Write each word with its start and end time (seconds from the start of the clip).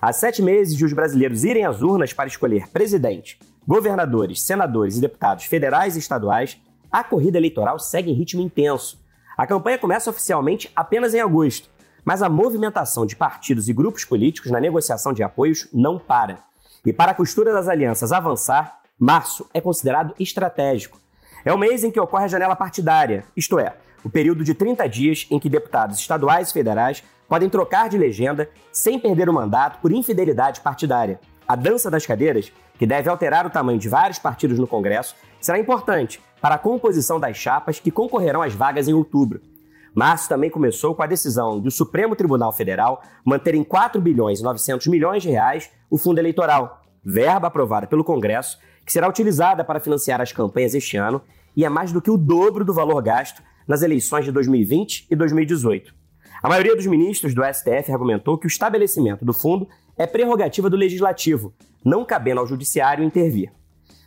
Há 0.00 0.12
sete 0.12 0.40
meses 0.40 0.76
de 0.76 0.84
os 0.84 0.92
brasileiros 0.92 1.42
irem 1.42 1.64
às 1.64 1.82
urnas 1.82 2.12
para 2.12 2.28
escolher 2.28 2.68
presidente, 2.68 3.38
governadores, 3.66 4.42
senadores 4.42 4.96
e 4.96 5.00
deputados 5.00 5.44
federais 5.46 5.96
e 5.96 5.98
estaduais, 5.98 6.56
a 6.90 7.02
corrida 7.02 7.36
eleitoral 7.36 7.80
segue 7.80 8.10
em 8.10 8.14
ritmo 8.14 8.40
intenso. 8.40 8.98
A 9.36 9.44
campanha 9.44 9.76
começa 9.76 10.08
oficialmente 10.08 10.70
apenas 10.74 11.14
em 11.14 11.20
agosto, 11.20 11.68
mas 12.04 12.22
a 12.22 12.28
movimentação 12.28 13.04
de 13.04 13.16
partidos 13.16 13.68
e 13.68 13.72
grupos 13.72 14.04
políticos 14.04 14.52
na 14.52 14.60
negociação 14.60 15.12
de 15.12 15.22
apoios 15.24 15.68
não 15.72 15.98
para. 15.98 16.38
E 16.86 16.92
para 16.92 17.10
a 17.10 17.14
costura 17.14 17.52
das 17.52 17.66
alianças 17.66 18.12
avançar, 18.12 18.80
março 18.98 19.50
é 19.52 19.60
considerado 19.60 20.14
estratégico. 20.18 21.00
É 21.44 21.52
o 21.52 21.58
mês 21.58 21.82
em 21.82 21.90
que 21.90 22.00
ocorre 22.00 22.24
a 22.24 22.28
janela 22.28 22.54
partidária, 22.54 23.24
isto 23.36 23.58
é, 23.58 23.74
o 24.04 24.08
período 24.08 24.44
de 24.44 24.54
30 24.54 24.88
dias 24.88 25.26
em 25.28 25.40
que 25.40 25.48
deputados 25.48 25.98
estaduais 25.98 26.50
e 26.50 26.52
federais 26.52 27.02
podem 27.28 27.48
trocar 27.48 27.88
de 27.88 27.98
legenda 27.98 28.48
sem 28.72 28.98
perder 28.98 29.28
o 29.28 29.32
mandato 29.32 29.80
por 29.80 29.92
infidelidade 29.92 30.60
partidária. 30.60 31.20
A 31.46 31.54
dança 31.54 31.90
das 31.90 32.06
cadeiras, 32.06 32.52
que 32.78 32.86
deve 32.86 33.08
alterar 33.08 33.46
o 33.46 33.50
tamanho 33.50 33.78
de 33.78 33.88
vários 33.88 34.18
partidos 34.18 34.58
no 34.58 34.66
Congresso, 34.66 35.14
será 35.40 35.58
importante 35.58 36.20
para 36.40 36.54
a 36.54 36.58
composição 36.58 37.20
das 37.20 37.36
chapas 37.36 37.80
que 37.80 37.90
concorrerão 37.90 38.42
às 38.42 38.54
vagas 38.54 38.88
em 38.88 38.94
outubro. 38.94 39.40
Março 39.94 40.28
também 40.28 40.50
começou 40.50 40.94
com 40.94 41.02
a 41.02 41.06
decisão 41.06 41.58
do 41.58 41.70
Supremo 41.70 42.14
Tribunal 42.14 42.52
Federal 42.52 43.02
manter 43.24 43.54
em 43.54 43.64
4 43.64 44.00
bilhões 44.00 44.40
e 44.40 44.42
900 44.42 44.86
milhões 44.86 45.22
de 45.22 45.30
reais 45.30 45.70
o 45.90 45.98
fundo 45.98 46.18
eleitoral, 46.18 46.82
verba 47.04 47.48
aprovada 47.48 47.86
pelo 47.86 48.04
Congresso, 48.04 48.58
que 48.84 48.92
será 48.92 49.08
utilizada 49.08 49.64
para 49.64 49.80
financiar 49.80 50.20
as 50.20 50.32
campanhas 50.32 50.74
este 50.74 50.96
ano 50.96 51.20
e 51.56 51.64
é 51.64 51.68
mais 51.68 51.90
do 51.90 52.00
que 52.00 52.10
o 52.10 52.16
dobro 52.16 52.64
do 52.64 52.72
valor 52.72 53.02
gasto 53.02 53.42
nas 53.66 53.82
eleições 53.82 54.24
de 54.24 54.30
2020 54.30 55.06
e 55.10 55.16
2018. 55.16 55.97
A 56.40 56.48
maioria 56.48 56.76
dos 56.76 56.86
ministros 56.86 57.34
do 57.34 57.42
STF 57.42 57.90
argumentou 57.90 58.38
que 58.38 58.46
o 58.46 58.48
estabelecimento 58.48 59.24
do 59.24 59.32
fundo 59.32 59.68
é 59.96 60.06
prerrogativa 60.06 60.70
do 60.70 60.76
legislativo, 60.76 61.52
não 61.84 62.04
cabendo 62.04 62.40
ao 62.40 62.46
judiciário 62.46 63.04
intervir. 63.04 63.50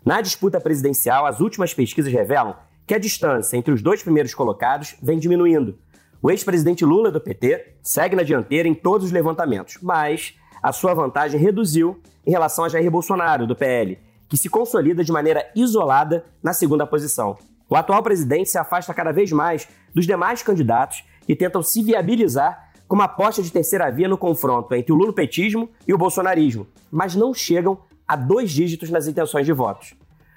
Na 0.05 0.21
disputa 0.21 0.59
presidencial, 0.59 1.25
as 1.25 1.41
últimas 1.41 1.73
pesquisas 1.73 2.11
revelam 2.11 2.55
que 2.87 2.93
a 2.93 2.99
distância 2.99 3.57
entre 3.57 3.73
os 3.73 3.81
dois 3.81 4.01
primeiros 4.01 4.33
colocados 4.33 4.95
vem 5.03 5.19
diminuindo. 5.19 5.77
O 6.21 6.31
ex-presidente 6.31 6.85
Lula 6.85 7.11
do 7.11 7.19
PT 7.19 7.75
segue 7.83 8.15
na 8.15 8.23
dianteira 8.23 8.67
em 8.67 8.73
todos 8.73 9.07
os 9.07 9.11
levantamentos, 9.11 9.77
mas 9.81 10.33
a 10.63 10.71
sua 10.71 10.93
vantagem 10.93 11.39
reduziu 11.39 11.99
em 12.25 12.31
relação 12.31 12.63
a 12.63 12.69
Jair 12.69 12.89
Bolsonaro 12.89 13.45
do 13.45 13.55
PL, 13.55 13.99
que 14.29 14.37
se 14.37 14.47
consolida 14.47 15.03
de 15.03 15.11
maneira 15.11 15.51
isolada 15.53 16.23
na 16.41 16.53
segunda 16.53 16.87
posição. 16.87 17.37
O 17.67 17.75
atual 17.75 18.01
presidente 18.01 18.49
se 18.49 18.57
afasta 18.57 18.93
cada 18.93 19.11
vez 19.11 19.31
mais 19.31 19.67
dos 19.93 20.05
demais 20.05 20.41
candidatos 20.41 21.03
que 21.25 21.35
tentam 21.35 21.61
se 21.61 21.81
viabilizar 21.83 22.71
com 22.87 22.95
uma 22.95 23.05
aposta 23.05 23.41
de 23.41 23.51
terceira 23.51 23.89
via 23.89 24.07
no 24.07 24.17
confronto 24.17 24.75
entre 24.75 24.91
o 24.91 24.95
lulopetismo 24.95 25.69
e 25.87 25.93
o 25.93 25.97
bolsonarismo, 25.97 26.67
mas 26.91 27.15
não 27.15 27.33
chegam 27.33 27.77
a 28.07 28.15
dois 28.15 28.51
dígitos 28.51 28.89
nas 28.89 29.07
intenções 29.07 29.45
de 29.45 29.53
votos. 29.53 29.93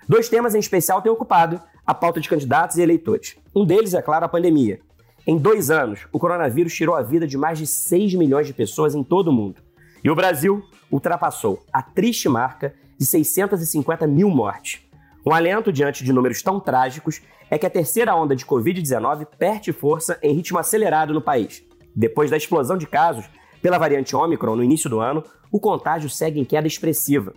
Dois 0.09 0.29
temas 0.29 0.55
em 0.55 0.61
especial 0.61 1.03
têm 1.03 1.11
ocupado 1.11 1.61
a 1.87 1.93
pauta 1.93 2.21
de 2.21 2.29
candidatos 2.29 2.77
e 2.77 2.83
eleitores. 2.83 3.37
Um 3.55 3.65
deles 3.65 3.95
é, 3.95 4.01
claro, 4.01 4.25
a 4.25 4.29
pandemia. 4.29 4.81
Em 5.27 5.39
dois 5.39 5.71
anos, 5.71 6.07
o 6.13 6.19
coronavírus 6.19 6.75
tirou 6.75 6.95
a 6.95 7.03
vida 7.03 7.27
de 7.27 7.37
mais 7.37 7.59
de 7.59 7.67
6 7.67 8.15
milhões 8.15 8.47
de 8.47 8.53
pessoas 8.53 8.95
em 8.95 9.03
todo 9.03 9.29
o 9.29 9.33
mundo. 9.33 9.63
E 10.05 10.11
o 10.11 10.15
Brasil 10.15 10.63
ultrapassou 10.93 11.65
a 11.73 11.83
triste 11.83 12.29
marca 12.29 12.75
de 12.99 13.07
650 13.07 14.07
mil 14.07 14.29
mortes. 14.29 14.81
Um 15.27 15.33
alento 15.33 15.73
diante 15.73 16.05
de 16.05 16.13
números 16.13 16.43
tão 16.43 16.61
trágicos 16.61 17.23
é 17.51 17.57
que 17.57 17.65
a 17.65 17.71
terceira 17.71 18.15
onda 18.15 18.37
de 18.37 18.45
Covid-19 18.45 19.27
perde 19.39 19.73
força 19.73 20.19
em 20.23 20.35
ritmo 20.35 20.59
acelerado 20.59 21.15
no 21.15 21.23
país. 21.23 21.63
Depois 21.97 22.31
da 22.31 22.37
explosão 22.37 22.77
de 22.77 22.87
casos 22.87 23.25
pela 23.63 23.79
variante 23.79 24.15
Omicron 24.15 24.57
no 24.57 24.63
início 24.63 24.91
do 24.91 25.01
ano, 25.01 25.25
o 25.51 25.59
contágio 25.59 26.11
segue 26.11 26.39
em 26.39 26.45
queda 26.45 26.67
expressiva. 26.67 27.33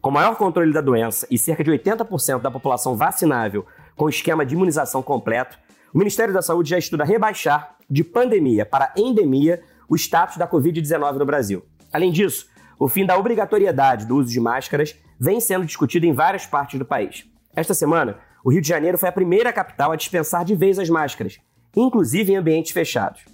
Com 0.00 0.10
maior 0.10 0.36
controle 0.36 0.72
da 0.72 0.80
doença 0.80 1.26
e 1.30 1.36
cerca 1.36 1.62
de 1.62 1.70
80% 1.70 2.40
da 2.40 2.50
população 2.50 2.96
vacinável 2.96 3.66
com 3.94 4.08
esquema 4.08 4.46
de 4.46 4.54
imunização 4.54 5.02
completo, 5.02 5.58
o 5.92 5.98
Ministério 5.98 6.32
da 6.32 6.40
Saúde 6.40 6.70
já 6.70 6.78
estuda 6.78 7.04
rebaixar 7.04 7.76
de 7.90 8.04
pandemia 8.04 8.64
para 8.64 8.92
endemia 8.96 9.60
o 9.86 9.96
status 9.96 10.38
da 10.38 10.48
Covid-19 10.48 11.16
no 11.16 11.26
Brasil. 11.26 11.62
Além 11.92 12.10
disso, 12.10 12.46
o 12.78 12.88
fim 12.88 13.04
da 13.04 13.18
obrigatoriedade 13.18 14.06
do 14.06 14.16
uso 14.16 14.30
de 14.30 14.40
máscaras 14.40 14.94
vem 15.18 15.40
sendo 15.40 15.66
discutido 15.66 16.06
em 16.06 16.12
várias 16.12 16.46
partes 16.46 16.78
do 16.78 16.84
país. 16.84 17.26
Esta 17.54 17.74
semana, 17.74 18.18
o 18.44 18.52
Rio 18.52 18.60
de 18.60 18.68
Janeiro 18.68 18.96
foi 18.96 19.08
a 19.08 19.12
primeira 19.12 19.52
capital 19.52 19.90
a 19.90 19.96
dispensar 19.96 20.44
de 20.44 20.54
vez 20.54 20.78
as 20.78 20.88
máscaras, 20.88 21.38
inclusive 21.76 22.32
em 22.32 22.36
ambientes 22.36 22.70
fechados. 22.70 23.24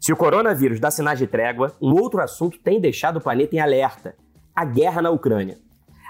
Se 0.00 0.12
o 0.12 0.16
coronavírus 0.16 0.80
dá 0.80 0.90
sinais 0.90 1.18
de 1.18 1.26
trégua, 1.26 1.76
um 1.80 1.92
outro 1.92 2.20
assunto 2.20 2.58
tem 2.58 2.80
deixado 2.80 3.18
o 3.18 3.20
planeta 3.20 3.54
em 3.54 3.60
alerta: 3.60 4.16
a 4.56 4.64
guerra 4.64 5.02
na 5.02 5.10
Ucrânia. 5.10 5.58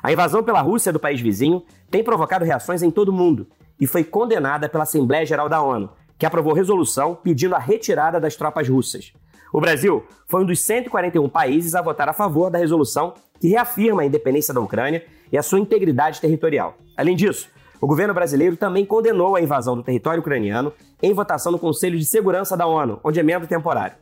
A 0.02 0.10
invasão 0.10 0.42
pela 0.42 0.62
Rússia 0.62 0.92
do 0.92 1.00
país 1.00 1.20
vizinho 1.20 1.62
tem 1.90 2.02
provocado 2.02 2.44
reações 2.44 2.82
em 2.82 2.90
todo 2.90 3.10
o 3.10 3.12
mundo 3.12 3.48
e 3.78 3.86
foi 3.86 4.04
condenada 4.04 4.68
pela 4.68 4.84
Assembleia 4.84 5.26
Geral 5.26 5.48
da 5.48 5.60
ONU, 5.60 5.90
que 6.16 6.24
aprovou 6.24 6.54
resolução 6.54 7.14
pedindo 7.14 7.54
a 7.54 7.58
retirada 7.58 8.18
das 8.18 8.36
tropas 8.36 8.68
russas. 8.68 9.12
O 9.52 9.60
Brasil 9.60 10.04
foi 10.28 10.42
um 10.42 10.46
dos 10.46 10.60
141 10.60 11.28
países 11.28 11.74
a 11.74 11.82
votar 11.82 12.08
a 12.08 12.12
favor 12.12 12.50
da 12.50 12.58
resolução 12.58 13.14
que 13.40 13.48
reafirma 13.48 14.02
a 14.02 14.06
independência 14.06 14.54
da 14.54 14.60
Ucrânia 14.60 15.04
e 15.32 15.36
a 15.36 15.42
sua 15.42 15.58
integridade 15.58 16.20
territorial. 16.20 16.76
Além 16.96 17.16
disso, 17.16 17.48
o 17.80 17.86
governo 17.86 18.14
brasileiro 18.14 18.56
também 18.56 18.84
condenou 18.84 19.34
a 19.34 19.40
invasão 19.40 19.74
do 19.74 19.82
território 19.82 20.20
ucraniano 20.20 20.72
em 21.02 21.12
votação 21.12 21.50
no 21.50 21.58
Conselho 21.58 21.98
de 21.98 22.04
Segurança 22.04 22.56
da 22.56 22.66
ONU, 22.66 23.00
onde 23.02 23.18
é 23.18 23.22
membro 23.22 23.48
temporário. 23.48 23.96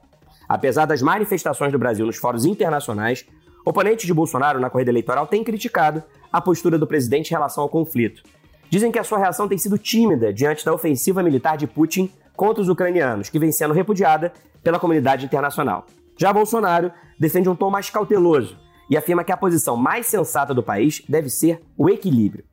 Apesar 0.47 0.85
das 0.85 1.01
manifestações 1.01 1.73
do 1.73 1.79
Brasil 1.79 2.05
nos 2.05 2.17
fóruns 2.17 2.45
internacionais, 2.45 3.25
oponentes 3.65 4.07
de 4.07 4.13
Bolsonaro 4.13 4.61
na 4.61 4.69
corrida 4.69 4.91
eleitoral 4.91 5.27
têm 5.27 5.45
criticado 5.45 6.03
a 6.31 6.41
postura 6.43 6.77
do 6.77 6.87
presidente 6.87 7.29
em 7.29 7.35
relação 7.35 7.63
ao 7.63 7.71
conflito. 7.71 8.23
Dizem 8.69 8.93
que 8.93 8.99
a 8.99 9.05
sua 9.05 9.19
reação 9.19 9.49
tem 9.49 9.57
sido 9.57 9.79
tímida 9.79 10.31
diante 10.31 10.63
da 10.63 10.75
ofensiva 10.75 11.23
militar 11.23 11.57
de 11.57 11.67
Putin 11.67 12.13
contra 12.39 12.63
os 12.63 12.69
ucranianos, 12.69 13.29
que 13.29 13.39
vem 13.39 13.51
sendo 13.51 13.75
repudiada 13.75 14.33
pela 14.63 14.79
comunidade 14.79 15.27
internacional. 15.27 15.87
Já 16.17 16.33
Bolsonaro 16.33 16.93
defende 17.19 17.49
um 17.49 17.57
tom 17.57 17.69
mais 17.69 17.91
cauteloso 17.91 18.57
e 18.89 18.97
afirma 18.97 19.25
que 19.25 19.33
a 19.33 19.37
posição 19.37 19.77
mais 19.77 20.07
sensata 20.07 20.55
do 20.55 20.63
país 20.63 21.03
deve 21.09 21.29
ser 21.29 21.61
o 21.77 21.91
equilíbrio. 21.91 22.45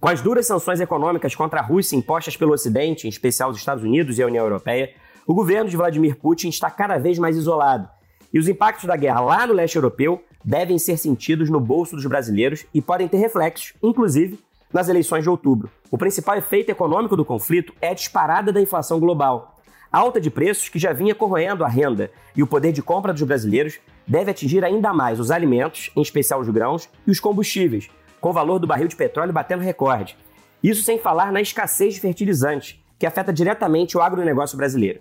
Com 0.00 0.08
as 0.08 0.20
duras 0.20 0.46
sanções 0.46 0.80
econômicas 0.80 1.34
contra 1.34 1.58
a 1.58 1.62
Rússia 1.62 1.96
impostas 1.96 2.36
pelo 2.36 2.52
Ocidente, 2.52 3.08
em 3.08 3.10
especial 3.10 3.50
os 3.50 3.56
Estados 3.56 3.82
Unidos 3.82 4.16
e 4.16 4.22
a 4.22 4.26
União 4.26 4.44
Europeia, 4.44 4.94
o 5.26 5.34
governo 5.34 5.68
de 5.68 5.76
Vladimir 5.76 6.16
Putin 6.16 6.48
está 6.48 6.70
cada 6.70 6.96
vez 6.98 7.18
mais 7.18 7.36
isolado. 7.36 7.88
E 8.32 8.38
os 8.38 8.48
impactos 8.48 8.84
da 8.84 8.94
guerra 8.94 9.20
lá 9.22 9.44
no 9.44 9.54
leste 9.54 9.74
europeu 9.74 10.22
devem 10.44 10.78
ser 10.78 10.96
sentidos 10.96 11.50
no 11.50 11.58
bolso 11.58 11.96
dos 11.96 12.06
brasileiros 12.06 12.64
e 12.72 12.80
podem 12.80 13.08
ter 13.08 13.18
reflexos, 13.18 13.74
inclusive, 13.82 14.38
nas 14.72 14.88
eleições 14.88 15.22
de 15.22 15.30
outubro. 15.30 15.70
O 15.90 15.98
principal 15.98 16.36
efeito 16.36 16.70
econômico 16.70 17.16
do 17.16 17.24
conflito 17.24 17.74
é 17.80 17.88
a 17.88 17.94
disparada 17.94 18.52
da 18.52 18.60
inflação 18.60 18.98
global. 18.98 19.56
A 19.92 19.98
alta 19.98 20.20
de 20.20 20.30
preços, 20.30 20.68
que 20.68 20.78
já 20.78 20.92
vinha 20.92 21.14
corroendo 21.14 21.64
a 21.64 21.68
renda 21.68 22.10
e 22.34 22.42
o 22.42 22.46
poder 22.46 22.72
de 22.72 22.82
compra 22.82 23.12
dos 23.12 23.22
brasileiros, 23.22 23.78
deve 24.06 24.30
atingir 24.30 24.64
ainda 24.64 24.92
mais 24.92 25.20
os 25.20 25.30
alimentos, 25.30 25.90
em 25.94 26.00
especial 26.00 26.40
os 26.40 26.48
grãos, 26.48 26.88
e 27.06 27.10
os 27.10 27.20
combustíveis, 27.20 27.90
com 28.20 28.30
o 28.30 28.32
valor 28.32 28.58
do 28.58 28.66
barril 28.66 28.88
de 28.88 28.96
petróleo 28.96 29.32
batendo 29.32 29.62
recorde. 29.62 30.16
Isso 30.62 30.82
sem 30.82 30.98
falar 30.98 31.30
na 31.30 31.40
escassez 31.40 31.94
de 31.94 32.00
fertilizantes, 32.00 32.80
que 32.98 33.04
afeta 33.04 33.32
diretamente 33.32 33.96
o 33.96 34.00
agronegócio 34.00 34.56
brasileiro. 34.56 35.00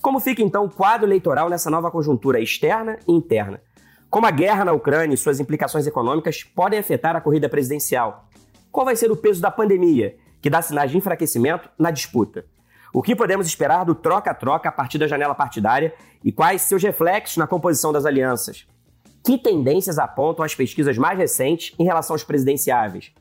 Como 0.00 0.18
fica 0.18 0.42
então 0.42 0.64
o 0.64 0.70
quadro 0.70 1.06
eleitoral 1.06 1.50
nessa 1.50 1.70
nova 1.70 1.90
conjuntura 1.90 2.40
externa 2.40 2.98
e 3.06 3.12
interna? 3.12 3.60
Como 4.08 4.26
a 4.26 4.30
guerra 4.30 4.64
na 4.64 4.72
Ucrânia 4.72 5.14
e 5.14 5.18
suas 5.18 5.40
implicações 5.40 5.86
econômicas 5.86 6.42
podem 6.42 6.78
afetar 6.78 7.16
a 7.16 7.20
corrida 7.20 7.48
presidencial? 7.48 8.28
Qual 8.72 8.86
vai 8.86 8.96
ser 8.96 9.12
o 9.12 9.16
peso 9.16 9.38
da 9.38 9.50
pandemia, 9.50 10.16
que 10.40 10.48
dá 10.48 10.62
sinais 10.62 10.90
de 10.90 10.96
enfraquecimento 10.96 11.68
na 11.78 11.90
disputa? 11.90 12.46
O 12.90 13.02
que 13.02 13.14
podemos 13.14 13.46
esperar 13.46 13.84
do 13.84 13.94
troca-troca 13.94 14.70
a 14.70 14.72
partir 14.72 14.96
da 14.96 15.06
janela 15.06 15.34
partidária 15.34 15.94
e 16.24 16.32
quais 16.32 16.62
seus 16.62 16.82
reflexos 16.82 17.36
na 17.36 17.46
composição 17.46 17.92
das 17.92 18.06
alianças? 18.06 18.66
Que 19.22 19.36
tendências 19.36 19.98
apontam 19.98 20.42
as 20.42 20.54
pesquisas 20.54 20.96
mais 20.96 21.18
recentes 21.18 21.74
em 21.78 21.84
relação 21.84 22.14
aos 22.14 22.24
presidenciáveis? 22.24 23.12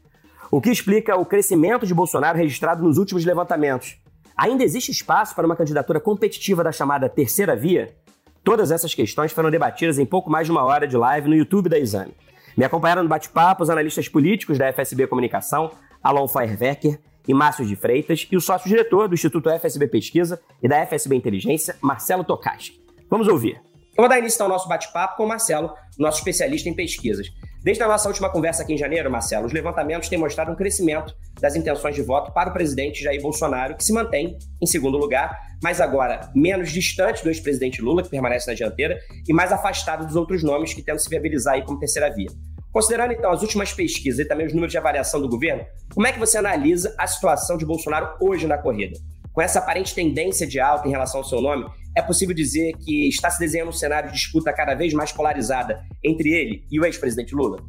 O 0.50 0.62
que 0.62 0.71
explica 0.71 1.18
o 1.18 1.25
crescimento 1.25 1.86
de 1.86 1.94
Bolsonaro 1.94 2.38
registrado 2.38 2.81
nos 2.81 2.98
últimos 2.98 3.25
levantamentos? 3.25 3.98
Ainda 4.38 4.63
existe 4.63 4.89
espaço 4.89 5.36
para 5.36 5.45
uma 5.45 5.56
candidatura 5.57 6.00
competitiva 6.00 6.63
da 6.63 6.71
chamada 6.71 7.09
terceira 7.09 7.57
via? 7.57 7.94
Todas 8.42 8.71
essas 8.71 8.95
questões 8.95 9.33
foram 9.33 9.51
debatidas 9.51 10.00
em 10.00 10.06
pouco 10.06 10.30
mais 10.30 10.48
de 10.48 10.51
uma 10.51 10.63
hora 10.63 10.88
de 10.88 10.95
live 10.95 11.27
no 11.27 11.36
YouTube 11.36 11.68
da 11.68 11.77
Exame. 11.77 12.15
Me 12.61 12.65
acompanharam 12.65 13.01
no 13.01 13.09
bate-papo 13.09 13.63
os 13.63 13.71
analistas 13.71 14.07
políticos 14.07 14.55
da 14.59 14.71
FSB 14.71 15.07
Comunicação, 15.07 15.71
Alon 16.03 16.27
Feuerwerker 16.27 16.99
e 17.27 17.33
Márcio 17.33 17.65
de 17.65 17.75
Freitas, 17.75 18.27
e 18.31 18.37
o 18.37 18.39
sócio-diretor 18.39 19.07
do 19.07 19.15
Instituto 19.15 19.49
FSB 19.49 19.87
Pesquisa 19.87 20.39
e 20.61 20.67
da 20.67 20.85
FSB 20.85 21.15
Inteligência, 21.15 21.75
Marcelo 21.81 22.23
Tokaski. 22.23 22.79
Vamos 23.09 23.27
ouvir. 23.27 23.59
Eu 23.97 24.03
vou 24.03 24.07
dar 24.07 24.19
início 24.19 24.43
ao 24.43 24.47
nosso 24.47 24.69
bate-papo 24.69 25.17
com 25.17 25.23
o 25.23 25.27
Marcelo, 25.27 25.73
nosso 25.97 26.19
especialista 26.19 26.69
em 26.69 26.75
pesquisas. 26.75 27.29
Desde 27.63 27.81
a 27.81 27.87
nossa 27.87 28.07
última 28.07 28.29
conversa 28.29 28.61
aqui 28.61 28.73
em 28.73 28.77
janeiro, 28.77 29.09
Marcelo, 29.09 29.47
os 29.47 29.53
levantamentos 29.53 30.07
têm 30.07 30.19
mostrado 30.19 30.51
um 30.51 30.55
crescimento 30.55 31.15
das 31.39 31.55
intenções 31.55 31.95
de 31.95 32.03
voto 32.03 32.31
para 32.31 32.51
o 32.51 32.53
presidente 32.53 33.03
Jair 33.03 33.23
Bolsonaro, 33.23 33.75
que 33.75 33.83
se 33.83 33.91
mantém 33.91 34.37
em 34.61 34.65
segundo 34.67 34.99
lugar, 34.99 35.35
mas 35.63 35.81
agora 35.81 36.31
menos 36.35 36.71
distante 36.71 37.23
do 37.23 37.29
ex-presidente 37.29 37.81
Lula, 37.81 38.03
que 38.03 38.09
permanece 38.09 38.47
na 38.47 38.53
dianteira, 38.53 38.99
e 39.27 39.33
mais 39.33 39.51
afastado 39.51 40.05
dos 40.05 40.15
outros 40.15 40.43
nomes 40.43 40.75
que 40.75 40.83
tentam 40.83 40.99
se 40.99 41.09
viabilizar 41.09 41.55
aí 41.55 41.63
como 41.63 41.79
terceira 41.79 42.13
via. 42.13 42.29
Considerando 42.71 43.12
então 43.12 43.31
as 43.31 43.41
últimas 43.41 43.73
pesquisas 43.73 44.19
e 44.19 44.25
também 44.25 44.47
os 44.47 44.53
números 44.53 44.71
de 44.71 44.77
avaliação 44.77 45.21
do 45.21 45.27
governo, 45.27 45.65
como 45.94 46.07
é 46.07 46.12
que 46.12 46.19
você 46.19 46.38
analisa 46.38 46.95
a 46.97 47.06
situação 47.06 47.57
de 47.57 47.65
Bolsonaro 47.65 48.15
hoje 48.19 48.47
na 48.47 48.57
corrida? 48.57 48.97
Com 49.33 49.41
essa 49.41 49.59
aparente 49.59 49.94
tendência 49.94 50.47
de 50.47 50.59
alta 50.59 50.88
em 50.88 50.91
relação 50.91 51.19
ao 51.19 51.25
seu 51.25 51.41
nome, 51.41 51.65
é 51.95 52.01
possível 52.01 52.33
dizer 52.33 52.73
que 52.77 53.07
está 53.07 53.29
se 53.29 53.39
desenhando 53.39 53.69
um 53.69 53.73
cenário 53.73 54.09
de 54.09 54.15
disputa 54.15 54.53
cada 54.53 54.73
vez 54.73 54.94
mais 54.94 55.12
polarizada 55.12 55.81
entre 56.03 56.29
ele 56.29 56.65
e 56.71 56.79
o 56.79 56.85
ex-presidente 56.85 57.35
Lula? 57.35 57.62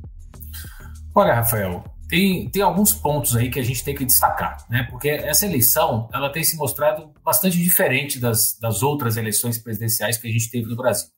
Olha, 1.14 1.34
Rafael, 1.34 1.84
tem, 2.08 2.48
tem 2.50 2.62
alguns 2.62 2.92
pontos 2.92 3.34
aí 3.34 3.50
que 3.50 3.58
a 3.58 3.62
gente 3.62 3.82
tem 3.82 3.94
que 3.94 4.04
destacar, 4.04 4.56
né? 4.68 4.86
Porque 4.90 5.08
essa 5.08 5.46
eleição 5.46 6.08
ela 6.12 6.30
tem 6.30 6.44
se 6.44 6.56
mostrado 6.56 7.12
bastante 7.24 7.58
diferente 7.58 8.20
das, 8.20 8.58
das 8.60 8.82
outras 8.82 9.16
eleições 9.16 9.58
presidenciais 9.58 10.16
que 10.16 10.28
a 10.28 10.30
gente 10.30 10.50
teve 10.50 10.66
no 10.66 10.76
Brasil. 10.76 11.08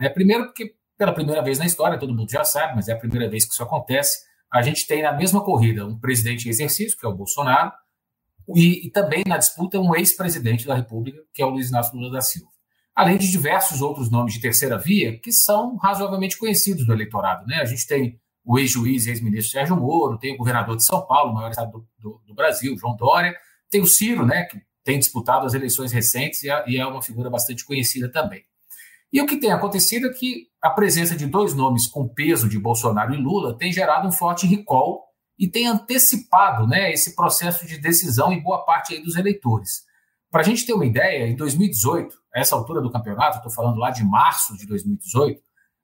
Né? 0.00 0.08
Primeiro, 0.08 0.46
porque 0.46 0.74
pela 0.98 1.12
primeira 1.12 1.40
vez 1.40 1.58
na 1.58 1.64
história, 1.64 1.98
todo 1.98 2.14
mundo 2.14 2.30
já 2.30 2.44
sabe, 2.44 2.74
mas 2.74 2.88
é 2.88 2.92
a 2.92 2.98
primeira 2.98 3.30
vez 3.30 3.46
que 3.46 3.52
isso 3.52 3.62
acontece, 3.62 4.26
a 4.52 4.60
gente 4.60 4.86
tem 4.86 5.02
na 5.02 5.12
mesma 5.12 5.42
corrida 5.44 5.86
um 5.86 5.98
presidente 5.98 6.46
em 6.46 6.50
exercício, 6.50 6.98
que 6.98 7.06
é 7.06 7.08
o 7.08 7.14
Bolsonaro, 7.14 7.72
e, 8.54 8.86
e 8.86 8.90
também 8.90 9.22
na 9.26 9.38
disputa 9.38 9.78
um 9.78 9.94
ex-presidente 9.94 10.66
da 10.66 10.74
República, 10.74 11.22
que 11.32 11.40
é 11.40 11.46
o 11.46 11.50
Luiz 11.50 11.68
Inácio 11.68 11.96
Lula 11.96 12.10
da 12.10 12.20
Silva. 12.20 12.48
Além 12.94 13.16
de 13.16 13.30
diversos 13.30 13.80
outros 13.80 14.10
nomes 14.10 14.34
de 14.34 14.40
terceira 14.40 14.76
via 14.76 15.18
que 15.20 15.30
são 15.30 15.76
razoavelmente 15.76 16.36
conhecidos 16.36 16.84
do 16.84 16.92
eleitorado. 16.92 17.46
Né? 17.46 17.56
A 17.56 17.64
gente 17.64 17.86
tem 17.86 18.18
o 18.44 18.58
ex-juiz 18.58 19.06
e 19.06 19.10
ex-ministro 19.10 19.52
Sérgio 19.52 19.76
Moro, 19.76 20.18
tem 20.18 20.34
o 20.34 20.38
governador 20.38 20.76
de 20.76 20.84
São 20.84 21.06
Paulo, 21.06 21.30
o 21.30 21.34
maior 21.34 21.50
estado 21.50 21.70
do, 21.70 21.86
do, 21.98 22.20
do, 22.26 22.34
Brasil, 22.34 22.76
João 22.76 22.96
Dória, 22.96 23.36
tem 23.70 23.80
o 23.80 23.86
Ciro, 23.86 24.26
né, 24.26 24.44
que 24.44 24.60
tem 24.82 24.98
disputado 24.98 25.46
as 25.46 25.52
eleições 25.52 25.92
recentes 25.92 26.42
e, 26.42 26.48
e 26.66 26.78
é 26.78 26.86
uma 26.86 27.02
figura 27.02 27.28
bastante 27.28 27.64
conhecida 27.64 28.10
também. 28.10 28.42
E 29.12 29.20
o 29.20 29.26
que 29.26 29.36
tem 29.36 29.52
acontecido 29.52 30.08
é 30.08 30.12
que 30.12 30.47
a 30.60 30.70
presença 30.70 31.16
de 31.16 31.26
dois 31.26 31.54
nomes 31.54 31.86
com 31.86 32.08
peso 32.08 32.48
de 32.48 32.58
Bolsonaro 32.58 33.14
e 33.14 33.16
Lula 33.16 33.56
tem 33.56 33.72
gerado 33.72 34.08
um 34.08 34.12
forte 34.12 34.46
recall 34.46 35.04
e 35.38 35.48
tem 35.48 35.66
antecipado 35.66 36.66
né, 36.66 36.92
esse 36.92 37.14
processo 37.14 37.66
de 37.66 37.78
decisão 37.78 38.32
em 38.32 38.42
boa 38.42 38.64
parte 38.64 38.98
dos 39.00 39.16
eleitores. 39.16 39.84
Para 40.30 40.40
a 40.40 40.44
gente 40.44 40.66
ter 40.66 40.72
uma 40.72 40.84
ideia, 40.84 41.28
em 41.28 41.36
2018, 41.36 42.14
a 42.34 42.40
essa 42.40 42.56
altura 42.56 42.82
do 42.82 42.90
campeonato, 42.90 43.36
estou 43.36 43.52
falando 43.52 43.78
lá 43.78 43.90
de 43.90 44.04
março 44.04 44.56
de 44.56 44.66
2018, 44.66 45.40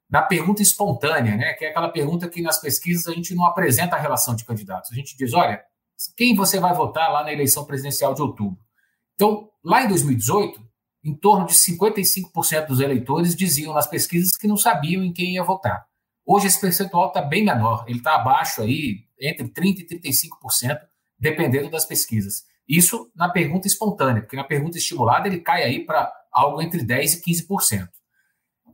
na 0.09 0.21
pergunta 0.21 0.61
espontânea, 0.61 1.35
né, 1.35 1.53
que 1.53 1.65
é 1.65 1.69
aquela 1.69 1.89
pergunta 1.89 2.29
que 2.29 2.41
nas 2.41 2.59
pesquisas 2.59 3.07
a 3.07 3.13
gente 3.13 3.33
não 3.33 3.45
apresenta 3.45 3.95
a 3.95 3.99
relação 3.99 4.35
de 4.35 4.45
candidatos. 4.45 4.91
A 4.91 4.95
gente 4.95 5.17
diz, 5.17 5.33
olha, 5.33 5.63
quem 6.15 6.35
você 6.35 6.59
vai 6.59 6.73
votar 6.73 7.11
lá 7.11 7.23
na 7.23 7.33
eleição 7.33 7.65
presidencial 7.65 8.13
de 8.13 8.21
outubro? 8.21 8.59
Então, 9.15 9.49
lá 9.63 9.83
em 9.83 9.87
2018, 9.87 10.61
em 11.05 11.13
torno 11.13 11.45
de 11.45 11.53
55% 11.53 12.65
dos 12.65 12.79
eleitores 12.79 13.35
diziam 13.35 13.73
nas 13.73 13.87
pesquisas 13.87 14.35
que 14.35 14.47
não 14.47 14.57
sabiam 14.57 15.03
em 15.03 15.13
quem 15.13 15.35
ia 15.35 15.43
votar. 15.43 15.85
Hoje 16.25 16.47
esse 16.47 16.59
percentual 16.59 17.09
está 17.09 17.21
bem 17.21 17.45
menor, 17.45 17.85
ele 17.87 17.99
está 17.99 18.15
abaixo 18.15 18.63
aí, 18.63 19.05
entre 19.21 19.47
30% 19.47 19.85
e 19.91 19.99
35%, 19.99 20.79
dependendo 21.19 21.69
das 21.69 21.85
pesquisas. 21.85 22.43
Isso 22.67 23.11
na 23.15 23.29
pergunta 23.29 23.67
espontânea, 23.67 24.23
porque 24.23 24.35
na 24.35 24.43
pergunta 24.43 24.79
estimulada 24.79 25.27
ele 25.27 25.39
cai 25.41 25.63
aí 25.63 25.85
para 25.85 26.11
algo 26.31 26.59
entre 26.59 26.83
10% 26.83 27.19
e 27.19 27.31
15%. 27.31 27.87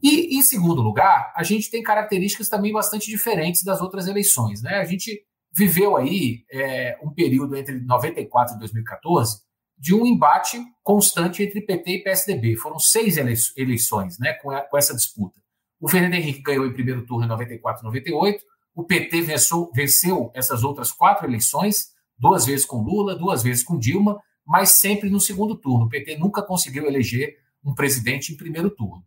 E, 0.01 0.37
em 0.37 0.41
segundo 0.41 0.81
lugar, 0.81 1.33
a 1.35 1.43
gente 1.43 1.69
tem 1.69 1.83
características 1.83 2.47
também 2.47 2.71
bastante 2.71 3.09
diferentes 3.11 3.61
das 3.61 3.81
outras 3.81 4.07
eleições. 4.07 4.61
Né? 4.63 4.75
A 4.75 4.85
gente 4.85 5.21
viveu 5.53 5.97
aí 5.97 6.45
é, 6.49 6.97
um 7.03 7.11
período 7.11 7.57
entre 7.57 7.77
94 7.81 8.55
e 8.55 8.59
2014 8.59 9.41
de 9.81 9.95
um 9.95 10.05
embate 10.05 10.63
constante 10.83 11.41
entre 11.41 11.59
PT 11.59 11.91
e 11.91 12.03
PSDB. 12.03 12.55
Foram 12.55 12.77
seis 12.77 13.17
eleições 13.17 14.19
né, 14.19 14.33
com, 14.33 14.51
a, 14.51 14.61
com 14.61 14.77
essa 14.77 14.95
disputa. 14.95 15.41
O 15.79 15.89
Fernando 15.89 16.13
Henrique 16.13 16.43
ganhou 16.43 16.67
em 16.67 16.71
primeiro 16.71 17.03
turno 17.03 17.25
em 17.25 17.27
94 17.27 17.81
e 17.81 17.85
98, 17.85 18.45
o 18.75 18.83
PT 18.83 19.21
venceu, 19.23 19.71
venceu 19.73 20.31
essas 20.35 20.63
outras 20.63 20.91
quatro 20.91 21.25
eleições, 21.25 21.87
duas 22.15 22.45
vezes 22.45 22.63
com 22.63 22.83
Lula, 22.83 23.15
duas 23.15 23.41
vezes 23.41 23.63
com 23.63 23.75
Dilma, 23.75 24.21
mas 24.45 24.69
sempre 24.69 25.09
no 25.09 25.19
segundo 25.19 25.55
turno. 25.55 25.85
O 25.85 25.89
PT 25.89 26.15
nunca 26.15 26.43
conseguiu 26.43 26.85
eleger 26.85 27.37
um 27.65 27.73
presidente 27.73 28.31
em 28.31 28.37
primeiro 28.37 28.69
turno. 28.69 29.03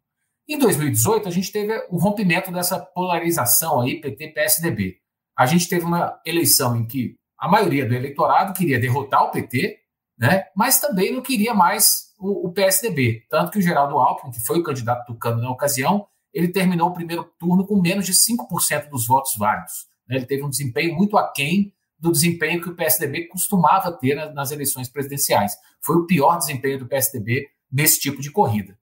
Em 0.48 0.58
2018, 0.58 1.28
a 1.28 1.30
gente 1.30 1.52
teve 1.52 1.72
o 1.88 1.96
rompimento 1.98 2.50
dessa 2.50 2.80
polarização 2.80 3.80
aí, 3.80 4.00
PT-PSDB. 4.00 4.96
A 5.38 5.46
gente 5.46 5.68
teve 5.68 5.84
uma 5.84 6.20
eleição 6.26 6.76
em 6.76 6.84
que 6.84 7.16
a 7.38 7.48
maioria 7.48 7.86
do 7.86 7.94
eleitorado 7.94 8.52
queria 8.52 8.80
derrotar 8.80 9.22
o 9.22 9.30
PT, 9.30 9.83
né, 10.18 10.44
mas 10.56 10.80
também 10.80 11.12
não 11.12 11.22
queria 11.22 11.54
mais 11.54 12.12
o, 12.18 12.48
o 12.48 12.52
PSDB. 12.52 13.24
Tanto 13.28 13.50
que 13.50 13.58
o 13.58 13.62
Geraldo 13.62 13.98
Alckmin, 13.98 14.32
que 14.32 14.40
foi 14.40 14.58
o 14.58 14.62
candidato 14.62 15.06
tucano 15.06 15.42
na 15.42 15.50
ocasião, 15.50 16.06
ele 16.32 16.48
terminou 16.48 16.88
o 16.88 16.94
primeiro 16.94 17.24
turno 17.38 17.66
com 17.66 17.80
menos 17.80 18.06
de 18.06 18.12
5% 18.12 18.88
dos 18.88 19.06
votos 19.06 19.32
válidos. 19.38 19.86
Né? 20.08 20.16
Ele 20.16 20.26
teve 20.26 20.42
um 20.42 20.50
desempenho 20.50 20.94
muito 20.94 21.16
aquém 21.16 21.72
do 21.98 22.10
desempenho 22.10 22.60
que 22.60 22.68
o 22.68 22.74
PSDB 22.74 23.28
costumava 23.28 23.92
ter 23.92 24.32
nas 24.32 24.50
eleições 24.50 24.88
presidenciais. 24.88 25.52
Foi 25.80 25.96
o 25.96 26.06
pior 26.06 26.36
desempenho 26.36 26.78
do 26.78 26.86
PSDB 26.86 27.46
nesse 27.70 28.00
tipo 28.00 28.20
de 28.20 28.30
corrida. 28.30 28.76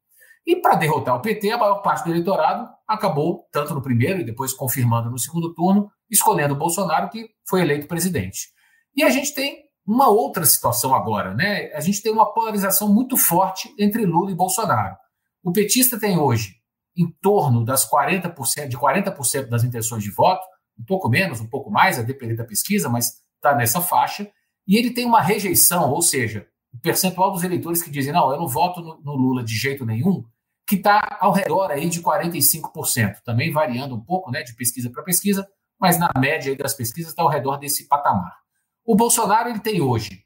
E 0.44 0.56
para 0.56 0.74
derrotar 0.74 1.14
o 1.14 1.20
PT, 1.20 1.52
a 1.52 1.58
maior 1.58 1.82
parte 1.82 2.04
do 2.04 2.10
eleitorado 2.10 2.68
acabou, 2.88 3.46
tanto 3.52 3.74
no 3.74 3.82
primeiro 3.82 4.20
e 4.20 4.24
depois 4.24 4.52
confirmando 4.52 5.08
no 5.08 5.18
segundo 5.18 5.54
turno, 5.54 5.88
escolhendo 6.10 6.54
o 6.54 6.58
Bolsonaro, 6.58 7.08
que 7.10 7.28
foi 7.48 7.60
eleito 7.60 7.86
presidente. 7.86 8.48
E 8.94 9.04
a 9.04 9.10
gente 9.10 9.32
tem 9.34 9.62
uma 9.86 10.08
outra 10.08 10.44
situação 10.44 10.94
agora, 10.94 11.34
né? 11.34 11.72
A 11.74 11.80
gente 11.80 12.02
tem 12.02 12.12
uma 12.12 12.32
polarização 12.32 12.92
muito 12.92 13.16
forte 13.16 13.74
entre 13.78 14.06
Lula 14.06 14.30
e 14.30 14.34
Bolsonaro. 14.34 14.96
O 15.42 15.52
petista 15.52 15.98
tem 15.98 16.18
hoje 16.18 16.56
em 16.96 17.10
torno 17.20 17.64
das 17.64 17.88
40%, 17.88 18.68
de 18.68 18.76
40% 18.76 19.48
das 19.48 19.64
intenções 19.64 20.02
de 20.02 20.10
voto, 20.10 20.42
um 20.78 20.84
pouco 20.84 21.08
menos, 21.08 21.40
um 21.40 21.48
pouco 21.48 21.70
mais, 21.70 21.98
a 21.98 22.02
depender 22.02 22.36
da 22.36 22.44
pesquisa, 22.44 22.88
mas 22.88 23.22
está 23.36 23.54
nessa 23.54 23.80
faixa, 23.80 24.30
e 24.66 24.76
ele 24.76 24.92
tem 24.92 25.04
uma 25.04 25.20
rejeição, 25.20 25.90
ou 25.90 26.02
seja, 26.02 26.46
o 26.72 26.78
percentual 26.78 27.32
dos 27.32 27.42
eleitores 27.42 27.82
que 27.82 27.90
dizem, 27.90 28.12
não, 28.12 28.30
eu 28.30 28.38
não 28.38 28.46
voto 28.46 28.80
no, 28.80 29.00
no 29.02 29.14
Lula 29.14 29.42
de 29.42 29.56
jeito 29.56 29.84
nenhum, 29.84 30.24
que 30.66 30.76
está 30.76 31.18
ao 31.20 31.32
redor 31.32 31.70
aí 31.70 31.88
de 31.88 32.00
45%, 32.00 33.16
também 33.24 33.52
variando 33.52 33.94
um 33.94 34.00
pouco 34.00 34.30
né, 34.30 34.42
de 34.42 34.54
pesquisa 34.54 34.90
para 34.90 35.02
pesquisa, 35.02 35.46
mas 35.80 35.98
na 35.98 36.10
média 36.16 36.54
das 36.56 36.74
pesquisas 36.74 37.10
está 37.10 37.22
ao 37.22 37.28
redor 37.28 37.56
desse 37.56 37.88
patamar. 37.88 38.41
O 38.84 38.96
Bolsonaro 38.96 39.48
ele 39.48 39.60
tem 39.60 39.80
hoje 39.80 40.24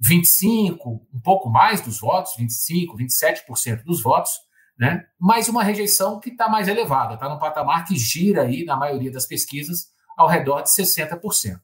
25, 0.00 1.06
um 1.12 1.20
pouco 1.20 1.48
mais 1.48 1.80
dos 1.80 2.00
votos, 2.00 2.32
25, 2.36 2.96
27% 2.96 3.82
dos 3.84 4.02
votos, 4.02 4.30
né? 4.78 5.06
mas 5.18 5.48
uma 5.48 5.62
rejeição 5.62 6.20
que 6.20 6.30
está 6.30 6.48
mais 6.48 6.68
elevada, 6.68 7.14
está 7.14 7.28
no 7.28 7.38
patamar 7.38 7.84
que 7.86 7.96
gira 7.96 8.42
aí, 8.42 8.64
na 8.64 8.76
maioria 8.76 9.10
das 9.10 9.26
pesquisas, 9.26 9.86
ao 10.16 10.28
redor 10.28 10.62
de 10.62 10.70
60%. 10.70 11.58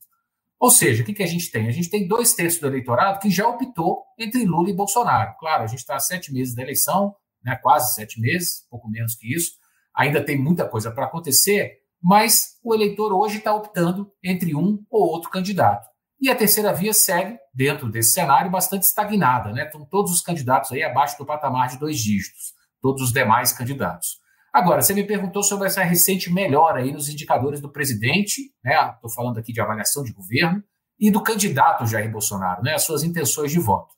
Ou 0.58 0.70
seja, 0.70 1.02
o 1.02 1.06
que, 1.06 1.14
que 1.14 1.22
a 1.22 1.26
gente 1.26 1.50
tem? 1.50 1.68
A 1.68 1.72
gente 1.72 1.88
tem 1.88 2.06
dois 2.06 2.34
terços 2.34 2.60
do 2.60 2.66
eleitorado 2.66 3.18
que 3.18 3.30
já 3.30 3.48
optou 3.48 4.04
entre 4.18 4.44
Lula 4.44 4.70
e 4.70 4.74
Bolsonaro. 4.74 5.34
Claro, 5.38 5.64
a 5.64 5.66
gente 5.66 5.78
está 5.78 5.98
sete 5.98 6.32
meses 6.32 6.54
da 6.54 6.62
eleição, 6.62 7.14
né, 7.42 7.56
quase 7.56 7.94
sete 7.94 8.20
meses, 8.20 8.66
pouco 8.70 8.88
menos 8.88 9.14
que 9.14 9.34
isso, 9.34 9.52
ainda 9.94 10.22
tem 10.22 10.38
muita 10.38 10.68
coisa 10.68 10.90
para 10.90 11.06
acontecer, 11.06 11.78
mas 12.02 12.58
o 12.62 12.74
eleitor 12.74 13.12
hoje 13.12 13.38
está 13.38 13.54
optando 13.54 14.12
entre 14.22 14.54
um 14.54 14.84
ou 14.90 15.08
outro 15.08 15.30
candidato. 15.30 15.88
E 16.20 16.28
a 16.28 16.36
terceira 16.36 16.72
via 16.72 16.92
segue, 16.92 17.38
dentro 17.54 17.88
desse 17.90 18.12
cenário, 18.12 18.50
bastante 18.50 18.82
estagnada. 18.82 19.52
Né? 19.52 19.64
Estão 19.64 19.84
todos 19.84 20.12
os 20.12 20.20
candidatos 20.20 20.70
aí 20.72 20.82
abaixo 20.82 21.16
do 21.16 21.24
patamar 21.24 21.68
de 21.68 21.78
dois 21.78 21.98
dígitos 21.98 22.60
todos 22.80 23.02
os 23.02 23.12
demais 23.12 23.52
candidatos. 23.52 24.18
Agora, 24.52 24.82
você 24.82 24.92
me 24.92 25.04
perguntou 25.04 25.42
sobre 25.42 25.68
essa 25.68 25.82
recente 25.82 26.32
melhora 26.32 26.80
aí 26.80 26.92
nos 26.92 27.08
indicadores 27.08 27.60
do 27.60 27.70
presidente, 27.70 28.52
né? 28.64 28.92
Estou 28.94 29.10
falando 29.10 29.38
aqui 29.38 29.52
de 29.52 29.60
avaliação 29.60 30.02
de 30.02 30.12
governo, 30.12 30.62
e 30.98 31.10
do 31.10 31.22
candidato 31.22 31.86
Jair 31.86 32.10
Bolsonaro, 32.10 32.62
né? 32.62 32.74
As 32.74 32.82
suas 32.82 33.04
intenções 33.04 33.52
de 33.52 33.58
voto. 33.58 33.94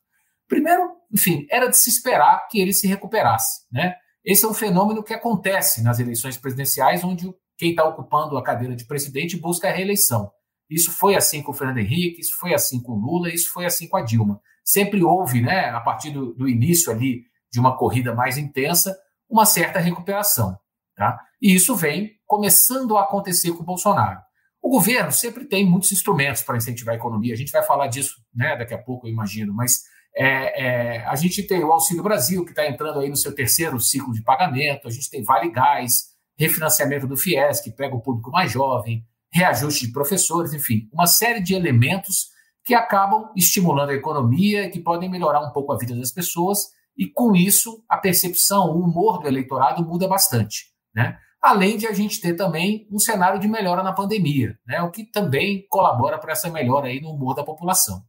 Primeiro, 0.47 0.93
enfim, 1.13 1.47
era 1.51 1.69
de 1.69 1.77
se 1.77 1.89
esperar 1.89 2.47
que 2.49 2.61
ele 2.61 2.73
se 2.73 2.87
recuperasse, 2.87 3.63
né? 3.73 3.95
Esse 4.25 4.45
é 4.45 4.49
um 4.49 4.55
fenômeno 4.55 5.03
que 5.03 5.15
acontece 5.15 5.83
nas 5.83 5.99
eleições 5.99 6.37
presidenciais, 6.37 7.03
onde 7.03 7.33
quem 7.57 7.71
está 7.71 7.85
ocupando 7.85 8.37
a 8.37 8.43
cadeira 8.43 8.77
de 8.77 8.85
presidente 8.85 9.37
busca 9.37 9.69
a 9.69 9.73
reeleição. 9.73 10.31
Isso 10.73 10.91
foi 10.93 11.15
assim 11.15 11.43
com 11.43 11.53
o 11.53 11.55
Fernando 11.55 11.79
Henrique, 11.79 12.21
isso 12.21 12.37
foi 12.39 12.55
assim 12.55 12.81
com 12.83 12.93
o 12.93 12.99
Lula, 12.99 13.29
isso 13.29 13.53
foi 13.53 13.67
assim 13.67 13.89
com 13.89 13.97
a 13.97 14.03
Dilma. 14.03 14.41
Sempre 14.65 15.03
houve, 15.03 15.41
né, 15.41 15.71
a 15.71 15.81
partir 15.81 16.11
do, 16.11 16.33
do 16.35 16.49
início 16.49 16.93
ali 16.93 17.23
de 17.51 17.61
uma 17.61 17.77
corrida 17.77 18.15
mais 18.15 18.39
intensa, 18.39 18.97
uma 19.29 19.45
certa 19.45 19.79
recuperação. 19.79 20.57
Tá? 20.97 21.19
E 21.41 21.55
isso 21.55 21.75
vem 21.75 22.13
começando 22.27 22.97
a 22.97 23.03
acontecer 23.03 23.53
com 23.53 23.63
o 23.63 23.67
Bolsonaro. 23.67 24.21
governo 24.63 25.11
sempre 25.11 25.45
tem 25.45 25.69
muitos 25.69 25.93
instrumentos 25.93 26.43
para 26.43 26.57
incentivar 26.57 26.95
a 26.95 26.99
economia. 26.99 27.35
A 27.35 27.37
gente 27.37 27.53
vai 27.53 27.63
falar 27.63 27.89
disso 27.89 28.17
né, 28.35 28.57
daqui 28.57 28.73
a 28.73 28.79
pouco, 28.79 29.07
eu 29.07 29.13
imagino, 29.13 29.53
mas 29.53 29.83
é, 30.15 30.65
é, 30.65 31.07
a 31.07 31.17
gente 31.17 31.43
tem 31.43 31.65
o 31.65 31.73
Auxílio 31.73 32.03
Brasil, 32.03 32.45
que 32.45 32.51
está 32.51 32.67
entrando 32.67 33.01
aí 33.01 33.09
no 33.09 33.17
seu 33.17 33.35
terceiro 33.35 33.81
ciclo 33.81 34.13
de 34.13 34.23
pagamento, 34.23 34.87
a 34.87 34.91
gente 34.91 35.11
tem 35.11 35.23
Vale 35.23 35.51
Gás, 35.51 36.13
refinanciamento 36.39 37.07
do 37.07 37.17
FIES, 37.17 37.61
que 37.61 37.71
pega 37.71 37.95
o 37.95 38.01
público 38.01 38.31
mais 38.31 38.51
jovem, 38.51 39.05
reajuste 39.33 39.87
de 39.87 39.93
professores, 39.93 40.53
enfim, 40.53 40.89
uma 40.93 41.07
série 41.07 41.41
de 41.41 41.55
elementos 41.55 42.29
que 42.65 42.75
acabam 42.75 43.31
estimulando 43.35 43.91
a 43.91 43.95
economia, 43.95 44.71
que 44.71 44.79
podem 44.79 45.11
melhorar 45.11 45.41
um 45.41 45.51
pouco 45.51 45.73
a 45.73 45.79
vida 45.79 45.97
das 45.97 46.13
pessoas, 46.13 46.71
e 46.97 47.07
com 47.07 47.35
isso 47.35 47.83
a 47.89 47.97
percepção, 47.97 48.71
o 48.71 48.83
humor 48.83 49.21
do 49.21 49.27
eleitorado 49.27 49.85
muda 49.85 50.07
bastante. 50.07 50.67
Né? 50.95 51.19
Além 51.41 51.77
de 51.77 51.87
a 51.87 51.93
gente 51.93 52.21
ter 52.21 52.35
também 52.35 52.87
um 52.93 52.99
cenário 52.99 53.41
de 53.41 53.49
melhora 53.49 53.83
na 53.83 53.93
pandemia, 53.93 54.57
né? 54.67 54.83
o 54.83 54.91
que 54.91 55.05
também 55.05 55.67
colabora 55.69 56.19
para 56.19 56.33
essa 56.33 56.51
melhora 56.51 56.89
aí 56.89 57.01
no 57.01 57.11
humor 57.11 57.35
da 57.35 57.43
população. 57.43 58.03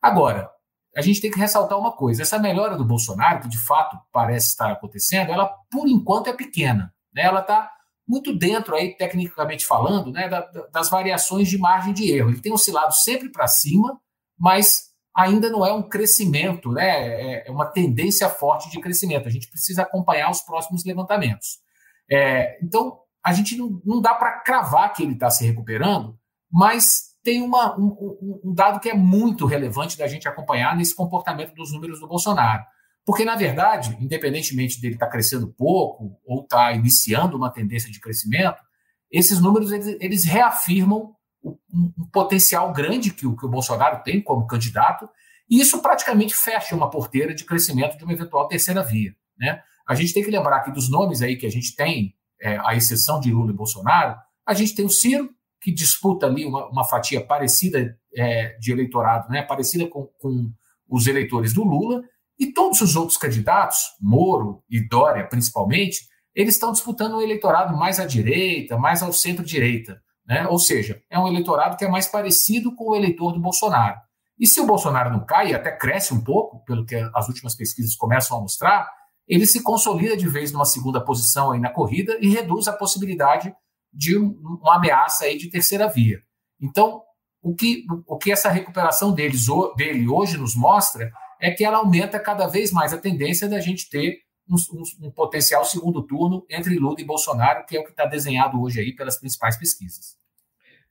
Agora, 0.00 0.50
a 0.96 1.00
gente 1.00 1.20
tem 1.20 1.30
que 1.30 1.38
ressaltar 1.38 1.78
uma 1.78 1.92
coisa: 1.92 2.22
essa 2.22 2.38
melhora 2.38 2.76
do 2.76 2.84
Bolsonaro, 2.84 3.40
que 3.40 3.48
de 3.48 3.58
fato 3.58 3.96
parece 4.10 4.48
estar 4.48 4.72
acontecendo, 4.72 5.30
ela 5.30 5.46
por 5.70 5.86
enquanto 5.86 6.28
é 6.28 6.32
pequena. 6.32 6.92
Né? 7.14 7.22
Ela 7.22 7.40
está 7.40 7.70
muito 8.12 8.36
dentro, 8.36 8.76
aí, 8.76 8.94
tecnicamente 8.94 9.64
falando, 9.64 10.12
né, 10.12 10.28
das 10.70 10.90
variações 10.90 11.48
de 11.48 11.56
margem 11.56 11.94
de 11.94 12.12
erro. 12.12 12.28
Ele 12.28 12.42
tem 12.42 12.52
oscilado 12.52 12.94
sempre 12.94 13.30
para 13.30 13.48
cima, 13.48 13.98
mas 14.38 14.90
ainda 15.16 15.48
não 15.48 15.64
é 15.64 15.72
um 15.72 15.82
crescimento, 15.82 16.70
né? 16.70 16.88
É, 16.88 17.48
é 17.48 17.50
uma 17.50 17.64
tendência 17.64 18.28
forte 18.28 18.70
de 18.70 18.78
crescimento. 18.82 19.26
A 19.26 19.30
gente 19.30 19.48
precisa 19.48 19.80
acompanhar 19.80 20.30
os 20.30 20.42
próximos 20.42 20.84
levantamentos. 20.84 21.58
É, 22.10 22.58
então, 22.62 22.98
a 23.24 23.32
gente 23.32 23.56
não, 23.56 23.80
não 23.82 23.98
dá 23.98 24.12
para 24.14 24.40
cravar 24.40 24.92
que 24.92 25.02
ele 25.02 25.14
está 25.14 25.30
se 25.30 25.46
recuperando, 25.46 26.14
mas 26.52 27.12
tem 27.24 27.40
uma, 27.40 27.74
um, 27.78 28.40
um, 28.44 28.52
dado 28.52 28.78
que 28.78 28.90
é 28.90 28.94
muito 28.94 29.46
relevante 29.46 29.96
da 29.96 30.06
gente 30.06 30.28
acompanhar 30.28 30.76
nesse 30.76 30.94
comportamento 30.94 31.54
dos 31.54 31.72
números 31.72 31.98
do 31.98 32.06
Bolsonaro. 32.06 32.62
Porque, 33.04 33.24
na 33.24 33.34
verdade, 33.34 33.96
independentemente 34.00 34.80
dele 34.80 34.94
estar 34.94 35.06
tá 35.06 35.12
crescendo 35.12 35.48
pouco 35.48 36.20
ou 36.24 36.42
estar 36.42 36.68
tá 36.68 36.72
iniciando 36.72 37.36
uma 37.36 37.50
tendência 37.50 37.90
de 37.90 38.00
crescimento, 38.00 38.62
esses 39.10 39.40
números 39.40 39.72
eles, 39.72 39.96
eles 40.00 40.24
reafirmam 40.24 41.14
um, 41.42 41.56
um, 41.72 42.08
potencial 42.12 42.72
grande 42.72 43.12
que 43.12 43.26
o, 43.26 43.36
que 43.36 43.44
o 43.44 43.48
Bolsonaro 43.48 44.02
tem 44.02 44.22
como 44.22 44.46
candidato, 44.46 45.08
e 45.50 45.60
isso 45.60 45.82
praticamente 45.82 46.34
fecha 46.34 46.74
uma 46.74 46.88
porteira 46.88 47.34
de 47.34 47.44
crescimento 47.44 47.98
de 47.98 48.04
uma 48.04 48.12
eventual 48.12 48.46
terceira 48.46 48.82
via. 48.82 49.14
Né? 49.36 49.60
A 49.86 49.94
gente 49.94 50.14
tem 50.14 50.22
que 50.22 50.30
lembrar 50.30 50.60
que 50.60 50.70
dos 50.70 50.88
nomes 50.88 51.20
aí 51.20 51.36
que 51.36 51.46
a 51.46 51.50
gente 51.50 51.74
tem, 51.74 52.14
é, 52.40 52.58
à 52.64 52.74
exceção 52.74 53.20
de 53.20 53.32
Lula 53.32 53.50
e 53.50 53.54
Bolsonaro, 53.54 54.16
a 54.46 54.54
gente 54.54 54.74
tem 54.74 54.84
o 54.84 54.90
Ciro, 54.90 55.30
que 55.60 55.72
disputa 55.72 56.26
ali 56.26 56.44
uma, 56.44 56.68
uma 56.68 56.84
fatia 56.84 57.24
parecida 57.24 57.96
é, 58.14 58.56
de 58.58 58.72
eleitorado, 58.72 59.28
né, 59.28 59.42
parecida 59.42 59.86
com, 59.86 60.06
com 60.18 60.50
os 60.88 61.06
eleitores 61.06 61.52
do 61.52 61.62
Lula, 61.62 62.02
e 62.42 62.52
todos 62.52 62.80
os 62.80 62.96
outros 62.96 63.16
candidatos, 63.16 63.78
Moro 64.00 64.64
e 64.68 64.80
Dória 64.88 65.24
principalmente, 65.28 66.00
eles 66.34 66.54
estão 66.54 66.72
disputando 66.72 67.14
um 67.14 67.22
eleitorado 67.22 67.76
mais 67.76 68.00
à 68.00 68.04
direita, 68.04 68.76
mais 68.76 69.00
ao 69.00 69.12
centro-direita. 69.12 70.02
Né? 70.26 70.48
Ou 70.48 70.58
seja, 70.58 71.00
é 71.08 71.16
um 71.16 71.28
eleitorado 71.28 71.76
que 71.76 71.84
é 71.84 71.88
mais 71.88 72.08
parecido 72.08 72.74
com 72.74 72.90
o 72.90 72.96
eleitor 72.96 73.32
do 73.32 73.40
Bolsonaro. 73.40 73.96
E 74.40 74.44
se 74.44 74.60
o 74.60 74.66
Bolsonaro 74.66 75.12
não 75.12 75.24
cai, 75.24 75.54
até 75.54 75.70
cresce 75.70 76.12
um 76.12 76.20
pouco, 76.20 76.64
pelo 76.64 76.84
que 76.84 76.96
as 77.14 77.28
últimas 77.28 77.54
pesquisas 77.54 77.94
começam 77.94 78.36
a 78.36 78.40
mostrar, 78.40 78.90
ele 79.28 79.46
se 79.46 79.62
consolida 79.62 80.16
de 80.16 80.28
vez 80.28 80.50
numa 80.50 80.64
segunda 80.64 81.00
posição 81.00 81.52
aí 81.52 81.60
na 81.60 81.70
corrida 81.70 82.18
e 82.20 82.28
reduz 82.28 82.66
a 82.66 82.72
possibilidade 82.72 83.54
de 83.92 84.16
uma 84.16 84.76
ameaça 84.76 85.26
aí 85.26 85.38
de 85.38 85.48
terceira 85.48 85.86
via. 85.86 86.18
Então, 86.60 87.02
o 87.40 87.54
que, 87.54 87.84
o 88.04 88.18
que 88.18 88.32
essa 88.32 88.48
recuperação 88.48 89.12
deles, 89.12 89.46
dele 89.76 90.08
hoje 90.08 90.36
nos 90.36 90.56
mostra 90.56 91.08
é 91.42 91.50
que 91.50 91.64
ela 91.64 91.78
aumenta 91.78 92.20
cada 92.20 92.46
vez 92.46 92.70
mais 92.70 92.92
a 92.94 92.98
tendência 92.98 93.48
da 93.48 93.58
gente 93.58 93.90
ter 93.90 94.20
um, 94.48 94.54
um, 94.78 95.08
um 95.08 95.10
potencial 95.10 95.64
segundo 95.64 96.06
turno 96.06 96.46
entre 96.48 96.76
Lula 96.76 97.00
e 97.00 97.04
Bolsonaro, 97.04 97.66
que 97.66 97.76
é 97.76 97.80
o 97.80 97.84
que 97.84 97.90
está 97.90 98.06
desenhado 98.06 98.62
hoje 98.62 98.80
aí 98.80 98.94
pelas 98.94 99.18
principais 99.18 99.56
pesquisas. 99.56 100.16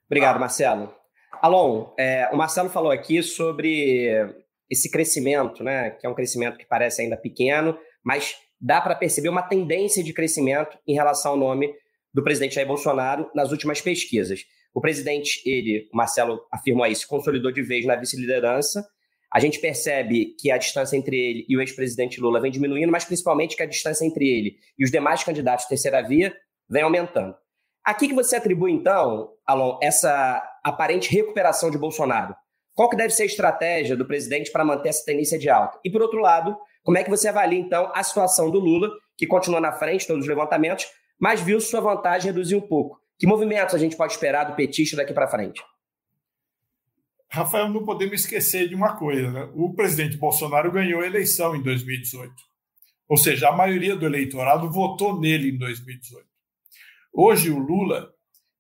Obrigado, 0.08 0.41
Marcelo. 0.41 0.93
Alon, 1.41 1.93
é, 1.98 2.29
o 2.34 2.36
Marcelo 2.36 2.70
falou 2.70 2.91
aqui 2.91 3.24
sobre 3.24 4.46
esse 4.70 4.91
crescimento, 4.91 5.63
né, 5.63 5.91
que 5.91 6.05
é 6.05 6.10
um 6.10 6.13
crescimento 6.13 6.58
que 6.58 6.65
parece 6.65 7.01
ainda 7.01 7.15
pequeno, 7.15 7.77
mas 8.03 8.36
dá 8.60 8.81
para 8.81 8.93
perceber 8.93 9.29
uma 9.29 9.41
tendência 9.41 10.03
de 10.03 10.12
crescimento 10.12 10.77
em 10.86 10.93
relação 10.93 11.31
ao 11.31 11.38
nome 11.38 11.74
do 12.13 12.22
presidente 12.22 12.55
Jair 12.55 12.67
Bolsonaro 12.67 13.31
nas 13.34 13.51
últimas 13.51 13.79
pesquisas. 13.79 14.41
O 14.74 14.81
presidente, 14.81 15.41
ele, 15.46 15.89
o 15.93 15.98
Marcelo 15.98 16.41
afirmou 16.51 16.84
aí, 16.84 16.93
se 16.93 17.08
consolidou 17.08 17.53
de 17.53 17.62
vez 17.62 17.86
na 17.86 17.96
vice-liderança 17.96 18.86
a 19.34 19.40
gente 19.40 19.60
percebe 19.60 20.36
que 20.38 20.52
a 20.52 20.58
distância 20.58 20.98
entre 20.98 21.16
ele 21.16 21.46
e 21.48 21.56
o 21.56 21.62
ex-presidente 21.62 22.20
Lula 22.20 22.42
vem 22.42 22.52
diminuindo, 22.52 22.92
mas 22.92 23.06
principalmente 23.06 23.56
que 23.56 23.64
a 23.64 23.66
distância 23.66 24.06
entre 24.06 24.28
ele 24.28 24.58
e 24.78 24.84
os 24.84 24.92
demais 24.92 25.24
candidatos 25.24 25.66
de 25.66 25.70
terceira 25.70 26.02
via 26.02 26.36
vem 26.70 26.84
aumentando. 26.84 27.36
Aqui 27.84 28.10
que 28.10 28.14
você 28.14 28.36
atribui, 28.36 28.72
então, 28.72 29.32
Alon, 29.46 29.80
essa 29.82 30.44
aparente 30.64 31.10
recuperação 31.12 31.72
de 31.72 31.78
Bolsonaro? 31.78 32.36
Qual 32.76 32.90
que 32.90 32.98
deve 32.98 33.12
ser 33.12 33.24
a 33.24 33.26
estratégia 33.26 33.96
do 33.96 34.06
presidente 34.06 34.52
para 34.52 34.66
manter 34.66 34.90
essa 34.90 35.06
tendência 35.06 35.40
de 35.40 35.50
alta? 35.50 35.80
E, 35.84 35.90
por 35.90 36.02
outro 36.02 36.20
lado, 36.20 36.56
como 36.84 36.98
é 36.98 37.04
que 37.04 37.10
você 37.10 37.28
avalia, 37.28 37.60
então, 37.60 37.92
a 37.94 38.04
situação 38.04 38.52
do 38.52 38.60
Lula, 38.60 38.90
que 39.18 39.26
continua 39.26 39.60
na 39.60 39.72
frente, 39.72 40.06
todos 40.06 40.24
os 40.24 40.30
levantamentos, 40.30 40.88
mas 41.20 41.42
viu 41.42 41.60
sua 41.60 41.82
vantagem 41.82 42.32
reduzir 42.32 42.56
um 42.56 42.62
pouco? 42.62 43.00
Que 43.18 43.28
movimentos 43.28 43.76
a 43.76 43.78
gente 43.78 43.96
pode 43.96 44.14
esperar 44.14 44.46
do 44.46 44.56
petista 44.56 44.98
daqui 44.98 45.14
para 45.14 45.28
frente? 45.28 45.62
Rafael, 47.32 47.70
não 47.70 47.86
podemos 47.86 48.22
esquecer 48.22 48.68
de 48.68 48.76
uma 48.76 48.98
coisa: 48.98 49.32
né? 49.32 49.50
o 49.56 49.74
presidente 49.74 50.18
Bolsonaro 50.18 50.72
ganhou 50.72 51.02
a 51.02 51.06
eleição 51.06 51.56
em 51.56 51.62
2018. 51.64 52.34
Ou 53.08 53.18
seja, 53.18 53.50
a 53.50 53.56
maioria 53.56 53.96
do 53.96 54.06
eleitorado 54.06 54.70
votou 54.70 55.20
nele 55.20 55.50
em 55.50 55.58
2018. 55.58 56.26
Hoje, 57.14 57.50
o 57.50 57.58
Lula 57.58 58.14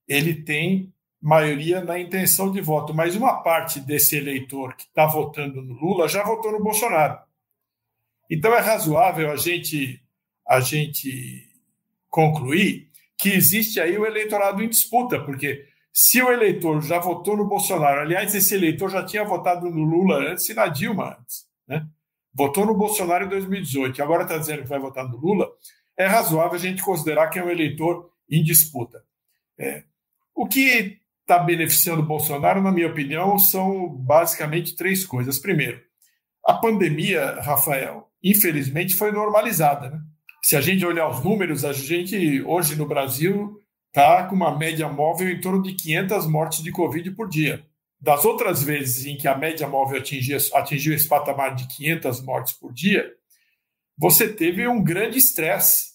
ele 0.07 0.33
tem 0.33 0.93
maioria 1.21 1.83
na 1.83 1.99
intenção 1.99 2.51
de 2.51 2.61
voto, 2.61 2.93
mas 2.93 3.15
uma 3.15 3.41
parte 3.43 3.79
desse 3.79 4.17
eleitor 4.17 4.75
que 4.75 4.83
está 4.83 5.05
votando 5.05 5.61
no 5.61 5.73
Lula 5.73 6.07
já 6.07 6.23
votou 6.23 6.51
no 6.51 6.63
Bolsonaro. 6.63 7.19
Então, 8.29 8.53
é 8.53 8.59
razoável 8.59 9.31
a 9.31 9.35
gente, 9.35 10.01
a 10.47 10.61
gente 10.61 11.49
concluir 12.09 12.89
que 13.17 13.29
existe 13.29 13.79
aí 13.79 13.97
o 13.97 14.05
eleitorado 14.05 14.63
em 14.63 14.69
disputa, 14.69 15.23
porque 15.23 15.65
se 15.93 16.21
o 16.21 16.31
eleitor 16.31 16.81
já 16.81 16.99
votou 16.99 17.35
no 17.35 17.47
Bolsonaro, 17.47 18.01
aliás, 18.01 18.33
esse 18.33 18.55
eleitor 18.55 18.89
já 18.89 19.03
tinha 19.03 19.25
votado 19.25 19.69
no 19.69 19.83
Lula 19.83 20.31
antes 20.31 20.47
e 20.47 20.53
na 20.53 20.67
Dilma 20.67 21.17
antes, 21.19 21.45
né? 21.67 21.85
Votou 22.33 22.65
no 22.65 22.73
Bolsonaro 22.73 23.25
em 23.25 23.29
2018 23.29 23.97
e 23.97 24.01
agora 24.01 24.23
está 24.23 24.37
dizendo 24.37 24.63
que 24.63 24.69
vai 24.69 24.79
votar 24.79 25.07
no 25.07 25.17
Lula, 25.17 25.49
é 25.97 26.05
razoável 26.05 26.53
a 26.53 26.57
gente 26.57 26.81
considerar 26.81 27.29
que 27.29 27.37
é 27.37 27.43
um 27.43 27.49
eleitor 27.49 28.09
em 28.29 28.41
disputa. 28.41 29.03
É. 29.59 29.83
O 30.33 30.47
que 30.47 31.01
está 31.21 31.37
beneficiando 31.37 32.01
o 32.01 32.05
Bolsonaro, 32.05 32.61
na 32.61 32.71
minha 32.71 32.87
opinião, 32.87 33.37
são 33.37 33.89
basicamente 33.89 34.75
três 34.75 35.05
coisas. 35.05 35.39
Primeiro, 35.39 35.81
a 36.45 36.53
pandemia, 36.53 37.39
Rafael, 37.41 38.09
infelizmente 38.23 38.95
foi 38.95 39.11
normalizada. 39.11 39.89
Né? 39.89 39.99
Se 40.41 40.55
a 40.55 40.61
gente 40.61 40.85
olhar 40.85 41.09
os 41.09 41.23
números, 41.23 41.63
a 41.63 41.73
gente 41.73 42.41
hoje 42.43 42.75
no 42.75 42.85
Brasil 42.85 43.60
está 43.91 44.25
com 44.25 44.35
uma 44.35 44.57
média 44.57 44.87
móvel 44.87 45.29
em 45.29 45.41
torno 45.41 45.61
de 45.61 45.73
500 45.73 46.25
mortes 46.25 46.63
de 46.63 46.71
Covid 46.71 47.11
por 47.11 47.27
dia. 47.27 47.65
Das 47.99 48.25
outras 48.25 48.63
vezes 48.63 49.05
em 49.05 49.17
que 49.17 49.27
a 49.27 49.37
média 49.37 49.67
móvel 49.67 49.99
atingia, 49.99 50.37
atingiu 50.53 50.95
esse 50.95 51.07
patamar 51.07 51.53
de 51.53 51.67
500 51.67 52.21
mortes 52.23 52.53
por 52.53 52.73
dia, 52.73 53.05
você 53.97 54.27
teve 54.27 54.67
um 54.67 54.81
grande 54.81 55.17
estresse. 55.19 55.91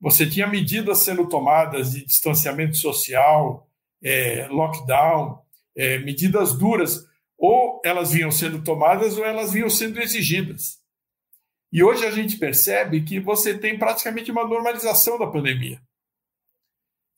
Você 0.00 0.26
tinha 0.26 0.46
medidas 0.46 1.00
sendo 1.00 1.28
tomadas 1.28 1.92
de 1.92 2.06
distanciamento 2.06 2.76
social, 2.76 3.68
é, 4.02 4.46
lockdown, 4.48 5.38
é, 5.76 5.98
medidas 5.98 6.56
duras, 6.56 7.04
ou 7.36 7.82
elas 7.84 8.12
vinham 8.12 8.30
sendo 8.30 8.62
tomadas 8.62 9.18
ou 9.18 9.24
elas 9.24 9.52
vinham 9.52 9.68
sendo 9.68 10.00
exigidas. 10.00 10.78
E 11.72 11.82
hoje 11.82 12.06
a 12.06 12.10
gente 12.10 12.38
percebe 12.38 13.02
que 13.02 13.20
você 13.20 13.58
tem 13.58 13.78
praticamente 13.78 14.30
uma 14.30 14.46
normalização 14.46 15.18
da 15.18 15.26
pandemia. 15.26 15.80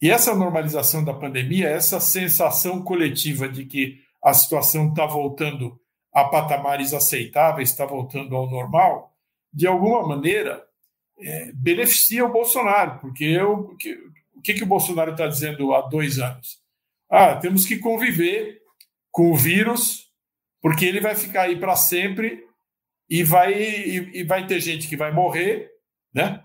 E 0.03 0.11
essa 0.11 0.35
normalização 0.35 1.05
da 1.05 1.15
pandemia, 1.15 1.69
essa 1.69 2.01
sensação 2.01 2.83
coletiva 2.83 3.49
de 3.49 3.65
que 3.65 4.01
a 4.21 4.35
situação 4.35 4.89
está 4.89 5.07
voltando 5.07 5.81
a 6.13 6.25
patamares 6.25 6.93
aceitáveis, 6.93 7.71
está 7.71 7.87
voltando 7.87 8.35
ao 8.35 8.51
normal, 8.51 9.15
de 9.53 9.65
alguma 9.65 10.05
maneira 10.05 10.61
é, 11.21 11.53
beneficia 11.55 12.25
o 12.25 12.33
Bolsonaro, 12.33 12.99
porque 12.99 13.23
eu, 13.23 13.77
que, 13.77 13.93
o 14.35 14.43
que, 14.43 14.55
que 14.55 14.65
o 14.65 14.67
Bolsonaro 14.67 15.13
está 15.13 15.29
dizendo 15.29 15.73
há 15.73 15.83
dois 15.83 16.19
anos? 16.19 16.61
Ah, 17.09 17.37
temos 17.37 17.65
que 17.65 17.79
conviver 17.79 18.61
com 19.09 19.31
o 19.31 19.37
vírus, 19.37 20.11
porque 20.61 20.85
ele 20.85 21.01
vai 21.01 21.15
ficar 21.15 21.43
aí 21.43 21.57
para 21.57 21.77
sempre 21.77 22.45
e 23.09 23.23
vai, 23.23 23.55
e, 23.55 24.21
e 24.21 24.25
vai 24.25 24.49
ter 24.49 24.59
gente 24.59 24.89
que 24.89 24.97
vai 24.97 25.13
morrer, 25.13 25.71
né? 26.13 26.43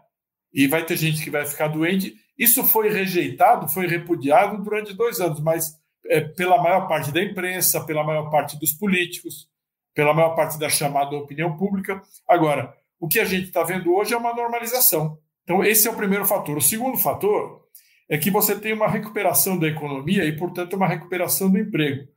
E 0.54 0.68
vai 0.68 0.86
ter 0.86 0.96
gente 0.96 1.24
que 1.24 1.32
vai 1.32 1.46
ficar 1.46 1.70
doente 1.70 2.16
isso 2.38 2.64
foi 2.64 2.90
rejeitado, 2.90 3.68
foi 3.68 3.88
repudiado 3.88 4.62
durante 4.64 4.94
dois 4.94 5.20
anos, 5.20 5.40
mas 5.40 5.76
é, 6.06 6.22
pela 6.22 6.62
maior 6.62 6.88
parte 6.88 7.12
da 7.12 7.22
imprensa, 7.22 7.84
pela 7.84 8.04
maior 8.04 8.30
parte 8.30 8.58
dos 8.60 8.72
políticos, 8.72 9.50
pela 9.94 10.14
maior 10.14 10.36
parte 10.36 10.60
da 10.60 10.70
chamada 10.70 11.16
opinião 11.16 11.58
pública. 11.58 12.02
Agora, 12.28 12.74
o 13.00 13.08
que 13.08 13.20
a 13.20 13.26
gente 13.26 13.48
está 13.48 13.64
vendo 13.64 13.94
hoje 13.94 14.14
é 14.14 14.18
uma 14.18 14.34
normalização. 14.34 15.18
Então, 15.44 15.64
esse 15.64 15.88
é 15.88 15.92
o 15.92 15.96
primeiro 15.96 16.26
fator. 16.26 16.58
O 16.58 16.62
segundo 16.62 16.98
fator 16.98 17.66
é 18.10 18.18
que 18.18 18.30
você 18.30 18.60
tem 18.60 18.74
uma 18.74 18.88
recuperação 18.88 19.58
da 19.58 19.68
economia 19.68 20.26
e, 20.26 20.36
portanto, 20.36 20.76
uma 20.76 20.88
recuperação 20.88 21.50
do 21.50 21.58
emprego. 21.58 22.08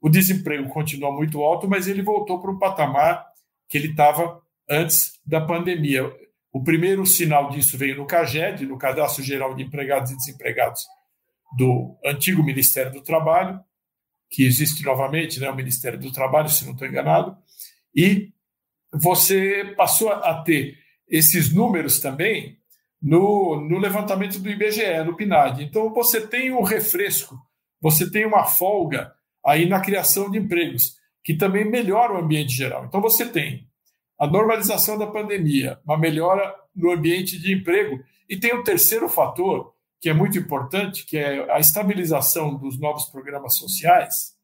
O 0.00 0.08
desemprego 0.08 0.68
continua 0.68 1.12
muito 1.12 1.42
alto, 1.42 1.68
mas 1.68 1.88
ele 1.88 2.02
voltou 2.02 2.40
para 2.40 2.50
o 2.50 2.58
patamar 2.58 3.26
que 3.68 3.78
ele 3.78 3.88
estava 3.88 4.40
antes 4.68 5.18
da 5.24 5.40
pandemia. 5.40 6.10
O 6.52 6.62
primeiro 6.62 7.06
sinal 7.06 7.50
disso 7.50 7.78
veio 7.78 7.96
no 7.96 8.06
CAGED, 8.06 8.66
no 8.66 8.76
Cadastro 8.76 9.22
Geral 9.22 9.54
de 9.54 9.62
Empregados 9.62 10.10
e 10.10 10.16
Desempregados 10.16 10.84
do 11.56 11.96
antigo 12.04 12.42
Ministério 12.42 12.92
do 12.92 13.02
Trabalho, 13.02 13.60
que 14.28 14.44
existe 14.44 14.84
novamente, 14.84 15.40
né, 15.40 15.50
o 15.50 15.54
Ministério 15.54 15.98
do 15.98 16.12
Trabalho, 16.12 16.48
se 16.48 16.64
não 16.64 16.72
estou 16.72 16.86
enganado, 16.86 17.36
e 17.94 18.32
você 18.92 19.74
passou 19.76 20.10
a 20.10 20.42
ter 20.42 20.76
esses 21.08 21.52
números 21.52 22.00
também 22.00 22.58
no, 23.00 23.60
no 23.60 23.78
levantamento 23.78 24.38
do 24.38 24.50
IBGE, 24.50 25.04
no 25.04 25.16
PNAD. 25.16 25.64
Então, 25.64 25.92
você 25.92 26.26
tem 26.26 26.52
um 26.52 26.62
refresco, 26.62 27.36
você 27.80 28.10
tem 28.10 28.26
uma 28.26 28.44
folga 28.44 29.12
aí 29.44 29.66
na 29.66 29.80
criação 29.80 30.30
de 30.30 30.38
empregos, 30.38 30.96
que 31.24 31.34
também 31.34 31.64
melhora 31.64 32.12
o 32.12 32.18
ambiente 32.18 32.52
geral. 32.52 32.84
Então, 32.84 33.00
você 33.00 33.26
tem 33.26 33.69
a 34.20 34.26
normalização 34.26 34.98
da 34.98 35.06
pandemia, 35.06 35.80
uma 35.82 35.96
melhora 35.96 36.54
no 36.76 36.92
ambiente 36.92 37.38
de 37.38 37.54
emprego, 37.54 38.04
e 38.28 38.36
tem 38.36 38.54
o 38.54 38.62
terceiro 38.62 39.08
fator, 39.08 39.72
que 39.98 40.10
é 40.10 40.12
muito 40.12 40.38
importante, 40.38 41.06
que 41.06 41.16
é 41.16 41.50
a 41.50 41.58
estabilização 41.58 42.54
dos 42.54 42.78
novos 42.78 43.06
programas 43.06 43.56
sociais 43.56 44.38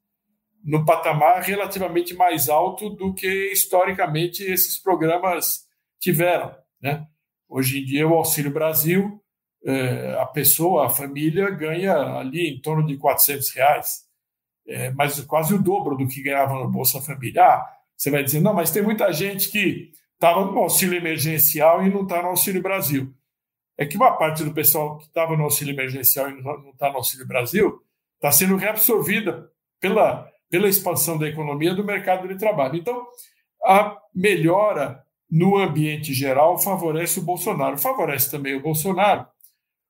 no 0.64 0.85
patamar 0.85 1.42
relativamente 1.42 2.14
mais 2.14 2.49
alto 2.49 2.88
do 2.88 3.12
que 3.12 3.52
historicamente 3.52 4.42
esses 4.42 4.78
programas 4.78 5.66
tiveram. 6.00 6.54
Né? 6.80 7.06
Hoje 7.47 7.80
em 7.80 7.85
dia, 7.85 8.09
o 8.09 8.14
Auxílio 8.14 8.50
Brasil, 8.50 9.23
é, 9.62 10.16
a 10.18 10.26
pessoa, 10.26 10.87
a 10.87 10.90
família, 10.90 11.50
ganha 11.50 11.95
ali 12.16 12.49
em 12.49 12.61
torno 12.61 12.85
de 12.87 12.97
400 12.97 13.50
reais, 13.50 14.06
é, 14.66 14.90
mas 14.90 15.21
quase 15.21 15.54
o 15.54 15.62
dobro 15.62 15.97
do 15.97 16.09
que 16.09 16.23
ganhava 16.23 16.54
no 16.54 16.68
Bolsa 16.68 17.00
Família. 17.00 17.62
Você 17.96 18.10
vai 18.10 18.22
dizer, 18.22 18.40
não, 18.40 18.52
mas 18.52 18.70
tem 18.70 18.82
muita 18.82 19.12
gente 19.12 19.48
que 19.48 19.92
estava 20.14 20.44
no 20.44 20.58
auxílio 20.58 20.98
emergencial 20.98 21.84
e 21.84 21.90
não 21.90 22.02
está 22.02 22.22
no 22.22 22.28
Auxílio 22.28 22.62
Brasil. 22.62 23.12
É 23.78 23.84
que 23.84 23.96
uma 23.96 24.16
parte 24.16 24.44
do 24.44 24.52
pessoal 24.52 24.98
que 24.98 25.04
estava 25.04 25.36
no 25.36 25.44
auxílio 25.44 25.74
emergencial 25.74 26.30
e 26.30 26.42
não 26.42 26.70
está 26.70 26.90
no 26.90 26.96
Auxílio 26.96 27.26
Brasil 27.26 27.80
está 28.14 28.32
sendo 28.32 28.56
reabsorvida 28.56 29.50
pela, 29.80 30.30
pela 30.48 30.68
expansão 30.68 31.18
da 31.18 31.28
economia 31.28 31.74
do 31.74 31.84
mercado 31.84 32.26
de 32.26 32.36
trabalho. 32.36 32.76
Então, 32.76 33.06
a 33.64 33.96
melhora 34.14 35.04
no 35.30 35.56
ambiente 35.56 36.14
geral, 36.14 36.58
favorece 36.58 37.18
o 37.18 37.22
Bolsonaro. 37.22 37.76
Favorece 37.76 38.30
também 38.30 38.54
o 38.54 38.62
Bolsonaro 38.62 39.26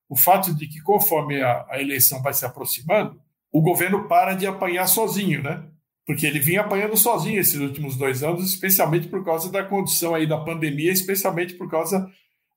o 0.08 0.16
fato 0.16 0.54
de 0.54 0.66
que, 0.68 0.80
conforme 0.82 1.42
a, 1.42 1.66
a 1.68 1.80
eleição 1.80 2.22
vai 2.22 2.32
se 2.32 2.44
aproximando, 2.44 3.20
o 3.50 3.60
governo 3.60 4.06
para 4.06 4.34
de 4.34 4.46
apanhar 4.46 4.86
sozinho, 4.86 5.42
né? 5.42 5.64
Porque 6.06 6.25
ele 6.25 6.38
vinha 6.38 6.60
apanhando 6.60 6.96
sozinho 6.96 7.40
esses 7.40 7.58
últimos 7.60 7.96
dois 7.96 8.22
anos, 8.22 8.44
especialmente 8.44 9.08
por 9.08 9.25
causa 9.25 9.50
da 9.50 9.64
condição 9.64 10.14
aí 10.14 10.26
da 10.26 10.38
pandemia, 10.38 10.92
especialmente 10.92 11.54
por 11.54 11.68
causa 11.68 12.08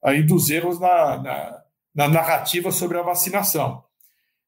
aí 0.03 0.21
dos 0.21 0.49
erros 0.49 0.79
na, 0.79 1.17
na, 1.17 1.63
na 1.95 2.07
narrativa 2.07 2.71
sobre 2.71 2.99
a 2.99 3.01
vacinação. 3.01 3.83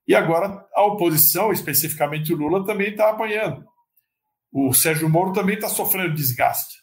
E 0.08 0.14
agora 0.14 0.66
a 0.74 0.86
oposição, 0.86 1.52
especificamente 1.52 2.34
o 2.34 2.38
Lula, 2.38 2.66
também 2.66 2.92
está 2.92 3.10
apanhando. 3.10 3.66
O 4.52 4.74
Sérgio 4.74 5.10
Moro 5.10 5.34
também 5.34 5.56
está 5.56 5.68
sofrendo 5.68 6.14
desgaste. 6.14 6.82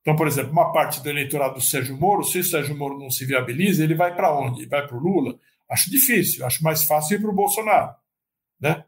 Então, 0.00 0.14
por 0.14 0.28
exemplo, 0.28 0.52
uma 0.52 0.72
parte 0.72 1.02
do 1.02 1.08
eleitorado 1.10 1.54
do 1.54 1.60
Sérgio 1.60 1.96
Moro, 1.96 2.22
se 2.22 2.38
o 2.38 2.44
Sérgio 2.44 2.76
Moro 2.76 2.98
não 2.98 3.10
se 3.10 3.26
viabiliza, 3.26 3.82
ele 3.82 3.94
vai 3.94 4.14
para 4.14 4.32
onde? 4.32 4.64
Vai 4.66 4.86
para 4.86 4.96
o 4.96 5.00
Lula? 5.00 5.38
Acho 5.68 5.90
difícil, 5.90 6.46
acho 6.46 6.62
mais 6.62 6.84
fácil 6.84 7.16
ir 7.16 7.20
para 7.20 7.30
o 7.30 7.34
Bolsonaro. 7.34 7.92
Né? 8.60 8.84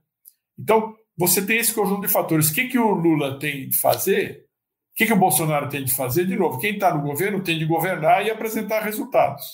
Então, 0.56 0.94
você 1.18 1.44
tem 1.44 1.58
esse 1.58 1.74
conjunto 1.74 2.02
de 2.02 2.08
fatores. 2.08 2.48
O 2.48 2.54
que, 2.54 2.68
que 2.68 2.78
o 2.78 2.94
Lula 2.94 3.40
tem 3.40 3.68
de 3.68 3.76
fazer? 3.76 4.44
O 4.92 4.96
que, 4.96 5.06
que 5.06 5.12
o 5.12 5.18
Bolsonaro 5.18 5.68
tem 5.68 5.84
de 5.84 5.92
fazer? 5.92 6.24
De 6.24 6.36
novo, 6.36 6.60
quem 6.60 6.74
está 6.74 6.94
no 6.94 7.02
governo 7.02 7.42
tem 7.42 7.58
de 7.58 7.66
governar 7.66 8.24
e 8.24 8.30
apresentar 8.30 8.84
resultados. 8.84 9.44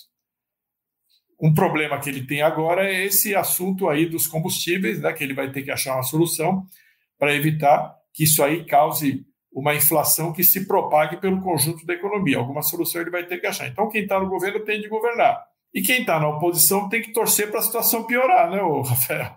Um 1.41 1.55
problema 1.55 1.99
que 1.99 2.11
ele 2.11 2.27
tem 2.27 2.43
agora 2.43 2.87
é 2.87 3.05
esse 3.05 3.35
assunto 3.35 3.89
aí 3.89 4.07
dos 4.07 4.27
combustíveis, 4.27 5.01
né, 5.01 5.13
que 5.13 5.25
ele 5.25 5.35
vai 5.35 5.51
ter 5.51 5.63
que 5.63 5.71
achar 5.71 5.95
uma 5.95 6.03
solução 6.03 6.67
para 7.19 7.35
evitar 7.35 7.95
que 8.13 8.25
isso 8.25 8.43
aí 8.43 8.65
cause 8.67 9.25
uma 9.51 9.75
inflação 9.75 10.33
que 10.33 10.45
se 10.45 10.67
propague 10.67 11.17
pelo 11.17 11.41
conjunto 11.41 11.87
da 11.87 11.95
economia. 11.95 12.39
Alguma 12.39 12.63
solução 12.63 13.01
ele 13.01 13.11
vai 13.11 13.25
ter 13.25 13.39
que 13.39 13.47
achar. 13.47 13.69
Então, 13.69 13.89
quem 13.89 14.03
está 14.03 14.21
no 14.21 14.29
governo 14.29 14.61
tem 14.61 14.81
de 14.81 14.89
governar. 14.89 15.43
E 15.73 15.81
quem 15.81 16.01
está 16.01 16.21
na 16.21 16.29
oposição 16.29 16.89
tem 16.89 17.01
que 17.01 17.13
torcer 17.13 17.51
para 17.51 17.61
a 17.61 17.63
situação 17.63 18.05
piorar, 18.05 18.51
né, 18.51 18.59
Rafael? 18.87 19.37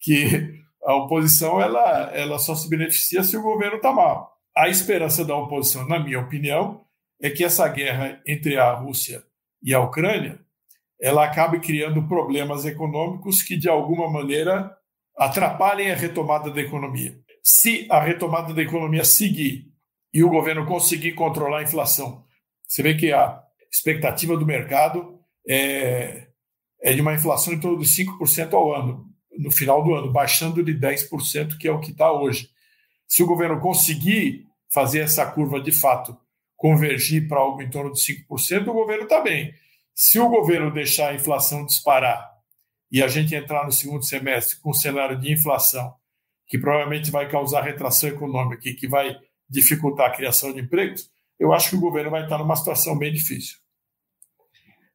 Que 0.00 0.65
a 0.86 0.94
oposição 0.94 1.60
ela, 1.60 2.10
ela 2.14 2.38
só 2.38 2.54
se 2.54 2.68
beneficia 2.68 3.22
se 3.24 3.36
o 3.36 3.42
governo 3.42 3.76
está 3.76 3.92
mal. 3.92 4.32
A 4.56 4.68
esperança 4.68 5.24
da 5.24 5.36
oposição, 5.36 5.86
na 5.86 5.98
minha 5.98 6.20
opinião, 6.20 6.84
é 7.20 7.28
que 7.28 7.44
essa 7.44 7.66
guerra 7.68 8.20
entre 8.26 8.56
a 8.56 8.72
Rússia 8.72 9.22
e 9.62 9.74
a 9.74 9.80
Ucrânia 9.80 10.38
ela 10.98 11.24
acabe 11.24 11.60
criando 11.60 12.08
problemas 12.08 12.64
econômicos 12.64 13.42
que, 13.42 13.54
de 13.54 13.68
alguma 13.68 14.10
maneira, 14.10 14.74
atrapalhem 15.18 15.90
a 15.90 15.94
retomada 15.94 16.50
da 16.50 16.60
economia 16.60 17.20
se 17.46 17.86
a 17.88 18.00
retomada 18.00 18.52
da 18.52 18.60
economia 18.60 19.04
seguir 19.04 19.72
e 20.12 20.24
o 20.24 20.28
governo 20.28 20.66
conseguir 20.66 21.12
controlar 21.12 21.60
a 21.60 21.62
inflação, 21.62 22.24
você 22.66 22.82
vê 22.82 22.96
que 22.96 23.12
a 23.12 23.40
expectativa 23.72 24.36
do 24.36 24.44
mercado 24.44 25.20
é, 25.48 26.26
é 26.82 26.92
de 26.92 27.00
uma 27.00 27.14
inflação 27.14 27.52
em 27.52 27.60
torno 27.60 27.78
de 27.78 27.86
5% 27.86 28.52
ao 28.52 28.74
ano, 28.74 29.05
no 29.38 29.50
final 29.50 29.82
do 29.82 29.94
ano, 29.94 30.12
baixando 30.12 30.62
de 30.62 30.74
10%, 30.74 31.56
que 31.58 31.68
é 31.68 31.72
o 31.72 31.80
que 31.80 31.90
está 31.90 32.10
hoje. 32.12 32.50
Se 33.06 33.22
o 33.22 33.26
governo 33.26 33.60
conseguir 33.60 34.46
fazer 34.72 35.00
essa 35.00 35.24
curva 35.26 35.60
de 35.60 35.72
fato 35.72 36.16
convergir 36.56 37.28
para 37.28 37.38
algo 37.38 37.62
em 37.62 37.70
torno 37.70 37.92
de 37.92 38.00
5%, 38.00 38.68
o 38.68 38.72
governo 38.72 39.04
está 39.04 39.20
bem. 39.20 39.54
Se 39.94 40.18
o 40.18 40.28
governo 40.28 40.72
deixar 40.72 41.10
a 41.10 41.14
inflação 41.14 41.64
disparar 41.64 42.30
e 42.90 43.02
a 43.02 43.08
gente 43.08 43.34
entrar 43.34 43.64
no 43.64 43.72
segundo 43.72 44.04
semestre 44.04 44.58
com 44.60 44.70
um 44.70 44.74
cenário 44.74 45.18
de 45.18 45.32
inflação 45.32 45.94
que 46.46 46.58
provavelmente 46.58 47.10
vai 47.10 47.28
causar 47.28 47.62
retração 47.62 48.08
econômica 48.08 48.68
e 48.68 48.74
que 48.74 48.86
vai 48.86 49.16
dificultar 49.48 50.10
a 50.10 50.14
criação 50.14 50.52
de 50.52 50.60
empregos, 50.60 51.10
eu 51.38 51.52
acho 51.52 51.70
que 51.70 51.76
o 51.76 51.80
governo 51.80 52.10
vai 52.10 52.22
estar 52.22 52.38
numa 52.38 52.56
situação 52.56 52.96
bem 52.96 53.12
difícil. 53.12 53.58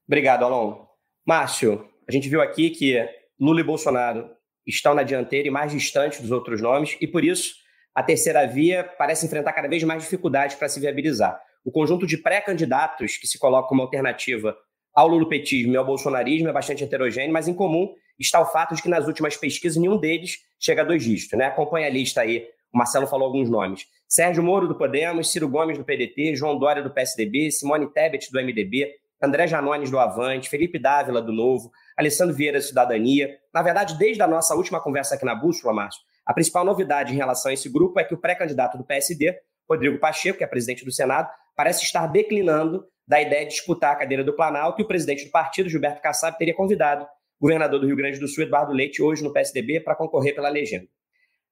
Obrigado, 0.08 0.44
Alon. 0.44 0.86
Márcio, 1.26 1.88
a 2.08 2.12
gente 2.12 2.28
viu 2.28 2.42
aqui 2.42 2.70
que 2.72 2.98
Lula 3.42 3.62
e 3.62 3.64
Bolsonaro 3.64 4.30
estão 4.68 4.94
na 4.94 5.02
dianteira 5.02 5.48
e 5.48 5.52
mais 5.52 5.72
distantes 5.72 6.22
dos 6.22 6.30
outros 6.30 6.62
nomes, 6.62 6.96
e 7.02 7.08
por 7.08 7.26
isso 7.26 7.56
a 7.96 8.04
terceira 8.04 8.46
via 8.46 8.84
parece 8.84 9.26
enfrentar 9.26 9.52
cada 9.52 9.68
vez 9.68 9.84
mais 9.84 10.04
dificuldades 10.04 10.56
para 10.56 10.70
se 10.70 10.80
viabilizar. 10.80 11.42
O 11.66 11.72
conjunto 11.72 12.06
de 12.06 12.18
pré-candidatos 12.18 13.18
que 13.18 13.26
se 13.26 13.40
coloca 13.40 13.68
como 13.68 13.82
alternativa 13.82 14.56
ao 14.94 15.08
lulopetismo 15.08 15.74
e 15.74 15.78
ao 15.78 15.84
bolsonarismo 15.84 16.50
é 16.50 16.54
bastante 16.54 16.84
heterogêneo, 16.84 17.34
mas 17.34 17.48
em 17.48 17.54
comum 17.54 17.92
está 18.20 18.40
o 18.40 18.46
fato 18.46 18.76
de 18.76 18.84
que 18.84 18.90
nas 18.90 19.08
últimas 19.08 19.36
pesquisas 19.36 19.76
nenhum 19.76 19.98
deles 19.98 20.38
chega 20.60 20.84
a 20.84 20.86
dois 20.86 21.04
dígitos. 21.04 21.38
Né? 21.38 21.46
Acompanha 21.46 21.88
a 21.88 21.90
lista 21.90 22.22
aí, 22.22 22.46
o 22.72 22.78
Marcelo 22.78 23.08
falou 23.08 23.26
alguns 23.26 23.50
nomes. 23.50 23.88
Sérgio 24.08 24.44
Moro, 24.44 24.68
do 24.68 24.76
Podemos, 24.76 25.32
Ciro 25.32 25.50
Gomes, 25.50 25.80
do 25.80 25.84
PDT, 25.84 26.36
João 26.36 26.60
Dória, 26.60 26.84
do 26.84 26.92
PSDB, 26.92 27.50
Simone 27.52 27.92
Tebet, 27.92 28.32
do 28.32 28.40
MDB, 28.40 28.94
André 29.22 29.48
Janones, 29.48 29.90
do 29.90 29.98
Avante, 29.98 30.50
Felipe 30.50 30.78
Dávila, 30.78 31.22
do 31.22 31.32
Novo, 31.32 31.72
Alessandro 31.98 32.36
Vieira, 32.36 32.60
da 32.60 32.64
Cidadania. 32.64 33.38
Na 33.54 33.62
verdade, 33.62 33.98
desde 33.98 34.22
a 34.22 34.28
nossa 34.28 34.56
última 34.56 34.80
conversa 34.82 35.16
aqui 35.16 35.26
na 35.26 35.36
Bússola, 35.36 35.74
Márcio, 35.74 36.02
a 36.26 36.34
principal 36.34 36.64
novidade 36.64 37.14
em 37.14 37.18
relação 37.18 37.50
a 37.50 37.54
esse 37.54 37.70
grupo 37.70 38.00
é 38.00 38.04
que 38.04 38.14
o 38.14 38.18
pré-candidato 38.18 38.78
do 38.78 38.84
PSD, 38.84 39.36
Rodrigo 39.70 40.00
Pacheco, 40.00 40.38
que 40.38 40.44
é 40.44 40.48
presidente 40.48 40.86
do 40.86 40.92
Senado, 40.92 41.30
parece 41.56 41.84
estar 41.84 42.08
declinando 42.08 42.86
da 43.08 43.22
ideia 43.22 43.46
de 43.46 43.52
disputar 43.52 43.94
a 43.94 43.96
cadeira 43.96 44.24
do 44.24 44.34
Planalto 44.34 44.82
e 44.82 44.84
o 44.84 44.88
presidente 44.88 45.26
do 45.26 45.32
partido, 45.32 45.70
Gilberto 45.70 46.02
Kassab, 46.02 46.38
teria 46.38 46.54
convidado 46.54 47.06
governador 47.40 47.80
do 47.80 47.88
Rio 47.88 47.96
Grande 47.96 48.20
do 48.20 48.28
Sul, 48.28 48.44
Eduardo 48.44 48.72
Leite, 48.72 49.02
hoje 49.02 49.24
no 49.24 49.34
PSDB, 49.34 49.80
para 49.80 49.96
concorrer 49.96 50.36
pela 50.36 50.48
legenda. 50.48 50.88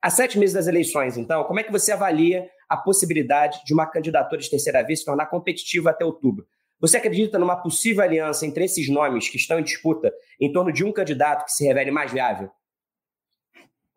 Há 0.01 0.09
sete 0.09 0.39
meses 0.39 0.53
das 0.53 0.67
eleições, 0.67 1.17
então, 1.17 1.43
como 1.43 1.59
é 1.59 1.63
que 1.63 1.71
você 1.71 1.91
avalia 1.91 2.47
a 2.69 2.77
possibilidade 2.77 3.59
de 3.65 3.73
uma 3.73 3.85
candidatura 3.85 4.39
de 4.39 4.49
terceira 4.49 4.83
vez 4.83 4.99
se 4.99 5.05
tornar 5.05 5.25
competitiva 5.25 5.89
até 5.89 6.05
outubro? 6.05 6.45
Você 6.79 6.97
acredita 6.97 7.37
numa 7.37 7.57
possível 7.57 8.03
aliança 8.03 8.45
entre 8.45 8.63
esses 8.63 8.89
nomes 8.89 9.27
que 9.27 9.37
estão 9.37 9.59
em 9.59 9.63
disputa 9.63 10.11
em 10.39 10.51
torno 10.51 10.71
de 10.71 10.83
um 10.83 10.93
candidato 10.93 11.45
que 11.45 11.51
se 11.51 11.65
revele 11.65 11.91
mais 11.91 12.11
viável? 12.11 12.49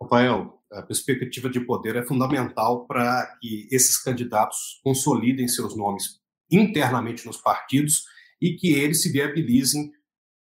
Rafael, 0.03 0.61
a 0.73 0.83
perspectiva 0.83 1.49
de 1.49 1.61
poder 1.61 1.97
é 1.97 2.03
fundamental 2.03 2.87
para 2.87 3.39
que 3.41 3.69
esses 3.71 3.97
candidatos 3.97 4.81
consolidem 4.83 5.47
seus 5.47 5.77
nomes 5.77 6.21
internamente 6.51 7.25
nos 7.25 7.37
partidos 7.37 8.05
e 8.41 8.57
que 8.57 8.73
eles 8.73 9.03
se 9.03 9.13
viabilizem 9.13 9.93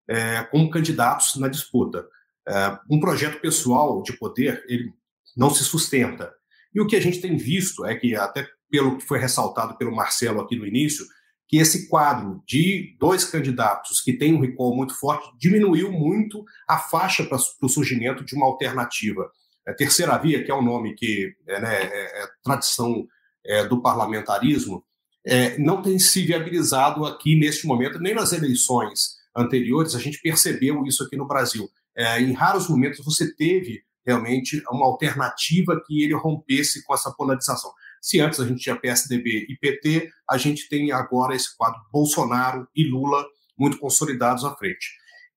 é, 0.07 0.43
como 0.43 0.69
candidatos 0.69 1.35
na 1.37 1.47
disputa. 1.47 2.05
É, 2.47 2.77
um 2.89 2.99
projeto 2.99 3.41
pessoal 3.41 4.03
de 4.03 4.13
poder, 4.13 4.63
ele 4.67 4.93
não 5.35 5.49
se 5.49 5.63
sustenta. 5.63 6.31
E 6.73 6.79
o 6.79 6.85
que 6.85 6.95
a 6.95 7.01
gente 7.01 7.19
tem 7.19 7.35
visto 7.35 7.85
é 7.85 7.95
que, 7.95 8.15
até 8.15 8.47
pelo 8.69 8.97
que 8.97 9.05
foi 9.05 9.17
ressaltado 9.17 9.77
pelo 9.77 9.95
Marcelo 9.95 10.41
aqui 10.41 10.55
no 10.55 10.65
início, 10.65 11.05
que 11.47 11.57
esse 11.57 11.87
quadro 11.87 12.43
de 12.45 12.95
dois 12.99 13.23
candidatos 13.23 14.01
que 14.01 14.13
tem 14.13 14.33
um 14.33 14.41
recall 14.41 14.75
muito 14.75 14.93
forte 14.99 15.29
diminuiu 15.37 15.91
muito 15.91 16.43
a 16.67 16.77
faixa 16.77 17.23
para 17.23 17.37
o 17.61 17.69
surgimento 17.69 18.25
de 18.25 18.35
uma 18.35 18.45
alternativa. 18.45 19.31
A 19.65 19.73
terceira 19.73 20.17
via, 20.17 20.43
que 20.43 20.51
é 20.51 20.53
o 20.53 20.59
um 20.59 20.63
nome 20.63 20.93
que 20.95 21.33
é, 21.47 21.61
né, 21.61 21.83
é, 21.83 22.23
é 22.23 22.27
tradição 22.43 23.07
é, 23.45 23.65
do 23.65 23.81
parlamentarismo, 23.81 24.83
é, 25.25 25.57
não 25.57 25.81
tem 25.81 25.99
se 25.99 26.23
viabilizado 26.23 27.05
aqui 27.05 27.37
neste 27.37 27.67
momento, 27.67 27.99
nem 27.99 28.13
nas 28.13 28.31
eleições 28.31 29.17
anteriores, 29.35 29.95
a 29.95 29.99
gente 29.99 30.21
percebeu 30.21 30.85
isso 30.85 31.03
aqui 31.03 31.15
no 31.15 31.27
Brasil. 31.27 31.69
É, 31.95 32.21
em 32.21 32.33
raros 32.33 32.69
momentos 32.69 33.03
você 33.03 33.33
teve 33.35 33.83
realmente 34.05 34.63
uma 34.71 34.85
alternativa 34.85 35.81
que 35.85 36.01
ele 36.01 36.13
rompesse 36.13 36.83
com 36.85 36.93
essa 36.93 37.11
polarização. 37.11 37.71
Se 38.07 38.21
antes 38.21 38.39
a 38.39 38.47
gente 38.47 38.61
tinha 38.61 38.79
PSDB 38.79 39.47
e 39.49 39.57
PT, 39.57 40.09
a 40.29 40.37
gente 40.37 40.69
tem 40.69 40.93
agora 40.93 41.35
esse 41.35 41.57
quadro 41.57 41.81
Bolsonaro 41.91 42.65
e 42.73 42.89
Lula 42.89 43.25
muito 43.59 43.77
consolidados 43.79 44.45
à 44.45 44.55
frente. 44.55 44.93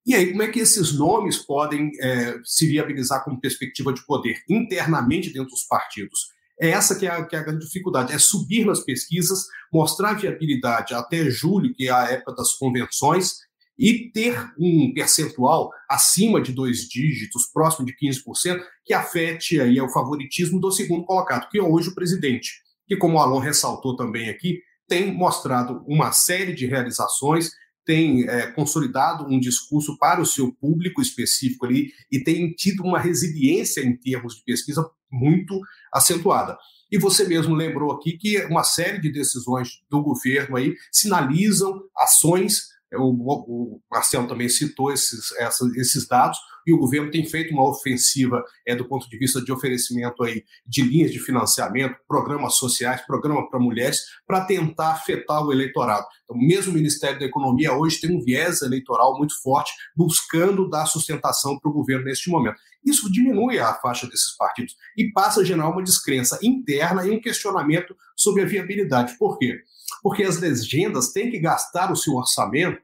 E 0.07 0.15
aí, 0.15 0.31
como 0.31 0.45
é 0.45 0.47
que 0.47 0.61
esses 0.61 0.97
nomes 0.97 1.39
podem 1.39 1.91
é, 2.01 2.39
se 2.45 2.69
viabilizar 2.69 3.25
como 3.25 3.41
perspectiva 3.41 3.93
de 3.93 4.07
poder 4.07 4.37
internamente 4.49 5.33
dentro 5.33 5.51
dos 5.51 5.65
partidos? 5.65 6.29
É 6.61 6.69
essa 6.69 6.97
que 6.97 7.09
é, 7.09 7.11
a, 7.11 7.25
que 7.25 7.35
é 7.35 7.41
a 7.41 7.43
grande 7.43 7.67
dificuldade, 7.67 8.13
é 8.13 8.19
subir 8.21 8.65
nas 8.65 8.85
pesquisas, 8.85 9.47
mostrar 9.73 10.13
viabilidade 10.13 10.95
até 10.95 11.29
julho, 11.29 11.75
que 11.75 11.89
é 11.89 11.91
a 11.91 12.05
época 12.05 12.37
das 12.37 12.53
convenções, 12.53 13.39
e 13.81 14.11
ter 14.13 14.53
um 14.59 14.93
percentual 14.93 15.71
acima 15.89 16.39
de 16.43 16.53
dois 16.53 16.81
dígitos, 16.81 17.47
próximo 17.51 17.87
de 17.87 17.97
15%, 17.97 18.61
que 18.85 18.93
afete 18.93 19.59
aí 19.59 19.81
o 19.81 19.89
favoritismo 19.89 20.61
do 20.61 20.71
segundo 20.71 21.07
colocado, 21.07 21.49
que 21.49 21.59
é 21.59 21.63
hoje 21.63 21.89
o 21.89 21.95
presidente, 21.95 22.61
que, 22.87 22.95
como 22.95 23.17
o 23.17 23.19
Alon 23.19 23.39
ressaltou 23.39 23.97
também 23.97 24.29
aqui, 24.29 24.61
tem 24.87 25.11
mostrado 25.15 25.83
uma 25.87 26.13
série 26.13 26.53
de 26.53 26.67
realizações, 26.67 27.53
tem 27.87 28.29
é, 28.29 28.49
consolidado 28.53 29.25
um 29.25 29.41
discurso 29.41 29.97
para 29.97 30.21
o 30.21 30.27
seu 30.27 30.53
público 30.53 31.01
específico 31.01 31.65
ali 31.65 31.91
e 32.13 32.23
tem 32.23 32.53
tido 32.53 32.83
uma 32.83 32.99
resiliência 32.99 33.81
em 33.81 33.97
termos 33.97 34.35
de 34.35 34.45
pesquisa 34.45 34.87
muito 35.11 35.59
acentuada. 35.91 36.59
E 36.93 36.99
você 36.99 37.27
mesmo 37.27 37.55
lembrou 37.55 37.93
aqui 37.93 38.19
que 38.19 38.45
uma 38.45 38.63
série 38.63 39.01
de 39.01 39.11
decisões 39.11 39.81
do 39.89 40.03
governo 40.03 40.57
aí 40.57 40.75
sinalizam 40.93 41.81
ações 41.97 42.69
o, 42.97 43.81
Marcelo 43.91 44.27
também 44.27 44.49
citou 44.49 44.93
esses, 44.93 45.31
esses 45.77 46.07
dados, 46.07 46.39
e 46.67 46.73
o 46.73 46.79
governo 46.79 47.11
tem 47.11 47.25
feito 47.25 47.53
uma 47.53 47.69
ofensiva 47.69 48.45
é, 48.67 48.75
do 48.75 48.85
ponto 48.85 49.09
de 49.09 49.19
vista 49.19 49.43
de 49.43 49.53
oferecimento 49.53 50.23
aí 50.23 50.45
de 50.67 50.83
linhas 50.83 51.11
de 51.11 51.19
financiamento, 51.19 51.97
programas 52.07 52.57
sociais, 52.57 53.01
programa 53.07 53.49
para 53.49 53.59
mulheres, 53.59 54.01
para 54.27 54.45
tentar 54.45 54.93
afetar 54.93 55.45
o 55.45 55.53
eleitorado. 55.53 56.07
Então, 56.25 56.37
mesmo 56.37 56.73
o 56.73 56.75
Ministério 56.75 57.19
da 57.19 57.27
Economia 57.27 57.73
hoje 57.73 58.01
tem 58.01 58.15
um 58.15 58.23
viés 58.23 58.63
eleitoral 58.63 59.17
muito 59.17 59.41
forte, 59.43 59.73
buscando 59.97 60.69
dar 60.69 60.87
sustentação 60.87 61.59
para 61.59 61.71
o 61.71 61.75
governo 61.75 62.05
neste 62.05 62.31
momento. 62.31 62.57
Isso 62.85 63.11
diminui 63.13 63.59
a 63.59 63.75
faixa 63.75 64.07
desses 64.07 64.37
partidos 64.37 64.75
e 64.97 65.13
passa 65.13 65.41
a 65.41 65.45
gerar 65.45 65.69
uma 65.69 65.83
descrença 65.83 66.39
interna 66.43 67.07
e 67.07 67.11
um 67.11 67.21
questionamento 67.21 67.95
sobre 68.17 68.43
a 68.43 68.47
viabilidade. 68.47 69.17
Por 69.19 69.39
quê? 69.39 69.63
porque 70.03 70.23
as 70.23 70.39
legendas 70.39 71.13
têm 71.13 71.31
que 71.31 71.39
gastar 71.39 71.93
o 71.93 71.97
seu 71.97 72.15
orçamento 72.15 72.81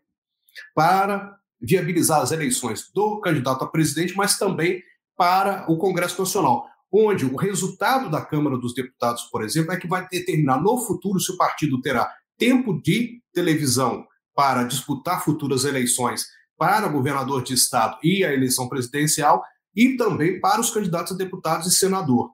para 0.74 1.36
viabilizar 1.60 2.20
as 2.20 2.32
eleições 2.32 2.90
do 2.94 3.20
candidato 3.20 3.64
a 3.64 3.68
presidente, 3.68 4.16
mas 4.16 4.38
também 4.38 4.82
para 5.16 5.70
o 5.70 5.78
Congresso 5.78 6.20
Nacional, 6.20 6.66
onde 6.92 7.24
o 7.24 7.36
resultado 7.36 8.10
da 8.10 8.24
Câmara 8.24 8.58
dos 8.58 8.74
Deputados, 8.74 9.24
por 9.24 9.42
exemplo, 9.42 9.72
é 9.72 9.76
que 9.78 9.88
vai 9.88 10.06
determinar 10.08 10.60
no 10.60 10.78
futuro 10.78 11.18
se 11.18 11.32
o 11.32 11.36
partido 11.36 11.80
terá 11.80 12.12
tempo 12.38 12.80
de 12.82 13.22
televisão 13.32 14.06
para 14.34 14.64
disputar 14.64 15.24
futuras 15.24 15.64
eleições 15.64 16.26
para 16.58 16.88
governador 16.88 17.42
de 17.42 17.54
estado 17.54 17.98
e 18.02 18.24
a 18.24 18.32
eleição 18.32 18.68
presidencial 18.68 19.42
e 19.76 19.96
também 19.96 20.40
para 20.40 20.60
os 20.60 20.70
candidatos 20.70 21.12
a 21.12 21.16
deputados 21.16 21.66
e 21.66 21.76
senador 21.76 22.30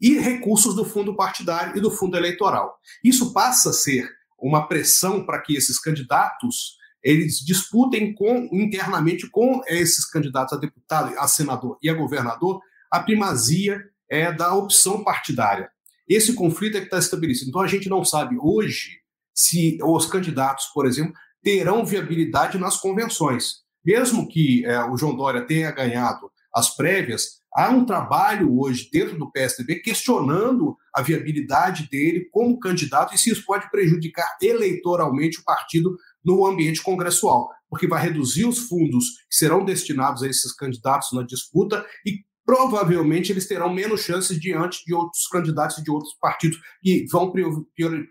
e 0.00 0.18
recursos 0.18 0.74
do 0.74 0.84
fundo 0.84 1.14
partidário 1.14 1.76
e 1.76 1.80
do 1.80 1.90
fundo 1.90 2.16
eleitoral. 2.16 2.78
Isso 3.04 3.32
passa 3.32 3.70
a 3.70 3.72
ser 3.72 4.08
uma 4.38 4.66
pressão 4.66 5.24
para 5.24 5.40
que 5.40 5.54
esses 5.54 5.78
candidatos 5.78 6.78
eles 7.02 7.38
disputem 7.38 8.14
com, 8.14 8.48
internamente 8.52 9.28
com 9.30 9.62
esses 9.66 10.04
candidatos 10.10 10.56
a 10.56 10.60
deputado, 10.60 11.14
a 11.18 11.28
senador 11.28 11.78
e 11.82 11.88
a 11.88 11.94
governador 11.94 12.60
a 12.90 13.00
primazia 13.00 13.82
é, 14.10 14.32
da 14.32 14.54
opção 14.54 15.04
partidária. 15.04 15.70
Esse 16.08 16.34
conflito 16.34 16.76
é 16.76 16.80
que 16.80 16.86
está 16.86 16.98
estabelecido. 16.98 17.50
Então 17.50 17.62
a 17.62 17.68
gente 17.68 17.88
não 17.88 18.04
sabe 18.04 18.36
hoje 18.38 18.98
se 19.32 19.78
os 19.82 20.06
candidatos, 20.06 20.66
por 20.74 20.86
exemplo, 20.86 21.14
terão 21.42 21.86
viabilidade 21.86 22.58
nas 22.58 22.76
convenções. 22.76 23.60
Mesmo 23.84 24.28
que 24.28 24.64
é, 24.66 24.84
o 24.84 24.96
João 24.96 25.16
Dória 25.16 25.46
tenha 25.46 25.70
ganhado 25.70 26.30
as 26.54 26.74
prévias, 26.76 27.40
Há 27.52 27.68
um 27.70 27.84
trabalho 27.84 28.60
hoje 28.60 28.88
dentro 28.92 29.18
do 29.18 29.30
PSDB 29.30 29.80
questionando 29.80 30.76
a 30.94 31.02
viabilidade 31.02 31.88
dele 31.90 32.28
como 32.30 32.60
candidato 32.60 33.12
e 33.12 33.18
se 33.18 33.30
isso 33.30 33.44
pode 33.44 33.68
prejudicar 33.70 34.36
eleitoralmente 34.40 35.40
o 35.40 35.44
partido 35.44 35.96
no 36.24 36.46
ambiente 36.46 36.80
congressual, 36.80 37.48
porque 37.68 37.88
vai 37.88 38.02
reduzir 38.02 38.46
os 38.46 38.68
fundos 38.68 39.04
que 39.28 39.34
serão 39.34 39.64
destinados 39.64 40.22
a 40.22 40.28
esses 40.28 40.54
candidatos 40.54 41.08
na 41.12 41.24
disputa 41.24 41.84
e 42.06 42.18
provavelmente 42.46 43.32
eles 43.32 43.48
terão 43.48 43.72
menos 43.72 44.02
chances 44.02 44.38
diante 44.38 44.84
de 44.84 44.94
outros 44.94 45.26
candidatos 45.26 45.82
de 45.82 45.90
outros 45.90 46.14
partidos 46.20 46.58
que 46.80 47.04
vão 47.10 47.32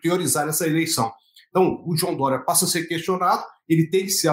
priorizar 0.02 0.50
essa 0.50 0.68
eleição. 0.68 1.10
Então, 1.50 1.84
o 1.86 1.96
João 1.98 2.16
Dória 2.16 2.40
passa 2.40 2.66
a 2.66 2.68
ser 2.68 2.88
questionado, 2.88 3.44
ele 3.68 3.88
tem 3.90 4.06
que 4.06 4.12
se 4.12 4.28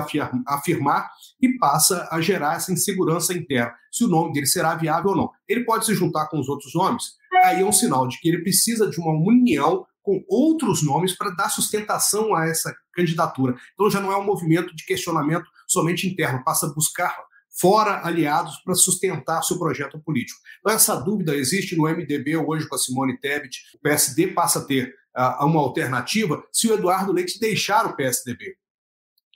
afirmar 0.46 1.10
e 1.40 1.58
passa 1.58 2.08
a 2.10 2.20
gerar 2.20 2.56
essa 2.56 2.72
insegurança 2.72 3.34
interna, 3.34 3.74
se 3.90 4.04
o 4.04 4.08
nome 4.08 4.32
dele 4.32 4.46
será 4.46 4.74
viável 4.74 5.10
ou 5.10 5.16
não. 5.16 5.30
Ele 5.48 5.64
pode 5.64 5.86
se 5.86 5.94
juntar 5.94 6.28
com 6.28 6.38
os 6.38 6.48
outros 6.48 6.74
nomes, 6.74 7.12
aí 7.44 7.60
é 7.60 7.64
um 7.64 7.72
sinal 7.72 8.06
de 8.08 8.18
que 8.20 8.28
ele 8.28 8.42
precisa 8.42 8.88
de 8.88 8.98
uma 9.00 9.12
união 9.12 9.86
com 10.02 10.24
outros 10.28 10.82
nomes 10.84 11.16
para 11.16 11.30
dar 11.30 11.48
sustentação 11.48 12.34
a 12.34 12.46
essa 12.46 12.72
candidatura. 12.94 13.56
Então 13.74 13.90
já 13.90 14.00
não 14.00 14.12
é 14.12 14.16
um 14.16 14.24
movimento 14.24 14.74
de 14.74 14.84
questionamento 14.84 15.46
somente 15.66 16.06
interno, 16.06 16.44
passa 16.44 16.66
a 16.66 16.72
buscar 16.72 17.12
fora 17.58 18.06
aliados 18.06 18.58
para 18.58 18.74
sustentar 18.74 19.42
seu 19.42 19.58
projeto 19.58 19.98
político. 19.98 20.38
Então 20.60 20.72
essa 20.72 20.94
dúvida 20.94 21.34
existe 21.34 21.74
no 21.74 21.84
MDB 21.84 22.36
hoje 22.36 22.68
com 22.68 22.74
a 22.74 22.78
Simone 22.78 23.18
Tebet, 23.18 23.58
o 23.74 23.80
PSD 23.80 24.28
passa 24.28 24.60
a 24.60 24.64
ter 24.64 24.94
a 25.16 25.46
uma 25.46 25.60
alternativa 25.60 26.44
se 26.52 26.68
o 26.68 26.74
Eduardo 26.74 27.12
Leite 27.12 27.40
deixar 27.40 27.86
o 27.86 27.96
PSDB. 27.96 28.56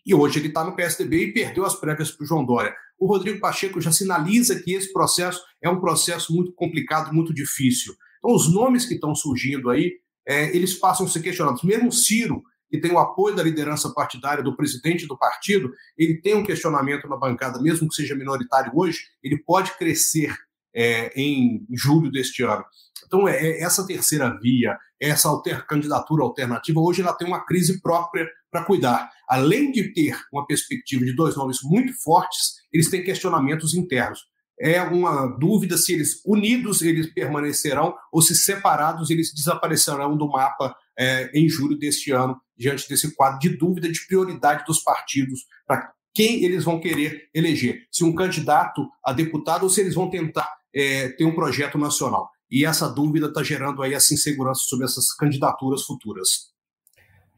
E 0.05 0.15
hoje 0.15 0.39
ele 0.39 0.49
está 0.49 0.65
no 0.65 0.75
PSDB 0.75 1.25
e 1.25 1.33
perdeu 1.33 1.65
as 1.65 1.75
prévias 1.75 2.11
para 2.11 2.25
o 2.25 2.27
João 2.27 2.45
Dória. 2.45 2.75
O 2.99 3.07
Rodrigo 3.07 3.41
Pacheco 3.41 3.81
já 3.81 3.91
sinaliza 3.91 4.61
que 4.61 4.75
esse 4.75 4.93
processo 4.93 5.43
é 5.63 5.69
um 5.69 5.81
processo 5.81 6.35
muito 6.35 6.53
complicado, 6.53 7.13
muito 7.13 7.33
difícil. 7.33 7.95
Então, 8.19 8.35
os 8.35 8.53
nomes 8.53 8.85
que 8.85 8.95
estão 8.95 9.15
surgindo 9.15 9.71
aí, 9.71 9.95
é, 10.27 10.55
eles 10.55 10.75
passam 10.75 11.07
a 11.07 11.09
ser 11.09 11.23
questionados. 11.23 11.63
Mesmo 11.63 11.91
Ciro, 11.91 12.43
que 12.71 12.79
tem 12.79 12.93
o 12.93 12.99
apoio 12.99 13.35
da 13.35 13.43
liderança 13.43 13.91
partidária 13.91 14.45
do 14.45 14.55
presidente 14.55 15.07
do 15.07 15.19
partido, 15.19 15.73
ele 15.97 16.21
tem 16.21 16.35
um 16.35 16.45
questionamento 16.45 17.09
na 17.09 17.17
bancada, 17.17 17.61
mesmo 17.61 17.89
que 17.89 17.95
seja 17.95 18.15
minoritário 18.15 18.71
hoje, 18.75 19.01
ele 19.23 19.39
pode 19.39 19.77
crescer 19.77 20.37
é, 20.75 21.13
em 21.21 21.67
julho 21.73 22.11
deste 22.11 22.43
ano. 22.43 22.65
Então, 23.13 23.29
é, 23.29 23.35
é 23.35 23.63
essa 23.65 23.85
terceira 23.85 24.39
via, 24.41 24.79
essa 25.01 25.29
alter, 25.29 25.67
candidatura 25.67 26.23
alternativa, 26.23 26.79
hoje 26.79 27.03
ela 27.03 27.13
tem 27.13 27.27
uma 27.27 27.45
crise 27.45 27.83
própria 27.83 28.25
para 28.49 28.65
cuidar. 28.65 29.11
Além 29.29 29.73
de 29.73 29.93
ter 29.93 30.17
uma 30.33 30.47
perspectiva 30.47 31.05
de 31.05 31.13
dois 31.13 31.37
nomes 31.37 31.59
muito 31.65 31.93
fortes, 32.05 32.61
eles 32.73 32.89
têm 32.89 33.03
questionamentos 33.03 33.75
internos. 33.75 34.21
É 34.61 34.81
uma 34.81 35.27
dúvida 35.27 35.77
se 35.77 35.93
eles 35.93 36.23
unidos 36.25 36.83
eles 36.83 37.13
permanecerão 37.13 37.97
ou 38.13 38.23
se 38.23 38.37
separados 38.37 39.11
eles 39.11 39.35
desaparecerão 39.35 40.17
do 40.17 40.29
mapa 40.29 40.77
é, 40.97 41.31
em 41.35 41.49
julho 41.49 41.77
deste 41.77 42.13
ano, 42.13 42.41
diante 42.57 42.89
desse 42.89 43.13
quadro 43.17 43.41
de 43.41 43.57
dúvida 43.57 43.91
de 43.91 44.07
prioridade 44.07 44.65
dos 44.65 44.85
partidos 44.85 45.41
para 45.67 45.91
quem 46.15 46.45
eles 46.45 46.63
vão 46.63 46.79
querer 46.79 47.29
eleger, 47.35 47.87
se 47.91 48.05
um 48.05 48.15
candidato 48.15 48.87
a 49.05 49.13
deputado 49.13 49.65
ou 49.65 49.71
se 49.71 49.81
eles 49.81 49.95
vão 49.95 50.11
tentar 50.11 50.49
é, 50.73 51.09
ter 51.09 51.25
um 51.25 51.35
projeto 51.35 51.79
nacional 51.79 52.31
e 52.51 52.65
essa 52.65 52.89
dúvida 52.89 53.27
está 53.27 53.43
gerando 53.43 53.83
aí 53.83 53.95
essa 53.95 54.13
insegurança 54.13 54.63
sobre 54.65 54.85
essas 54.85 55.15
candidaturas 55.15 55.83
futuras. 55.83 56.51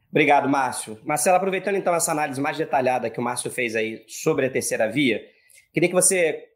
Obrigado, 0.09 0.47
Márcio. 0.47 0.99
Marcelo, 1.03 1.37
aproveitando 1.37 1.75
então 1.75 1.93
essa 1.93 2.11
análise 2.11 2.39
mais 2.39 2.57
detalhada 2.57 3.09
que 3.09 3.19
o 3.19 3.23
Márcio 3.23 3.49
fez 3.49 3.75
aí 3.75 4.03
sobre 4.07 4.45
a 4.45 4.49
terceira 4.49 4.87
via, 4.87 5.21
queria 5.73 5.89
que 5.89 5.95
você 5.95 6.49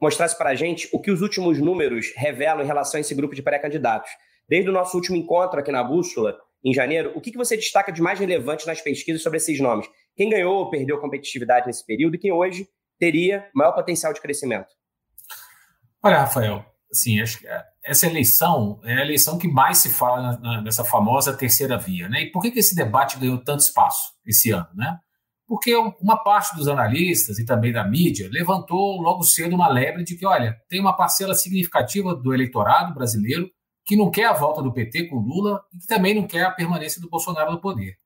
mostrasse 0.00 0.36
para 0.36 0.50
a 0.50 0.54
gente 0.54 0.88
o 0.92 1.00
que 1.00 1.10
os 1.10 1.20
últimos 1.20 1.58
números 1.58 2.12
revelam 2.16 2.62
em 2.62 2.66
relação 2.66 2.98
a 2.98 3.00
esse 3.00 3.14
grupo 3.14 3.34
de 3.34 3.42
pré-candidatos. 3.42 4.10
Desde 4.48 4.70
o 4.70 4.72
nosso 4.72 4.96
último 4.96 5.16
encontro 5.16 5.60
aqui 5.60 5.70
na 5.70 5.84
Bússola, 5.84 6.36
em 6.64 6.72
janeiro, 6.72 7.12
o 7.14 7.20
que 7.20 7.36
você 7.36 7.56
destaca 7.56 7.92
de 7.92 8.02
mais 8.02 8.18
relevante 8.18 8.66
nas 8.66 8.80
pesquisas 8.80 9.22
sobre 9.22 9.38
esses 9.38 9.58
nomes? 9.60 9.88
Quem 10.16 10.28
ganhou 10.28 10.56
ou 10.56 10.70
perdeu 10.70 10.98
competitividade 10.98 11.66
nesse 11.66 11.84
período 11.84 12.16
e 12.16 12.18
quem 12.18 12.32
hoje 12.32 12.68
teria 12.98 13.48
maior 13.54 13.72
potencial 13.72 14.12
de 14.12 14.20
crescimento? 14.20 14.68
Olha, 16.02 16.18
Rafael, 16.18 16.64
assim, 16.90 17.20
acho 17.20 17.38
que 17.38 17.46
essa 17.84 18.06
eleição 18.06 18.80
é 18.84 18.94
a 18.94 19.02
eleição 19.02 19.38
que 19.38 19.48
mais 19.48 19.78
se 19.78 19.90
fala 19.90 20.38
nessa 20.62 20.84
famosa 20.84 21.36
terceira 21.36 21.78
via, 21.78 22.08
né? 22.08 22.22
E 22.22 22.30
por 22.30 22.42
que, 22.42 22.50
que 22.50 22.58
esse 22.58 22.74
debate 22.74 23.18
ganhou 23.18 23.38
tanto 23.38 23.60
espaço 23.60 24.12
esse 24.26 24.50
ano, 24.50 24.68
né? 24.74 24.98
Porque 25.46 25.74
uma 26.00 26.16
parte 26.16 26.54
dos 26.54 26.68
analistas 26.68 27.38
e 27.38 27.44
também 27.44 27.72
da 27.72 27.84
mídia 27.84 28.28
levantou 28.30 29.00
logo 29.00 29.24
cedo 29.24 29.56
uma 29.56 29.68
lebre 29.68 30.04
de 30.04 30.16
que, 30.16 30.24
olha, 30.24 30.56
tem 30.68 30.80
uma 30.80 30.96
parcela 30.96 31.34
significativa 31.34 32.14
do 32.14 32.32
eleitorado 32.32 32.94
brasileiro 32.94 33.50
que 33.84 33.96
não 33.96 34.10
quer 34.10 34.26
a 34.26 34.32
volta 34.32 34.62
do 34.62 34.72
PT 34.72 35.08
com 35.08 35.16
Lula 35.16 35.60
e 35.74 35.78
que 35.78 35.86
também 35.88 36.14
não 36.14 36.24
quer 36.26 36.44
a 36.44 36.52
permanência 36.52 37.00
do 37.00 37.10
Bolsonaro 37.10 37.50
no 37.50 37.60
poder. 37.60 37.96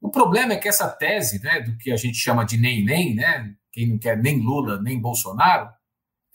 O 0.00 0.10
problema 0.10 0.54
é 0.54 0.56
que 0.56 0.68
essa 0.68 0.88
tese, 0.88 1.42
né, 1.42 1.60
do 1.60 1.76
que 1.76 1.92
a 1.92 1.96
gente 1.96 2.16
chama 2.16 2.44
de 2.44 2.56
nem 2.56 2.82
nem, 2.82 3.14
né, 3.14 3.52
quem 3.70 3.86
não 3.86 3.98
quer 3.98 4.16
nem 4.16 4.40
Lula 4.40 4.80
nem 4.80 4.98
Bolsonaro, 4.98 5.68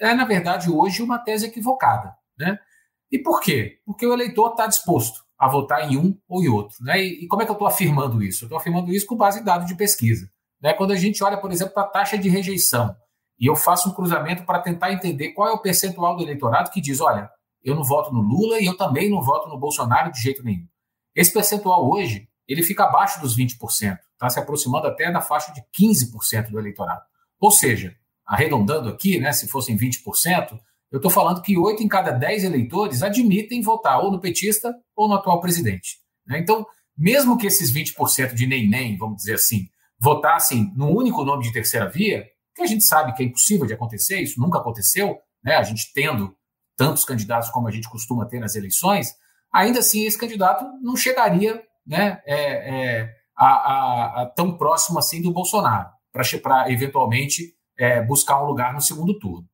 é 0.09 0.13
na 0.13 0.25
verdade 0.25 0.69
hoje 0.69 1.01
uma 1.01 1.19
tese 1.19 1.47
equivocada, 1.47 2.15
né? 2.37 2.57
E 3.11 3.19
por 3.19 3.41
quê? 3.41 3.79
Porque 3.85 4.05
o 4.05 4.13
eleitor 4.13 4.51
está 4.51 4.65
disposto 4.65 5.23
a 5.37 5.47
votar 5.47 5.91
em 5.91 5.97
um 5.97 6.17
ou 6.27 6.43
em 6.43 6.47
outro, 6.47 6.77
né? 6.81 7.01
E, 7.01 7.25
e 7.25 7.27
como 7.27 7.41
é 7.41 7.45
que 7.45 7.51
eu 7.51 7.55
estou 7.55 7.67
afirmando 7.67 8.23
isso? 8.23 8.43
Eu 8.43 8.47
estou 8.47 8.57
afirmando 8.57 8.91
isso 8.91 9.05
com 9.05 9.15
base 9.15 9.39
em 9.39 9.43
dados 9.43 9.67
de 9.67 9.75
pesquisa, 9.75 10.29
né? 10.61 10.73
Quando 10.73 10.91
a 10.91 10.95
gente 10.95 11.23
olha, 11.23 11.37
por 11.37 11.51
exemplo, 11.51 11.73
para 11.73 11.83
a 11.83 11.87
taxa 11.87 12.17
de 12.17 12.29
rejeição 12.29 12.95
e 13.39 13.45
eu 13.45 13.55
faço 13.55 13.89
um 13.89 13.93
cruzamento 13.93 14.45
para 14.45 14.59
tentar 14.59 14.91
entender 14.91 15.29
qual 15.33 15.47
é 15.47 15.51
o 15.51 15.61
percentual 15.61 16.15
do 16.15 16.23
eleitorado 16.23 16.71
que 16.71 16.81
diz, 16.81 17.01
olha, 17.01 17.29
eu 17.63 17.75
não 17.75 17.83
voto 17.83 18.13
no 18.13 18.21
Lula 18.21 18.59
e 18.59 18.65
eu 18.65 18.75
também 18.75 19.09
não 19.09 19.21
voto 19.21 19.47
no 19.47 19.57
Bolsonaro 19.57 20.11
de 20.11 20.21
jeito 20.21 20.43
nenhum. 20.43 20.67
Esse 21.15 21.31
percentual 21.31 21.89
hoje 21.89 22.27
ele 22.47 22.63
fica 22.63 22.83
abaixo 22.85 23.21
dos 23.21 23.37
20%, 23.37 23.57
está 24.13 24.29
se 24.29 24.39
aproximando 24.39 24.87
até 24.87 25.11
da 25.11 25.21
faixa 25.21 25.53
de 25.53 25.61
15% 25.77 26.49
do 26.49 26.59
eleitorado. 26.59 27.01
Ou 27.39 27.51
seja, 27.51 27.95
arredondando 28.33 28.89
aqui, 28.89 29.19
né, 29.19 29.31
se 29.31 29.47
fossem 29.47 29.77
20%, 29.77 30.59
eu 30.91 30.97
estou 30.97 31.11
falando 31.11 31.41
que 31.41 31.55
8 31.55 31.83
em 31.83 31.87
cada 31.87 32.11
10 32.11 32.45
eleitores 32.45 33.03
admitem 33.03 33.61
votar 33.61 33.99
ou 33.99 34.11
no 34.11 34.19
petista 34.19 34.73
ou 34.95 35.07
no 35.07 35.13
atual 35.13 35.39
presidente. 35.39 35.97
Né? 36.25 36.39
Então, 36.39 36.65
mesmo 36.97 37.37
que 37.37 37.45
esses 37.45 37.71
20% 37.71 38.33
de 38.33 38.47
nem-nem, 38.47 38.97
vamos 38.97 39.17
dizer 39.17 39.35
assim, 39.35 39.67
votassem 39.99 40.73
no 40.75 40.89
único 40.89 41.23
nome 41.23 41.43
de 41.43 41.53
terceira 41.53 41.87
via, 41.87 42.25
que 42.55 42.63
a 42.63 42.65
gente 42.65 42.83
sabe 42.83 43.13
que 43.13 43.21
é 43.21 43.25
impossível 43.25 43.67
de 43.67 43.73
acontecer, 43.73 44.19
isso 44.19 44.39
nunca 44.39 44.57
aconteceu, 44.57 45.15
né? 45.43 45.55
a 45.55 45.63
gente 45.63 45.91
tendo 45.93 46.35
tantos 46.75 47.05
candidatos 47.05 47.51
como 47.51 47.67
a 47.67 47.71
gente 47.71 47.87
costuma 47.87 48.25
ter 48.25 48.39
nas 48.39 48.55
eleições, 48.55 49.13
ainda 49.53 49.79
assim 49.79 50.05
esse 50.05 50.17
candidato 50.17 50.65
não 50.81 50.95
chegaria 50.95 51.61
né, 51.85 52.19
é, 52.25 52.35
é, 52.35 53.15
a, 53.37 53.47
a, 53.47 54.21
a, 54.21 54.25
tão 54.25 54.57
próximo 54.57 54.97
assim 54.97 55.21
do 55.21 55.31
Bolsonaro, 55.31 55.89
para 56.41 56.71
eventualmente 56.71 57.53
é, 57.83 58.01
buscar 58.01 58.41
um 58.41 58.47
lugar 58.47 58.73
no 58.73 58.81
segundo 58.81 59.19
turno. 59.19 59.45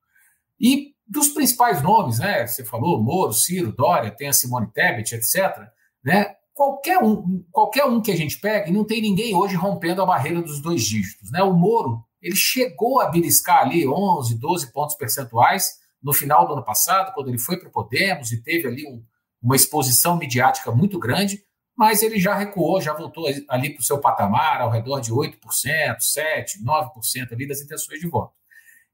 E 0.60 0.94
dos 1.08 1.30
principais 1.30 1.82
nomes, 1.82 2.20
né, 2.20 2.46
você 2.46 2.64
falou, 2.64 3.02
Moro, 3.02 3.34
Ciro, 3.34 3.72
Dória, 3.72 4.12
tem 4.12 4.28
a 4.28 4.34
Simone 4.34 4.68
Tebet, 4.68 5.16
etc., 5.16 5.68
né, 6.04 6.36
qualquer 6.54 7.00
um, 7.00 7.44
qualquer 7.52 7.86
um 7.86 8.00
que 8.00 8.12
a 8.12 8.16
gente 8.16 8.40
pegue, 8.40 8.72
não 8.72 8.86
tem 8.86 9.02
ninguém 9.02 9.36
hoje 9.36 9.56
rompendo 9.56 10.02
a 10.02 10.06
barreira 10.06 10.42
dos 10.42 10.62
dois 10.62 10.84
dígitos. 10.84 11.32
Né? 11.32 11.42
O 11.42 11.54
Moro 11.54 12.04
ele 12.22 12.36
chegou 12.36 13.00
a 13.00 13.10
beliscar 13.10 13.62
ali 13.62 13.88
11, 13.88 14.38
12 14.38 14.72
pontos 14.72 14.96
percentuais 14.96 15.80
no 16.04 16.14
final 16.14 16.46
do 16.46 16.54
ano 16.54 16.64
passado, 16.64 17.14
quando 17.14 17.30
ele 17.30 17.40
foi 17.40 17.58
para 17.58 17.70
o 17.70 17.72
Podemos 17.72 18.32
e 18.32 18.44
teve 18.44 18.68
ali 18.68 18.86
um, 18.86 19.02
uma 19.42 19.56
exposição 19.56 20.18
midiática 20.18 20.72
muito 20.72 21.00
grande, 21.00 21.44
mas 21.80 22.04
ele 22.04 22.20
já 22.20 22.36
recuou, 22.36 22.82
já 22.82 22.92
voltou 22.92 23.26
ali 23.48 23.70
para 23.70 23.80
o 23.80 23.86
seu 23.86 24.00
patamar, 24.00 24.60
ao 24.60 24.70
redor 24.70 25.00
de 25.00 25.14
8%, 25.14 25.38
7%, 25.40 26.62
9% 26.62 27.32
ali 27.32 27.48
das 27.48 27.62
intenções 27.62 28.02
de 28.02 28.06
voto. 28.06 28.34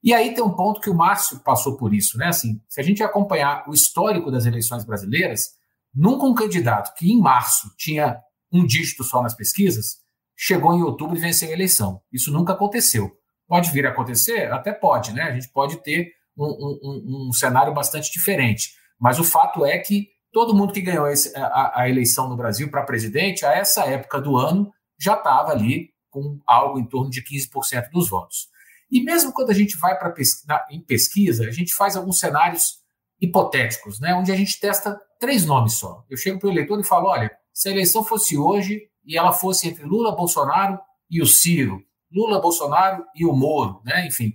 E 0.04 0.14
aí 0.14 0.36
tem 0.36 0.44
um 0.44 0.54
ponto 0.54 0.80
que 0.80 0.90
o 0.92 0.94
Márcio 0.94 1.40
passou 1.40 1.78
por 1.78 1.96
isso, 1.96 2.16
né? 2.16 2.28
Assim, 2.28 2.62
se 2.70 2.80
a 2.80 2.84
gente 2.84 3.02
acompanhar 3.02 3.68
o 3.68 3.74
histórico 3.74 4.30
das 4.30 4.46
eleições 4.46 4.86
brasileiras, 4.86 5.56
nunca 5.92 6.28
um 6.28 6.36
candidato 6.36 6.94
que 6.94 7.12
em 7.12 7.20
março 7.20 7.72
tinha 7.76 8.20
um 8.54 8.64
dígito 8.64 9.04
só 9.04 9.20
nas 9.20 9.34
pesquisas, 9.34 9.98
chegou 10.38 10.76
em 10.76 10.84
outubro 10.84 11.18
e 11.18 11.20
venceu 11.20 11.50
a 11.50 11.54
eleição. 11.54 12.00
Isso 12.14 12.32
nunca 12.32 12.54
aconteceu. 12.54 13.12
Pode 13.48 13.72
vir 13.72 13.88
a 13.88 13.90
acontecer? 13.90 14.54
Até 14.54 14.72
pode, 14.72 15.12
né? 15.12 15.24
A 15.24 15.34
gente 15.34 15.50
pode 15.50 15.82
ter 15.82 16.12
um, 16.38 16.46
um, 16.46 17.30
um 17.30 17.34
cenário 17.34 17.74
bastante 17.74 18.12
diferente. 18.12 18.76
Mas 19.00 19.18
o 19.18 19.24
fato 19.24 19.66
é 19.66 19.80
que 19.80 20.10
todo 20.36 20.54
mundo 20.54 20.74
que 20.74 20.82
ganhou 20.82 21.08
esse, 21.08 21.34
a, 21.38 21.80
a, 21.80 21.90
eleição 21.90 22.28
no 22.28 22.36
Brasil 22.36 22.70
para 22.70 22.84
presidente, 22.84 23.46
a 23.46 23.54
essa 23.54 23.86
época 23.86 24.20
do 24.20 24.36
ano, 24.36 24.70
já 25.00 25.14
estava 25.14 25.54
ali 25.54 25.92
com 26.10 26.42
algo 26.46 26.78
em 26.78 26.86
torno 26.86 27.10
de 27.10 27.24
15% 27.24 27.90
dos 27.90 28.10
votos. 28.10 28.50
E 28.92 29.02
mesmo 29.02 29.32
quando 29.32 29.52
a 29.52 29.54
gente 29.54 29.78
vai 29.78 29.98
para 29.98 30.10
pesquisa, 30.10 30.66
em 30.70 30.82
pesquisa, 30.82 31.48
a 31.48 31.52
gente 31.52 31.74
faz 31.74 31.96
alguns 31.96 32.20
cenários 32.20 32.80
hipotéticos, 33.22 34.02
né, 34.02 34.14
onde 34.14 34.30
a 34.30 34.36
gente 34.36 34.60
testa 34.60 35.00
três 35.22 35.46
nomes 35.46 35.76
só. 35.76 36.04
Eu 36.10 36.18
chego 36.18 36.38
para 36.38 36.50
o 36.50 36.52
eleitor 36.52 36.78
e 36.82 36.84
falo: 36.84 37.08
olha, 37.08 37.32
se 37.54 37.70
a 37.70 37.72
eleição 37.72 38.04
fosse 38.04 38.38
hoje 38.38 38.90
e 39.06 39.18
ela 39.18 39.32
fosse 39.32 39.70
entre 39.70 39.86
Lula, 39.86 40.14
Bolsonaro 40.14 40.78
e 41.10 41.22
o 41.22 41.26
Ciro, 41.26 41.82
Lula, 42.12 42.42
Bolsonaro 42.42 43.06
e 43.16 43.26
o 43.26 43.32
Moro, 43.32 43.82
né, 43.86 44.06
enfim, 44.06 44.34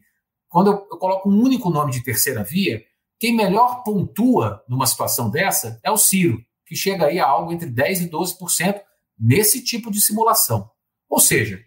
quando 0.48 0.68
eu, 0.68 0.88
eu 0.90 0.96
coloco 0.96 1.28
um 1.28 1.42
único 1.42 1.68
nome 1.68 1.92
de 1.92 2.02
terceira 2.02 2.42
via, 2.42 2.82
quem 3.20 3.36
melhor 3.36 3.82
pontua 3.84 4.64
numa 4.66 4.86
situação 4.86 5.28
dessa 5.30 5.78
é 5.84 5.90
o 5.90 5.98
Ciro, 5.98 6.42
que 6.64 6.74
chega 6.74 7.04
aí 7.04 7.20
a 7.20 7.26
algo 7.26 7.52
entre 7.52 7.70
10% 7.70 8.06
e 8.06 8.08
12% 8.08 8.80
nesse 9.18 9.62
tipo 9.62 9.90
de 9.90 10.00
simulação. 10.00 10.70
Ou 11.06 11.20
seja, 11.20 11.60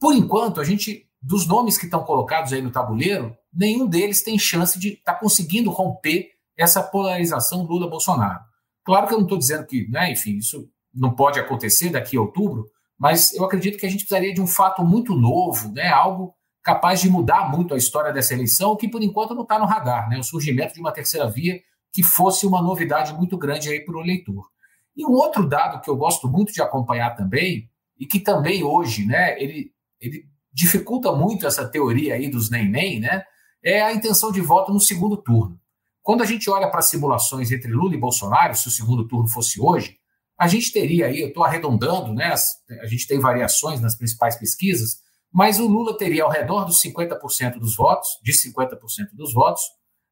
por 0.00 0.12
enquanto, 0.12 0.60
a 0.60 0.64
gente, 0.64 1.06
dos 1.22 1.46
nomes 1.46 1.78
que 1.78 1.84
estão 1.84 2.02
colocados 2.02 2.52
aí 2.52 2.60
no 2.60 2.72
tabuleiro, 2.72 3.36
nenhum 3.54 3.86
deles 3.86 4.24
tem 4.24 4.36
chance 4.36 4.80
de 4.80 4.94
estar 4.94 5.14
tá 5.14 5.20
conseguindo 5.20 5.70
romper 5.70 6.32
essa 6.56 6.82
polarização 6.82 7.62
Lula-Bolsonaro. 7.62 8.40
Claro 8.82 9.06
que 9.06 9.14
eu 9.14 9.18
não 9.18 9.26
estou 9.26 9.38
dizendo 9.38 9.66
que, 9.66 9.86
né, 9.88 10.10
enfim, 10.10 10.38
isso 10.38 10.68
não 10.92 11.14
pode 11.14 11.38
acontecer 11.38 11.90
daqui 11.90 12.16
a 12.16 12.20
outubro, 12.20 12.66
mas 12.98 13.32
eu 13.34 13.44
acredito 13.44 13.78
que 13.78 13.86
a 13.86 13.88
gente 13.88 14.00
precisaria 14.00 14.34
de 14.34 14.40
um 14.40 14.46
fato 14.46 14.82
muito 14.82 15.14
novo, 15.14 15.70
né, 15.70 15.88
algo 15.88 16.34
capaz 16.70 17.00
de 17.00 17.10
mudar 17.10 17.50
muito 17.50 17.74
a 17.74 17.76
história 17.76 18.12
dessa 18.12 18.32
eleição, 18.32 18.76
que 18.76 18.88
por 18.88 19.02
enquanto 19.02 19.34
não 19.34 19.42
está 19.42 19.58
no 19.58 19.64
radar, 19.64 20.08
né? 20.08 20.18
O 20.20 20.22
surgimento 20.22 20.72
de 20.72 20.80
uma 20.80 20.92
terceira 20.92 21.28
via 21.28 21.60
que 21.92 22.00
fosse 22.00 22.46
uma 22.46 22.62
novidade 22.62 23.12
muito 23.12 23.36
grande 23.36 23.68
aí 23.68 23.84
para 23.84 23.96
o 23.96 24.00
eleitor. 24.00 24.48
E 24.96 25.04
um 25.04 25.10
outro 25.10 25.48
dado 25.48 25.80
que 25.80 25.90
eu 25.90 25.96
gosto 25.96 26.28
muito 26.28 26.52
de 26.52 26.62
acompanhar 26.62 27.16
também, 27.16 27.68
e 27.98 28.06
que 28.06 28.20
também 28.20 28.62
hoje, 28.62 29.04
né, 29.04 29.36
ele, 29.42 29.72
ele 30.00 30.24
dificulta 30.52 31.10
muito 31.10 31.44
essa 31.44 31.66
teoria 31.66 32.14
aí 32.14 32.30
dos 32.30 32.48
nem-nem, 32.50 33.00
né, 33.00 33.24
é 33.64 33.82
a 33.82 33.92
intenção 33.92 34.30
de 34.30 34.40
voto 34.40 34.72
no 34.72 34.78
segundo 34.78 35.16
turno. 35.16 35.58
Quando 36.04 36.22
a 36.22 36.26
gente 36.26 36.48
olha 36.48 36.70
para 36.70 36.82
simulações 36.82 37.50
entre 37.50 37.72
Lula 37.72 37.94
e 37.94 37.98
Bolsonaro, 37.98 38.54
se 38.54 38.68
o 38.68 38.70
segundo 38.70 39.08
turno 39.08 39.28
fosse 39.28 39.60
hoje, 39.60 39.96
a 40.38 40.46
gente 40.46 40.72
teria 40.72 41.06
aí, 41.06 41.20
eu 41.20 41.28
estou 41.28 41.42
arredondando, 41.42 42.14
né, 42.14 42.32
a 42.80 42.86
gente 42.86 43.08
tem 43.08 43.18
variações 43.18 43.80
nas 43.80 43.96
principais 43.96 44.36
pesquisas, 44.36 45.00
mas 45.32 45.60
o 45.60 45.66
Lula 45.66 45.96
teria 45.96 46.24
ao 46.24 46.30
redor 46.30 46.64
dos 46.64 46.82
50% 46.82 47.58
dos 47.58 47.76
votos, 47.76 48.08
de 48.22 48.32
50% 48.32 48.78
dos 49.14 49.32
votos, 49.32 49.62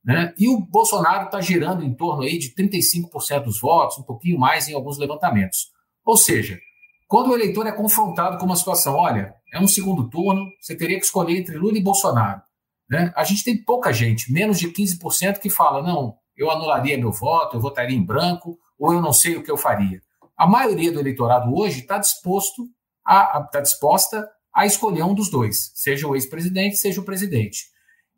né? 0.05 0.33
e 0.39 0.49
o 0.49 0.61
Bolsonaro 0.61 1.27
está 1.27 1.41
girando 1.41 1.85
em 1.85 1.93
torno 1.93 2.23
aí 2.23 2.39
de 2.39 2.55
35% 2.55 3.45
dos 3.45 3.61
votos, 3.61 3.99
um 3.99 4.03
pouquinho 4.03 4.39
mais 4.39 4.69
em 4.69 4.75
alguns 4.75 4.97
levantamentos. 4.97 5.71
Ou 6.05 6.17
seja, 6.17 6.59
quando 7.09 7.31
o 7.31 7.35
eleitor 7.35 7.67
é 7.67 7.73
confrontado 7.73 8.39
com 8.39 8.47
uma 8.47 8.57
situação, 8.57 8.95
olha, 8.95 9.35
é 9.53 9.59
um 9.59 9.67
segundo 9.67 10.09
turno, 10.09 10.47
você 10.61 10.77
teria 10.77 10.99
que 10.99 11.05
escolher 11.05 11.39
entre 11.39 11.57
Lula 11.57 11.79
e 11.79 11.83
Bolsonaro. 11.83 12.41
Né? 12.89 13.13
A 13.17 13.25
gente 13.25 13.45
tem 13.45 13.63
pouca 13.63 13.93
gente, 13.93 14.33
menos 14.33 14.59
de 14.59 14.69
15%, 14.69 15.39
que 15.39 15.51
fala, 15.51 15.83
não, 15.83 16.17
eu 16.37 16.51
anularia 16.51 16.97
meu 16.97 17.11
voto, 17.11 17.57
eu 17.57 17.61
votaria 17.61 17.97
em 17.97 18.05
branco, 18.05 18.59
ou 18.79 18.93
eu 18.93 19.03
não 19.03 19.13
sei 19.13 19.37
o 19.37 19.43
que 19.43 19.51
eu 19.51 19.57
faria. 19.57 20.01
A 20.37 20.47
maioria 20.47 20.93
do 20.93 21.01
eleitorado 21.01 21.53
hoje 21.55 21.81
está 21.81 21.99
disposto 21.99 22.65
a, 23.05 23.43
está 23.45 23.61
disposta 23.61 24.29
a 24.59 24.67
escolher 24.67 25.05
um 25.05 25.15
dos 25.15 25.31
dois, 25.31 25.71
seja 25.73 26.09
o 26.09 26.17
ex-presidente, 26.17 26.79
seja 26.79 27.01
o 27.01 27.05
presidente. 27.05 27.67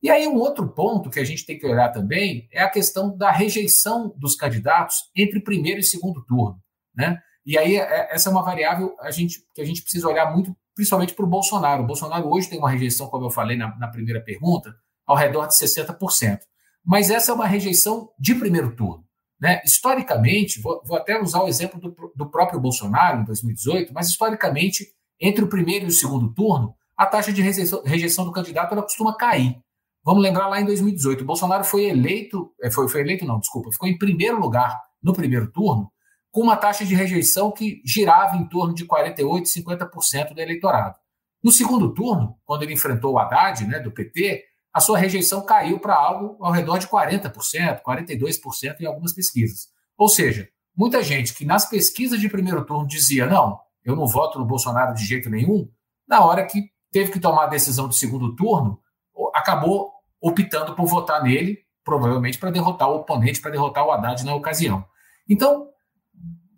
E 0.03 0.09
aí, 0.09 0.27
um 0.27 0.37
outro 0.37 0.67
ponto 0.73 1.11
que 1.11 1.21
a 1.21 1.25
gente 1.25 1.45
tem 1.45 1.59
que 1.59 1.67
olhar 1.67 1.91
também 1.91 2.49
é 2.51 2.63
a 2.63 2.71
questão 2.71 3.15
da 3.15 3.31
rejeição 3.31 4.15
dos 4.17 4.35
candidatos 4.35 4.97
entre 5.15 5.39
primeiro 5.41 5.81
e 5.81 5.83
segundo 5.83 6.25
turno. 6.25 6.59
Né? 6.97 7.19
E 7.45 7.59
aí, 7.59 7.77
é, 7.77 8.09
essa 8.11 8.31
é 8.31 8.33
uma 8.33 8.43
variável 8.43 8.97
a 9.01 9.11
gente, 9.11 9.41
que 9.55 9.61
a 9.61 9.65
gente 9.67 9.83
precisa 9.83 10.09
olhar 10.09 10.35
muito, 10.35 10.57
principalmente 10.75 11.13
para 11.13 11.27
o 11.27 11.29
Bolsonaro. 11.29 11.83
O 11.83 11.87
Bolsonaro 11.87 12.27
hoje 12.33 12.49
tem 12.49 12.59
uma 12.59 12.71
rejeição, 12.71 13.09
como 13.09 13.27
eu 13.27 13.31
falei 13.31 13.59
na, 13.59 13.77
na 13.77 13.89
primeira 13.89 14.23
pergunta, 14.23 14.75
ao 15.07 15.17
redor 15.17 15.47
de 15.47 15.53
60%. 15.53 16.39
Mas 16.83 17.11
essa 17.11 17.33
é 17.33 17.35
uma 17.35 17.47
rejeição 17.47 18.09
de 18.19 18.35
primeiro 18.35 18.75
turno. 18.75 19.05
Né? 19.39 19.61
Historicamente, 19.63 20.59
vou, 20.63 20.83
vou 20.87 20.97
até 20.97 21.21
usar 21.21 21.43
o 21.43 21.49
exemplo 21.49 21.79
do, 21.79 22.15
do 22.17 22.31
próprio 22.31 22.59
Bolsonaro 22.59 23.21
em 23.21 23.25
2018, 23.25 23.93
mas 23.93 24.09
historicamente 24.09 24.87
entre 25.21 25.45
o 25.45 25.49
primeiro 25.49 25.85
e 25.85 25.89
o 25.89 25.93
segundo 25.93 26.33
turno, 26.33 26.75
a 26.97 27.07
taxa 27.07 27.33
de 27.33 27.43
rejeição 27.43 28.25
do 28.25 28.33
candidato 28.33 28.73
ela 28.73 28.83
costuma 28.83 29.17
cair. 29.17 29.57
Vamos 30.05 30.23
lembrar 30.23 30.49
lá 30.49 30.61
em 30.61 30.65
2018, 30.65 31.23
o 31.23 31.27
Bolsonaro 31.27 31.65
foi 31.65 31.85
eleito, 31.85 32.53
é, 32.63 32.71
foi, 32.71 32.89
foi 32.89 33.03
eleito 33.03 33.27
não, 33.27 33.39
desculpa, 33.39 33.71
ficou 33.71 33.89
em 33.89 33.99
primeiro 33.99 34.41
lugar 34.41 34.81
no 35.03 35.13
primeiro 35.13 35.51
turno, 35.53 35.91
com 36.31 36.41
uma 36.41 36.57
taxa 36.57 36.85
de 36.85 36.95
rejeição 36.95 37.51
que 37.51 37.83
girava 37.85 38.37
em 38.37 38.49
torno 38.49 38.75
de 38.75 38.85
48, 38.85 39.47
50% 39.47 40.33
do 40.33 40.41
eleitorado. 40.41 40.97
No 41.43 41.51
segundo 41.51 41.93
turno, 41.93 42.37
quando 42.45 42.63
ele 42.63 42.73
enfrentou 42.73 43.15
o 43.15 43.19
Haddad, 43.19 43.67
né, 43.67 43.81
do 43.81 43.91
PT, 43.91 44.45
a 44.73 44.81
sua 44.81 44.99
rejeição 44.99 45.45
caiu 45.45 45.81
para 45.81 45.95
algo 45.95 46.37
ao 46.45 46.53
redor 46.53 46.79
de 46.79 46.87
40%, 46.87 47.83
42% 47.83 48.81
em 48.81 48.87
algumas 48.87 49.13
pesquisas. 49.13 49.69
Ou 49.99 50.09
seja, 50.09 50.49
muita 50.77 51.03
gente 51.03 51.35
que 51.35 51.45
nas 51.45 51.69
pesquisas 51.69 52.21
de 52.21 52.29
primeiro 52.29 52.65
turno 52.65 52.87
dizia: 52.87 53.27
não, 53.27 53.59
eu 53.85 53.97
não 53.97 54.07
voto 54.07 54.39
no 54.39 54.45
Bolsonaro 54.45 54.95
de 54.95 55.05
jeito 55.05 55.31
nenhum, 55.31 55.69
na 56.07 56.25
hora 56.25 56.45
que 56.45 56.71
teve 56.91 57.13
que 57.13 57.21
tomar 57.21 57.45
a 57.45 57.49
decisão 57.49 57.89
de 57.89 57.97
segundo 57.97 58.35
turno, 58.35 58.81
acabou 59.35 59.93
optando 60.21 60.75
por 60.75 60.87
votar 60.87 61.23
nele, 61.23 61.59
provavelmente 61.85 62.39
para 62.39 62.51
derrotar 62.51 62.91
o 62.91 62.97
oponente, 62.97 63.41
para 63.41 63.51
derrotar 63.51 63.87
o 63.87 63.91
Haddad 63.91 64.25
na 64.25 64.35
ocasião. 64.35 64.85
Então, 65.29 65.69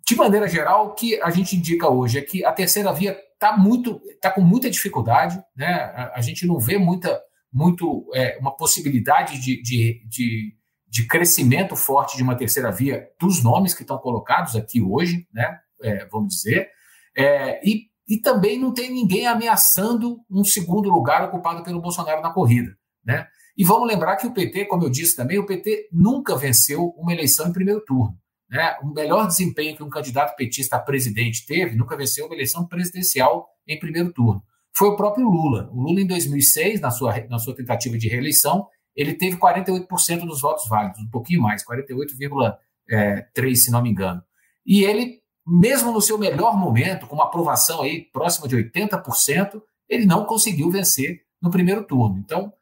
de 0.05 0.15
maneira 0.15 0.47
geral, 0.47 0.87
o 0.87 0.93
que 0.93 1.21
a 1.21 1.29
gente 1.29 1.55
indica 1.55 1.87
hoje 1.87 2.17
é 2.17 2.21
que 2.21 2.43
a 2.43 2.51
terceira 2.51 2.91
via 2.91 3.17
está 3.33 3.55
muito, 3.57 4.01
está 4.09 4.29
com 4.31 4.41
muita 4.41 4.69
dificuldade, 4.69 5.41
né? 5.55 5.73
A, 5.95 6.13
a, 6.15 6.21
gente 6.21 6.45
não 6.45 6.59
vê 6.59 6.77
muita, 6.77 7.21
muito 7.51 8.09
é, 8.13 8.37
uma 8.39 8.55
possibilidade 8.55 9.39
de, 9.39 9.61
de, 9.61 10.05
de, 10.07 10.55
de, 10.87 11.07
crescimento 11.07 11.75
forte 11.75 12.17
de 12.17 12.23
uma 12.23 12.35
terceira 12.35 12.71
via 12.71 13.07
dos 13.19 13.43
nomes 13.43 13.73
que 13.73 13.83
estão 13.83 13.97
colocados 13.97 14.55
aqui 14.55 14.81
hoje, 14.81 15.27
né? 15.33 15.59
É, 15.81 16.05
vamos 16.05 16.35
dizer, 16.35 16.69
é, 17.15 17.61
e, 17.67 17.87
e 18.07 18.19
também 18.19 18.59
não 18.59 18.73
tem 18.73 18.91
ninguém 18.91 19.27
ameaçando 19.27 20.19
um 20.29 20.43
segundo 20.43 20.89
lugar 20.89 21.23
ocupado 21.23 21.63
pelo 21.63 21.81
Bolsonaro 21.81 22.21
na 22.21 22.33
corrida, 22.33 22.75
né? 23.05 23.27
E 23.55 23.63
vamos 23.63 23.87
lembrar 23.87 24.15
que 24.15 24.25
o 24.25 24.33
PT, 24.33 24.65
como 24.65 24.83
eu 24.83 24.89
disse 24.89 25.15
também, 25.15 25.37
o 25.37 25.45
PT 25.45 25.89
nunca 25.91 26.35
venceu 26.35 26.87
uma 26.97 27.13
eleição 27.13 27.47
em 27.47 27.53
primeiro 27.53 27.81
turno. 27.85 28.17
Né? 28.49 28.75
O 28.81 28.93
melhor 28.93 29.27
desempenho 29.27 29.75
que 29.75 29.83
um 29.83 29.89
candidato 29.89 30.35
petista 30.35 30.75
a 30.75 30.79
presidente 30.79 31.45
teve 31.45 31.75
nunca 31.75 31.95
venceu 31.95 32.25
uma 32.25 32.35
eleição 32.35 32.67
presidencial 32.67 33.47
em 33.67 33.79
primeiro 33.79 34.11
turno. 34.11 34.43
Foi 34.75 34.89
o 34.89 34.95
próprio 34.95 35.29
Lula. 35.29 35.69
O 35.71 35.81
Lula, 35.81 36.01
em 36.01 36.07
2006, 36.07 36.81
na 36.81 36.89
sua, 36.89 37.13
na 37.29 37.37
sua 37.37 37.55
tentativa 37.55 37.97
de 37.97 38.07
reeleição, 38.07 38.67
ele 38.95 39.13
teve 39.13 39.37
48% 39.37 40.25
dos 40.25 40.41
votos 40.41 40.67
válidos, 40.67 40.99
um 41.01 41.09
pouquinho 41.09 41.41
mais, 41.41 41.63
48,3%, 41.63 42.55
é, 42.91 43.55
se 43.55 43.71
não 43.71 43.81
me 43.81 43.89
engano. 43.89 44.21
E 44.65 44.83
ele, 44.83 45.19
mesmo 45.45 45.91
no 45.91 46.01
seu 46.01 46.17
melhor 46.17 46.57
momento, 46.57 47.07
com 47.07 47.15
uma 47.15 47.25
aprovação 47.25 47.81
aí 47.81 48.01
próxima 48.11 48.47
de 48.47 48.55
80%, 48.55 49.61
ele 49.89 50.05
não 50.05 50.25
conseguiu 50.25 50.69
vencer 50.71 51.21
no 51.41 51.51
primeiro 51.51 51.85
turno. 51.85 52.17
Então, 52.17 52.53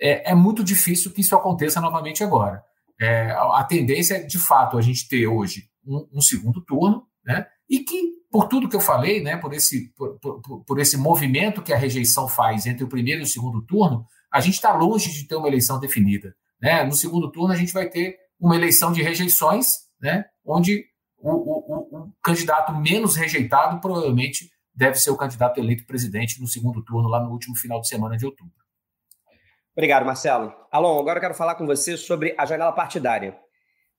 é, 0.00 0.30
é 0.30 0.34
muito 0.34 0.64
difícil 0.64 1.12
que 1.12 1.20
isso 1.20 1.36
aconteça 1.36 1.80
novamente 1.80 2.24
agora. 2.24 2.62
É, 3.00 3.30
a 3.30 3.64
tendência 3.64 4.14
é, 4.14 4.22
de 4.22 4.38
fato, 4.38 4.78
a 4.78 4.82
gente 4.82 5.08
ter 5.08 5.26
hoje 5.26 5.64
um, 5.86 6.06
um, 6.14 6.20
segundo 6.20 6.60
turno, 6.62 7.06
né? 7.24 7.46
E 7.68 7.80
que, 7.80 8.14
por 8.30 8.46
tudo 8.46 8.68
que 8.68 8.76
eu 8.76 8.80
falei, 8.80 9.22
né, 9.22 9.36
por, 9.36 9.52
esse, 9.52 9.92
por, 9.94 10.18
por, 10.18 10.64
por 10.64 10.78
esse 10.78 10.96
movimento 10.96 11.62
que 11.62 11.72
a 11.72 11.78
rejeição 11.78 12.26
faz 12.26 12.66
entre 12.66 12.84
o 12.84 12.88
primeiro 12.88 13.20
e 13.20 13.24
o 13.24 13.26
segundo 13.26 13.62
turno, 13.62 14.04
a 14.32 14.40
gente 14.40 14.54
está 14.54 14.74
longe 14.74 15.10
de 15.12 15.26
ter 15.26 15.36
uma 15.36 15.48
eleição 15.48 15.78
definida. 15.78 16.34
Né? 16.60 16.84
No 16.84 16.92
segundo 16.92 17.30
turno, 17.30 17.52
a 17.52 17.56
gente 17.56 17.72
vai 17.72 17.88
ter 17.88 18.16
uma 18.38 18.56
eleição 18.56 18.92
de 18.92 19.02
rejeições, 19.02 19.68
né? 20.00 20.24
onde 20.44 20.84
o, 21.22 21.30
o, 21.30 21.98
o 21.98 22.12
candidato 22.22 22.74
menos 22.74 23.16
rejeitado 23.16 23.80
provavelmente 23.80 24.50
deve 24.74 24.96
ser 24.96 25.10
o 25.10 25.16
candidato 25.16 25.58
eleito 25.58 25.86
presidente 25.86 26.40
no 26.40 26.46
segundo 26.46 26.82
turno, 26.82 27.08
lá 27.08 27.20
no 27.20 27.30
último 27.30 27.56
final 27.56 27.80
de 27.80 27.88
semana 27.88 28.16
de 28.16 28.24
outubro. 28.24 28.52
Obrigado, 29.76 30.04
Marcelo. 30.04 30.52
Alon, 30.70 30.98
agora 30.98 31.18
eu 31.18 31.20
quero 31.20 31.34
falar 31.34 31.54
com 31.54 31.66
você 31.66 31.96
sobre 31.96 32.34
a 32.36 32.44
janela 32.44 32.72
partidária. 32.72 33.36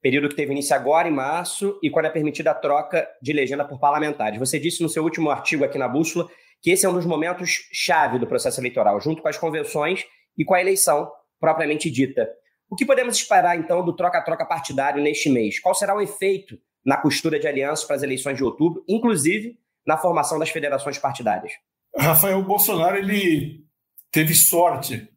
Período 0.02 0.30
que 0.30 0.36
teve 0.36 0.52
início 0.52 0.76
agora 0.76 1.08
em 1.08 1.12
março 1.12 1.80
e 1.82 1.90
quando 1.90 2.06
é 2.06 2.10
permitida 2.10 2.52
a 2.52 2.56
troca 2.56 3.08
de 3.22 3.32
legenda 3.32 3.64
por 3.64 3.80
parlamentares. 3.80 4.40
Você 4.40 4.60
disse 4.60 4.82
no 4.82 4.90
seu 4.90 5.04
último 5.04 5.30
artigo 5.30 5.64
aqui 5.64 5.78
na 5.78 5.88
Bússola 5.88 6.28
que 6.62 6.72
esse 6.72 6.86
é 6.86 6.90
um 6.90 6.94
dos 6.94 7.06
momentos 7.06 7.68
chave 7.72 8.20
do 8.20 8.28
processo 8.28 8.60
eleitoral, 8.60 9.00
junto 9.00 9.22
com 9.22 9.28
as 9.28 9.38
convenções 9.38 10.04
e 10.38 10.44
com 10.44 10.54
a 10.54 10.62
eleição 10.62 11.10
propriamente 11.40 11.90
dita. 11.90 12.28
O 12.70 12.76
que 12.76 12.86
podemos 12.86 13.16
esperar, 13.16 13.58
então, 13.58 13.84
do 13.84 13.96
troca-troca 13.96 14.46
partidário 14.46 15.02
neste 15.04 15.30
mês? 15.30 15.60
Qual 15.60 15.76
será 15.76 15.96
o 15.96 16.02
efeito 16.02 16.58
na 16.86 16.98
costura 16.98 17.39
de 17.39 17.48
alianças 17.48 17.86
para 17.86 17.96
as 17.96 18.04
eleições 18.04 18.38
de 18.38 18.44
outubro, 18.44 18.84
inclusive 18.88 19.58
na 19.86 19.98
formação 19.98 20.38
das 20.39 20.50
federações 20.50 20.98
partidárias? 20.98 21.54
Rafael 21.96 22.41
Bolsonaro 22.44 22.98
ele 22.98 23.65
teve 24.12 24.34
sorte 24.34 25.12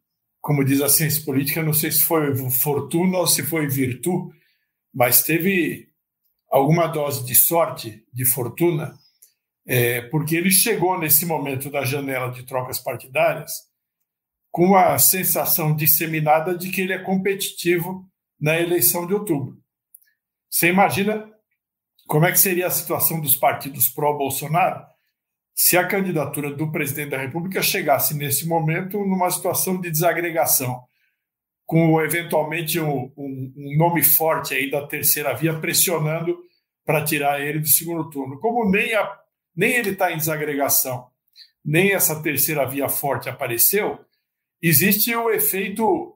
como 0.45 0.63
diz 0.63 0.79
a 0.79 0.87
ciência 0.87 1.25
política, 1.25 1.63
não 1.63 1.73
sei 1.73 1.91
se 1.91 2.03
foi 2.03 2.35
fortuna 2.51 3.17
ou 3.17 3.25
se 3.25 3.41
foi 3.41 3.67
virtude, 3.67 4.31
mas 4.93 5.23
teve 5.23 5.89
alguma 6.51 6.85
dose 6.85 7.25
de 7.25 7.33
sorte, 7.33 8.05
de 8.13 8.25
fortuna, 8.25 8.95
é, 9.65 10.01
porque 10.01 10.35
ele 10.35 10.51
chegou 10.51 10.99
nesse 10.99 11.25
momento 11.25 11.71
da 11.71 11.83
janela 11.83 12.29
de 12.31 12.43
trocas 12.43 12.77
partidárias 12.77 13.51
com 14.51 14.75
a 14.75 14.99
sensação 14.99 15.75
disseminada 15.75 16.55
de 16.55 16.69
que 16.69 16.81
ele 16.81 16.93
é 16.93 16.99
competitivo 16.99 18.07
na 18.39 18.55
eleição 18.55 19.07
de 19.07 19.15
outubro. 19.15 19.57
Você 20.47 20.67
imagina 20.67 21.27
como 22.07 22.25
é 22.25 22.31
que 22.31 22.39
seria 22.39 22.67
a 22.67 22.71
situação 22.71 23.19
dos 23.19 23.35
partidos 23.35 23.89
pró-Bolsonaro 23.89 24.85
se 25.55 25.77
a 25.77 25.87
candidatura 25.87 26.53
do 26.53 26.69
presidente 26.69 27.11
da 27.11 27.17
República 27.17 27.61
chegasse 27.61 28.13
nesse 28.13 28.45
momento 28.45 28.99
numa 28.99 29.29
situação 29.29 29.79
de 29.79 29.89
desagregação, 29.89 30.83
com 31.65 32.01
eventualmente 32.01 32.79
um, 32.79 33.11
um, 33.15 33.53
um 33.55 33.77
nome 33.77 34.03
forte 34.03 34.53
aí 34.53 34.69
da 34.69 34.85
terceira 34.85 35.33
via 35.33 35.57
pressionando 35.57 36.37
para 36.85 37.03
tirar 37.03 37.39
ele 37.41 37.59
do 37.59 37.67
segundo 37.67 38.09
turno. 38.09 38.37
Como 38.39 38.69
nem, 38.69 38.93
a, 38.93 39.19
nem 39.55 39.75
ele 39.75 39.91
está 39.91 40.11
em 40.11 40.17
desagregação, 40.17 41.07
nem 41.63 41.93
essa 41.93 42.21
terceira 42.21 42.67
via 42.67 42.89
forte 42.89 43.29
apareceu, 43.29 43.97
existe 44.61 45.15
o 45.15 45.31
efeito 45.31 46.11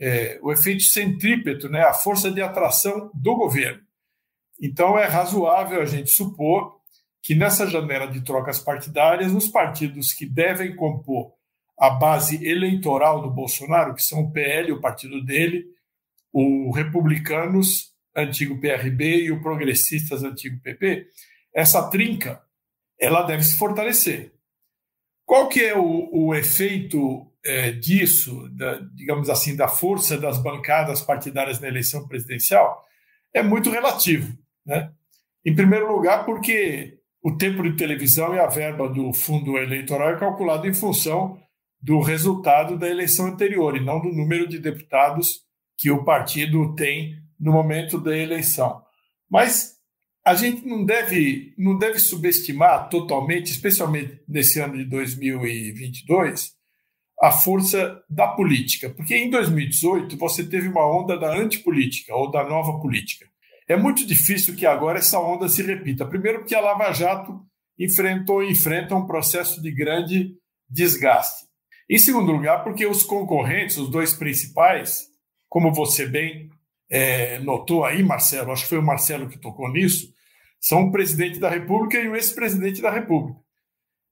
é, 0.00 0.38
o 0.40 0.50
efeito 0.50 0.82
centrípeto, 0.84 1.68
né, 1.68 1.82
a 1.82 1.92
força 1.92 2.30
de 2.30 2.40
atração 2.40 3.10
do 3.12 3.36
governo. 3.36 3.82
Então 4.60 4.98
é 4.98 5.06
razoável 5.06 5.80
a 5.80 5.86
gente 5.86 6.10
supor 6.10 6.78
que 7.22 7.34
nessa 7.34 7.66
janela 7.66 8.06
de 8.06 8.22
trocas 8.22 8.58
partidárias, 8.58 9.32
os 9.32 9.48
partidos 9.48 10.12
que 10.12 10.26
devem 10.26 10.74
compor 10.74 11.32
a 11.78 11.90
base 11.90 12.46
eleitoral 12.46 13.22
do 13.22 13.30
Bolsonaro, 13.30 13.94
que 13.94 14.02
são 14.02 14.20
o 14.20 14.32
PL, 14.32 14.72
o 14.72 14.80
partido 14.80 15.24
dele, 15.24 15.66
o 16.32 16.70
Republicanos, 16.72 17.90
antigo 18.14 18.60
PRB, 18.60 19.24
e 19.24 19.32
o 19.32 19.40
Progressistas, 19.40 20.22
antigo 20.22 20.60
PP, 20.60 21.06
essa 21.54 21.88
trinca 21.88 22.42
ela 22.98 23.22
deve 23.22 23.42
se 23.42 23.56
fortalecer. 23.56 24.32
Qual 25.24 25.48
que 25.48 25.64
é 25.64 25.76
o, 25.76 26.10
o 26.12 26.34
efeito 26.34 27.26
é, 27.42 27.70
disso, 27.70 28.48
da, 28.50 28.78
digamos 28.94 29.30
assim, 29.30 29.56
da 29.56 29.68
força 29.68 30.18
das 30.18 30.38
bancadas 30.42 31.00
partidárias 31.00 31.58
na 31.60 31.68
eleição 31.68 32.06
presidencial? 32.06 32.84
É 33.32 33.42
muito 33.42 33.70
relativo. 33.70 34.36
Né? 34.64 34.90
Em 35.44 35.54
primeiro 35.54 35.92
lugar, 35.92 36.24
porque 36.24 36.98
o 37.22 37.36
tempo 37.36 37.62
de 37.62 37.76
televisão 37.76 38.34
e 38.34 38.38
a 38.38 38.46
verba 38.46 38.88
do 38.88 39.12
fundo 39.12 39.58
eleitoral 39.58 40.10
é 40.10 40.18
calculado 40.18 40.66
em 40.66 40.74
função 40.74 41.38
do 41.80 42.00
resultado 42.00 42.78
da 42.78 42.88
eleição 42.88 43.26
anterior 43.26 43.76
e 43.76 43.84
não 43.84 44.00
do 44.00 44.12
número 44.12 44.46
de 44.48 44.58
deputados 44.58 45.40
que 45.76 45.90
o 45.90 46.04
partido 46.04 46.74
tem 46.74 47.16
no 47.38 47.52
momento 47.52 47.98
da 47.98 48.16
eleição. 48.16 48.82
Mas 49.30 49.78
a 50.24 50.34
gente 50.34 50.66
não 50.66 50.84
deve, 50.84 51.54
não 51.56 51.78
deve 51.78 51.98
subestimar 51.98 52.88
totalmente, 52.90 53.50
especialmente 53.50 54.20
nesse 54.28 54.60
ano 54.60 54.76
de 54.76 54.84
2022, 54.84 56.52
a 57.22 57.32
força 57.32 58.02
da 58.08 58.28
política, 58.28 58.90
porque 58.90 59.14
em 59.14 59.30
2018 59.30 60.16
você 60.16 60.44
teve 60.44 60.68
uma 60.68 60.86
onda 60.86 61.18
da 61.18 61.34
antipolítica 61.34 62.14
ou 62.14 62.30
da 62.30 62.44
nova 62.44 62.78
política. 62.80 63.29
É 63.70 63.76
muito 63.76 64.04
difícil 64.04 64.56
que 64.56 64.66
agora 64.66 64.98
essa 64.98 65.20
onda 65.20 65.48
se 65.48 65.62
repita. 65.62 66.04
Primeiro, 66.04 66.40
porque 66.40 66.56
a 66.56 66.60
Lava 66.60 66.92
Jato 66.92 67.40
enfrentou 67.78 68.42
e 68.42 68.50
enfrenta 68.50 68.96
um 68.96 69.06
processo 69.06 69.62
de 69.62 69.70
grande 69.70 70.34
desgaste. 70.68 71.46
Em 71.88 71.96
segundo 71.96 72.32
lugar, 72.32 72.64
porque 72.64 72.84
os 72.84 73.04
concorrentes, 73.04 73.76
os 73.76 73.88
dois 73.88 74.12
principais, 74.12 75.06
como 75.48 75.72
você 75.72 76.04
bem 76.04 76.50
é, 76.90 77.38
notou 77.38 77.84
aí, 77.84 78.02
Marcelo, 78.02 78.50
acho 78.50 78.64
que 78.64 78.70
foi 78.70 78.78
o 78.78 78.82
Marcelo 78.82 79.28
que 79.28 79.38
tocou 79.38 79.70
nisso, 79.70 80.12
são 80.60 80.88
o 80.88 80.90
presidente 80.90 81.38
da 81.38 81.48
República 81.48 81.96
e 81.96 82.08
o 82.08 82.16
ex-presidente 82.16 82.82
da 82.82 82.90
República. 82.90 83.38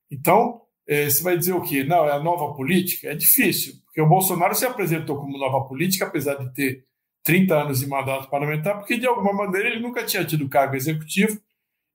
Então, 0.08 0.62
é, 0.86 1.10
você 1.10 1.20
vai 1.20 1.36
dizer 1.36 1.54
o 1.54 1.62
quê? 1.62 1.82
Não, 1.82 2.06
é 2.06 2.12
a 2.12 2.22
nova 2.22 2.54
política? 2.54 3.08
É 3.08 3.16
difícil, 3.16 3.74
porque 3.86 4.00
o 4.00 4.08
Bolsonaro 4.08 4.54
se 4.54 4.64
apresentou 4.64 5.16
como 5.16 5.36
nova 5.36 5.66
política, 5.66 6.04
apesar 6.04 6.36
de 6.36 6.54
ter 6.54 6.84
30 7.24 7.54
anos 7.54 7.80
de 7.80 7.86
mandato 7.86 8.30
parlamentar, 8.30 8.78
porque 8.78 8.98
de 8.98 9.06
alguma 9.06 9.32
maneira 9.32 9.68
ele 9.68 9.80
nunca 9.80 10.04
tinha 10.04 10.24
tido 10.24 10.48
cargo 10.48 10.76
executivo 10.76 11.40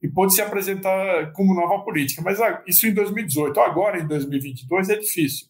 e 0.02 0.08
pôde 0.08 0.36
se 0.36 0.42
apresentar 0.42 1.32
como 1.32 1.56
nova 1.56 1.84
política. 1.84 2.22
Mas 2.22 2.40
ah, 2.42 2.62
isso 2.68 2.86
em 2.86 2.94
2018. 2.94 3.58
Agora, 3.62 4.00
em 4.00 4.06
2022, 4.06 4.90
é 4.90 4.98
difícil. 4.98 5.48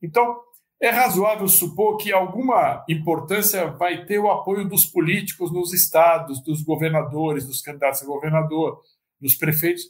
Então, 0.00 0.38
é 0.80 0.90
razoável 0.90 1.48
supor 1.48 1.96
que 1.96 2.12
alguma 2.12 2.84
importância 2.88 3.66
vai 3.66 4.04
ter 4.04 4.18
o 4.18 4.30
apoio 4.30 4.68
dos 4.68 4.86
políticos 4.86 5.52
nos 5.52 5.72
estados, 5.72 6.42
dos 6.42 6.62
governadores, 6.62 7.46
dos 7.46 7.60
candidatos 7.60 8.02
a 8.02 8.06
governador, 8.06 8.80
dos 9.20 9.34
prefeitos. 9.34 9.82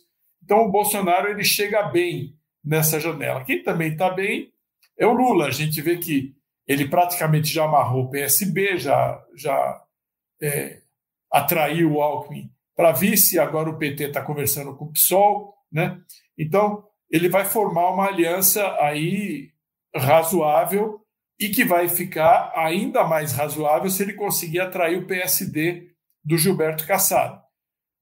Então, 0.42 0.64
o 0.64 0.70
Bolsonaro 0.70 1.28
ele 1.28 1.44
chega 1.44 1.82
bem 1.82 2.34
nessa 2.64 2.98
janela. 2.98 3.44
Quem 3.44 3.62
também 3.62 3.92
está 3.92 4.10
bem 4.10 4.50
é 4.98 5.06
o 5.06 5.12
Lula. 5.12 5.46
A 5.46 5.50
gente 5.50 5.82
vê 5.82 5.98
que 5.98 6.34
ele 6.66 6.88
praticamente 6.88 7.52
já 7.52 7.64
amarrou 7.64 8.04
o 8.04 8.10
PSB, 8.10 8.76
já, 8.76 9.22
já 9.34 9.82
é, 10.42 10.80
atraiu 11.30 11.92
o 11.92 12.02
Alckmin 12.02 12.50
para 12.74 12.92
vice, 12.92 13.38
agora 13.38 13.70
o 13.70 13.78
PT 13.78 14.04
está 14.04 14.20
conversando 14.20 14.76
com 14.76 14.84
o 14.84 14.92
PSOL, 14.92 15.54
né? 15.72 15.98
Então, 16.38 16.84
ele 17.10 17.28
vai 17.28 17.44
formar 17.44 17.90
uma 17.90 18.06
aliança 18.06 18.76
aí 18.80 19.50
razoável 19.94 21.00
e 21.38 21.48
que 21.48 21.64
vai 21.64 21.88
ficar 21.88 22.52
ainda 22.54 23.04
mais 23.04 23.32
razoável 23.32 23.88
se 23.88 24.02
ele 24.02 24.12
conseguir 24.12 24.60
atrair 24.60 24.98
o 24.98 25.06
PSD 25.06 25.90
do 26.22 26.36
Gilberto 26.36 26.86
Kassab. 26.86 27.40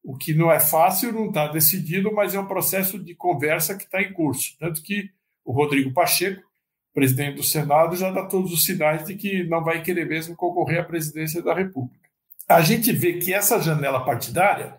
O 0.02 0.16
que 0.16 0.34
não 0.34 0.50
é 0.50 0.60
fácil, 0.60 1.12
não 1.12 1.28
está 1.28 1.46
decidido, 1.46 2.12
mas 2.12 2.34
é 2.34 2.40
um 2.40 2.46
processo 2.46 2.98
de 2.98 3.14
conversa 3.14 3.76
que 3.76 3.84
está 3.84 4.02
em 4.02 4.12
curso. 4.12 4.56
Tanto 4.58 4.82
que 4.82 5.10
o 5.44 5.52
Rodrigo 5.52 5.92
Pacheco, 5.92 6.42
presidente 6.94 7.36
do 7.36 7.42
Senado, 7.42 7.96
já 7.96 8.10
dá 8.10 8.24
todos 8.24 8.52
os 8.52 8.64
sinais 8.64 9.04
de 9.04 9.16
que 9.16 9.42
não 9.44 9.62
vai 9.62 9.82
querer 9.82 10.06
mesmo 10.06 10.36
concorrer 10.36 10.80
à 10.80 10.84
presidência 10.84 11.42
da 11.42 11.52
República. 11.52 12.08
A 12.48 12.60
gente 12.60 12.92
vê 12.92 13.14
que 13.14 13.34
essa 13.34 13.60
janela 13.60 14.04
partidária 14.04 14.76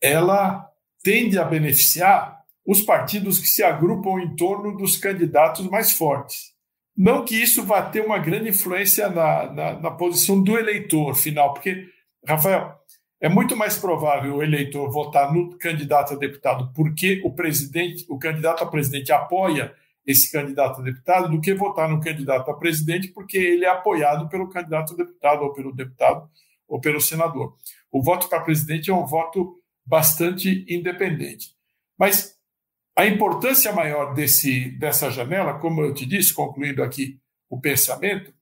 ela 0.00 0.66
tende 1.02 1.38
a 1.38 1.44
beneficiar 1.44 2.38
os 2.64 2.82
partidos 2.82 3.38
que 3.38 3.48
se 3.48 3.62
agrupam 3.62 4.20
em 4.20 4.36
torno 4.36 4.76
dos 4.76 4.96
candidatos 4.96 5.68
mais 5.68 5.92
fortes. 5.92 6.52
Não 6.96 7.24
que 7.24 7.34
isso 7.34 7.64
vá 7.64 7.82
ter 7.82 8.04
uma 8.04 8.18
grande 8.18 8.50
influência 8.50 9.08
na, 9.08 9.52
na, 9.52 9.80
na 9.80 9.90
posição 9.90 10.42
do 10.42 10.58
eleitor 10.58 11.14
final, 11.14 11.54
porque, 11.54 11.88
Rafael, 12.26 12.78
é 13.20 13.28
muito 13.28 13.56
mais 13.56 13.76
provável 13.76 14.36
o 14.36 14.42
eleitor 14.42 14.90
votar 14.90 15.32
no 15.32 15.56
candidato 15.58 16.14
a 16.14 16.16
deputado 16.16 16.72
porque 16.74 17.20
o 17.24 17.32
presidente, 17.32 18.04
o 18.08 18.18
candidato 18.18 18.62
a 18.62 18.66
presidente 18.66 19.10
apoia 19.10 19.74
esse 20.08 20.32
candidato 20.32 20.80
a 20.80 20.84
deputado 20.84 21.28
do 21.28 21.38
que 21.38 21.52
votar 21.52 21.86
no 21.86 22.00
candidato 22.00 22.50
a 22.50 22.56
presidente 22.56 23.08
porque 23.08 23.36
ele 23.36 23.66
é 23.66 23.68
apoiado 23.68 24.26
pelo 24.30 24.48
candidato 24.48 24.94
a 24.94 24.96
deputado 24.96 25.42
ou 25.42 25.52
pelo 25.52 25.70
deputado 25.70 26.26
ou 26.66 26.80
pelo 26.80 26.98
senador. 26.98 27.54
O 27.92 28.02
voto 28.02 28.26
para 28.26 28.40
presidente 28.40 28.88
é 28.88 28.94
um 28.94 29.04
voto 29.04 29.60
bastante 29.84 30.64
independente. 30.66 31.50
Mas 31.98 32.38
a 32.96 33.04
importância 33.04 33.70
maior 33.70 34.14
desse, 34.14 34.70
dessa 34.78 35.10
janela, 35.10 35.58
como 35.58 35.82
eu 35.82 35.92
te 35.92 36.06
disse, 36.06 36.32
concluindo 36.32 36.82
aqui 36.82 37.20
o 37.50 37.60
pensamento, 37.60 38.32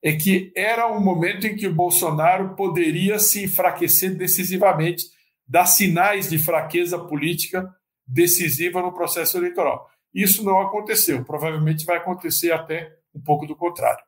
é 0.00 0.12
que 0.12 0.52
era 0.54 0.86
um 0.86 1.00
momento 1.00 1.44
em 1.44 1.56
que 1.56 1.66
o 1.66 1.74
Bolsonaro 1.74 2.54
poderia 2.54 3.18
se 3.18 3.42
enfraquecer 3.42 4.16
decisivamente, 4.16 5.06
dar 5.44 5.66
sinais 5.66 6.30
de 6.30 6.38
fraqueza 6.38 6.96
política 6.96 7.68
decisiva 8.06 8.80
no 8.80 8.92
processo 8.92 9.36
eleitoral. 9.36 9.90
Isso 10.16 10.42
não 10.42 10.62
aconteceu, 10.62 11.22
provavelmente 11.26 11.84
vai 11.84 11.98
acontecer 11.98 12.50
até 12.50 12.90
um 13.14 13.20
pouco 13.20 13.46
do 13.46 13.54
contrário. 13.54 14.02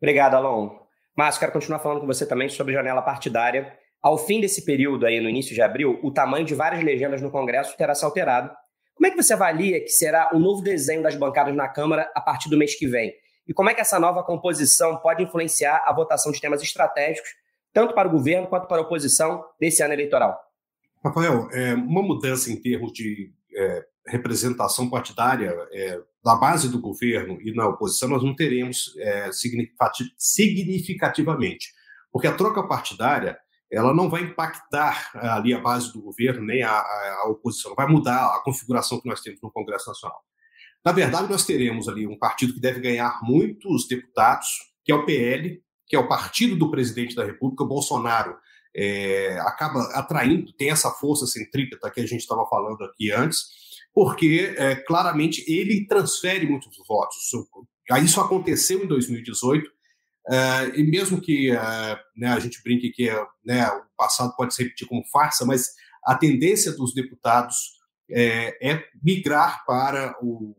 Obrigado, 0.00 0.36
Alon. 0.36 0.70
Márcio, 1.14 1.38
quero 1.38 1.52
continuar 1.52 1.80
falando 1.80 2.00
com 2.00 2.06
você 2.06 2.24
também 2.24 2.48
sobre 2.48 2.72
janela 2.72 3.02
partidária. 3.02 3.76
Ao 4.00 4.16
fim 4.16 4.40
desse 4.40 4.64
período, 4.64 5.04
aí 5.04 5.20
no 5.20 5.28
início 5.28 5.54
de 5.54 5.60
abril, 5.60 6.00
o 6.02 6.10
tamanho 6.10 6.46
de 6.46 6.54
várias 6.54 6.82
legendas 6.82 7.20
no 7.20 7.30
Congresso 7.30 7.76
terá 7.76 7.94
se 7.94 8.02
alterado. 8.06 8.50
Como 8.94 9.06
é 9.06 9.10
que 9.10 9.22
você 9.22 9.34
avalia 9.34 9.82
que 9.82 9.90
será 9.90 10.30
o 10.32 10.38
novo 10.38 10.62
desenho 10.62 11.02
das 11.02 11.14
bancadas 11.14 11.54
na 11.54 11.68
Câmara 11.68 12.10
a 12.14 12.20
partir 12.22 12.48
do 12.48 12.56
mês 12.56 12.74
que 12.74 12.86
vem? 12.86 13.12
E 13.46 13.52
como 13.52 13.68
é 13.68 13.74
que 13.74 13.82
essa 13.82 14.00
nova 14.00 14.22
composição 14.22 14.96
pode 14.96 15.22
influenciar 15.22 15.82
a 15.84 15.92
votação 15.92 16.32
de 16.32 16.40
temas 16.40 16.62
estratégicos, 16.62 17.28
tanto 17.70 17.94
para 17.94 18.08
o 18.08 18.10
governo 18.10 18.46
quanto 18.46 18.66
para 18.66 18.78
a 18.78 18.84
oposição, 18.84 19.44
desse 19.60 19.82
ano 19.82 19.92
eleitoral? 19.92 20.40
Rafael, 21.04 21.50
é, 21.52 21.74
uma 21.74 22.02
mudança 22.02 22.50
em 22.50 22.56
termos 22.56 22.92
de 22.92 23.30
é, 23.54 23.89
representação 24.10 24.90
partidária 24.90 25.56
é, 25.72 26.00
da 26.22 26.34
base 26.34 26.68
do 26.68 26.80
governo 26.80 27.40
e 27.40 27.54
na 27.54 27.68
oposição, 27.68 28.08
nós 28.08 28.22
não 28.22 28.34
teremos 28.34 28.94
é, 28.98 29.30
significativamente, 29.32 31.68
porque 32.12 32.26
a 32.26 32.34
troca 32.34 32.66
partidária 32.66 33.38
ela 33.72 33.94
não 33.94 34.10
vai 34.10 34.22
impactar 34.22 35.10
ali 35.14 35.54
a 35.54 35.60
base 35.60 35.92
do 35.92 36.02
governo 36.02 36.44
nem 36.44 36.62
a, 36.62 36.72
a, 36.72 37.22
a 37.22 37.28
oposição, 37.28 37.74
vai 37.74 37.86
mudar 37.86 38.34
a 38.34 38.40
configuração 38.40 39.00
que 39.00 39.08
nós 39.08 39.20
temos 39.20 39.40
no 39.40 39.50
Congresso 39.50 39.88
Nacional. 39.88 40.20
Na 40.84 40.92
verdade, 40.92 41.30
nós 41.30 41.44
teremos 41.44 41.88
ali 41.88 42.06
um 42.06 42.18
partido 42.18 42.54
que 42.54 42.60
deve 42.60 42.80
ganhar 42.80 43.20
muitos 43.22 43.86
deputados, 43.86 44.48
que 44.84 44.90
é 44.90 44.94
o 44.94 45.04
PL, 45.04 45.62
que 45.86 45.94
é 45.94 45.98
o 45.98 46.08
partido 46.08 46.56
do 46.56 46.70
presidente 46.70 47.14
da 47.14 47.24
República, 47.24 47.64
Bolsonaro. 47.64 48.36
É, 48.74 49.38
acaba 49.40 49.82
atraindo, 49.94 50.52
tem 50.52 50.70
essa 50.70 50.90
força 50.90 51.26
centrípeta 51.26 51.90
que 51.90 52.00
a 52.00 52.06
gente 52.06 52.20
estava 52.20 52.46
falando 52.46 52.82
aqui 52.84 53.10
antes, 53.10 53.46
porque 53.94 54.54
é, 54.56 54.76
claramente 54.76 55.44
ele 55.50 55.86
transfere 55.86 56.46
muitos 56.46 56.76
votos. 56.86 57.18
Isso 58.02 58.20
aconteceu 58.20 58.84
em 58.84 58.86
2018, 58.86 59.70
é, 60.28 60.78
e 60.78 60.84
mesmo 60.84 61.20
que 61.20 61.50
é, 61.50 62.00
né, 62.16 62.28
a 62.28 62.38
gente 62.38 62.62
brinque 62.62 62.90
que 62.90 63.10
né, 63.44 63.66
o 63.68 63.82
passado 63.96 64.34
pode 64.36 64.54
se 64.54 64.62
repetir 64.62 64.86
como 64.86 65.06
farsa, 65.10 65.44
mas 65.44 65.66
a 66.04 66.14
tendência 66.14 66.72
dos 66.72 66.94
deputados 66.94 67.80
é, 68.10 68.70
é 68.70 68.84
migrar 69.02 69.64
para 69.66 70.16
o 70.22 70.54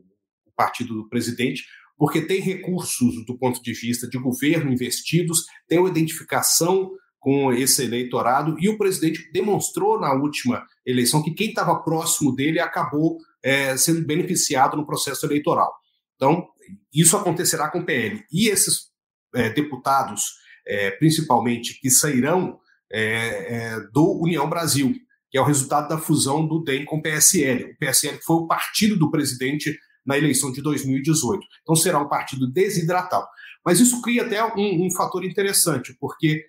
partido 0.56 0.94
do 0.94 1.10
presidente, 1.10 1.66
porque 1.98 2.22
tem 2.22 2.42
recursos 2.42 3.26
do 3.26 3.38
ponto 3.38 3.62
de 3.62 3.74
vista 3.74 4.08
de 4.08 4.18
governo 4.18 4.72
investidos, 4.72 5.46
tem 5.68 5.80
uma 5.80 5.90
identificação 5.90 6.92
com 7.22 7.54
esse 7.54 7.84
eleitorado, 7.84 8.58
e 8.60 8.68
o 8.68 8.78
presidente 8.78 9.32
demonstrou 9.32 9.98
na 9.98 10.12
última 10.12 10.66
eleição 10.86 11.24
que 11.24 11.32
quem 11.32 11.50
estava 11.50 11.82
próximo 11.84 12.36
dele 12.36 12.60
acabou 12.60 13.18
é, 13.42 13.78
sendo 13.78 14.06
beneficiado 14.06 14.76
no 14.76 14.86
processo 14.86 15.26
eleitoral. 15.26 15.72
Então, 16.16 16.48
isso 16.94 17.16
acontecerá 17.16 17.70
com 17.70 17.80
o 17.80 17.86
PL. 17.86 18.24
E 18.32 18.50
esses 18.50 18.90
é, 19.34 19.50
deputados, 19.52 20.24
é, 20.68 20.92
principalmente, 20.92 21.80
que 21.80 21.90
sairão 21.90 22.60
é, 22.92 23.04
é, 23.04 23.80
do 23.94 24.20
União 24.20 24.50
Brasil, 24.50 24.94
que 25.30 25.38
é 25.38 25.42
o 25.42 25.46
resultado 25.46 25.88
da 25.88 25.98
fusão 25.98 26.46
do 26.46 26.64
DEM 26.64 26.86
com 26.86 26.98
o 26.98 27.02
PSL. 27.02 27.72
O 27.72 27.78
PSL 27.78 28.20
foi 28.22 28.36
o 28.38 28.48
partido 28.48 28.98
do 28.98 29.10
presidente 29.10 29.78
na 30.06 30.18
eleição 30.18 30.52
de 30.52 30.62
2018. 30.62 31.40
Então 31.62 31.76
será 31.76 32.00
um 32.00 32.10
partido 32.10 32.52
desidratado. 32.52 33.28
Mas 33.66 33.80
isso 33.80 34.02
cria 34.02 34.24
até 34.24 34.44
um, 34.44 34.88
um 34.88 34.92
fator 34.92 35.24
interessante, 35.24 35.96
porque, 36.00 36.44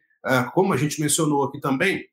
como 0.53 0.73
a 0.73 0.77
gente 0.77 1.01
mencionou 1.01 1.45
aqui 1.45 1.61
também, 1.61 2.05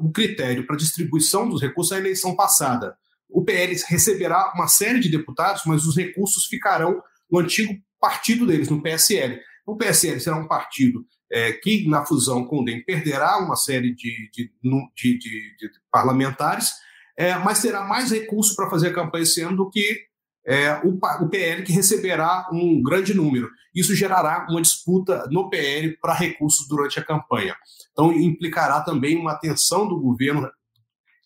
o 0.00 0.10
critério 0.10 0.66
para 0.66 0.76
distribuição 0.76 1.48
dos 1.48 1.60
recursos 1.60 1.92
é 1.92 1.96
a 1.96 2.00
eleição 2.00 2.34
passada. 2.34 2.96
O 3.28 3.42
PL 3.42 3.74
receberá 3.88 4.52
uma 4.54 4.68
série 4.68 5.00
de 5.00 5.08
deputados, 5.08 5.62
mas 5.66 5.86
os 5.86 5.96
recursos 5.96 6.46
ficarão 6.46 7.02
no 7.30 7.40
antigo 7.40 7.74
partido 8.00 8.46
deles, 8.46 8.68
no 8.68 8.82
PSL. 8.82 9.40
O 9.66 9.76
PSL 9.76 10.20
será 10.20 10.36
um 10.36 10.46
partido 10.46 11.04
é, 11.32 11.52
que, 11.52 11.88
na 11.88 12.04
fusão 12.04 12.44
com 12.44 12.60
o 12.60 12.64
DEM, 12.64 12.84
perderá 12.84 13.38
uma 13.38 13.56
série 13.56 13.94
de, 13.94 14.30
de, 14.32 14.52
de, 14.62 15.18
de 15.18 15.70
parlamentares, 15.90 16.72
é, 17.16 17.34
mas 17.36 17.62
terá 17.62 17.82
mais 17.82 18.10
recursos 18.10 18.54
para 18.54 18.68
fazer 18.68 18.88
a 18.88 18.94
campanha 18.94 19.22
esse 19.22 19.40
ano 19.40 19.56
do 19.56 19.70
que 19.70 20.06
é, 20.46 20.74
o, 20.84 20.98
o, 21.22 21.28
PL, 21.28 21.62
que 21.62 21.72
receberá 21.72 22.48
um 22.52 22.82
grande 22.82 23.14
número. 23.14 23.50
Isso 23.74 23.94
gerará 23.94 24.46
uma 24.48 24.60
disputa 24.60 25.26
no 25.30 25.48
PL 25.48 25.96
para 25.98 26.14
recursos 26.14 26.68
durante 26.68 26.98
a 26.98 27.04
campanha. 27.04 27.56
Então, 27.92 28.12
implicará 28.12 28.82
também 28.82 29.16
uma 29.16 29.32
atenção 29.32 29.88
do 29.88 29.98
governo, 29.98 30.50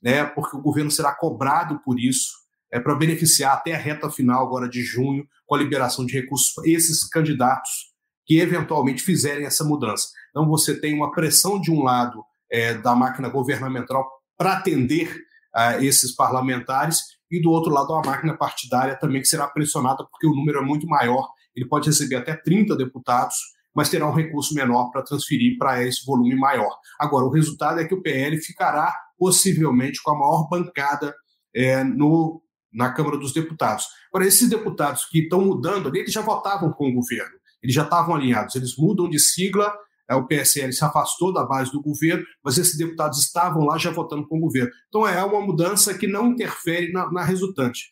né, 0.03 0.25
porque 0.25 0.57
o 0.57 0.63
governo 0.63 0.91
será 0.91 1.13
cobrado 1.13 1.81
por 1.85 1.99
isso, 1.99 2.31
é, 2.71 2.79
para 2.79 2.95
beneficiar 2.95 3.55
até 3.55 3.75
a 3.75 3.79
reta 3.79 4.11
final, 4.11 4.47
agora 4.47 4.69
de 4.69 4.83
junho, 4.83 5.27
com 5.47 5.55
a 5.55 5.59
liberação 5.59 6.05
de 6.05 6.13
recursos, 6.13 6.53
esses 6.65 7.09
candidatos 7.09 7.89
que 8.25 8.39
eventualmente 8.39 9.03
fizerem 9.03 9.47
essa 9.47 9.65
mudança. 9.65 10.09
Então, 10.31 10.47
você 10.47 10.79
tem 10.79 10.95
uma 10.95 11.11
pressão 11.11 11.61
de 11.61 11.71
um 11.71 11.83
lado 11.83 12.23
é, 12.51 12.75
da 12.75 12.95
máquina 12.95 13.29
governamental 13.29 14.07
para 14.37 14.53
atender 14.53 15.17
a 15.53 15.83
esses 15.83 16.15
parlamentares 16.15 17.18
e 17.31 17.41
do 17.41 17.51
outro 17.51 17.73
lado 17.73 17.93
a 17.95 18.03
máquina 18.03 18.37
partidária 18.37 18.99
também 18.99 19.21
que 19.21 19.29
será 19.29 19.47
pressionada 19.49 20.05
porque 20.11 20.27
o 20.27 20.35
número 20.35 20.59
é 20.59 20.63
muito 20.63 20.87
maior, 20.87 21.29
ele 21.55 21.67
pode 21.67 21.89
receber 21.89 22.17
até 22.17 22.35
30 22.35 22.77
deputados, 22.77 23.37
mas 23.75 23.89
terá 23.89 24.09
um 24.09 24.15
recurso 24.15 24.55
menor 24.55 24.91
para 24.91 25.03
transferir 25.03 25.57
para 25.59 25.83
esse 25.85 26.05
volume 26.05 26.35
maior. 26.35 26.77
Agora, 26.99 27.27
o 27.27 27.31
resultado 27.31 27.81
é 27.81 27.85
que 27.85 27.95
o 27.95 28.03
PL 28.03 28.37
ficará 28.39 28.93
possivelmente 29.19 30.01
com 30.03 30.13
a 30.13 30.19
maior 30.19 30.49
bancada 30.49 31.15
é, 31.55 31.83
no, 31.85 32.43
na 32.73 32.93
Câmara 32.93 33.17
dos 33.17 33.33
Deputados. 33.33 33.87
Agora, 34.13 34.27
esses 34.27 34.49
deputados 34.49 35.05
que 35.07 35.21
estão 35.21 35.41
mudando 35.41 35.89
ali, 35.89 36.01
eles 36.01 36.13
já 36.13 36.23
votavam 36.23 36.73
com 36.73 36.89
o 36.89 36.95
governo, 36.95 37.37
eles 37.63 37.75
já 37.75 37.83
estavam 37.83 38.15
alinhados, 38.15 38.55
eles 38.55 38.77
mudam 38.77 39.09
de 39.09 39.19
sigla 39.19 39.73
o 40.15 40.27
PSL 40.27 40.73
se 40.73 40.85
afastou 40.85 41.33
da 41.33 41.45
base 41.45 41.71
do 41.71 41.83
governo, 41.83 42.25
mas 42.43 42.59
esses 42.59 42.77
deputados 42.77 43.19
estavam 43.19 43.65
lá 43.65 43.77
já 43.77 43.91
votando 43.91 44.27
com 44.27 44.39
o 44.39 44.41
governo. 44.41 44.71
Então 44.89 45.07
é 45.07 45.23
uma 45.23 45.41
mudança 45.41 45.97
que 45.97 46.07
não 46.07 46.29
interfere 46.29 46.93
na, 46.93 47.11
na 47.13 47.25
resultante. 47.25 47.91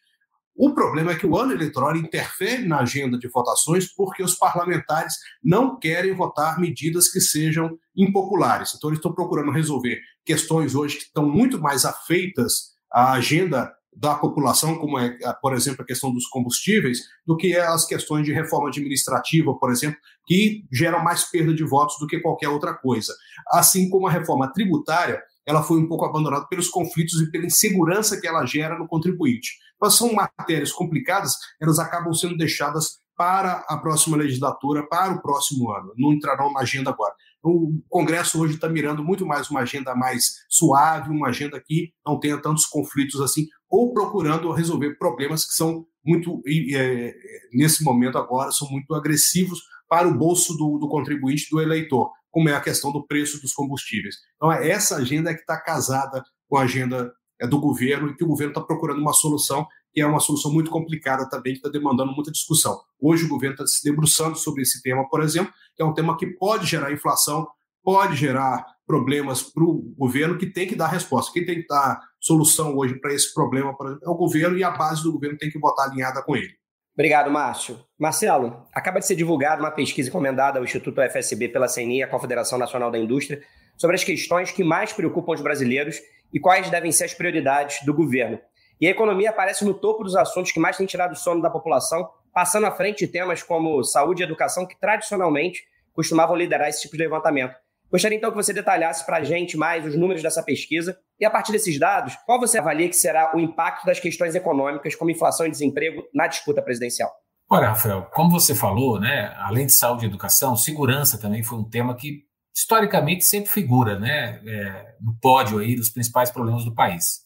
O 0.58 0.72
problema 0.72 1.12
é 1.12 1.14
que 1.14 1.26
o 1.26 1.36
ano 1.36 1.52
eleitoral 1.52 1.94
interfere 1.94 2.66
na 2.66 2.80
agenda 2.80 3.18
de 3.18 3.28
votações 3.28 3.94
porque 3.94 4.22
os 4.22 4.34
parlamentares 4.34 5.12
não 5.44 5.78
querem 5.78 6.14
votar 6.14 6.58
medidas 6.58 7.10
que 7.10 7.20
sejam 7.20 7.78
impopulares. 7.94 8.72
Então, 8.74 8.88
eles 8.88 8.98
estão 8.98 9.12
procurando 9.12 9.50
resolver 9.50 10.00
questões 10.24 10.74
hoje 10.74 10.96
que 10.96 11.02
estão 11.02 11.28
muito 11.28 11.60
mais 11.60 11.84
afeitas 11.84 12.74
à 12.90 13.12
agenda 13.12 13.70
da 13.94 14.14
população, 14.14 14.76
como 14.76 14.98
é, 14.98 15.16
por 15.40 15.54
exemplo, 15.54 15.82
a 15.82 15.86
questão 15.86 16.12
dos 16.12 16.26
combustíveis, 16.26 17.00
do 17.26 17.36
que 17.36 17.56
as 17.56 17.86
questões 17.86 18.24
de 18.24 18.32
reforma 18.32 18.68
administrativa, 18.68 19.54
por 19.54 19.70
exemplo, 19.70 19.98
que 20.26 20.64
geram 20.72 21.02
mais 21.02 21.24
perda 21.24 21.54
de 21.54 21.64
votos 21.64 21.96
do 22.00 22.06
que 22.06 22.20
qualquer 22.20 22.48
outra 22.48 22.74
coisa. 22.74 23.14
Assim 23.48 23.88
como 23.88 24.06
a 24.06 24.10
reforma 24.10 24.52
tributária, 24.52 25.22
ela 25.46 25.62
foi 25.62 25.78
um 25.78 25.86
pouco 25.86 26.04
abandonada 26.04 26.46
pelos 26.48 26.68
conflitos 26.68 27.20
e 27.20 27.30
pela 27.30 27.46
insegurança 27.46 28.20
que 28.20 28.26
ela 28.26 28.44
gera 28.44 28.76
no 28.76 28.88
contribuinte. 28.88 29.56
Mas 29.80 29.94
são 29.94 30.12
matérias 30.12 30.72
complicadas, 30.72 31.36
elas 31.60 31.78
acabam 31.78 32.12
sendo 32.12 32.36
deixadas 32.36 32.98
para 33.16 33.64
a 33.68 33.78
próxima 33.78 34.16
legislatura, 34.16 34.86
para 34.86 35.14
o 35.14 35.22
próximo 35.22 35.70
ano. 35.70 35.92
Não 35.96 36.12
entrarão 36.12 36.52
na 36.52 36.60
agenda 36.60 36.90
agora. 36.90 37.14
O 37.42 37.80
Congresso 37.88 38.40
hoje 38.40 38.54
está 38.54 38.68
mirando 38.68 39.04
muito 39.04 39.24
mais 39.24 39.48
uma 39.48 39.60
agenda 39.60 39.94
mais 39.94 40.44
suave, 40.48 41.10
uma 41.10 41.28
agenda 41.28 41.62
que 41.64 41.92
não 42.04 42.18
tenha 42.18 42.36
tantos 42.38 42.66
conflitos 42.66 43.20
assim, 43.20 43.46
ou 43.70 43.94
procurando 43.94 44.50
resolver 44.50 44.98
problemas 44.98 45.46
que 45.46 45.54
são 45.54 45.86
muito, 46.04 46.42
é, 46.74 47.14
nesse 47.52 47.82
momento 47.82 48.18
agora, 48.18 48.52
são 48.52 48.68
muito 48.70 48.94
agressivos 48.94 49.60
para 49.88 50.08
o 50.08 50.16
bolso 50.16 50.56
do, 50.56 50.78
do 50.78 50.88
contribuinte, 50.88 51.48
do 51.50 51.60
eleitor, 51.60 52.10
como 52.30 52.48
é 52.48 52.54
a 52.54 52.60
questão 52.60 52.92
do 52.92 53.06
preço 53.06 53.40
dos 53.40 53.52
combustíveis. 53.52 54.16
Então, 54.36 54.52
é 54.52 54.68
essa 54.68 54.96
agenda 54.96 55.34
que 55.34 55.40
está 55.40 55.60
casada 55.60 56.22
com 56.48 56.56
a 56.56 56.62
agenda 56.62 57.12
é, 57.40 57.46
do 57.46 57.60
governo 57.60 58.08
e 58.08 58.16
que 58.16 58.24
o 58.24 58.28
governo 58.28 58.52
está 58.52 58.60
procurando 58.60 59.00
uma 59.00 59.12
solução 59.12 59.66
que 59.96 60.02
é 60.02 60.06
uma 60.06 60.20
solução 60.20 60.52
muito 60.52 60.70
complicada 60.70 61.26
também, 61.26 61.54
que 61.54 61.60
está 61.60 61.70
demandando 61.70 62.12
muita 62.12 62.30
discussão. 62.30 62.78
Hoje 63.00 63.24
o 63.24 63.28
governo 63.28 63.54
está 63.54 63.66
se 63.66 63.82
debruçando 63.82 64.36
sobre 64.36 64.60
esse 64.60 64.82
tema, 64.82 65.08
por 65.08 65.22
exemplo, 65.22 65.50
que 65.74 65.82
é 65.82 65.86
um 65.86 65.94
tema 65.94 66.18
que 66.18 66.26
pode 66.26 66.66
gerar 66.66 66.92
inflação, 66.92 67.48
pode 67.82 68.14
gerar 68.14 68.62
problemas 68.86 69.42
para 69.42 69.64
o 69.64 69.94
governo, 69.96 70.36
que 70.36 70.44
tem 70.44 70.68
que 70.68 70.76
dar 70.76 70.88
resposta. 70.88 71.32
Quem 71.32 71.46
tem 71.46 71.62
que 71.62 71.66
dar 71.66 71.98
solução 72.20 72.76
hoje 72.76 73.00
para 73.00 73.14
esse 73.14 73.32
problema 73.32 73.74
exemplo, 73.74 73.98
é 74.02 74.08
o 74.10 74.14
governo 74.14 74.58
e 74.58 74.62
a 74.62 74.70
base 74.70 75.02
do 75.02 75.12
governo 75.12 75.38
tem 75.38 75.50
que 75.50 75.58
votar 75.58 75.88
alinhada 75.88 76.22
com 76.22 76.36
ele. 76.36 76.52
Obrigado, 76.96 77.30
Márcio. 77.30 77.78
Marcelo, 77.98 78.66
acaba 78.72 79.00
de 79.00 79.06
ser 79.06 79.16
divulgada 79.16 79.60
uma 79.60 79.70
pesquisa 79.70 80.08
encomendada 80.08 80.58
ao 80.58 80.64
Instituto 80.64 81.02
FSB 81.02 81.50
pela 81.50 81.68
CNI, 81.68 82.02
a 82.02 82.08
Confederação 82.08 82.58
Nacional 82.58 82.90
da 82.90 82.98
Indústria, 82.98 83.42
sobre 83.76 83.96
as 83.96 84.02
questões 84.02 84.50
que 84.50 84.64
mais 84.64 84.94
preocupam 84.94 85.34
os 85.34 85.42
brasileiros 85.42 86.00
e 86.32 86.40
quais 86.40 86.70
devem 86.70 86.90
ser 86.90 87.04
as 87.04 87.12
prioridades 87.12 87.84
do 87.84 87.92
governo. 87.92 88.40
E 88.80 88.86
a 88.86 88.90
economia 88.90 89.28
aparece 89.28 89.62
no 89.62 89.74
topo 89.74 90.04
dos 90.04 90.16
assuntos 90.16 90.52
que 90.52 90.58
mais 90.58 90.78
têm 90.78 90.86
tirado 90.86 91.12
o 91.12 91.16
sono 91.16 91.42
da 91.42 91.50
população, 91.50 92.08
passando 92.32 92.66
à 92.66 92.70
frente 92.70 93.04
de 93.04 93.12
temas 93.12 93.42
como 93.42 93.84
saúde 93.84 94.22
e 94.22 94.24
educação, 94.24 94.66
que 94.66 94.80
tradicionalmente 94.80 95.64
costumavam 95.92 96.34
liderar 96.34 96.70
esse 96.70 96.80
tipo 96.80 96.96
de 96.96 97.02
levantamento. 97.02 97.54
Gostaria 97.90 98.18
então 98.18 98.30
que 98.30 98.36
você 98.36 98.52
detalhasse 98.52 99.06
para 99.06 99.18
a 99.18 99.24
gente 99.24 99.56
mais 99.56 99.86
os 99.86 99.96
números 99.96 100.22
dessa 100.22 100.42
pesquisa 100.42 100.98
e, 101.18 101.24
a 101.24 101.30
partir 101.30 101.52
desses 101.52 101.78
dados, 101.78 102.16
qual 102.26 102.40
você 102.40 102.58
avalia 102.58 102.88
que 102.88 102.96
será 102.96 103.34
o 103.34 103.40
impacto 103.40 103.86
das 103.86 104.00
questões 104.00 104.34
econômicas, 104.34 104.94
como 104.94 105.10
inflação 105.10 105.46
e 105.46 105.50
desemprego, 105.50 106.02
na 106.12 106.26
disputa 106.26 106.60
presidencial? 106.60 107.10
Olha, 107.48 107.68
Rafael, 107.68 108.10
como 108.12 108.30
você 108.30 108.54
falou, 108.56 108.98
né, 108.98 109.32
além 109.38 109.66
de 109.66 109.72
saúde 109.72 110.04
e 110.04 110.08
educação, 110.08 110.56
segurança 110.56 111.16
também 111.16 111.44
foi 111.44 111.58
um 111.58 111.68
tema 111.68 111.94
que 111.94 112.24
historicamente 112.52 113.24
sempre 113.24 113.50
figura 113.50 113.98
né, 113.98 114.40
é, 114.44 114.96
no 115.00 115.14
pódio 115.20 115.58
aí 115.58 115.76
dos 115.76 115.90
principais 115.90 116.30
problemas 116.30 116.64
do 116.64 116.74
país. 116.74 117.24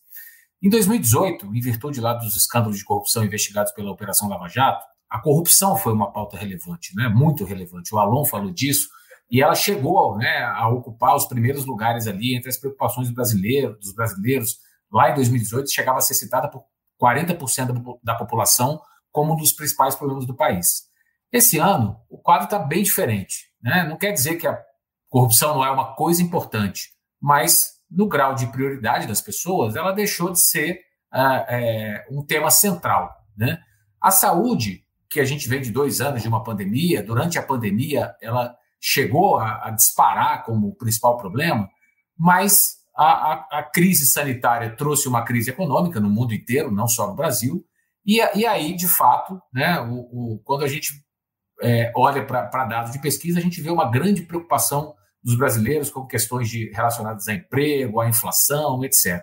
Em 0.63 0.69
2018, 0.69 1.47
em 1.47 1.61
virtude 1.61 2.01
lá 2.03 2.13
dos 2.13 2.37
escândalos 2.37 2.77
de 2.77 2.85
corrupção 2.85 3.25
investigados 3.25 3.73
pela 3.73 3.91
Operação 3.91 4.29
Lava 4.29 4.47
Jato, 4.49 4.85
a 5.09 5.19
corrupção 5.19 5.75
foi 5.77 5.93
uma 5.95 6.13
pauta 6.13 6.37
relevante, 6.37 6.95
né? 6.95 7.09
muito 7.09 7.45
relevante. 7.45 7.95
O 7.95 7.99
Alon 7.99 8.27
falou 8.27 8.51
disso, 8.51 8.89
e 9.31 9.41
ela 9.41 9.55
chegou 9.55 10.19
né, 10.19 10.43
a 10.43 10.69
ocupar 10.69 11.15
os 11.15 11.27
primeiros 11.27 11.65
lugares 11.65 12.07
ali 12.09 12.35
entre 12.35 12.51
as 12.51 12.57
preocupações 12.57 13.09
do 13.09 13.15
brasileiro, 13.15 13.79
dos 13.79 13.95
brasileiros. 13.95 14.59
Lá 14.91 15.11
em 15.11 15.15
2018, 15.15 15.71
chegava 15.71 15.99
a 15.99 16.01
ser 16.01 16.15
citada 16.15 16.49
por 16.49 16.65
40% 17.01 17.99
da 18.03 18.17
população 18.17 18.81
como 19.13 19.33
um 19.33 19.37
dos 19.37 19.53
principais 19.53 19.95
problemas 19.95 20.27
do 20.27 20.35
país. 20.35 20.89
Esse 21.33 21.59
ano, 21.59 21.97
o 22.09 22.19
quadro 22.19 22.45
está 22.45 22.59
bem 22.59 22.83
diferente. 22.83 23.51
Né? 23.63 23.85
Não 23.89 23.97
quer 23.97 24.13
dizer 24.13 24.37
que 24.37 24.49
a 24.49 24.61
corrupção 25.09 25.55
não 25.55 25.65
é 25.65 25.71
uma 25.71 25.95
coisa 25.95 26.23
importante, 26.23 26.91
mas 27.21 27.81
no 27.89 28.09
grau 28.09 28.35
de 28.35 28.49
prioridade 28.49 29.07
das 29.07 29.21
pessoas, 29.21 29.77
ela 29.77 29.93
deixou 29.93 30.33
de 30.33 30.41
ser 30.41 30.81
uh, 31.13 31.45
é, 31.49 32.07
um 32.11 32.25
tema 32.25 32.51
central. 32.51 33.15
Né? 33.37 33.61
A 34.01 34.11
saúde, 34.11 34.85
que 35.09 35.21
a 35.21 35.25
gente 35.25 35.49
vem 35.49 35.61
de 35.61 35.71
dois 35.71 36.01
anos 36.01 36.23
de 36.23 36.29
uma 36.29 36.43
pandemia, 36.43 37.03
durante 37.03 37.39
a 37.39 37.43
pandemia 37.43 38.15
ela 38.21 38.57
chegou 38.81 39.37
a, 39.37 39.69
a 39.69 39.71
disparar 39.71 40.45
como 40.45 40.75
principal 40.77 41.19
problema, 41.19 41.69
mas 42.19 42.77
a, 42.97 43.05
a, 43.05 43.49
a, 43.59 43.63
crise 43.63 44.07
sanitária 44.07 44.75
trouxe 44.75 45.07
uma 45.07 45.23
crise 45.23 45.51
econômica 45.51 46.01
no 46.01 46.09
mundo 46.09 46.35
inteiro, 46.35 46.71
não 46.71 46.89
só 46.89 47.07
no 47.07 47.15
Brasil, 47.15 47.65
e, 48.05 48.21
e 48.35 48.47
aí, 48.47 48.75
de 48.75 48.89
fato, 48.89 49.41
né, 49.53 49.81
o, 49.81 50.35
o 50.35 50.39
quando 50.45 50.65
a 50.65 50.69
gente 50.69 50.93
é, 51.63 51.93
olha 51.95 52.25
para 52.25 52.65
dados 52.65 52.93
de 52.93 53.01
pesquisa, 53.01 53.39
a 53.39 53.43
gente 53.43 53.61
vê 53.61 53.71
uma 53.71 53.91
grande 53.91 54.23
preocupação 54.23 54.95
dos 55.23 55.37
brasileiros 55.37 55.91
com 55.91 56.07
questões 56.07 56.49
de, 56.49 56.71
relacionadas 56.71 57.29
a 57.29 57.35
emprego, 57.35 58.01
à 58.01 58.09
inflação, 58.09 58.83
etc. 58.85 59.23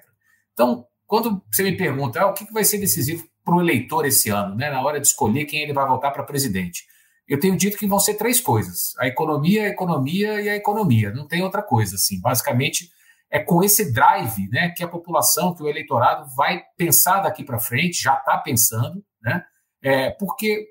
Então, 0.53 0.85
quando 1.07 1.41
você 1.51 1.63
me 1.63 1.75
pergunta 1.75 2.21
ah, 2.21 2.27
o 2.27 2.33
que 2.33 2.51
vai 2.53 2.63
ser 2.63 2.77
decisivo 2.77 3.27
para 3.43 3.55
o 3.55 3.61
eleitor 3.61 4.05
esse 4.05 4.29
ano, 4.29 4.55
né, 4.55 4.69
na 4.69 4.81
hora 4.81 4.99
de 4.99 5.07
escolher 5.07 5.45
quem 5.45 5.61
ele 5.61 5.73
vai 5.73 5.87
votar 5.87 6.13
para 6.13 6.23
presidente, 6.23 6.85
eu 7.27 7.39
tenho 7.39 7.57
dito 7.57 7.77
que 7.77 7.87
vão 7.87 7.99
ser 7.99 8.15
três 8.15 8.39
coisas: 8.39 8.93
a 8.99 9.07
economia, 9.07 9.63
a 9.63 9.67
economia 9.67 10.41
e 10.41 10.49
a 10.49 10.55
economia. 10.55 11.11
Não 11.11 11.27
tem 11.27 11.43
outra 11.43 11.61
coisa 11.61 11.95
assim. 11.95 12.19
Basicamente, 12.21 12.89
é 13.29 13.39
com 13.39 13.63
esse 13.63 13.91
drive, 13.91 14.47
né, 14.49 14.69
que 14.69 14.83
a 14.83 14.87
população, 14.87 15.53
que 15.53 15.61
o 15.61 15.67
eleitorado 15.67 16.27
vai 16.35 16.63
pensar 16.77 17.21
daqui 17.21 17.43
para 17.43 17.59
frente, 17.59 18.01
já 18.01 18.13
está 18.13 18.37
pensando, 18.37 19.03
né, 19.21 19.43
é, 19.83 20.11
porque 20.11 20.65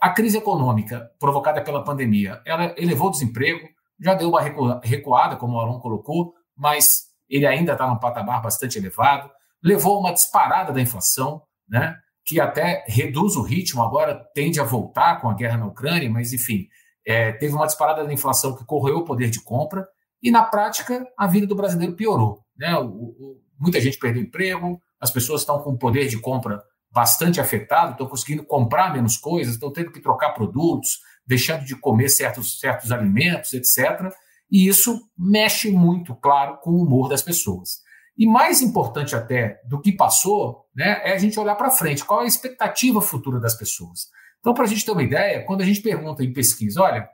a 0.00 0.10
crise 0.10 0.38
econômica 0.38 1.10
provocada 1.18 1.62
pela 1.62 1.84
pandemia, 1.84 2.40
ela 2.46 2.74
elevou 2.78 3.08
o 3.08 3.10
desemprego, 3.10 3.68
já 4.00 4.14
deu 4.14 4.30
uma 4.30 4.40
recuada, 4.82 5.36
como 5.36 5.56
o 5.56 5.60
Alon 5.60 5.80
colocou, 5.80 6.32
mas 6.56 7.08
ele 7.28 7.46
ainda 7.46 7.72
está 7.72 7.86
num 7.86 7.98
patamar 7.98 8.40
bastante 8.40 8.78
elevado. 8.78 9.28
Levou 9.62 9.98
uma 9.98 10.12
disparada 10.12 10.72
da 10.72 10.80
inflação, 10.80 11.42
né, 11.68 11.96
que 12.28 12.38
até 12.38 12.84
reduz 12.86 13.36
o 13.36 13.42
ritmo, 13.42 13.82
agora 13.82 14.14
tende 14.34 14.60
a 14.60 14.64
voltar 14.64 15.18
com 15.18 15.30
a 15.30 15.34
guerra 15.34 15.56
na 15.56 15.66
Ucrânia, 15.66 16.10
mas 16.10 16.30
enfim, 16.34 16.68
é, 17.06 17.32
teve 17.32 17.54
uma 17.54 17.64
disparada 17.64 18.04
da 18.04 18.12
inflação 18.12 18.54
que 18.54 18.66
corroeu 18.66 18.98
o 18.98 19.04
poder 19.04 19.30
de 19.30 19.42
compra, 19.42 19.88
e 20.22 20.30
na 20.30 20.42
prática 20.42 21.08
a 21.16 21.26
vida 21.26 21.46
do 21.46 21.56
brasileiro 21.56 21.94
piorou. 21.94 22.44
Né? 22.54 22.76
O, 22.76 22.84
o, 22.84 23.40
muita 23.58 23.80
gente 23.80 23.98
perdeu 23.98 24.22
emprego, 24.22 24.78
as 25.00 25.10
pessoas 25.10 25.40
estão 25.40 25.58
com 25.62 25.70
o 25.70 25.78
poder 25.78 26.06
de 26.06 26.20
compra 26.20 26.62
bastante 26.92 27.40
afetado, 27.40 27.92
estão 27.92 28.06
conseguindo 28.06 28.44
comprar 28.44 28.92
menos 28.92 29.16
coisas, 29.16 29.54
estão 29.54 29.72
tendo 29.72 29.90
que 29.90 30.00
trocar 30.00 30.34
produtos, 30.34 30.98
deixando 31.26 31.64
de 31.64 31.76
comer 31.76 32.10
certos, 32.10 32.60
certos 32.60 32.92
alimentos, 32.92 33.54
etc. 33.54 34.12
E 34.50 34.68
isso 34.68 35.00
mexe 35.16 35.70
muito, 35.70 36.14
claro, 36.14 36.58
com 36.58 36.72
o 36.72 36.82
humor 36.82 37.08
das 37.08 37.22
pessoas. 37.22 37.87
E 38.18 38.26
mais 38.26 38.60
importante 38.60 39.14
até 39.14 39.60
do 39.64 39.80
que 39.80 39.92
passou, 39.92 40.66
né, 40.74 41.00
é 41.04 41.12
a 41.12 41.18
gente 41.18 41.38
olhar 41.38 41.54
para 41.54 41.70
frente. 41.70 42.04
Qual 42.04 42.20
é 42.22 42.24
a 42.24 42.26
expectativa 42.26 43.00
futura 43.00 43.38
das 43.38 43.54
pessoas? 43.54 44.08
Então, 44.40 44.52
para 44.52 44.64
a 44.64 44.66
gente 44.66 44.84
ter 44.84 44.90
uma 44.90 45.02
ideia, 45.04 45.44
quando 45.44 45.60
a 45.60 45.64
gente 45.64 45.80
pergunta 45.80 46.24
em 46.24 46.32
pesquisa, 46.32 46.82
olha, 46.82 47.08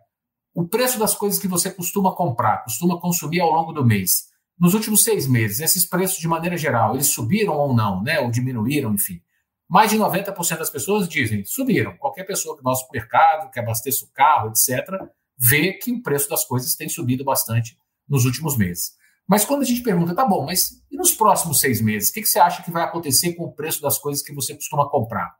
o 0.55 0.66
preço 0.66 0.98
das 0.98 1.14
coisas 1.14 1.38
que 1.38 1.46
você 1.46 1.70
costuma 1.70 2.14
comprar, 2.14 2.64
costuma 2.64 2.98
consumir 2.98 3.40
ao 3.40 3.50
longo 3.50 3.72
do 3.72 3.84
mês, 3.84 4.28
nos 4.59 4.72
últimos 4.72 5.02
seis 5.02 5.26
meses, 5.26 5.61
esses 5.61 5.84
preços, 5.84 6.18
de 6.18 6.28
maneira 6.28 6.57
geral, 6.57 6.94
eles 6.94 7.09
subiram 7.09 7.55
ou 7.55 7.74
não, 7.74 8.02
né, 8.02 8.20
ou 8.20 8.30
diminuíram, 8.30 8.94
enfim. 8.94 9.20
Mais 9.68 9.90
de 9.90 9.98
90% 9.98 10.59
das 10.59 10.70
pessoas 10.70 11.09
dizem 11.09 11.44
subiram. 11.44 11.96
Qualquer 11.98 12.24
pessoa 12.24 12.57
que 12.57 12.62
vai 12.62 12.70
ao 12.70 12.76
supermercado, 12.76 13.50
que 13.50 13.59
abasteça 13.59 14.05
o 14.05 14.09
carro, 14.12 14.50
etc., 14.50 15.07
vê 15.36 15.72
que 15.72 15.92
o 15.92 16.02
preço 16.02 16.30
das 16.30 16.44
coisas 16.44 16.74
tem 16.76 16.88
subido 16.88 17.24
bastante 17.24 17.76
nos 18.09 18.24
últimos 18.24 18.57
meses. 18.57 18.92
Mas 19.27 19.45
quando 19.45 19.62
a 19.62 19.64
gente 19.64 19.83
pergunta, 19.83 20.14
tá 20.14 20.27
bom, 20.27 20.45
mas 20.45 20.83
e 20.91 20.97
nos 20.97 21.14
próximos 21.14 21.61
seis 21.61 21.81
meses? 21.81 22.11
O 22.11 22.12
que, 22.12 22.22
que 22.22 22.29
você 22.29 22.39
acha 22.39 22.62
que 22.62 22.70
vai 22.70 22.83
acontecer 22.83 23.35
com 23.35 23.45
o 23.45 23.53
preço 23.53 23.81
das 23.81 23.99
coisas 23.99 24.22
que 24.22 24.35
você 24.35 24.55
costuma 24.55 24.89
comprar? 24.89 25.35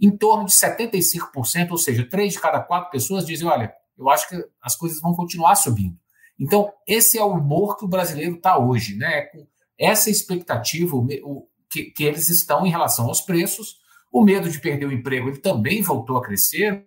Em 0.00 0.16
torno 0.16 0.46
de 0.46 0.52
75%, 0.52 1.70
ou 1.70 1.78
seja, 1.78 2.08
três 2.08 2.32
de 2.32 2.40
cada 2.40 2.60
quatro 2.60 2.90
pessoas 2.90 3.26
dizem: 3.26 3.46
olha, 3.46 3.72
eu 3.96 4.08
acho 4.08 4.28
que 4.28 4.42
as 4.62 4.76
coisas 4.76 5.00
vão 5.00 5.14
continuar 5.14 5.54
subindo. 5.54 5.98
Então, 6.38 6.70
esse 6.86 7.18
é 7.18 7.22
o 7.22 7.32
humor 7.32 7.76
que 7.76 7.84
o 7.84 7.88
brasileiro 7.88 8.36
está 8.36 8.58
hoje, 8.58 8.96
né? 8.96 9.22
Com 9.22 9.46
essa 9.78 10.10
expectativa, 10.10 10.96
o, 10.96 11.48
que, 11.70 11.84
que 11.84 12.04
eles 12.04 12.28
estão 12.28 12.66
em 12.66 12.70
relação 12.70 13.06
aos 13.06 13.20
preços. 13.20 13.76
O 14.12 14.22
medo 14.22 14.48
de 14.48 14.60
perder 14.60 14.86
o 14.86 14.92
emprego 14.92 15.28
ele 15.28 15.38
também 15.38 15.82
voltou 15.82 16.16
a 16.16 16.22
crescer, 16.22 16.86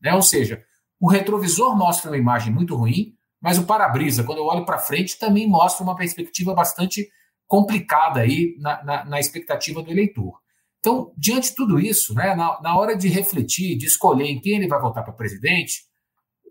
né? 0.00 0.12
ou 0.12 0.20
seja, 0.20 0.62
o 1.00 1.08
retrovisor 1.08 1.76
mostra 1.76 2.10
uma 2.10 2.18
imagem 2.18 2.52
muito 2.52 2.74
ruim, 2.74 3.16
mas 3.40 3.58
o 3.58 3.64
para-brisa, 3.64 4.24
quando 4.24 4.38
eu 4.38 4.44
olho 4.44 4.64
para 4.64 4.78
frente, 4.78 5.18
também 5.18 5.48
mostra 5.48 5.84
uma 5.84 5.96
perspectiva 5.96 6.54
bastante 6.54 7.08
complicada 7.46 8.20
aí 8.20 8.56
na, 8.58 8.84
na, 8.84 9.04
na, 9.04 9.20
expectativa 9.20 9.82
do 9.82 9.90
eleitor. 9.90 10.38
Então, 10.80 11.12
diante 11.16 11.50
de 11.50 11.56
tudo 11.56 11.80
isso, 11.80 12.14
né, 12.14 12.34
na, 12.34 12.60
na 12.60 12.78
hora 12.78 12.96
de 12.96 13.08
refletir, 13.08 13.76
de 13.76 13.86
escolher 13.86 14.26
em 14.26 14.40
quem 14.40 14.56
ele 14.56 14.68
vai 14.68 14.80
votar 14.80 15.02
para 15.02 15.12
presidente, 15.12 15.84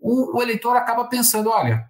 o, 0.00 0.36
o, 0.36 0.42
eleitor 0.42 0.76
acaba 0.76 1.08
pensando: 1.08 1.50
olha, 1.50 1.88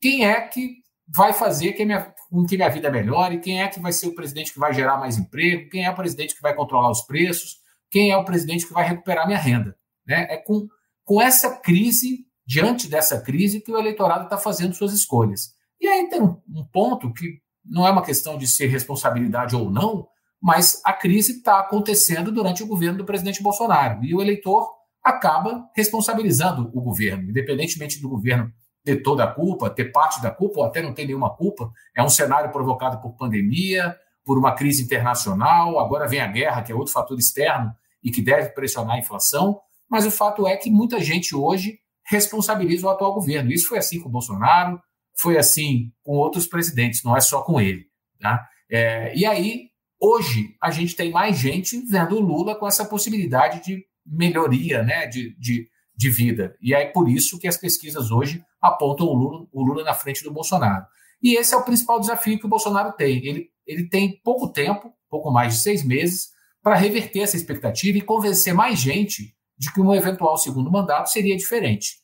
quem 0.00 0.26
é 0.26 0.40
que 0.40 0.82
vai 1.08 1.32
fazer 1.32 1.72
que 1.72 1.84
minha 1.84 2.12
com 2.30 2.46
que 2.46 2.56
minha 2.56 2.70
vida 2.70 2.90
melhore, 2.90 3.40
quem 3.40 3.62
é 3.62 3.68
que 3.68 3.78
vai 3.78 3.92
ser 3.92 4.06
o 4.06 4.14
presidente 4.14 4.52
que 4.52 4.58
vai 4.58 4.72
gerar 4.72 4.96
mais 4.96 5.18
emprego, 5.18 5.68
quem 5.68 5.84
é 5.84 5.90
o 5.90 5.94
presidente 5.94 6.34
que 6.34 6.40
vai 6.40 6.54
controlar 6.54 6.90
os 6.90 7.02
preços, 7.02 7.58
quem 7.90 8.10
é 8.10 8.16
o 8.16 8.24
presidente 8.24 8.66
que 8.66 8.72
vai 8.72 8.88
recuperar 8.88 9.26
minha 9.26 9.38
renda. 9.38 9.76
Né? 10.06 10.26
É 10.30 10.36
com, 10.38 10.66
com 11.04 11.20
essa 11.20 11.56
crise, 11.60 12.24
diante 12.46 12.88
dessa 12.88 13.20
crise, 13.20 13.60
que 13.60 13.72
o 13.72 13.78
eleitorado 13.78 14.24
está 14.24 14.36
fazendo 14.36 14.74
suas 14.74 14.92
escolhas. 14.92 15.52
E 15.80 15.86
aí 15.86 16.08
tem 16.08 16.22
um, 16.22 16.64
ponto 16.72 17.12
que 17.12 17.40
não 17.64 17.86
é 17.86 17.90
uma 17.90 18.04
questão 18.04 18.36
de 18.38 18.46
ser 18.46 18.66
responsabilidade 18.66 19.56
ou 19.56 19.70
não, 19.70 20.06
mas 20.40 20.80
a 20.84 20.92
crise 20.92 21.38
está 21.38 21.60
acontecendo 21.60 22.32
durante 22.32 22.62
o 22.62 22.66
governo 22.66 22.98
do 22.98 23.04
presidente 23.04 23.42
Bolsonaro. 23.42 24.04
E 24.04 24.14
o 24.14 24.20
eleitor 24.20 24.68
acaba 25.02 25.68
responsabilizando 25.74 26.70
o 26.74 26.80
governo, 26.80 27.30
independentemente 27.30 28.00
do 28.00 28.08
governo 28.08 28.52
ter 28.84 29.02
toda 29.02 29.24
a 29.24 29.32
culpa, 29.32 29.70
ter 29.70 29.92
parte 29.92 30.20
da 30.20 30.30
culpa, 30.30 30.60
ou 30.60 30.66
até 30.66 30.82
não 30.82 30.92
ter 30.92 31.06
nenhuma 31.06 31.30
culpa. 31.30 31.70
É 31.96 32.02
um 32.02 32.08
cenário 32.08 32.50
provocado 32.50 33.00
por 33.00 33.16
pandemia, 33.16 33.96
por 34.24 34.38
uma 34.38 34.54
crise 34.54 34.82
internacional, 34.82 35.78
agora 35.78 36.06
vem 36.06 36.20
a 36.20 36.26
guerra, 36.26 36.62
que 36.62 36.72
é 36.72 36.74
outro 36.74 36.92
fator 36.92 37.18
externo 37.18 37.72
e 38.02 38.10
que 38.10 38.22
deve 38.22 38.50
pressionar 38.50 38.96
a 38.96 38.98
inflação. 38.98 39.60
Mas 39.88 40.06
o 40.06 40.10
fato 40.10 40.46
é 40.46 40.56
que 40.56 40.70
muita 40.70 41.00
gente 41.00 41.34
hoje 41.34 41.78
responsabiliza 42.06 42.86
o 42.86 42.90
atual 42.90 43.14
governo. 43.14 43.52
Isso 43.52 43.68
foi 43.68 43.78
assim 43.78 44.00
com 44.00 44.08
o 44.08 44.12
Bolsonaro, 44.12 44.80
foi 45.20 45.38
assim 45.38 45.92
com 46.02 46.12
outros 46.12 46.46
presidentes, 46.46 47.02
não 47.02 47.16
é 47.16 47.20
só 47.20 47.42
com 47.42 47.60
ele. 47.60 47.86
Tá? 48.20 48.46
É, 48.70 49.16
e 49.16 49.24
aí, 49.24 49.68
hoje, 50.00 50.56
a 50.60 50.70
gente 50.70 50.96
tem 50.96 51.10
mais 51.10 51.38
gente 51.38 51.78
vendo 51.86 52.16
o 52.16 52.20
Lula 52.20 52.54
com 52.54 52.66
essa 52.66 52.84
possibilidade 52.84 53.62
de 53.64 53.84
melhoria 54.04 54.82
né, 54.82 55.06
de, 55.06 55.36
de, 55.38 55.68
de 55.96 56.10
vida. 56.10 56.56
E 56.60 56.74
é 56.74 56.86
por 56.86 57.08
isso 57.08 57.38
que 57.38 57.46
as 57.46 57.56
pesquisas 57.56 58.10
hoje 58.10 58.44
apontam 58.60 59.06
o 59.06 59.14
Lula, 59.14 59.46
o 59.52 59.62
Lula 59.62 59.84
na 59.84 59.94
frente 59.94 60.22
do 60.22 60.32
Bolsonaro. 60.32 60.86
E 61.22 61.38
esse 61.38 61.54
é 61.54 61.56
o 61.56 61.64
principal 61.64 62.00
desafio 62.00 62.38
que 62.38 62.46
o 62.46 62.48
Bolsonaro 62.48 62.92
tem. 62.92 63.24
Ele, 63.24 63.48
ele 63.66 63.88
tem 63.88 64.20
pouco 64.24 64.48
tempo, 64.48 64.92
pouco 65.08 65.30
mais 65.30 65.54
de 65.54 65.60
seis 65.60 65.84
meses, 65.84 66.30
para 66.62 66.74
reverter 66.74 67.20
essa 67.20 67.36
expectativa 67.36 67.98
e 67.98 68.02
convencer 68.02 68.54
mais 68.54 68.78
gente 68.78 69.34
de 69.62 69.72
que 69.72 69.80
um 69.80 69.94
eventual 69.94 70.36
segundo 70.36 70.68
mandato 70.72 71.08
seria 71.08 71.36
diferente. 71.36 71.98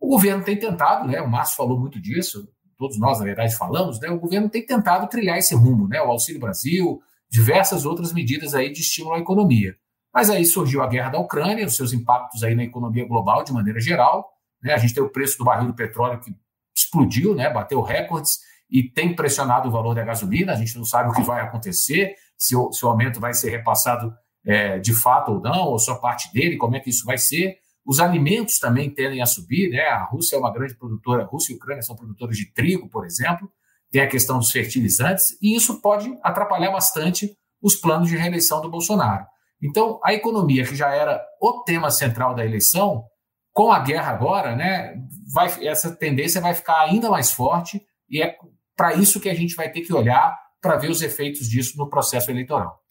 O 0.00 0.08
governo 0.08 0.42
tem 0.42 0.58
tentado, 0.58 1.06
né, 1.06 1.20
o 1.20 1.30
Márcio 1.30 1.56
falou 1.56 1.78
muito 1.78 2.00
disso, 2.00 2.48
todos 2.76 2.98
nós, 2.98 3.20
na 3.20 3.24
verdade, 3.24 3.56
falamos, 3.56 4.00
né, 4.00 4.10
o 4.10 4.18
governo 4.18 4.48
tem 4.48 4.66
tentado 4.66 5.06
trilhar 5.06 5.38
esse 5.38 5.54
rumo, 5.54 5.86
né, 5.86 6.02
o 6.02 6.10
Auxílio 6.10 6.40
Brasil, 6.40 7.00
diversas 7.30 7.86
outras 7.86 8.12
medidas 8.12 8.52
aí 8.52 8.72
de 8.72 8.80
estímulo 8.80 9.14
à 9.14 9.20
economia. 9.20 9.76
Mas 10.12 10.28
aí 10.28 10.44
surgiu 10.44 10.82
a 10.82 10.88
guerra 10.88 11.10
da 11.10 11.18
Ucrânia, 11.20 11.64
os 11.64 11.76
seus 11.76 11.92
impactos 11.92 12.42
aí 12.42 12.56
na 12.56 12.64
economia 12.64 13.06
global 13.06 13.44
de 13.44 13.52
maneira 13.52 13.78
geral. 13.78 14.28
Né? 14.60 14.72
A 14.72 14.76
gente 14.76 14.92
tem 14.92 15.02
o 15.02 15.08
preço 15.08 15.38
do 15.38 15.44
barril 15.44 15.68
do 15.68 15.74
petróleo 15.74 16.18
que 16.18 16.34
explodiu, 16.76 17.32
né? 17.32 17.48
bateu 17.48 17.80
recordes 17.80 18.40
e 18.68 18.82
tem 18.82 19.14
pressionado 19.14 19.68
o 19.68 19.72
valor 19.72 19.94
da 19.94 20.02
gasolina. 20.02 20.52
A 20.52 20.56
gente 20.56 20.76
não 20.76 20.84
sabe 20.84 21.10
o 21.10 21.12
que 21.12 21.22
vai 21.22 21.42
acontecer, 21.42 22.16
se 22.36 22.56
o, 22.56 22.72
se 22.72 22.84
o 22.84 22.88
aumento 22.88 23.20
vai 23.20 23.34
ser 23.34 23.50
repassado 23.50 24.12
é, 24.46 24.78
de 24.78 24.94
fato 24.94 25.32
ou 25.32 25.40
não, 25.40 25.68
ou 25.68 25.78
só 25.78 25.96
parte 25.96 26.32
dele, 26.32 26.56
como 26.56 26.76
é 26.76 26.80
que 26.80 26.90
isso 26.90 27.04
vai 27.04 27.18
ser. 27.18 27.56
Os 27.84 28.00
alimentos 28.00 28.58
também 28.58 28.90
tendem 28.90 29.20
a 29.20 29.26
subir, 29.26 29.70
né? 29.70 29.86
A 29.88 30.04
Rússia 30.04 30.36
é 30.36 30.38
uma 30.38 30.52
grande 30.52 30.74
produtora, 30.74 31.22
a 31.22 31.26
Rússia 31.26 31.52
e 31.52 31.54
a 31.54 31.56
Ucrânia 31.56 31.82
são 31.82 31.96
produtores 31.96 32.36
de 32.36 32.52
trigo, 32.52 32.88
por 32.88 33.04
exemplo, 33.04 33.50
tem 33.90 34.02
a 34.02 34.08
questão 34.08 34.38
dos 34.38 34.50
fertilizantes, 34.50 35.36
e 35.40 35.54
isso 35.54 35.80
pode 35.80 36.12
atrapalhar 36.22 36.72
bastante 36.72 37.36
os 37.62 37.76
planos 37.76 38.08
de 38.08 38.16
reeleição 38.16 38.60
do 38.60 38.70
Bolsonaro. 38.70 39.24
Então, 39.62 40.00
a 40.04 40.12
economia, 40.12 40.64
que 40.64 40.74
já 40.74 40.90
era 40.90 41.22
o 41.40 41.62
tema 41.62 41.90
central 41.90 42.34
da 42.34 42.44
eleição, 42.44 43.04
com 43.52 43.70
a 43.70 43.78
guerra 43.78 44.12
agora, 44.12 44.56
né, 44.56 44.96
vai, 45.32 45.64
essa 45.64 45.94
tendência 45.94 46.40
vai 46.40 46.54
ficar 46.54 46.80
ainda 46.80 47.08
mais 47.08 47.32
forte 47.32 47.80
e 48.10 48.20
é 48.20 48.36
para 48.76 48.94
isso 48.94 49.20
que 49.20 49.28
a 49.28 49.34
gente 49.34 49.54
vai 49.54 49.70
ter 49.70 49.82
que 49.82 49.94
olhar 49.94 50.36
para 50.60 50.76
ver 50.76 50.90
os 50.90 51.00
efeitos 51.00 51.48
disso 51.48 51.78
no 51.78 51.88
processo 51.88 52.30
eleitoral. 52.30 52.83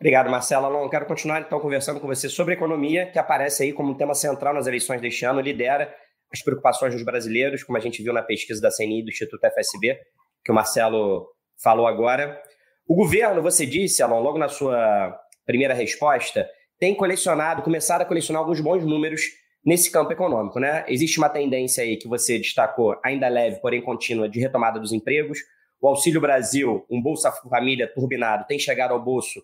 Obrigado, 0.00 0.30
Marcelo. 0.30 0.64
Alon, 0.64 0.88
quero 0.88 1.04
continuar 1.04 1.42
então 1.42 1.60
conversando 1.60 2.00
com 2.00 2.06
você 2.06 2.26
sobre 2.26 2.54
economia, 2.54 3.04
que 3.04 3.18
aparece 3.18 3.64
aí 3.64 3.72
como 3.74 3.92
um 3.92 3.94
tema 3.94 4.14
central 4.14 4.54
nas 4.54 4.66
eleições 4.66 4.98
deste 4.98 5.26
ano, 5.26 5.42
lidera 5.42 5.94
as 6.32 6.42
preocupações 6.42 6.94
dos 6.94 7.04
brasileiros, 7.04 7.62
como 7.62 7.76
a 7.76 7.80
gente 7.82 8.02
viu 8.02 8.10
na 8.10 8.22
pesquisa 8.22 8.62
da 8.62 8.70
CNI 8.70 9.02
do 9.02 9.10
Instituto 9.10 9.46
FSB, 9.46 9.98
que 10.42 10.50
o 10.50 10.54
Marcelo 10.54 11.26
falou 11.62 11.86
agora. 11.86 12.40
O 12.88 12.94
governo, 12.94 13.42
você 13.42 13.66
disse, 13.66 14.02
Alon, 14.02 14.20
logo 14.20 14.38
na 14.38 14.48
sua 14.48 15.14
primeira 15.44 15.74
resposta, 15.74 16.48
tem 16.78 16.94
colecionado, 16.94 17.60
começado 17.60 18.00
a 18.00 18.06
colecionar 18.06 18.40
alguns 18.40 18.62
bons 18.62 18.82
números 18.82 19.20
nesse 19.62 19.92
campo 19.92 20.10
econômico, 20.12 20.58
né? 20.58 20.82
Existe 20.88 21.18
uma 21.18 21.28
tendência 21.28 21.84
aí 21.84 21.98
que 21.98 22.08
você 22.08 22.38
destacou, 22.38 22.98
ainda 23.04 23.28
leve, 23.28 23.60
porém 23.60 23.82
contínua, 23.82 24.30
de 24.30 24.40
retomada 24.40 24.80
dos 24.80 24.94
empregos. 24.94 25.40
O 25.78 25.86
Auxílio 25.86 26.22
Brasil, 26.22 26.86
um 26.90 27.02
Bolsa 27.02 27.30
Família 27.30 27.86
turbinado, 27.92 28.46
tem 28.46 28.58
chegado 28.58 28.92
ao 28.92 29.04
bolso 29.04 29.42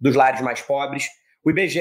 dos 0.00 0.14
lares 0.14 0.40
mais 0.40 0.60
pobres. 0.60 1.08
O 1.44 1.50
IBGE 1.50 1.80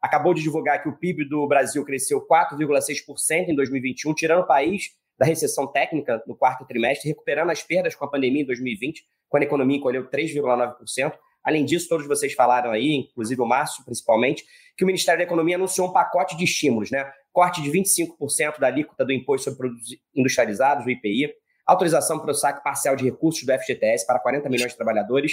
acabou 0.00 0.34
de 0.34 0.42
divulgar 0.42 0.82
que 0.82 0.88
o 0.88 0.96
PIB 0.96 1.28
do 1.28 1.46
Brasil 1.46 1.84
cresceu 1.84 2.26
4,6% 2.26 3.48
em 3.48 3.54
2021, 3.54 4.14
tirando 4.14 4.40
o 4.40 4.46
país 4.46 4.90
da 5.18 5.26
recessão 5.26 5.66
técnica 5.66 6.22
no 6.26 6.36
quarto 6.36 6.66
trimestre, 6.66 7.08
recuperando 7.08 7.50
as 7.50 7.62
perdas 7.62 7.94
com 7.94 8.04
a 8.04 8.10
pandemia 8.10 8.42
em 8.42 8.46
2020, 8.46 9.04
quando 9.28 9.44
a 9.44 9.46
economia 9.46 9.76
encolheu 9.76 10.10
3,9%. 10.10 11.12
Além 11.44 11.64
disso, 11.64 11.88
todos 11.88 12.06
vocês 12.06 12.34
falaram 12.34 12.70
aí, 12.70 13.08
inclusive 13.10 13.40
o 13.40 13.46
Márcio 13.46 13.84
principalmente, 13.84 14.44
que 14.76 14.84
o 14.84 14.86
Ministério 14.86 15.18
da 15.18 15.24
Economia 15.24 15.56
anunciou 15.56 15.88
um 15.88 15.92
pacote 15.92 16.36
de 16.36 16.44
estímulos, 16.44 16.90
né? 16.90 17.10
Corte 17.32 17.62
de 17.62 17.70
25% 17.70 18.58
da 18.60 18.68
alíquota 18.68 19.04
do 19.04 19.12
Imposto 19.12 19.50
sobre 19.50 19.58
Produtos 19.58 19.88
Industrializados, 20.14 20.86
o 20.86 20.90
IPI, 20.90 21.32
autorização 21.66 22.18
para 22.18 22.30
o 22.30 22.34
saque 22.34 22.62
parcial 22.62 22.96
de 22.96 23.04
recursos 23.04 23.44
do 23.44 23.52
FGTS 23.52 24.06
para 24.06 24.18
40 24.18 24.48
milhões 24.48 24.72
de 24.72 24.76
trabalhadores 24.76 25.32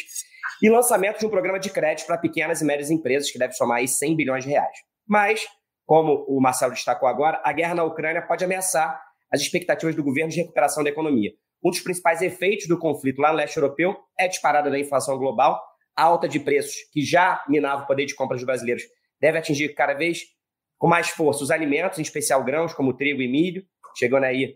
e 0.61 0.69
lançamento 0.69 1.19
de 1.19 1.25
um 1.25 1.29
programa 1.29 1.59
de 1.59 1.69
crédito 1.69 2.05
para 2.05 2.17
pequenas 2.17 2.61
e 2.61 2.65
médias 2.65 2.89
empresas 2.89 3.31
que 3.31 3.39
deve 3.39 3.53
somar 3.53 3.77
aí 3.77 3.87
100 3.87 4.15
bilhões 4.15 4.43
de 4.43 4.49
reais. 4.49 4.77
Mas, 5.07 5.47
como 5.85 6.25
o 6.27 6.39
Marcelo 6.39 6.73
destacou 6.73 7.07
agora, 7.07 7.41
a 7.43 7.51
guerra 7.51 7.75
na 7.75 7.83
Ucrânia 7.83 8.21
pode 8.21 8.43
ameaçar 8.43 9.01
as 9.31 9.41
expectativas 9.41 9.95
do 9.95 10.03
governo 10.03 10.31
de 10.31 10.37
recuperação 10.37 10.83
da 10.83 10.89
economia. 10.89 11.31
Um 11.63 11.69
dos 11.69 11.81
principais 11.81 12.21
efeitos 12.21 12.67
do 12.67 12.77
conflito 12.77 13.19
lá 13.19 13.31
no 13.31 13.37
leste 13.37 13.57
europeu 13.57 13.95
é 14.17 14.25
a 14.25 14.27
disparada 14.27 14.69
da 14.69 14.79
inflação 14.79 15.17
global 15.17 15.59
alta 15.99 16.27
de 16.27 16.39
preços 16.39 16.75
que 16.91 17.01
já 17.03 17.43
minava 17.47 17.83
o 17.83 17.87
poder 17.87 18.05
de 18.05 18.15
compra 18.15 18.37
dos 18.37 18.45
brasileiros 18.45 18.83
deve 19.19 19.37
atingir 19.37 19.73
cada 19.75 19.93
vez 19.93 20.23
com 20.77 20.87
mais 20.87 21.09
força 21.09 21.43
os 21.43 21.51
alimentos, 21.51 21.99
em 21.99 22.01
especial 22.01 22.43
grãos 22.43 22.73
como 22.73 22.95
trigo 22.95 23.21
e 23.21 23.27
milho, 23.27 23.65
chegando 23.97 24.23
aí 24.23 24.55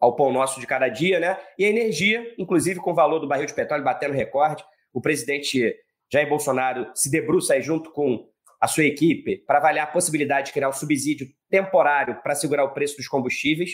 ao 0.00 0.16
pão 0.16 0.32
nosso 0.32 0.58
de 0.58 0.66
cada 0.66 0.88
dia, 0.88 1.20
né? 1.20 1.38
E 1.58 1.64
a 1.64 1.68
energia, 1.68 2.34
inclusive 2.38 2.80
com 2.80 2.92
o 2.92 2.94
valor 2.94 3.18
do 3.18 3.28
barril 3.28 3.46
de 3.46 3.54
petróleo 3.54 3.84
batendo 3.84 4.14
recorde. 4.14 4.64
O 4.92 5.00
presidente 5.00 5.76
Jair 6.10 6.28
Bolsonaro 6.28 6.90
se 6.94 7.10
debruça 7.10 7.54
aí 7.54 7.62
junto 7.62 7.92
com 7.92 8.26
a 8.60 8.66
sua 8.66 8.84
equipe 8.84 9.36
para 9.46 9.58
avaliar 9.58 9.86
a 9.86 9.90
possibilidade 9.90 10.46
de 10.46 10.52
criar 10.52 10.68
um 10.68 10.72
subsídio 10.72 11.28
temporário 11.48 12.20
para 12.22 12.34
segurar 12.34 12.64
o 12.64 12.72
preço 12.72 12.96
dos 12.96 13.06
combustíveis. 13.06 13.72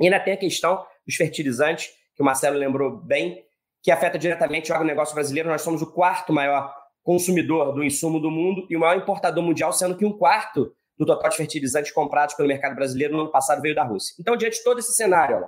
E 0.00 0.04
ainda 0.04 0.18
tem 0.18 0.34
a 0.34 0.36
questão 0.36 0.84
dos 1.06 1.14
fertilizantes, 1.14 1.88
que 2.16 2.22
o 2.22 2.24
Marcelo 2.24 2.58
lembrou 2.58 2.96
bem, 2.96 3.44
que 3.82 3.90
afeta 3.90 4.18
diretamente 4.18 4.72
o 4.72 4.74
agronegócio 4.74 5.14
brasileiro. 5.14 5.48
Nós 5.48 5.62
somos 5.62 5.82
o 5.82 5.92
quarto 5.92 6.32
maior 6.32 6.74
consumidor 7.02 7.72
do 7.72 7.84
insumo 7.84 8.18
do 8.18 8.30
mundo 8.30 8.66
e 8.70 8.76
o 8.76 8.80
maior 8.80 8.96
importador 8.96 9.44
mundial, 9.44 9.72
sendo 9.72 9.96
que 9.96 10.06
um 10.06 10.12
quarto 10.12 10.74
do 10.98 11.04
total 11.04 11.30
de 11.30 11.36
fertilizantes 11.36 11.92
comprados 11.92 12.34
pelo 12.34 12.48
mercado 12.48 12.74
brasileiro 12.74 13.14
no 13.14 13.22
ano 13.22 13.30
passado 13.30 13.60
veio 13.60 13.74
da 13.74 13.84
Rússia. 13.84 14.14
Então, 14.18 14.36
diante 14.36 14.58
de 14.58 14.64
todo 14.64 14.78
esse 14.78 14.92
cenário, 14.94 15.44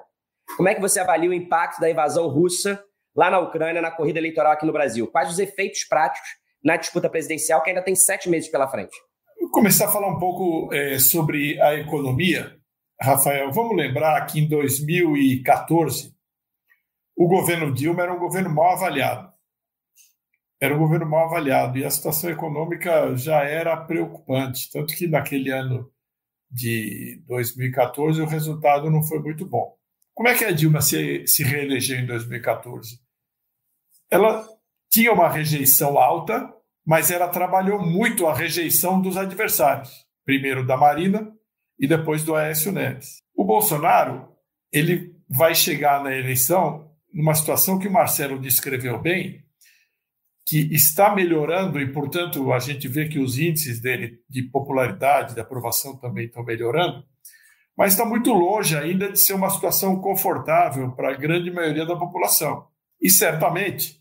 como 0.57 0.69
é 0.69 0.75
que 0.75 0.81
você 0.81 1.01
avalia 1.01 1.31
o 1.31 1.35
impacto 1.35 1.81
da 1.81 1.91
invasão 1.91 2.29
russa 2.29 2.83
lá 3.15 3.31
na 3.31 3.39
Ucrânia, 3.39 3.81
na 3.81 3.91
corrida 3.91 4.19
eleitoral 4.19 4.53
aqui 4.53 4.67
no 4.67 4.73
Brasil? 4.73 5.07
Quais 5.07 5.31
os 5.31 5.39
efeitos 5.39 5.85
práticos 5.85 6.29
na 6.63 6.77
disputa 6.77 7.09
presidencial 7.09 7.63
que 7.63 7.71
ainda 7.71 7.83
tem 7.83 7.95
sete 7.95 8.29
meses 8.29 8.49
pela 8.49 8.69
frente? 8.69 8.97
Vou 9.41 9.51
começar 9.51 9.87
a 9.87 9.93
falar 9.93 10.09
um 10.09 10.19
pouco 10.19 10.73
é, 10.75 10.99
sobre 10.99 11.61
a 11.61 11.75
economia. 11.75 12.57
Rafael, 13.01 13.53
vamos 13.53 13.77
lembrar 13.77 14.25
que 14.27 14.41
em 14.41 14.49
2014 14.49 16.15
o 17.17 17.29
governo 17.29 17.73
Dilma 17.73 18.03
era 18.03 18.13
um 18.13 18.19
governo 18.19 18.51
mal 18.51 18.73
avaliado. 18.73 19.33
Era 20.61 20.75
um 20.75 20.79
governo 20.79 21.07
mal 21.07 21.27
avaliado 21.27 21.79
e 21.79 21.85
a 21.85 21.91
situação 21.91 22.31
econômica 22.31 23.15
já 23.17 23.43
era 23.43 23.77
preocupante, 23.77 24.71
tanto 24.71 24.95
que 24.95 25.07
naquele 25.07 25.51
ano 25.51 25.91
de 26.51 27.23
2014 27.27 28.23
o 28.23 28.27
resultado 28.27 28.91
não 28.91 29.03
foi 29.03 29.19
muito 29.19 29.47
bom. 29.47 29.77
Como 30.15 30.29
é 30.29 30.35
que 30.35 30.45
a 30.45 30.53
Dilma 30.53 30.81
se, 30.81 31.27
se 31.27 31.43
reelegeu 31.43 31.99
em 31.99 32.07
2014? 32.07 32.99
Ela 34.11 34.49
tinha 34.91 35.13
uma 35.13 35.29
rejeição 35.29 35.99
alta, 35.99 36.51
mas 36.87 37.11
ela 37.11 37.29
trabalhou 37.29 37.85
muito 37.85 38.27
a 38.27 38.35
rejeição 38.35 39.03
dos 39.03 39.17
adversários, 39.17 40.07
primeiro 40.25 40.67
da 40.67 40.77
Marina 40.77 41.31
e 41.79 41.87
depois 41.87 42.25
do 42.25 42.35
Aécio 42.35 42.73
Neves. 42.73 43.19
O 43.35 43.45
Bolsonaro 43.45 44.33
ele 44.73 45.15
vai 45.29 45.55
chegar 45.55 46.03
na 46.03 46.17
eleição 46.17 46.91
numa 47.13 47.35
situação 47.35 47.79
que 47.79 47.89
o 47.89 47.93
Marcelo 47.93 48.39
descreveu 48.39 48.99
bem, 48.99 49.45
que 50.47 50.73
está 50.73 51.13
melhorando 51.13 51.81
e, 51.81 51.93
portanto, 51.93 52.53
a 52.53 52.61
gente 52.61 52.87
vê 52.87 53.09
que 53.09 53.19
os 53.19 53.37
índices 53.37 53.81
dele 53.81 54.21
de 54.31 54.45
popularidade, 54.45 55.35
de 55.35 55.41
aprovação 55.41 55.97
também 55.97 56.27
estão 56.27 56.45
melhorando, 56.45 57.05
mas 57.77 57.93
está 57.93 58.05
muito 58.05 58.33
longe 58.33 58.77
ainda 58.77 59.11
de 59.11 59.19
ser 59.19 59.35
uma 59.35 59.51
situação 59.51 60.01
confortável 60.01 60.93
para 60.93 61.11
a 61.11 61.17
grande 61.17 61.51
maioria 61.51 61.85
da 61.85 61.97
população. 61.97 62.65
E 63.03 63.11
certamente 63.11 64.01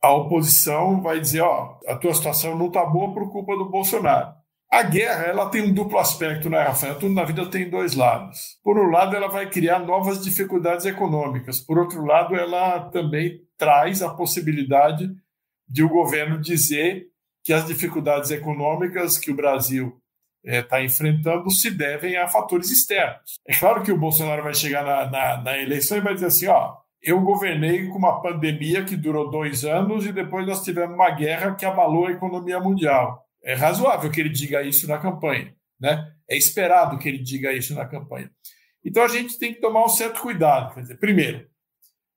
a 0.00 0.12
oposição 0.12 1.02
vai 1.02 1.18
dizer, 1.18 1.40
ó, 1.40 1.78
a 1.88 1.96
tua 1.96 2.14
situação 2.14 2.56
não 2.56 2.68
está 2.68 2.86
boa 2.86 3.12
por 3.12 3.30
culpa 3.32 3.56
do 3.56 3.68
Bolsonaro. 3.68 4.32
A 4.70 4.82
guerra 4.82 5.24
ela 5.24 5.48
tem 5.50 5.62
um 5.62 5.72
duplo 5.72 5.98
aspecto, 5.98 6.48
né, 6.48 6.62
Rafael? 6.62 6.98
Tudo 6.98 7.14
na 7.14 7.24
vida 7.24 7.46
tem 7.46 7.68
dois 7.68 7.94
lados. 7.94 8.58
Por 8.62 8.78
um 8.78 8.90
lado, 8.90 9.14
ela 9.14 9.28
vai 9.28 9.48
criar 9.48 9.80
novas 9.80 10.22
dificuldades 10.22 10.86
econômicas. 10.86 11.60
Por 11.60 11.78
outro 11.78 12.04
lado, 12.04 12.34
ela 12.34 12.90
também 12.90 13.40
traz 13.56 14.02
a 14.02 14.12
possibilidade 14.12 15.08
de 15.68 15.82
o 15.82 15.88
governo 15.88 16.40
dizer 16.40 17.06
que 17.42 17.52
as 17.52 17.66
dificuldades 17.66 18.30
econômicas 18.30 19.18
que 19.18 19.30
o 19.30 19.36
Brasil 19.36 20.00
está 20.44 20.80
eh, 20.80 20.84
enfrentando 20.84 21.50
se 21.50 21.70
devem 21.70 22.16
a 22.16 22.28
fatores 22.28 22.70
externos. 22.70 23.38
É 23.46 23.54
claro 23.54 23.82
que 23.82 23.92
o 23.92 23.98
Bolsonaro 23.98 24.42
vai 24.42 24.54
chegar 24.54 24.84
na, 24.84 25.10
na, 25.10 25.42
na 25.42 25.58
eleição 25.58 25.98
e 25.98 26.02
vai 26.02 26.14
dizer 26.14 26.26
assim: 26.26 26.46
ó, 26.46 26.76
eu 27.02 27.20
governei 27.20 27.86
com 27.88 27.98
uma 27.98 28.20
pandemia 28.22 28.84
que 28.84 28.96
durou 28.96 29.30
dois 29.30 29.64
anos 29.64 30.06
e 30.06 30.12
depois 30.12 30.46
nós 30.46 30.64
tivemos 30.64 30.94
uma 30.94 31.10
guerra 31.10 31.54
que 31.54 31.66
abalou 31.66 32.06
a 32.06 32.12
economia 32.12 32.58
mundial. 32.60 33.22
É 33.42 33.54
razoável 33.54 34.10
que 34.10 34.20
ele 34.20 34.30
diga 34.30 34.62
isso 34.62 34.88
na 34.88 34.98
campanha, 34.98 35.54
né? 35.78 36.10
É 36.28 36.36
esperado 36.36 36.98
que 36.98 37.08
ele 37.08 37.18
diga 37.18 37.52
isso 37.52 37.74
na 37.74 37.84
campanha. 37.84 38.30
Então 38.82 39.02
a 39.02 39.08
gente 39.08 39.38
tem 39.38 39.52
que 39.52 39.60
tomar 39.60 39.84
um 39.84 39.88
certo 39.88 40.20
cuidado. 40.20 40.74
Quer 40.74 40.80
dizer, 40.80 40.98
primeiro, 40.98 41.46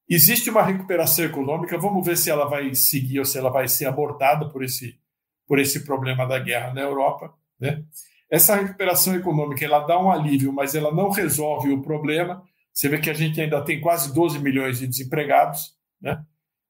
existe 0.09 0.49
uma 0.49 0.63
recuperação 0.63 1.25
econômica, 1.25 1.77
vamos 1.77 2.05
ver 2.05 2.17
se 2.17 2.29
ela 2.29 2.45
vai 2.45 2.73
seguir 2.75 3.19
ou 3.19 3.25
se 3.25 3.37
ela 3.37 3.49
vai 3.49 3.67
ser 3.67 3.85
abortada 3.85 4.49
por 4.49 4.63
esse, 4.63 4.99
por 5.47 5.59
esse 5.59 5.83
problema 5.83 6.25
da 6.25 6.39
guerra 6.39 6.73
na 6.73 6.81
Europa, 6.81 7.33
né? 7.59 7.83
Essa 8.29 8.55
recuperação 8.55 9.15
econômica 9.15 9.63
ela 9.63 9.79
dá 9.79 9.97
um 9.97 10.11
alívio, 10.11 10.51
mas 10.51 10.75
ela 10.75 10.93
não 10.93 11.09
resolve 11.09 11.71
o 11.71 11.81
problema. 11.81 12.43
Você 12.73 12.89
vê 12.89 12.99
que 12.99 13.09
a 13.09 13.13
gente 13.13 13.39
ainda 13.39 13.63
tem 13.63 13.79
quase 13.79 14.13
12 14.13 14.39
milhões 14.39 14.79
de 14.79 14.87
desempregados, 14.87 15.73
né? 16.01 16.23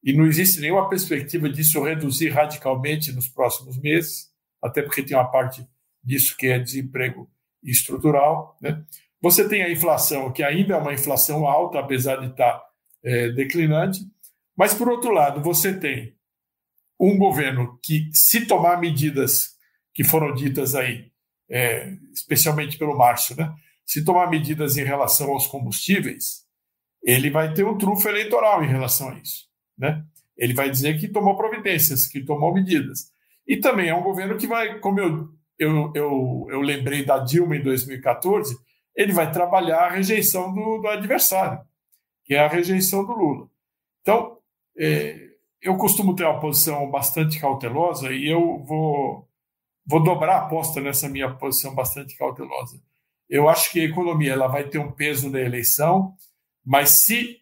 e 0.03 0.13
não 0.13 0.25
existe 0.25 0.61
nenhuma 0.61 0.87
perspectiva 0.87 1.49
disso 1.49 1.83
reduzir 1.83 2.29
radicalmente 2.29 3.11
nos 3.11 3.27
próximos 3.27 3.77
meses, 3.77 4.31
até 4.61 4.81
porque 4.81 5.03
tem 5.03 5.17
uma 5.17 5.29
parte 5.29 5.67
disso 6.03 6.37
que 6.37 6.47
é 6.47 6.59
desemprego 6.59 7.29
estrutural. 7.63 8.55
Né? 8.61 8.83
Você 9.21 9.49
tem 9.49 9.63
a 9.63 9.71
inflação, 9.71 10.31
que 10.31 10.43
ainda 10.43 10.75
é 10.75 10.77
uma 10.77 10.93
inflação 10.93 11.47
alta, 11.47 11.79
apesar 11.79 12.17
de 12.17 12.27
estar 12.27 12.63
é, 13.07 13.29
declinante, 13.31 14.01
mas, 14.55 14.73
por 14.73 14.89
outro 14.89 15.11
lado, 15.11 15.41
você 15.41 15.73
tem 15.73 16.13
um 16.99 17.17
governo 17.17 17.79
que, 17.81 18.09
se 18.11 18.45
tomar 18.45 18.79
medidas 18.79 19.55
que 19.93 20.03
foram 20.03 20.33
ditas 20.33 20.75
aí 20.75 21.11
é, 21.49 21.93
especialmente 22.13 22.77
pelo 22.77 22.97
Márcio, 22.97 23.35
né? 23.35 23.53
se 23.85 24.03
tomar 24.03 24.29
medidas 24.29 24.77
em 24.77 24.83
relação 24.83 25.31
aos 25.31 25.47
combustíveis, 25.47 26.45
ele 27.01 27.29
vai 27.29 27.53
ter 27.53 27.63
um 27.63 27.77
trunfo 27.77 28.07
eleitoral 28.09 28.63
em 28.63 28.67
relação 28.67 29.09
a 29.09 29.19
isso. 29.19 29.45
Né? 29.77 30.03
Ele 30.35 30.53
vai 30.53 30.69
dizer 30.69 30.99
que 30.99 31.07
tomou 31.07 31.37
providências, 31.37 32.05
que 32.05 32.21
tomou 32.21 32.53
medidas. 32.53 33.11
E 33.47 33.57
também 33.57 33.87
é 33.87 33.95
um 33.95 34.03
governo 34.03 34.35
que 34.35 34.45
vai, 34.45 34.79
como 34.79 34.99
eu, 34.99 35.29
eu, 35.57 35.91
eu, 35.95 36.47
eu 36.49 36.61
lembrei 36.61 37.05
da 37.05 37.19
Dilma 37.19 37.55
em 37.55 37.63
2014, 37.63 38.57
ele 38.93 39.13
vai 39.13 39.31
trabalhar 39.31 39.85
a 39.85 39.91
rejeição 39.91 40.53
do, 40.53 40.79
do 40.79 40.87
adversário, 40.87 41.59
que 42.27 42.35
é 42.35 42.39
a 42.39 42.47
rejeição 42.47 43.05
do 43.05 43.13
Lula. 43.13 43.49
Então, 44.01 44.37
é, 44.77 45.29
eu 45.61 45.77
costumo 45.77 46.15
ter 46.15 46.25
uma 46.25 46.39
posição 46.39 46.89
bastante 46.91 47.39
cautelosa 47.39 48.11
e 48.11 48.27
eu 48.27 48.63
vou 48.63 49.27
vou 49.89 50.03
dobrar 50.03 50.33
a 50.35 50.45
aposta 50.45 50.81
nessa 50.81 51.07
minha 51.07 51.33
posição 51.33 51.73
bastante 51.73 52.17
cautelosa. 52.17 52.77
Eu 53.29 53.47
acho 53.47 53.71
que 53.71 53.79
a 53.79 53.85
economia 53.85 54.33
ela 54.33 54.47
vai 54.47 54.67
ter 54.67 54.79
um 54.79 54.91
peso 54.91 55.29
na 55.29 55.39
eleição, 55.39 56.13
mas 56.65 56.89
se 56.89 57.39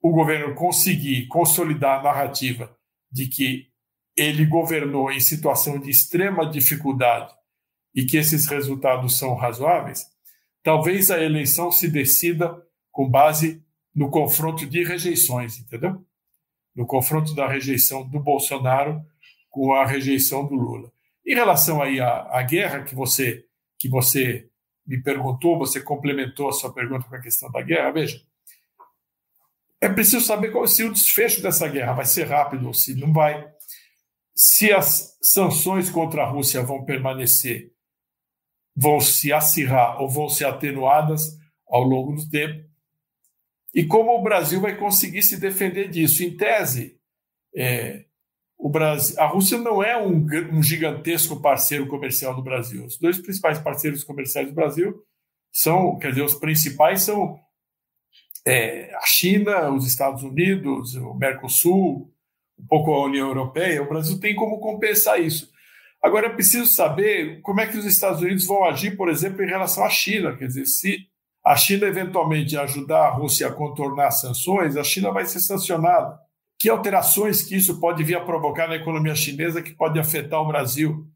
o 0.00 0.10
governo 0.10 0.54
conseguir 0.54 1.26
consolidar 1.28 2.00
a 2.00 2.02
narrativa 2.02 2.74
de 3.10 3.26
que 3.26 3.68
ele 4.16 4.46
governou 4.46 5.12
em 5.12 5.20
situação 5.20 5.78
de 5.78 5.90
extrema 5.90 6.48
dificuldade 6.48 7.32
e 7.94 8.06
que 8.06 8.16
esses 8.16 8.46
resultados 8.46 9.18
são 9.18 9.34
razoáveis, 9.34 10.06
talvez 10.62 11.10
a 11.10 11.22
eleição 11.22 11.70
se 11.70 11.90
decida 11.90 12.56
com 12.90 13.08
base 13.08 13.62
no 13.94 14.10
confronto 14.10 14.66
de 14.66 14.82
rejeições, 14.84 15.58
entendeu? 15.58 16.04
No 16.74 16.86
confronto 16.86 17.34
da 17.34 17.46
rejeição 17.46 18.08
do 18.08 18.18
Bolsonaro 18.18 19.04
com 19.50 19.74
a 19.74 19.84
rejeição 19.84 20.46
do 20.46 20.54
Lula. 20.54 20.90
Em 21.26 21.34
relação 21.34 21.82
aí 21.82 22.00
à, 22.00 22.28
à 22.30 22.42
guerra 22.42 22.82
que 22.82 22.94
você 22.94 23.44
que 23.78 23.88
você 23.88 24.48
me 24.86 25.00
perguntou, 25.02 25.58
você 25.58 25.80
complementou 25.80 26.48
a 26.48 26.52
sua 26.52 26.72
pergunta 26.72 27.08
com 27.08 27.14
a 27.16 27.20
questão 27.20 27.50
da 27.50 27.60
guerra. 27.60 27.90
Veja, 27.90 28.22
é 29.80 29.88
preciso 29.88 30.24
saber 30.24 30.52
qual 30.52 30.66
se 30.66 30.84
o 30.84 30.92
desfecho 30.92 31.42
dessa 31.42 31.66
guerra 31.66 31.92
vai 31.92 32.04
ser 32.04 32.24
rápido 32.24 32.68
ou 32.68 32.74
se 32.74 32.94
não 32.94 33.12
vai. 33.12 33.44
Se 34.34 34.72
as 34.72 35.18
sanções 35.20 35.90
contra 35.90 36.22
a 36.22 36.28
Rússia 36.28 36.62
vão 36.62 36.84
permanecer, 36.84 37.72
vão 38.74 39.00
se 39.00 39.32
acirrar 39.32 40.00
ou 40.00 40.08
vão 40.08 40.28
ser 40.28 40.44
atenuadas 40.44 41.36
ao 41.68 41.82
longo 41.82 42.14
do 42.14 42.28
tempo. 42.28 42.64
E 43.74 43.84
como 43.84 44.12
o 44.12 44.22
Brasil 44.22 44.60
vai 44.60 44.76
conseguir 44.76 45.22
se 45.22 45.38
defender 45.38 45.88
disso? 45.88 46.22
Em 46.22 46.36
tese, 46.36 46.98
é, 47.56 48.04
o 48.58 48.68
Brasil, 48.68 49.18
a 49.18 49.26
Rússia 49.26 49.58
não 49.58 49.82
é 49.82 50.00
um, 50.00 50.26
um, 50.52 50.62
gigantesco 50.62 51.40
parceiro 51.40 51.86
comercial 51.86 52.34
do 52.34 52.42
Brasil. 52.42 52.84
Os 52.84 52.98
dois 52.98 53.18
principais 53.18 53.58
parceiros 53.58 54.04
comerciais 54.04 54.48
do 54.48 54.54
Brasil 54.54 55.02
são, 55.50 55.98
quer 55.98 56.10
dizer, 56.10 56.22
os 56.22 56.34
principais 56.34 57.02
são 57.02 57.40
é, 58.46 58.94
a 58.94 59.06
China, 59.06 59.70
os 59.70 59.86
Estados 59.86 60.22
Unidos, 60.22 60.94
o 60.94 61.14
Mercosul, 61.14 62.12
um 62.58 62.66
pouco 62.66 62.92
a 62.92 63.04
União 63.04 63.28
Europeia. 63.28 63.82
O 63.82 63.88
Brasil 63.88 64.20
tem 64.20 64.34
como 64.36 64.60
compensar 64.60 65.20
isso. 65.20 65.50
Agora, 66.02 66.26
é 66.26 66.34
preciso 66.34 66.66
saber 66.66 67.40
como 67.42 67.60
é 67.60 67.66
que 67.66 67.78
os 67.78 67.84
Estados 67.84 68.20
Unidos 68.20 68.44
vão 68.44 68.64
agir, 68.64 68.96
por 68.96 69.08
exemplo, 69.08 69.42
em 69.42 69.48
relação 69.48 69.84
à 69.84 69.88
China. 69.88 70.36
Quer 70.36 70.46
dizer, 70.46 70.66
se 70.66 71.06
a 71.44 71.56
China 71.56 71.86
eventualmente 71.86 72.56
ajudar 72.56 73.06
a 73.06 73.10
Rússia 73.10 73.48
a 73.48 73.52
contornar 73.52 74.10
sanções, 74.12 74.76
a 74.76 74.84
China 74.84 75.10
vai 75.10 75.24
ser 75.24 75.40
sancionada 75.40 76.18
que 76.62 76.68
alterações 76.68 77.42
que 77.42 77.56
isso 77.56 77.80
pode 77.80 78.04
vir 78.04 78.14
a 78.14 78.24
provocar 78.24 78.68
na 78.68 78.76
economia 78.76 79.16
chinesa 79.16 79.60
que 79.60 79.74
pode 79.74 79.98
afetar 79.98 80.40
o 80.40 80.46
Brasil. 80.46 81.08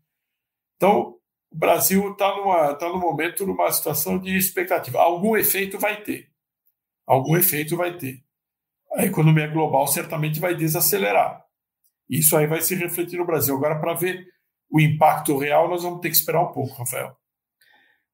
Então, 0.75 1.15
o 1.53 1.57
Brasil 1.57 2.11
está 2.11 2.75
tá 2.75 2.89
no 2.89 2.99
momento 2.99 3.47
numa 3.47 3.71
situação 3.71 4.19
de 4.19 4.37
expectativa. 4.37 4.99
Algum 4.99 5.37
efeito 5.37 5.79
vai 5.79 6.03
ter. 6.03 6.29
Algum 7.07 7.37
efeito 7.37 7.77
vai 7.77 7.97
ter. 7.97 8.25
A 8.97 9.05
economia 9.05 9.47
global 9.47 9.87
certamente 9.87 10.41
vai 10.41 10.57
desacelerar. 10.57 11.45
Isso 12.11 12.37
aí 12.37 12.49
vai 12.49 12.61
se 12.61 12.75
refletir 12.75 13.17
no 13.17 13.25
Brasil. 13.25 13.55
Agora, 13.55 13.79
para 13.79 13.95
ver 13.95 14.27
o 14.69 14.81
impacto 14.81 15.39
real, 15.39 15.69
nós 15.69 15.85
vamos 15.85 16.01
ter 16.01 16.11
que 16.11 16.17
esperar 16.17 16.43
um 16.43 16.53
pouco, 16.53 16.75
Rafael. 16.75 17.17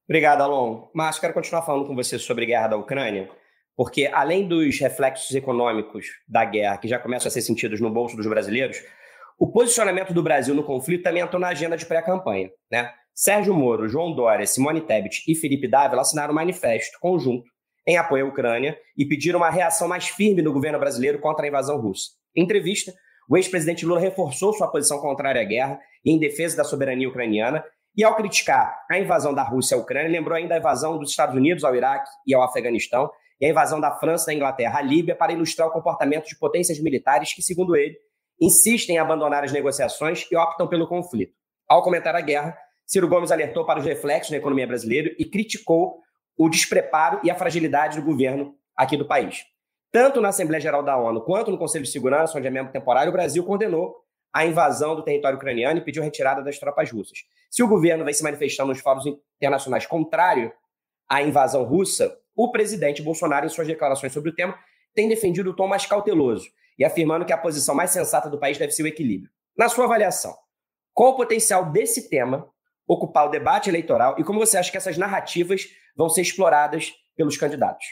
Obrigado, 0.07 0.41
Alon. 0.41 0.87
Mas 0.93 1.19
quero 1.19 1.33
continuar 1.33 1.61
falando 1.61 1.87
com 1.87 1.95
você 1.95 2.19
sobre 2.19 2.43
a 2.43 2.47
guerra 2.47 2.67
da 2.69 2.77
Ucrânia. 2.77 3.29
Porque, 3.75 4.07
além 4.13 4.47
dos 4.47 4.79
reflexos 4.79 5.33
econômicos 5.35 6.05
da 6.27 6.45
guerra, 6.45 6.77
que 6.77 6.87
já 6.87 6.99
começam 6.99 7.27
a 7.27 7.31
ser 7.31 7.41
sentidos 7.41 7.79
no 7.79 7.89
bolso 7.89 8.15
dos 8.15 8.27
brasileiros, 8.27 8.83
o 9.39 9.51
posicionamento 9.51 10.13
do 10.13 10.21
Brasil 10.21 10.53
no 10.53 10.63
conflito 10.63 11.03
também 11.03 11.23
entrou 11.23 11.39
na 11.39 11.47
agenda 11.47 11.75
de 11.75 11.85
pré-campanha. 11.85 12.49
Né? 12.71 12.91
Sérgio 13.13 13.53
Moro, 13.53 13.87
João 13.87 14.13
Dória, 14.13 14.45
Simone 14.45 14.81
Tebet 14.81 15.23
e 15.27 15.35
Felipe 15.35 15.67
Dávila 15.67 16.01
assinaram 16.01 16.31
um 16.31 16.35
manifesto 16.35 16.97
conjunto 16.99 17.51
em 17.85 17.97
apoio 17.97 18.25
à 18.25 18.29
Ucrânia 18.29 18.77
e 18.97 19.05
pediram 19.05 19.39
uma 19.39 19.49
reação 19.49 19.87
mais 19.87 20.07
firme 20.07 20.41
do 20.41 20.53
governo 20.53 20.79
brasileiro 20.79 21.19
contra 21.19 21.45
a 21.45 21.47
invasão 21.47 21.79
russa. 21.79 22.11
Em 22.35 22.43
entrevista, 22.43 22.93
o 23.29 23.37
ex-presidente 23.37 23.85
Lula 23.85 23.99
reforçou 23.99 24.53
sua 24.53 24.67
posição 24.67 24.99
contrária 24.99 25.41
à 25.41 25.43
guerra 25.43 25.79
e 26.03 26.11
em 26.11 26.19
defesa 26.19 26.57
da 26.57 26.63
soberania 26.63 27.09
ucraniana 27.09 27.63
e, 27.95 28.03
ao 28.03 28.15
criticar 28.15 28.85
a 28.89 28.97
invasão 28.97 29.33
da 29.33 29.43
Rússia 29.43 29.77
à 29.77 29.79
Ucrânia, 29.79 30.09
lembrou 30.09 30.35
ainda 30.35 30.55
a 30.55 30.57
invasão 30.57 30.97
dos 30.97 31.11
Estados 31.11 31.35
Unidos 31.35 31.63
ao 31.63 31.75
Iraque 31.75 32.09
e 32.25 32.33
ao 32.33 32.41
Afeganistão 32.41 33.09
e 33.39 33.45
a 33.45 33.49
invasão 33.49 33.79
da 33.79 33.91
França 33.91 34.23
e 34.23 34.27
da 34.27 34.33
Inglaterra 34.33 34.79
à 34.79 34.81
Líbia 34.81 35.15
para 35.15 35.33
ilustrar 35.33 35.67
o 35.67 35.71
comportamento 35.71 36.27
de 36.27 36.37
potências 36.37 36.79
militares 36.79 37.33
que, 37.33 37.41
segundo 37.41 37.75
ele, 37.75 37.95
insistem 38.39 38.95
em 38.95 38.99
abandonar 38.99 39.43
as 39.43 39.51
negociações 39.51 40.25
e 40.31 40.35
optam 40.35 40.67
pelo 40.67 40.87
conflito. 40.87 41.33
Ao 41.67 41.83
comentar 41.83 42.15
a 42.15 42.21
guerra, 42.21 42.57
Ciro 42.85 43.07
Gomes 43.07 43.31
alertou 43.31 43.65
para 43.65 43.79
os 43.79 43.85
reflexos 43.85 44.31
na 44.31 44.37
economia 44.37 44.67
brasileira 44.67 45.13
e 45.17 45.25
criticou 45.25 46.01
o 46.37 46.49
despreparo 46.49 47.19
e 47.23 47.29
a 47.29 47.35
fragilidade 47.35 47.99
do 47.99 48.05
governo 48.05 48.55
aqui 48.75 48.97
do 48.97 49.07
país. 49.07 49.45
Tanto 49.91 50.19
na 50.19 50.29
Assembleia 50.29 50.59
Geral 50.59 50.83
da 50.83 50.97
ONU 50.97 51.21
quanto 51.21 51.51
no 51.51 51.57
Conselho 51.57 51.83
de 51.83 51.91
Segurança, 51.91 52.37
onde 52.37 52.47
é 52.47 52.49
membro 52.49 52.73
temporário, 52.73 53.09
o 53.09 53.13
Brasil 53.13 53.43
condenou 53.43 53.95
a 54.33 54.45
invasão 54.45 54.95
do 54.95 55.03
território 55.03 55.37
ucraniano 55.37 55.79
e 55.79 55.83
pediu 55.83 56.01
a 56.01 56.05
retirada 56.05 56.41
das 56.41 56.57
tropas 56.57 56.91
russas. 56.91 57.19
Se 57.51 57.61
o 57.61 57.67
governo 57.67 58.03
vem 58.03 58.13
se 58.13 58.23
manifestando 58.23 58.69
nos 58.69 58.79
fóruns 58.79 59.05
internacionais 59.37 59.85
contrário 59.85 60.51
à 61.07 61.21
invasão 61.21 61.63
russa, 61.63 62.17
o 62.35 62.51
presidente 62.51 63.03
Bolsonaro, 63.03 63.45
em 63.45 63.49
suas 63.49 63.67
declarações 63.67 64.11
sobre 64.11 64.31
o 64.31 64.35
tema, 64.35 64.57
tem 64.95 65.07
defendido 65.07 65.51
o 65.51 65.55
tom 65.55 65.67
mais 65.67 65.85
cauteloso 65.85 66.49
e 66.77 66.83
afirmando 66.83 67.25
que 67.25 67.33
a 67.33 67.37
posição 67.37 67.75
mais 67.75 67.91
sensata 67.91 68.27
do 68.27 68.39
país 68.39 68.57
deve 68.57 68.71
ser 68.71 68.81
o 68.81 68.87
equilíbrio. 68.87 69.29
Na 69.55 69.69
sua 69.69 69.85
avaliação, 69.85 70.35
qual 70.93 71.11
o 71.11 71.15
potencial 71.15 71.71
desse 71.71 72.09
tema 72.09 72.49
ocupar 72.87 73.27
o 73.27 73.29
debate 73.29 73.69
eleitoral 73.69 74.15
e 74.17 74.23
como 74.23 74.39
você 74.39 74.57
acha 74.57 74.71
que 74.71 74.77
essas 74.77 74.97
narrativas 74.97 75.67
vão 75.95 76.09
ser 76.09 76.21
exploradas 76.21 76.91
pelos 77.15 77.37
candidatos? 77.37 77.85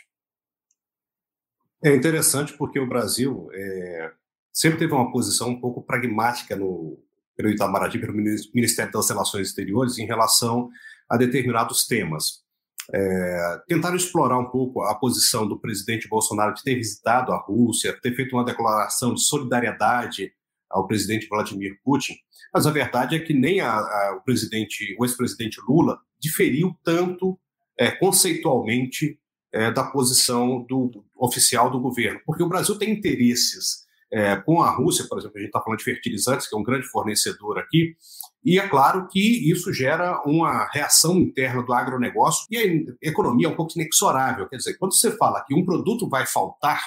É 1.83 1.93
interessante 1.95 2.53
porque 2.53 2.79
o 2.79 2.87
Brasil 2.87 3.47
é, 3.53 4.11
sempre 4.51 4.79
teve 4.79 4.93
uma 4.93 5.11
posição 5.11 5.49
um 5.49 5.59
pouco 5.59 5.81
pragmática 5.81 6.55
no, 6.55 6.99
pelo 7.35 7.49
Itamaraty, 7.49 7.99
pelo 7.99 8.13
Ministério 8.13 8.91
das 8.91 9.09
Relações 9.09 9.47
Exteriores, 9.47 9.97
em 9.97 10.05
relação 10.05 10.69
a 11.09 11.17
determinados 11.17 11.85
temas. 11.85 12.41
É, 12.93 13.61
tentaram 13.67 13.95
explorar 13.95 14.37
um 14.37 14.49
pouco 14.49 14.81
a 14.81 14.95
posição 14.95 15.47
do 15.47 15.59
presidente 15.59 16.07
Bolsonaro 16.07 16.53
de 16.53 16.63
ter 16.63 16.75
visitado 16.75 17.31
a 17.31 17.37
Rússia, 17.37 17.97
ter 18.01 18.15
feito 18.15 18.35
uma 18.35 18.43
declaração 18.43 19.13
de 19.13 19.21
solidariedade 19.21 20.33
ao 20.69 20.87
presidente 20.87 21.27
Vladimir 21.27 21.79
Putin, 21.83 22.15
mas 22.53 22.65
a 22.65 22.71
verdade 22.71 23.15
é 23.15 23.19
que 23.19 23.33
nem 23.33 23.61
a, 23.61 23.71
a, 23.71 24.15
o 24.17 24.23
presidente, 24.23 24.95
o 24.99 25.05
ex-presidente 25.05 25.59
Lula 25.67 25.99
diferiu 26.19 26.75
tanto 26.83 27.39
é, 27.77 27.91
conceitualmente 27.91 29.19
é, 29.51 29.71
da 29.71 29.83
posição 29.83 30.63
do 30.63 31.03
oficial 31.15 31.69
do 31.69 31.79
governo, 31.79 32.21
porque 32.25 32.43
o 32.43 32.49
Brasil 32.49 32.77
tem 32.77 32.91
interesses 32.91 33.85
é, 34.11 34.35
com 34.35 34.61
a 34.61 34.69
Rússia, 34.69 35.05
por 35.07 35.17
exemplo, 35.17 35.37
a 35.37 35.39
gente 35.39 35.49
está 35.49 35.61
falando 35.61 35.79
de 35.79 35.85
fertilizantes, 35.85 36.47
que 36.47 36.55
é 36.55 36.57
um 36.57 36.63
grande 36.63 36.85
fornecedor 36.87 37.57
aqui, 37.57 37.95
e 38.43 38.59
é 38.59 38.67
claro 38.67 39.07
que 39.07 39.49
isso 39.49 39.71
gera 39.71 40.21
uma 40.25 40.67
reação 40.71 41.17
interna 41.17 41.63
do 41.63 41.73
agronegócio 41.73 42.45
e 42.49 42.57
a 42.57 43.07
economia 43.07 43.47
é 43.47 43.49
um 43.49 43.55
pouco 43.55 43.73
inexorável. 43.75 44.47
Quer 44.49 44.57
dizer, 44.57 44.77
quando 44.77 44.95
você 44.95 45.11
fala 45.15 45.43
que 45.45 45.53
um 45.53 45.63
produto 45.63 46.09
vai 46.09 46.25
faltar, 46.25 46.83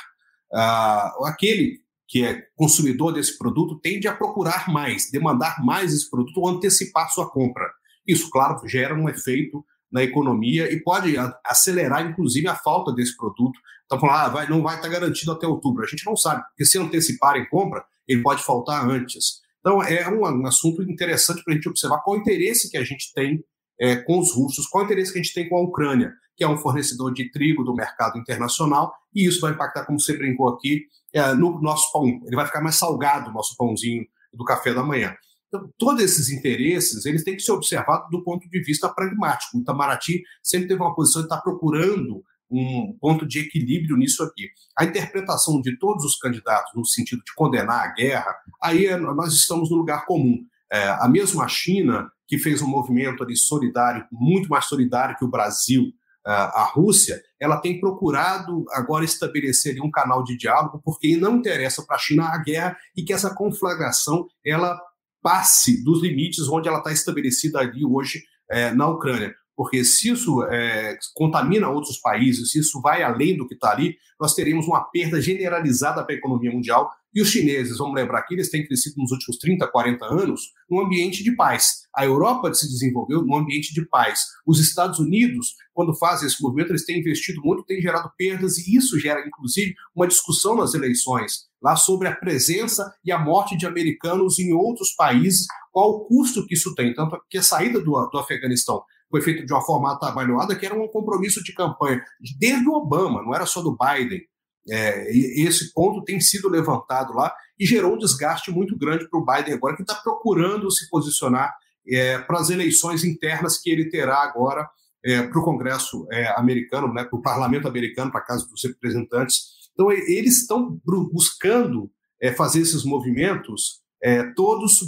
uh, 0.52 1.24
aquele 1.24 1.80
que 2.08 2.24
é 2.24 2.42
consumidor 2.56 3.12
desse 3.12 3.38
produto 3.38 3.78
tende 3.80 4.06
a 4.06 4.14
procurar 4.14 4.68
mais, 4.68 5.10
demandar 5.10 5.64
mais 5.64 5.94
esse 5.94 6.10
produto 6.10 6.38
ou 6.38 6.48
antecipar 6.48 7.10
sua 7.10 7.30
compra. 7.30 7.70
Isso, 8.06 8.28
claro, 8.30 8.60
gera 8.68 8.94
um 8.94 9.08
efeito 9.08 9.64
na 9.90 10.02
economia 10.02 10.70
e 10.72 10.80
pode 10.80 11.14
acelerar, 11.44 12.04
inclusive, 12.04 12.48
a 12.48 12.56
falta 12.56 12.92
desse 12.92 13.16
produto. 13.16 13.58
Então, 13.86 14.00
falar, 14.00 14.24
ah, 14.24 14.28
vai, 14.28 14.48
não 14.48 14.62
vai 14.62 14.76
estar 14.76 14.88
garantido 14.88 15.32
até 15.32 15.46
outubro. 15.46 15.84
A 15.84 15.86
gente 15.86 16.06
não 16.06 16.16
sabe, 16.16 16.42
porque 16.48 16.64
se 16.64 16.78
anteciparem 16.78 17.48
compra, 17.48 17.84
ele 18.08 18.22
pode 18.22 18.42
faltar 18.42 18.88
antes. 18.88 19.42
Então, 19.60 19.82
é 19.82 20.08
um, 20.08 20.20
um 20.20 20.46
assunto 20.46 20.82
interessante 20.82 21.42
para 21.42 21.52
a 21.52 21.56
gente 21.56 21.68
observar 21.68 22.00
qual 22.02 22.16
o 22.16 22.20
interesse 22.20 22.70
que 22.70 22.76
a 22.76 22.84
gente 22.84 23.12
tem 23.14 23.42
é, 23.80 23.96
com 23.96 24.18
os 24.18 24.34
russos, 24.34 24.66
qual 24.66 24.82
o 24.82 24.86
interesse 24.86 25.12
que 25.12 25.18
a 25.18 25.22
gente 25.22 25.34
tem 25.34 25.48
com 25.48 25.56
a 25.56 25.62
Ucrânia, 25.62 26.12
que 26.36 26.44
é 26.44 26.48
um 26.48 26.56
fornecedor 26.56 27.12
de 27.12 27.30
trigo 27.30 27.64
do 27.64 27.74
mercado 27.74 28.18
internacional, 28.18 28.92
e 29.14 29.26
isso 29.26 29.40
vai 29.40 29.52
impactar, 29.52 29.84
como 29.84 30.00
você 30.00 30.16
brincou 30.16 30.48
aqui, 30.48 30.82
é, 31.12 31.32
no 31.34 31.60
nosso 31.60 31.92
pão. 31.92 32.06
Ele 32.06 32.36
vai 32.36 32.46
ficar 32.46 32.60
mais 32.60 32.76
salgado, 32.76 33.30
o 33.30 33.32
nosso 33.32 33.56
pãozinho 33.56 34.04
do 34.32 34.44
café 34.44 34.74
da 34.74 34.82
manhã. 34.82 35.14
Então, 35.48 35.70
todos 35.78 36.02
esses 36.02 36.30
interesses, 36.30 37.06
eles 37.06 37.22
têm 37.22 37.36
que 37.36 37.42
ser 37.42 37.52
observados 37.52 38.10
do 38.10 38.22
ponto 38.24 38.48
de 38.48 38.60
vista 38.60 38.88
pragmático. 38.88 39.56
O 39.56 39.60
Itamaraty 39.60 40.22
sempre 40.42 40.66
teve 40.66 40.80
uma 40.80 40.94
posição 40.94 41.22
de 41.22 41.26
estar 41.26 41.40
procurando 41.40 42.24
um 42.50 42.96
ponto 43.00 43.26
de 43.26 43.40
equilíbrio 43.40 43.96
nisso 43.96 44.22
aqui. 44.22 44.48
A 44.78 44.84
interpretação 44.84 45.60
de 45.60 45.78
todos 45.78 46.04
os 46.04 46.16
candidatos 46.16 46.72
no 46.74 46.84
sentido 46.84 47.22
de 47.24 47.34
condenar 47.34 47.84
a 47.84 47.92
guerra, 47.92 48.34
aí 48.62 48.86
é, 48.86 48.96
nós 48.96 49.32
estamos 49.32 49.70
no 49.70 49.76
lugar 49.76 50.06
comum. 50.06 50.44
É, 50.72 50.88
a 50.88 51.08
mesma 51.08 51.46
China, 51.48 52.10
que 52.26 52.38
fez 52.38 52.62
um 52.62 52.68
movimento 52.68 53.22
ali 53.22 53.36
solidário, 53.36 54.06
muito 54.10 54.48
mais 54.48 54.64
solidário 54.66 55.16
que 55.16 55.24
o 55.24 55.30
Brasil, 55.30 55.92
a 56.26 56.70
Rússia, 56.72 57.20
ela 57.38 57.58
tem 57.58 57.78
procurado 57.78 58.64
agora 58.72 59.04
estabelecer 59.04 59.78
um 59.82 59.90
canal 59.90 60.24
de 60.24 60.38
diálogo, 60.38 60.80
porque 60.82 61.18
não 61.18 61.36
interessa 61.36 61.84
para 61.84 61.96
a 61.96 61.98
China 61.98 62.24
a 62.28 62.38
guerra 62.38 62.74
e 62.96 63.02
que 63.02 63.12
essa 63.12 63.34
conflagração 63.34 64.26
ela 64.44 64.80
passe 65.22 65.84
dos 65.84 66.02
limites 66.02 66.48
onde 66.48 66.66
ela 66.66 66.78
está 66.78 66.92
estabelecida 66.92 67.58
ali 67.58 67.84
hoje 67.84 68.22
é, 68.50 68.72
na 68.72 68.88
Ucrânia. 68.88 69.34
Porque 69.56 69.84
se 69.84 70.10
isso 70.10 70.42
é, 70.44 70.96
contamina 71.14 71.68
outros 71.68 71.98
países, 71.98 72.50
se 72.50 72.58
isso 72.58 72.80
vai 72.80 73.02
além 73.02 73.36
do 73.36 73.46
que 73.46 73.54
está 73.54 73.70
ali, 73.70 73.96
nós 74.20 74.34
teremos 74.34 74.66
uma 74.66 74.82
perda 74.90 75.20
generalizada 75.20 76.04
para 76.04 76.14
a 76.14 76.18
economia 76.18 76.50
mundial 76.50 76.90
e 77.14 77.22
os 77.22 77.28
chineses, 77.28 77.78
vamos 77.78 77.94
lembrar 77.94 78.22
que 78.24 78.34
eles 78.34 78.50
têm 78.50 78.66
crescido 78.66 78.96
nos 78.98 79.12
últimos 79.12 79.38
30, 79.38 79.68
40 79.68 80.04
anos 80.04 80.40
num 80.68 80.80
ambiente 80.80 81.22
de 81.22 81.36
paz. 81.36 81.84
A 81.94 82.04
Europa 82.04 82.52
se 82.52 82.66
desenvolveu 82.66 83.22
num 83.22 83.36
ambiente 83.36 83.72
de 83.72 83.86
paz. 83.86 84.24
Os 84.44 84.58
Estados 84.58 84.98
Unidos, 84.98 85.54
quando 85.72 85.94
fazem 85.94 86.26
esse 86.26 86.42
movimento, 86.42 86.72
eles 86.72 86.84
têm 86.84 86.98
investido 86.98 87.40
muito, 87.44 87.62
têm 87.62 87.80
gerado 87.80 88.10
perdas, 88.18 88.58
e 88.58 88.76
isso 88.76 88.98
gera, 88.98 89.24
inclusive, 89.24 89.74
uma 89.94 90.08
discussão 90.08 90.56
nas 90.56 90.74
eleições 90.74 91.44
lá 91.62 91.76
sobre 91.76 92.08
a 92.08 92.16
presença 92.16 92.92
e 93.04 93.12
a 93.12 93.18
morte 93.18 93.56
de 93.56 93.64
americanos 93.64 94.40
em 94.40 94.52
outros 94.52 94.92
países, 94.94 95.46
qual 95.70 95.90
o 95.90 96.04
custo 96.06 96.44
que 96.46 96.54
isso 96.54 96.74
tem. 96.74 96.92
Tanto 96.92 97.16
que 97.30 97.38
a 97.38 97.42
saída 97.42 97.80
do, 97.80 97.92
do 98.08 98.18
Afeganistão 98.18 98.82
foi 99.14 99.22
feita 99.22 99.46
de 99.46 99.52
uma 99.52 99.62
forma 99.62 99.92
atabalhoada, 99.92 100.56
que 100.56 100.66
era 100.66 100.74
um 100.74 100.88
compromisso 100.88 101.40
de 101.44 101.54
campanha 101.54 102.02
desde 102.36 102.68
o 102.68 102.72
Obama, 102.72 103.22
não 103.22 103.32
era 103.32 103.46
só 103.46 103.62
do 103.62 103.76
Biden. 103.76 104.20
É, 104.68 105.08
esse 105.40 105.72
ponto 105.72 106.02
tem 106.02 106.20
sido 106.20 106.48
levantado 106.48 107.12
lá 107.12 107.32
e 107.56 107.64
gerou 107.64 107.94
um 107.94 107.98
desgaste 107.98 108.50
muito 108.50 108.76
grande 108.76 109.08
para 109.08 109.20
o 109.20 109.24
Biden 109.24 109.54
agora, 109.54 109.76
que 109.76 109.82
está 109.82 109.94
procurando 109.94 110.68
se 110.68 110.90
posicionar 110.90 111.54
é, 111.86 112.18
para 112.18 112.40
as 112.40 112.50
eleições 112.50 113.04
internas 113.04 113.56
que 113.56 113.70
ele 113.70 113.88
terá 113.88 114.16
agora 114.16 114.68
é, 115.04 115.22
para 115.22 115.38
o 115.38 115.44
Congresso 115.44 116.08
é, 116.10 116.26
americano, 116.36 116.92
né, 116.92 117.04
para 117.04 117.16
o 117.16 117.22
Parlamento 117.22 117.68
americano, 117.68 118.10
para 118.10 118.20
a 118.20 118.24
Casa 118.24 118.48
dos 118.48 118.64
Representantes. 118.64 119.44
Então, 119.74 119.92
eles 119.92 120.40
estão 120.40 120.76
buscando 121.12 121.88
é, 122.20 122.32
fazer 122.32 122.62
esses 122.62 122.84
movimentos, 122.84 123.80
é, 124.02 124.24
todos 124.32 124.80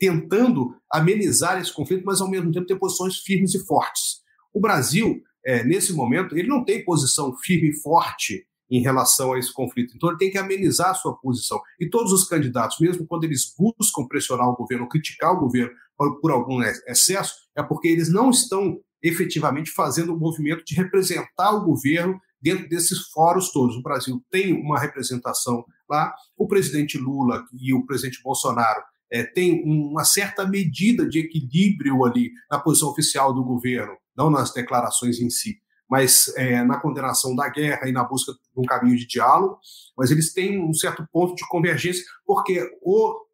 tentando 0.00 0.74
amenizar 0.90 1.60
esse 1.60 1.72
conflito, 1.72 2.04
mas 2.04 2.20
ao 2.22 2.30
mesmo 2.30 2.50
tempo 2.50 2.66
ter 2.66 2.78
posições 2.78 3.18
firmes 3.18 3.54
e 3.54 3.64
fortes. 3.66 4.20
O 4.52 4.60
Brasil, 4.60 5.22
nesse 5.66 5.92
momento, 5.92 6.36
ele 6.36 6.48
não 6.48 6.64
tem 6.64 6.84
posição 6.84 7.36
firme 7.36 7.68
e 7.68 7.74
forte 7.74 8.46
em 8.70 8.80
relação 8.80 9.32
a 9.32 9.38
esse 9.38 9.52
conflito. 9.52 9.94
Então, 9.94 10.08
ele 10.08 10.18
tem 10.18 10.30
que 10.30 10.38
amenizar 10.38 10.90
a 10.90 10.94
sua 10.94 11.16
posição. 11.18 11.60
E 11.78 11.88
todos 11.88 12.12
os 12.12 12.24
candidatos, 12.24 12.78
mesmo 12.80 13.06
quando 13.06 13.24
eles 13.24 13.52
buscam 13.58 14.06
pressionar 14.08 14.48
o 14.48 14.56
governo, 14.56 14.88
criticar 14.88 15.32
o 15.32 15.40
governo 15.40 15.72
por, 15.98 16.20
por 16.20 16.30
algum 16.30 16.62
excesso, 16.62 17.34
é 17.56 17.62
porque 17.62 17.88
eles 17.88 18.10
não 18.10 18.30
estão 18.30 18.80
efetivamente 19.02 19.70
fazendo 19.70 20.14
o 20.14 20.18
movimento 20.18 20.64
de 20.64 20.74
representar 20.74 21.52
o 21.52 21.64
governo 21.64 22.18
dentro 22.40 22.68
desses 22.68 23.08
fóruns 23.12 23.52
todos. 23.52 23.76
O 23.76 23.82
Brasil 23.82 24.22
tem 24.30 24.52
uma 24.52 24.78
representação 24.78 25.64
lá, 25.88 26.14
o 26.36 26.46
presidente 26.46 26.96
Lula 26.96 27.44
e 27.52 27.74
o 27.74 27.84
presidente 27.84 28.22
Bolsonaro 28.22 28.80
é, 29.12 29.24
têm 29.24 29.62
uma 29.64 30.04
certa 30.04 30.46
medida 30.46 31.08
de 31.08 31.18
equilíbrio 31.18 32.04
ali 32.04 32.30
na 32.50 32.58
posição 32.58 32.88
oficial 32.88 33.32
do 33.34 33.44
governo, 33.44 33.96
não 34.16 34.30
nas 34.30 34.52
declarações 34.52 35.20
em 35.20 35.30
si 35.30 35.60
mas 35.90 36.32
é, 36.36 36.62
na 36.62 36.78
condenação 36.78 37.34
da 37.34 37.48
guerra 37.48 37.88
e 37.88 37.92
na 37.92 38.04
busca 38.04 38.32
de 38.32 38.38
um 38.56 38.62
caminho 38.62 38.96
de 38.96 39.08
diálogo, 39.08 39.58
mas 39.98 40.12
eles 40.12 40.32
têm 40.32 40.62
um 40.62 40.72
certo 40.72 41.04
ponto 41.12 41.34
de 41.34 41.46
convergência, 41.48 42.04
porque 42.24 42.64
o 42.80 43.26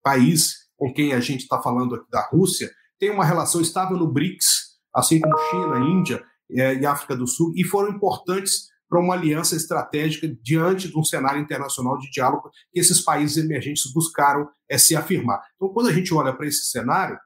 país 0.00 0.68
com 0.76 0.92
quem 0.94 1.12
a 1.12 1.20
gente 1.20 1.40
está 1.40 1.60
falando 1.60 1.96
aqui 1.96 2.08
da 2.08 2.26
Rússia 2.28 2.70
tem 2.98 3.10
uma 3.10 3.24
relação 3.24 3.60
estável 3.60 3.96
no 3.96 4.06
BRICS, 4.06 4.78
assim 4.94 5.20
como 5.20 5.36
China, 5.50 5.78
Índia 5.80 6.24
é, 6.52 6.74
e 6.76 6.86
África 6.86 7.16
do 7.16 7.26
Sul, 7.26 7.52
e 7.56 7.64
foram 7.64 7.90
importantes 7.90 8.68
para 8.90 9.00
uma 9.00 9.14
aliança 9.14 9.54
estratégica 9.54 10.28
diante 10.42 10.88
de 10.88 10.98
um 10.98 11.04
cenário 11.04 11.40
internacional 11.40 11.96
de 11.96 12.10
diálogo 12.10 12.50
que 12.72 12.80
esses 12.80 13.00
países 13.00 13.36
emergentes 13.36 13.90
buscaram 13.92 14.48
é, 14.68 14.76
se 14.76 14.96
afirmar. 14.96 15.40
Então, 15.54 15.68
quando 15.68 15.88
a 15.88 15.92
gente 15.92 16.12
olha 16.12 16.32
para 16.32 16.46
esse 16.48 16.64
cenário, 16.64 17.16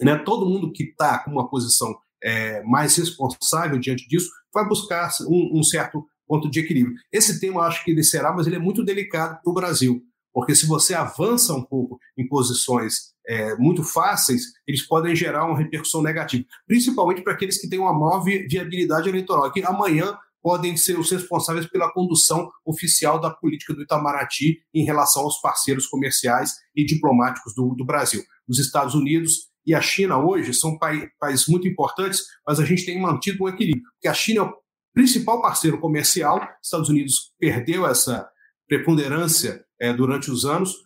né, 0.00 0.16
todo 0.16 0.48
mundo 0.48 0.72
que 0.72 0.84
está 0.84 1.18
com 1.18 1.32
uma 1.32 1.50
posição 1.50 1.92
é, 2.22 2.62
mais 2.62 2.96
responsável 2.96 3.78
diante 3.80 4.06
disso, 4.08 4.30
vai 4.54 4.66
buscar 4.66 5.10
um, 5.28 5.58
um, 5.58 5.62
certo 5.64 6.06
ponto 6.26 6.48
de 6.48 6.60
equilíbrio. 6.60 6.96
Esse 7.12 7.40
tema 7.40 7.62
acho 7.62 7.84
que 7.84 7.90
ele 7.90 8.04
será, 8.04 8.32
mas 8.32 8.46
ele 8.46 8.56
é 8.56 8.60
muito 8.60 8.84
delicado 8.84 9.40
para 9.42 9.50
o 9.50 9.54
Brasil, 9.54 10.00
porque 10.32 10.54
se 10.54 10.66
você 10.66 10.94
avança 10.94 11.52
um 11.52 11.62
pouco 11.62 11.98
em 12.16 12.28
posições 12.28 13.14
é, 13.26 13.56
muito 13.56 13.82
fáceis, 13.82 14.52
eles 14.66 14.82
podem 14.86 15.16
gerar 15.16 15.46
uma 15.46 15.58
repercussão 15.58 16.00
negativa, 16.00 16.44
principalmente 16.66 17.22
para 17.22 17.32
aqueles 17.32 17.60
que 17.60 17.68
têm 17.68 17.78
uma 17.78 17.92
maior 17.92 18.20
viabilidade 18.22 19.08
eleitoral, 19.08 19.50
que 19.50 19.64
amanhã 19.64 20.16
podem 20.46 20.76
ser 20.76 20.96
os 20.96 21.10
responsáveis 21.10 21.66
pela 21.66 21.92
condução 21.92 22.48
oficial 22.64 23.20
da 23.20 23.32
política 23.32 23.74
do 23.74 23.82
Itamaraty 23.82 24.60
em 24.72 24.84
relação 24.84 25.24
aos 25.24 25.40
parceiros 25.40 25.88
comerciais 25.88 26.52
e 26.72 26.86
diplomáticos 26.86 27.52
do, 27.52 27.74
do 27.74 27.84
Brasil. 27.84 28.22
Os 28.46 28.60
Estados 28.60 28.94
Unidos 28.94 29.48
e 29.66 29.74
a 29.74 29.80
China 29.80 30.24
hoje 30.24 30.54
são 30.54 30.78
países 30.78 31.48
muito 31.48 31.66
importantes, 31.66 32.22
mas 32.46 32.60
a 32.60 32.64
gente 32.64 32.86
tem 32.86 33.00
mantido 33.00 33.42
um 33.42 33.48
equilíbrio, 33.48 33.82
porque 33.94 34.06
a 34.06 34.14
China 34.14 34.42
é 34.42 34.42
o 34.44 34.54
principal 34.94 35.42
parceiro 35.42 35.80
comercial, 35.80 36.40
Estados 36.62 36.88
Unidos 36.88 37.32
perdeu 37.40 37.84
essa 37.84 38.24
preponderância 38.68 39.64
é, 39.80 39.92
durante 39.92 40.30
os 40.30 40.44
anos, 40.44 40.76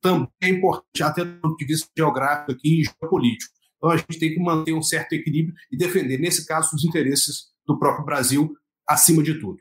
também 0.00 0.26
é 0.40 0.48
importante 0.48 1.02
até 1.02 1.22
do 1.22 1.38
ponto 1.38 1.56
de 1.58 1.66
vista 1.66 1.86
geográfico 1.94 2.52
aqui 2.52 2.80
e 2.80 2.84
geopolítico. 2.84 3.52
Então 3.76 3.90
a 3.90 3.96
gente 3.98 4.18
tem 4.18 4.32
que 4.32 4.40
manter 4.40 4.72
um 4.72 4.82
certo 4.82 5.12
equilíbrio 5.12 5.54
e 5.70 5.76
defender, 5.76 6.18
nesse 6.18 6.46
caso, 6.46 6.74
os 6.74 6.82
interesses 6.82 7.52
do 7.66 7.78
próprio 7.78 8.06
Brasil 8.06 8.56
acima 8.86 9.22
de 9.22 9.38
tudo. 9.38 9.58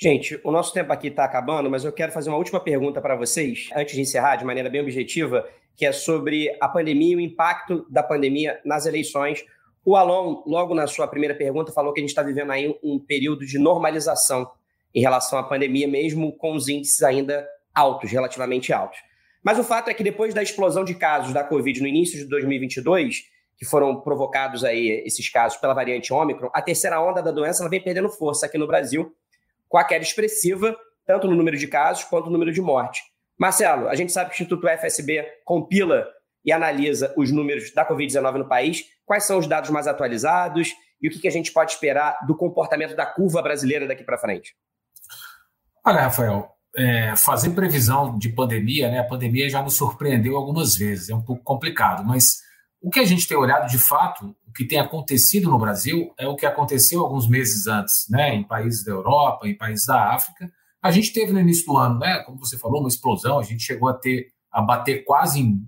Gente, 0.00 0.40
o 0.42 0.50
nosso 0.50 0.72
tempo 0.72 0.92
aqui 0.92 1.08
está 1.08 1.24
acabando, 1.24 1.70
mas 1.70 1.84
eu 1.84 1.92
quero 1.92 2.10
fazer 2.10 2.28
uma 2.28 2.38
última 2.38 2.58
pergunta 2.58 3.00
para 3.00 3.14
vocês, 3.14 3.68
antes 3.74 3.94
de 3.94 4.00
encerrar, 4.00 4.36
de 4.36 4.44
maneira 4.44 4.68
bem 4.68 4.80
objetiva, 4.80 5.48
que 5.76 5.86
é 5.86 5.92
sobre 5.92 6.56
a 6.60 6.68
pandemia 6.68 7.12
e 7.12 7.16
o 7.16 7.20
impacto 7.20 7.86
da 7.88 8.02
pandemia 8.02 8.60
nas 8.64 8.84
eleições. 8.84 9.44
O 9.84 9.96
Alon, 9.96 10.42
logo 10.46 10.74
na 10.74 10.86
sua 10.86 11.06
primeira 11.06 11.34
pergunta, 11.34 11.72
falou 11.72 11.92
que 11.92 12.00
a 12.00 12.02
gente 12.02 12.10
está 12.10 12.22
vivendo 12.22 12.50
aí 12.50 12.76
um 12.82 12.98
período 12.98 13.46
de 13.46 13.58
normalização. 13.58 14.50
em 14.94 15.00
relação 15.00 15.38
à 15.38 15.42
pandemia, 15.42 15.88
mesmo 15.88 16.36
com 16.36 16.52
os 16.52 16.68
índices 16.68 17.02
ainda 17.02 17.48
altos, 17.74 18.10
relativamente 18.10 18.72
altos. 18.74 18.98
Mas 19.42 19.58
o 19.58 19.64
fato 19.64 19.88
é 19.88 19.94
que 19.94 20.04
depois 20.04 20.34
da 20.34 20.42
explosão 20.42 20.84
de 20.84 20.94
casos 20.94 21.32
da 21.32 21.42
Covid 21.42 21.80
no 21.80 21.88
início 21.88 22.18
de 22.18 22.26
2022, 22.26 23.22
que 23.62 23.68
foram 23.68 24.00
provocados 24.00 24.64
aí 24.64 25.04
esses 25.06 25.28
casos 25.28 25.56
pela 25.56 25.72
variante 25.72 26.12
Ômicron, 26.12 26.50
a 26.52 26.60
terceira 26.60 27.00
onda 27.00 27.22
da 27.22 27.30
doença 27.30 27.62
ela 27.62 27.70
vem 27.70 27.80
perdendo 27.80 28.08
força 28.08 28.46
aqui 28.46 28.58
no 28.58 28.66
Brasil, 28.66 29.14
com 29.68 29.78
a 29.78 29.84
queda 29.84 30.02
expressiva, 30.02 30.76
tanto 31.06 31.28
no 31.28 31.36
número 31.36 31.56
de 31.56 31.68
casos 31.68 32.02
quanto 32.02 32.26
no 32.26 32.32
número 32.32 32.50
de 32.50 32.60
mortes. 32.60 33.02
Marcelo, 33.38 33.88
a 33.88 33.94
gente 33.94 34.10
sabe 34.10 34.30
que 34.30 34.32
o 34.32 34.34
Instituto 34.34 34.66
FSB 34.66 35.24
compila 35.44 36.08
e 36.44 36.50
analisa 36.50 37.14
os 37.16 37.30
números 37.30 37.72
da 37.72 37.88
Covid-19 37.88 38.38
no 38.38 38.48
país. 38.48 38.84
Quais 39.06 39.26
são 39.26 39.38
os 39.38 39.46
dados 39.46 39.70
mais 39.70 39.86
atualizados 39.86 40.74
e 41.00 41.06
o 41.06 41.10
que, 41.12 41.28
a 41.28 41.30
gente 41.30 41.52
pode 41.52 41.70
esperar 41.70 42.18
do 42.26 42.36
comportamento 42.36 42.96
da 42.96 43.06
curva 43.06 43.40
brasileira 43.42 43.86
daqui 43.86 44.02
para 44.02 44.18
frente? 44.18 44.56
Olha, 45.86 46.00
Rafael, 46.00 46.50
é, 46.76 47.14
fazer 47.14 47.50
previsão 47.50 48.18
de 48.18 48.28
pandemia, 48.28 48.90
né? 48.90 48.98
A 48.98 49.04
pandemia 49.04 49.48
já 49.48 49.62
nos 49.62 49.74
surpreendeu 49.74 50.36
algumas 50.36 50.74
vezes, 50.76 51.10
é 51.10 51.14
um 51.14 51.22
pouco 51.22 51.44
complicado, 51.44 52.04
mas 52.04 52.42
o 52.82 52.90
que 52.90 52.98
a 52.98 53.04
gente 53.04 53.28
tem 53.28 53.36
olhado 53.36 53.70
de 53.70 53.78
fato, 53.78 54.34
o 54.46 54.52
que 54.52 54.66
tem 54.66 54.80
acontecido 54.80 55.48
no 55.48 55.58
Brasil 55.58 56.12
é 56.18 56.26
o 56.26 56.34
que 56.34 56.44
aconteceu 56.44 57.00
alguns 57.00 57.28
meses 57.28 57.66
antes, 57.66 58.06
né? 58.10 58.34
Em 58.34 58.42
países 58.42 58.84
da 58.84 58.90
Europa, 58.90 59.48
em 59.48 59.56
países 59.56 59.86
da 59.86 60.12
África. 60.12 60.52
A 60.82 60.90
gente 60.90 61.12
teve 61.12 61.32
no 61.32 61.40
início 61.40 61.64
do 61.64 61.78
ano, 61.78 62.00
né? 62.00 62.18
Como 62.24 62.38
você 62.38 62.58
falou, 62.58 62.80
uma 62.80 62.88
explosão, 62.88 63.38
a 63.38 63.42
gente 63.44 63.62
chegou 63.62 63.88
a 63.88 63.94
ter 63.94 64.32
a 64.50 64.60
bater 64.60 65.04
quase 65.04 65.40
em 65.40 65.62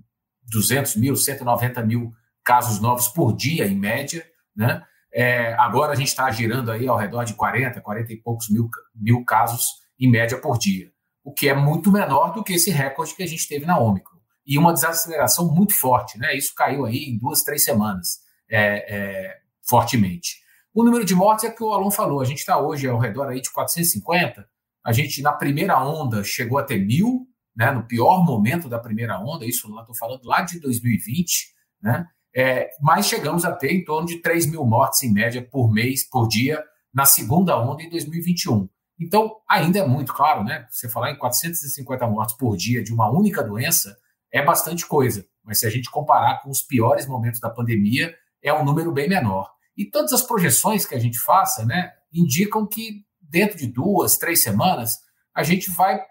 200 0.51 0.97
mil, 0.97 1.15
190 1.15 1.81
mil 1.83 2.13
casos 2.43 2.79
novos 2.79 3.07
por 3.07 3.33
dia, 3.33 3.65
em 3.65 3.75
média, 3.75 4.23
né? 4.55 4.83
É, 5.11 5.53
agora 5.53 5.93
a 5.93 5.95
gente 5.95 6.09
está 6.09 6.29
girando 6.29 6.69
aí 6.69 6.85
ao 6.85 6.97
redor 6.97 7.23
de 7.23 7.33
40, 7.33 7.79
40 7.79 8.11
e 8.11 8.17
poucos 8.17 8.49
mil, 8.49 8.69
mil 8.93 9.23
casos 9.23 9.65
em 9.97 10.11
média 10.11 10.37
por 10.37 10.57
dia, 10.57 10.91
o 11.23 11.31
que 11.33 11.47
é 11.47 11.53
muito 11.53 11.89
menor 11.89 12.33
do 12.33 12.43
que 12.43 12.53
esse 12.53 12.69
recorde 12.69 13.15
que 13.15 13.23
a 13.23 13.27
gente 13.27 13.47
teve 13.47 13.65
na 13.65 13.79
Ômicron. 13.79 14.14
E 14.45 14.57
uma 14.57 14.73
desaceleração 14.73 15.53
muito 15.53 15.73
forte, 15.73 16.17
né? 16.17 16.35
Isso 16.35 16.53
caiu 16.55 16.85
aí 16.85 17.05
em 17.05 17.17
duas, 17.17 17.43
três 17.43 17.63
semanas, 17.63 18.19
é, 18.49 18.95
é, 18.95 19.37
fortemente. 19.67 20.37
O 20.73 20.83
número 20.83 21.05
de 21.05 21.15
mortes 21.15 21.45
é 21.45 21.51
que 21.51 21.63
o 21.63 21.71
Alon 21.71 21.89
falou, 21.89 22.21
a 22.21 22.25
gente 22.25 22.39
está 22.39 22.59
hoje 22.59 22.87
ao 22.87 22.99
redor 22.99 23.29
aí 23.29 23.41
de 23.41 23.51
450, 23.51 24.45
a 24.83 24.91
gente 24.91 25.21
na 25.21 25.31
primeira 25.31 25.81
onda 25.81 26.23
chegou 26.23 26.57
a 26.57 26.63
ter 26.63 26.77
mil, 26.77 27.25
né, 27.55 27.71
no 27.71 27.87
pior 27.87 28.23
momento 28.23 28.67
da 28.67 28.77
primeira 28.77 29.17
onda, 29.19 29.45
isso 29.45 29.67
estou 29.79 29.95
falando 29.95 30.25
lá 30.25 30.41
de 30.41 30.59
2020, 30.59 31.53
né, 31.81 32.05
é, 32.35 32.69
mas 32.81 33.07
chegamos 33.07 33.45
a 33.45 33.53
ter 33.53 33.71
em 33.71 33.85
torno 33.85 34.05
de 34.05 34.21
3 34.21 34.47
mil 34.47 34.65
mortes 34.65 35.01
em 35.03 35.13
média 35.13 35.41
por 35.41 35.71
mês, 35.71 36.07
por 36.07 36.27
dia, 36.27 36.61
na 36.93 37.05
segunda 37.05 37.57
onda 37.57 37.81
em 37.81 37.89
2021. 37.89 38.67
Então, 38.99 39.37
ainda 39.49 39.79
é 39.79 39.87
muito 39.87 40.13
claro, 40.13 40.43
né? 40.43 40.67
Você 40.69 40.89
falar 40.89 41.11
em 41.11 41.17
450 41.17 42.07
mortes 42.07 42.35
por 42.35 42.55
dia 42.55 42.83
de 42.83 42.93
uma 42.93 43.09
única 43.09 43.41
doença 43.43 43.95
é 44.35 44.43
bastante 44.43 44.85
coisa, 44.85 45.25
mas 45.43 45.59
se 45.59 45.65
a 45.65 45.69
gente 45.69 45.89
comparar 45.89 46.41
com 46.41 46.49
os 46.49 46.61
piores 46.61 47.07
momentos 47.07 47.39
da 47.39 47.49
pandemia, 47.49 48.13
é 48.43 48.53
um 48.53 48.65
número 48.65 48.91
bem 48.91 49.07
menor. 49.07 49.49
E 49.77 49.85
todas 49.85 50.11
as 50.11 50.21
projeções 50.21 50.85
que 50.85 50.93
a 50.93 50.99
gente 50.99 51.17
faça, 51.17 51.65
né, 51.65 51.93
indicam 52.13 52.67
que 52.67 53.05
dentro 53.21 53.57
de 53.57 53.67
duas, 53.67 54.17
três 54.17 54.43
semanas, 54.43 54.97
a 55.33 55.41
gente 55.41 55.71
vai 55.71 56.01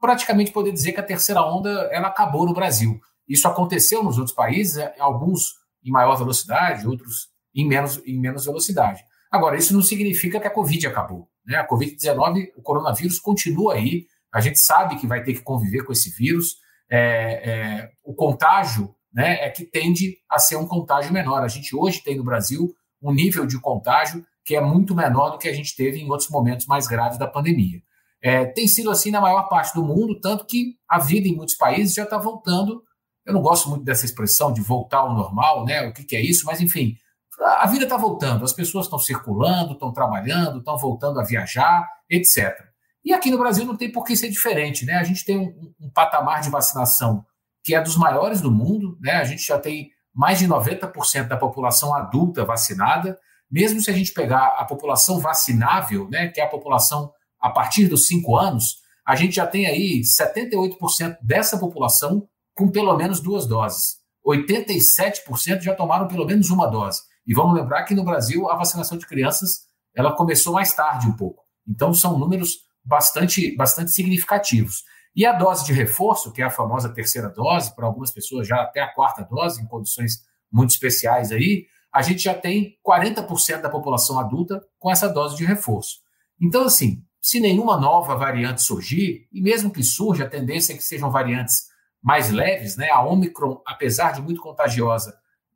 praticamente 0.00 0.52
poder 0.52 0.70
dizer 0.70 0.92
que 0.92 1.00
a 1.00 1.04
terceira 1.04 1.44
onda 1.44 1.88
ela 1.90 2.06
acabou 2.06 2.46
no 2.46 2.54
Brasil. 2.54 3.00
Isso 3.28 3.48
aconteceu 3.48 4.02
nos 4.02 4.16
outros 4.16 4.34
países, 4.34 4.76
é, 4.76 4.94
alguns 5.00 5.54
em 5.84 5.90
maior 5.90 6.14
velocidade, 6.14 6.86
outros 6.86 7.28
em 7.52 7.66
menos, 7.66 8.00
em 8.06 8.20
menos 8.20 8.44
velocidade. 8.44 9.02
Agora, 9.30 9.56
isso 9.56 9.74
não 9.74 9.82
significa 9.82 10.38
que 10.38 10.46
a 10.46 10.50
Covid 10.50 10.86
acabou. 10.86 11.28
Né? 11.44 11.56
A 11.56 11.66
Covid-19, 11.66 12.52
o 12.56 12.62
coronavírus 12.62 13.18
continua 13.18 13.74
aí, 13.74 14.06
a 14.32 14.40
gente 14.40 14.60
sabe 14.60 14.96
que 15.00 15.06
vai 15.06 15.22
ter 15.22 15.34
que 15.34 15.42
conviver 15.42 15.84
com 15.84 15.92
esse 15.92 16.10
vírus. 16.10 16.56
É, 16.94 17.50
é, 17.50 17.90
o 18.04 18.14
contágio 18.14 18.94
né, 19.10 19.46
é 19.46 19.48
que 19.48 19.64
tende 19.64 20.18
a 20.30 20.38
ser 20.38 20.56
um 20.56 20.66
contágio 20.66 21.10
menor. 21.10 21.42
A 21.42 21.48
gente 21.48 21.74
hoje 21.74 22.02
tem 22.02 22.18
no 22.18 22.24
Brasil 22.24 22.70
um 23.00 23.12
nível 23.12 23.46
de 23.46 23.58
contágio 23.58 24.22
que 24.44 24.54
é 24.54 24.60
muito 24.60 24.94
menor 24.94 25.30
do 25.30 25.38
que 25.38 25.48
a 25.48 25.54
gente 25.54 25.74
teve 25.74 26.00
em 26.00 26.10
outros 26.10 26.28
momentos 26.28 26.66
mais 26.66 26.86
graves 26.86 27.16
da 27.16 27.26
pandemia. 27.26 27.80
É, 28.20 28.44
tem 28.44 28.68
sido 28.68 28.90
assim 28.90 29.10
na 29.10 29.20
maior 29.20 29.48
parte 29.48 29.74
do 29.74 29.82
mundo, 29.82 30.20
tanto 30.20 30.44
que 30.44 30.76
a 30.88 30.98
vida 30.98 31.26
em 31.26 31.34
muitos 31.34 31.54
países 31.54 31.94
já 31.94 32.04
está 32.04 32.18
voltando. 32.18 32.82
Eu 33.24 33.32
não 33.32 33.40
gosto 33.40 33.70
muito 33.70 33.84
dessa 33.84 34.04
expressão 34.04 34.52
de 34.52 34.60
voltar 34.60 34.98
ao 34.98 35.14
normal, 35.14 35.64
né? 35.64 35.88
O 35.88 35.92
que, 35.92 36.04
que 36.04 36.14
é 36.14 36.20
isso? 36.20 36.44
Mas, 36.44 36.60
enfim, 36.60 36.96
a 37.40 37.66
vida 37.66 37.84
está 37.84 37.96
voltando, 37.96 38.44
as 38.44 38.52
pessoas 38.52 38.86
estão 38.86 38.98
circulando, 38.98 39.72
estão 39.72 39.92
trabalhando, 39.92 40.58
estão 40.58 40.76
voltando 40.76 41.18
a 41.18 41.24
viajar, 41.24 41.88
etc. 42.10 42.71
E 43.04 43.12
aqui 43.12 43.30
no 43.30 43.38
Brasil 43.38 43.64
não 43.64 43.76
tem 43.76 43.90
por 43.90 44.04
que 44.04 44.16
ser 44.16 44.28
diferente, 44.28 44.84
né? 44.84 44.94
A 44.94 45.04
gente 45.04 45.24
tem 45.24 45.38
um, 45.38 45.72
um 45.80 45.90
patamar 45.90 46.40
de 46.40 46.50
vacinação 46.50 47.24
que 47.64 47.74
é 47.74 47.80
dos 47.80 47.96
maiores 47.96 48.40
do 48.40 48.50
mundo, 48.50 48.98
né? 49.00 49.12
A 49.12 49.24
gente 49.24 49.46
já 49.46 49.58
tem 49.58 49.90
mais 50.14 50.38
de 50.38 50.46
90% 50.46 51.28
da 51.28 51.36
população 51.36 51.94
adulta 51.94 52.44
vacinada. 52.44 53.18
Mesmo 53.50 53.80
se 53.80 53.90
a 53.90 53.94
gente 53.94 54.12
pegar 54.12 54.56
a 54.58 54.64
população 54.64 55.20
vacinável, 55.20 56.08
né, 56.10 56.28
que 56.28 56.40
é 56.40 56.44
a 56.44 56.48
população 56.48 57.12
a 57.40 57.50
partir 57.50 57.86
dos 57.86 58.06
cinco 58.06 58.36
anos, 58.36 58.76
a 59.06 59.16
gente 59.16 59.36
já 59.36 59.46
tem 59.46 59.66
aí 59.66 60.00
78% 60.00 61.16
dessa 61.22 61.58
população 61.58 62.26
com 62.54 62.70
pelo 62.70 62.96
menos 62.96 63.20
duas 63.20 63.46
doses. 63.46 63.96
87% 64.26 65.62
já 65.62 65.74
tomaram 65.74 66.06
pelo 66.06 66.24
menos 66.24 66.50
uma 66.50 66.66
dose. 66.66 67.00
E 67.26 67.34
vamos 67.34 67.54
lembrar 67.54 67.84
que 67.84 67.94
no 67.94 68.04
Brasil 68.04 68.48
a 68.48 68.56
vacinação 68.56 68.96
de 68.96 69.06
crianças 69.06 69.62
ela 69.94 70.14
começou 70.14 70.52
mais 70.52 70.72
tarde 70.72 71.08
um 71.08 71.16
pouco. 71.16 71.42
Então 71.66 71.92
são 71.92 72.18
números 72.18 72.58
bastante, 72.84 73.54
bastante 73.56 73.90
significativos. 73.90 74.84
E 75.14 75.26
a 75.26 75.32
dose 75.32 75.64
de 75.64 75.72
reforço, 75.72 76.32
que 76.32 76.40
é 76.40 76.44
a 76.44 76.50
famosa 76.50 76.88
terceira 76.88 77.28
dose, 77.28 77.74
para 77.74 77.86
algumas 77.86 78.10
pessoas 78.10 78.48
já 78.48 78.62
até 78.62 78.80
a 78.80 78.92
quarta 78.92 79.22
dose, 79.22 79.62
em 79.62 79.66
condições 79.66 80.22
muito 80.50 80.70
especiais 80.70 81.30
aí, 81.30 81.66
a 81.92 82.00
gente 82.00 82.22
já 82.22 82.34
tem 82.34 82.78
40% 82.86 83.60
da 83.60 83.68
população 83.68 84.18
adulta 84.18 84.62
com 84.78 84.90
essa 84.90 85.08
dose 85.08 85.36
de 85.36 85.44
reforço. 85.44 85.98
Então, 86.40 86.64
assim, 86.64 87.04
se 87.20 87.38
nenhuma 87.38 87.78
nova 87.78 88.16
variante 88.16 88.62
surgir, 88.62 89.28
e 89.30 89.40
mesmo 89.42 89.70
que 89.70 89.84
surja, 89.84 90.24
a 90.24 90.28
tendência 90.28 90.72
é 90.72 90.76
que 90.76 90.82
sejam 90.82 91.10
variantes 91.10 91.66
mais 92.02 92.30
leves, 92.30 92.76
né? 92.76 92.90
A 92.90 93.02
Omicron, 93.02 93.62
apesar 93.66 94.12
de 94.12 94.22
muito 94.22 94.40
contagiosa 94.40 95.14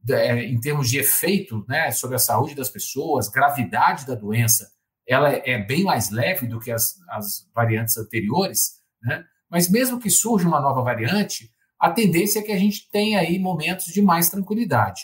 é, 0.08 0.44
em 0.44 0.60
termos 0.60 0.88
de 0.88 0.98
efeito 0.98 1.64
né, 1.66 1.90
sobre 1.90 2.14
a 2.14 2.20
saúde 2.20 2.54
das 2.54 2.68
pessoas, 2.68 3.28
gravidade 3.28 4.06
da 4.06 4.14
doença, 4.14 4.70
ela 5.06 5.30
é, 5.30 5.58
bem 5.58 5.84
mais 5.84 6.10
leve 6.10 6.46
do 6.46 6.58
que 6.58 6.70
as, 6.70 6.94
as 7.10 7.48
variantes 7.54 7.96
anteriores, 7.96 8.72
né? 9.02 9.24
Mas 9.50 9.70
mesmo 9.70 10.00
que 10.00 10.10
surja 10.10 10.48
uma 10.48 10.60
nova 10.60 10.82
variante, 10.82 11.50
a 11.78 11.90
tendência 11.90 12.40
é 12.40 12.42
que 12.42 12.52
a 12.52 12.58
gente 12.58 12.90
tenha 12.90 13.20
aí 13.20 13.38
momentos 13.38 13.86
de 13.86 14.02
mais 14.02 14.28
tranquilidade. 14.28 15.02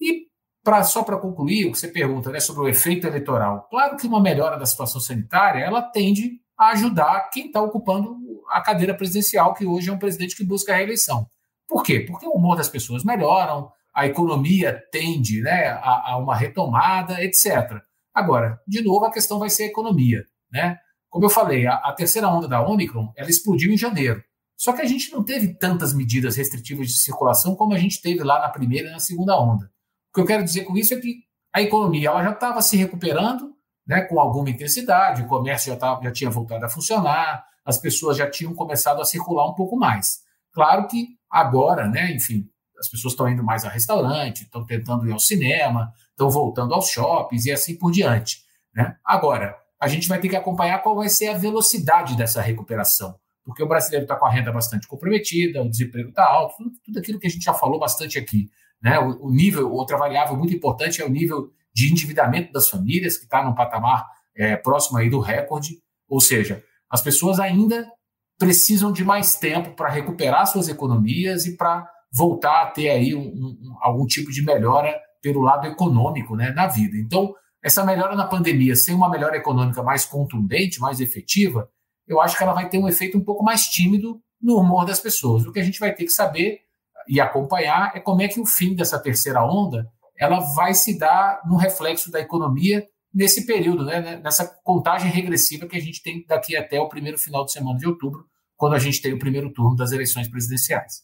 E 0.00 0.24
Pra, 0.64 0.82
só 0.82 1.02
para 1.02 1.18
concluir, 1.18 1.66
o 1.66 1.72
que 1.72 1.78
você 1.78 1.88
pergunta 1.88 2.30
né, 2.30 2.40
sobre 2.40 2.62
o 2.62 2.68
efeito 2.68 3.06
eleitoral. 3.06 3.68
Claro 3.68 3.98
que 3.98 4.06
uma 4.06 4.18
melhora 4.18 4.58
da 4.58 4.64
situação 4.64 4.98
sanitária 4.98 5.62
ela 5.62 5.82
tende 5.82 6.40
a 6.56 6.70
ajudar 6.70 7.28
quem 7.30 7.48
está 7.48 7.60
ocupando 7.60 8.16
a 8.48 8.62
cadeira 8.62 8.94
presidencial, 8.94 9.52
que 9.52 9.66
hoje 9.66 9.90
é 9.90 9.92
um 9.92 9.98
presidente 9.98 10.34
que 10.34 10.42
busca 10.42 10.72
a 10.72 10.76
reeleição. 10.76 11.26
Por 11.68 11.82
quê? 11.82 12.00
Porque 12.00 12.26
o 12.26 12.32
humor 12.32 12.56
das 12.56 12.70
pessoas 12.70 13.04
melhoram, 13.04 13.70
a 13.94 14.06
economia 14.06 14.82
tende 14.90 15.42
né, 15.42 15.68
a, 15.68 16.12
a 16.12 16.16
uma 16.16 16.34
retomada, 16.34 17.22
etc. 17.22 17.82
Agora, 18.14 18.60
de 18.66 18.82
novo, 18.82 19.04
a 19.04 19.10
questão 19.10 19.38
vai 19.38 19.50
ser 19.50 19.64
a 19.64 19.66
economia. 19.66 20.24
Né? 20.50 20.78
Como 21.10 21.24
eu 21.24 21.30
falei, 21.30 21.66
a, 21.66 21.74
a 21.74 21.92
terceira 21.92 22.28
onda 22.28 22.46
da 22.46 22.66
Omicron 22.66 23.12
ela 23.16 23.28
explodiu 23.28 23.72
em 23.72 23.76
janeiro. 23.76 24.22
Só 24.56 24.72
que 24.72 24.82
a 24.82 24.86
gente 24.86 25.12
não 25.12 25.24
teve 25.24 25.54
tantas 25.54 25.92
medidas 25.92 26.36
restritivas 26.36 26.88
de 26.88 26.98
circulação 26.98 27.56
como 27.56 27.74
a 27.74 27.78
gente 27.78 28.00
teve 28.00 28.22
lá 28.22 28.38
na 28.38 28.48
primeira 28.48 28.88
e 28.88 28.92
na 28.92 29.00
segunda 29.00 29.38
onda. 29.38 29.66
O 29.66 30.14
que 30.14 30.20
eu 30.20 30.26
quero 30.26 30.44
dizer 30.44 30.64
com 30.64 30.76
isso 30.76 30.94
é 30.94 31.00
que 31.00 31.16
a 31.52 31.60
economia 31.60 32.08
ela 32.08 32.22
já 32.22 32.30
estava 32.30 32.62
se 32.62 32.76
recuperando 32.76 33.52
né, 33.86 34.02
com 34.02 34.18
alguma 34.18 34.50
intensidade, 34.50 35.22
o 35.22 35.26
comércio 35.26 35.72
já, 35.72 35.78
tava, 35.78 36.02
já 36.02 36.12
tinha 36.12 36.30
voltado 36.30 36.64
a 36.64 36.68
funcionar, 36.68 37.44
as 37.64 37.78
pessoas 37.78 38.16
já 38.16 38.30
tinham 38.30 38.54
começado 38.54 39.00
a 39.00 39.04
circular 39.04 39.48
um 39.48 39.54
pouco 39.54 39.76
mais. 39.76 40.20
Claro 40.52 40.86
que 40.86 41.08
agora, 41.30 41.88
né, 41.88 42.12
enfim, 42.12 42.48
as 42.78 42.88
pessoas 42.88 43.12
estão 43.12 43.28
indo 43.28 43.42
mais 43.42 43.64
a 43.64 43.68
restaurante, 43.68 44.42
estão 44.42 44.64
tentando 44.64 45.08
ir 45.08 45.12
ao 45.12 45.18
cinema, 45.18 45.92
estão 46.10 46.30
voltando 46.30 46.74
aos 46.74 46.88
shoppings 46.88 47.46
e 47.46 47.52
assim 47.52 47.76
por 47.76 47.90
diante. 47.90 48.38
Né? 48.74 48.96
Agora, 49.04 49.56
a 49.80 49.88
gente 49.88 50.08
vai 50.08 50.20
ter 50.20 50.28
que 50.28 50.36
acompanhar 50.36 50.82
qual 50.82 50.96
vai 50.96 51.08
ser 51.08 51.28
a 51.28 51.38
velocidade 51.38 52.16
dessa 52.16 52.40
recuperação, 52.40 53.14
porque 53.44 53.62
o 53.62 53.68
brasileiro 53.68 54.04
está 54.04 54.16
com 54.16 54.26
a 54.26 54.30
renda 54.30 54.50
bastante 54.50 54.86
comprometida, 54.86 55.62
o 55.62 55.68
desemprego 55.68 56.08
está 56.08 56.24
alto, 56.24 56.56
tudo, 56.56 56.70
tudo 56.84 56.98
aquilo 56.98 57.18
que 57.18 57.26
a 57.26 57.30
gente 57.30 57.44
já 57.44 57.54
falou 57.54 57.78
bastante 57.78 58.18
aqui. 58.18 58.50
Né? 58.82 58.98
O, 58.98 59.26
o 59.26 59.30
nível, 59.30 59.70
outra 59.72 59.96
variável 59.96 60.36
muito 60.36 60.54
importante 60.54 61.00
é 61.00 61.04
o 61.04 61.10
nível 61.10 61.50
de 61.72 61.90
endividamento 61.90 62.52
das 62.52 62.68
famílias, 62.68 63.16
que 63.16 63.24
está 63.24 63.44
num 63.44 63.54
patamar 63.54 64.06
é, 64.36 64.56
próximo 64.56 64.98
aí 64.98 65.10
do 65.10 65.20
recorde, 65.20 65.78
ou 66.08 66.20
seja, 66.20 66.62
as 66.90 67.02
pessoas 67.02 67.40
ainda 67.40 67.90
precisam 68.38 68.92
de 68.92 69.04
mais 69.04 69.36
tempo 69.36 69.70
para 69.70 69.88
recuperar 69.88 70.46
suas 70.46 70.68
economias 70.68 71.46
e 71.46 71.56
para 71.56 71.88
voltar 72.14 72.62
a 72.62 72.66
ter 72.66 72.90
aí 72.90 73.14
um, 73.14 73.26
um, 73.26 73.76
algum 73.80 74.06
tipo 74.06 74.30
de 74.30 74.42
melhora 74.42 74.94
pelo 75.20 75.40
lado 75.40 75.66
econômico 75.66 76.36
né, 76.36 76.52
na 76.52 76.68
vida. 76.68 76.96
Então, 76.96 77.34
essa 77.62 77.84
melhora 77.84 78.14
na 78.14 78.26
pandemia, 78.26 78.76
sem 78.76 78.94
uma 78.94 79.08
melhora 79.08 79.36
econômica 79.36 79.82
mais 79.82 80.04
contundente, 80.04 80.80
mais 80.80 81.00
efetiva, 81.00 81.68
eu 82.06 82.20
acho 82.20 82.36
que 82.36 82.42
ela 82.42 82.52
vai 82.52 82.68
ter 82.68 82.78
um 82.78 82.88
efeito 82.88 83.18
um 83.18 83.24
pouco 83.24 83.42
mais 83.42 83.64
tímido 83.66 84.20
no 84.40 84.58
humor 84.58 84.84
das 84.84 85.00
pessoas. 85.00 85.46
O 85.46 85.52
que 85.52 85.58
a 85.58 85.64
gente 85.64 85.80
vai 85.80 85.92
ter 85.92 86.04
que 86.04 86.10
saber 86.10 86.60
e 87.08 87.20
acompanhar 87.20 87.92
é 87.96 88.00
como 88.00 88.22
é 88.22 88.28
que 88.28 88.40
o 88.40 88.46
fim 88.46 88.74
dessa 88.74 88.98
terceira 88.98 89.42
onda 89.44 89.90
ela 90.16 90.38
vai 90.54 90.74
se 90.74 90.96
dar 90.98 91.40
no 91.44 91.56
reflexo 91.56 92.10
da 92.10 92.20
economia 92.20 92.86
nesse 93.12 93.46
período, 93.46 93.84
né, 93.84 94.20
nessa 94.22 94.46
contagem 94.62 95.10
regressiva 95.10 95.66
que 95.66 95.76
a 95.76 95.80
gente 95.80 96.02
tem 96.02 96.24
daqui 96.26 96.56
até 96.56 96.80
o 96.80 96.88
primeiro 96.88 97.18
final 97.18 97.44
de 97.44 97.52
semana 97.52 97.78
de 97.78 97.86
outubro, 97.86 98.24
quando 98.56 98.74
a 98.74 98.78
gente 98.78 99.00
tem 99.00 99.12
o 99.12 99.18
primeiro 99.18 99.52
turno 99.52 99.74
das 99.74 99.92
eleições 99.92 100.28
presidenciais. 100.28 101.02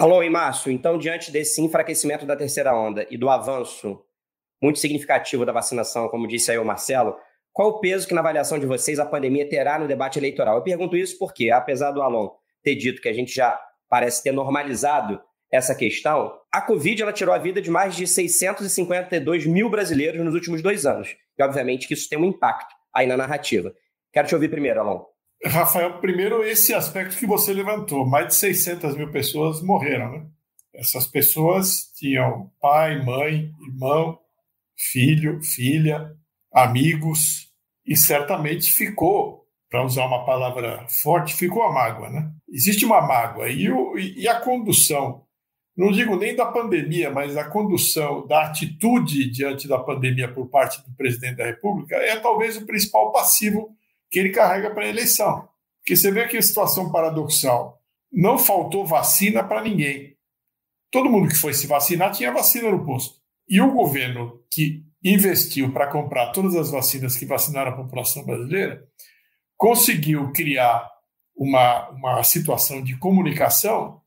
Alô, 0.00 0.22
e 0.22 0.30
Márcio, 0.30 0.70
então, 0.70 0.96
diante 0.96 1.32
desse 1.32 1.60
enfraquecimento 1.60 2.24
da 2.24 2.36
terceira 2.36 2.72
onda 2.72 3.04
e 3.10 3.18
do 3.18 3.28
avanço 3.28 4.00
muito 4.62 4.78
significativo 4.78 5.44
da 5.44 5.50
vacinação, 5.50 6.06
como 6.06 6.28
disse 6.28 6.52
aí 6.52 6.58
o 6.58 6.64
Marcelo, 6.64 7.16
qual 7.52 7.70
o 7.70 7.80
peso 7.80 8.06
que, 8.06 8.14
na 8.14 8.20
avaliação 8.20 8.60
de 8.60 8.66
vocês, 8.66 9.00
a 9.00 9.04
pandemia 9.04 9.48
terá 9.48 9.76
no 9.76 9.88
debate 9.88 10.16
eleitoral? 10.16 10.54
Eu 10.54 10.62
pergunto 10.62 10.96
isso 10.96 11.18
porque, 11.18 11.50
apesar 11.50 11.90
do 11.90 12.00
Alon 12.00 12.28
ter 12.62 12.76
dito 12.76 13.02
que 13.02 13.08
a 13.08 13.12
gente 13.12 13.34
já 13.34 13.60
parece 13.88 14.22
ter 14.22 14.30
normalizado 14.30 15.20
essa 15.50 15.74
questão, 15.74 16.32
a 16.52 16.62
Covid 16.62 17.02
ela 17.02 17.12
tirou 17.12 17.34
a 17.34 17.38
vida 17.38 17.60
de 17.60 17.68
mais 17.68 17.96
de 17.96 18.06
652 18.06 19.46
mil 19.46 19.68
brasileiros 19.68 20.24
nos 20.24 20.34
últimos 20.34 20.62
dois 20.62 20.86
anos. 20.86 21.16
E, 21.36 21.42
obviamente, 21.42 21.88
que 21.88 21.94
isso 21.94 22.08
tem 22.08 22.16
um 22.16 22.24
impacto 22.24 22.72
aí 22.94 23.08
na 23.08 23.16
narrativa. 23.16 23.74
Quero 24.12 24.28
te 24.28 24.34
ouvir 24.36 24.48
primeiro, 24.48 24.78
Alon. 24.78 25.02
Rafael, 25.44 26.00
primeiro 26.00 26.42
esse 26.42 26.74
aspecto 26.74 27.16
que 27.16 27.26
você 27.26 27.52
levantou. 27.52 28.06
Mais 28.06 28.28
de 28.28 28.34
600 28.34 28.96
mil 28.96 29.10
pessoas 29.10 29.62
morreram, 29.62 30.10
né? 30.10 30.26
Essas 30.74 31.06
pessoas 31.06 31.92
tinham 31.96 32.50
pai, 32.60 33.02
mãe, 33.04 33.50
irmão, 33.68 34.18
filho, 34.76 35.42
filha, 35.42 36.12
amigos, 36.52 37.48
e 37.84 37.96
certamente 37.96 38.72
ficou, 38.72 39.44
para 39.70 39.84
usar 39.84 40.06
uma 40.06 40.24
palavra 40.24 40.86
forte, 41.02 41.34
ficou 41.34 41.62
a 41.62 41.72
mágoa, 41.72 42.10
né? 42.10 42.30
Existe 42.48 42.84
uma 42.84 43.00
mágoa. 43.00 43.48
E, 43.48 43.70
o, 43.70 43.98
e 43.98 44.28
a 44.28 44.40
condução, 44.40 45.24
não 45.76 45.90
digo 45.90 46.16
nem 46.16 46.34
da 46.36 46.46
pandemia, 46.46 47.10
mas 47.10 47.36
a 47.36 47.44
condução 47.44 48.26
da 48.26 48.44
atitude 48.44 49.30
diante 49.30 49.66
da 49.66 49.78
pandemia 49.78 50.32
por 50.32 50.48
parte 50.48 50.82
do 50.82 50.94
presidente 50.96 51.36
da 51.36 51.46
República 51.46 51.96
é 51.96 52.16
talvez 52.20 52.56
o 52.56 52.66
principal 52.66 53.10
passivo 53.10 53.76
que 54.10 54.18
ele 54.18 54.30
carrega 54.30 54.70
para 54.70 54.84
a 54.84 54.88
eleição. 54.88 55.48
Porque 55.80 55.96
você 55.96 56.10
vê 56.10 56.26
que 56.26 56.36
a 56.36 56.42
situação 56.42 56.90
paradoxal. 56.90 57.78
Não 58.10 58.38
faltou 58.38 58.86
vacina 58.86 59.44
para 59.44 59.62
ninguém. 59.62 60.16
Todo 60.90 61.10
mundo 61.10 61.28
que 61.28 61.36
foi 61.36 61.52
se 61.52 61.66
vacinar 61.66 62.12
tinha 62.12 62.32
vacina 62.32 62.70
no 62.70 62.84
posto. 62.84 63.16
E 63.46 63.60
o 63.60 63.72
governo 63.72 64.42
que 64.50 64.82
investiu 65.04 65.72
para 65.72 65.86
comprar 65.86 66.32
todas 66.32 66.56
as 66.56 66.70
vacinas 66.70 67.16
que 67.16 67.26
vacinaram 67.26 67.72
a 67.72 67.76
população 67.76 68.24
brasileira 68.24 68.82
conseguiu 69.56 70.32
criar 70.32 70.88
uma, 71.36 71.90
uma 71.90 72.22
situação 72.22 72.82
de 72.82 72.96
comunicação 72.98 74.00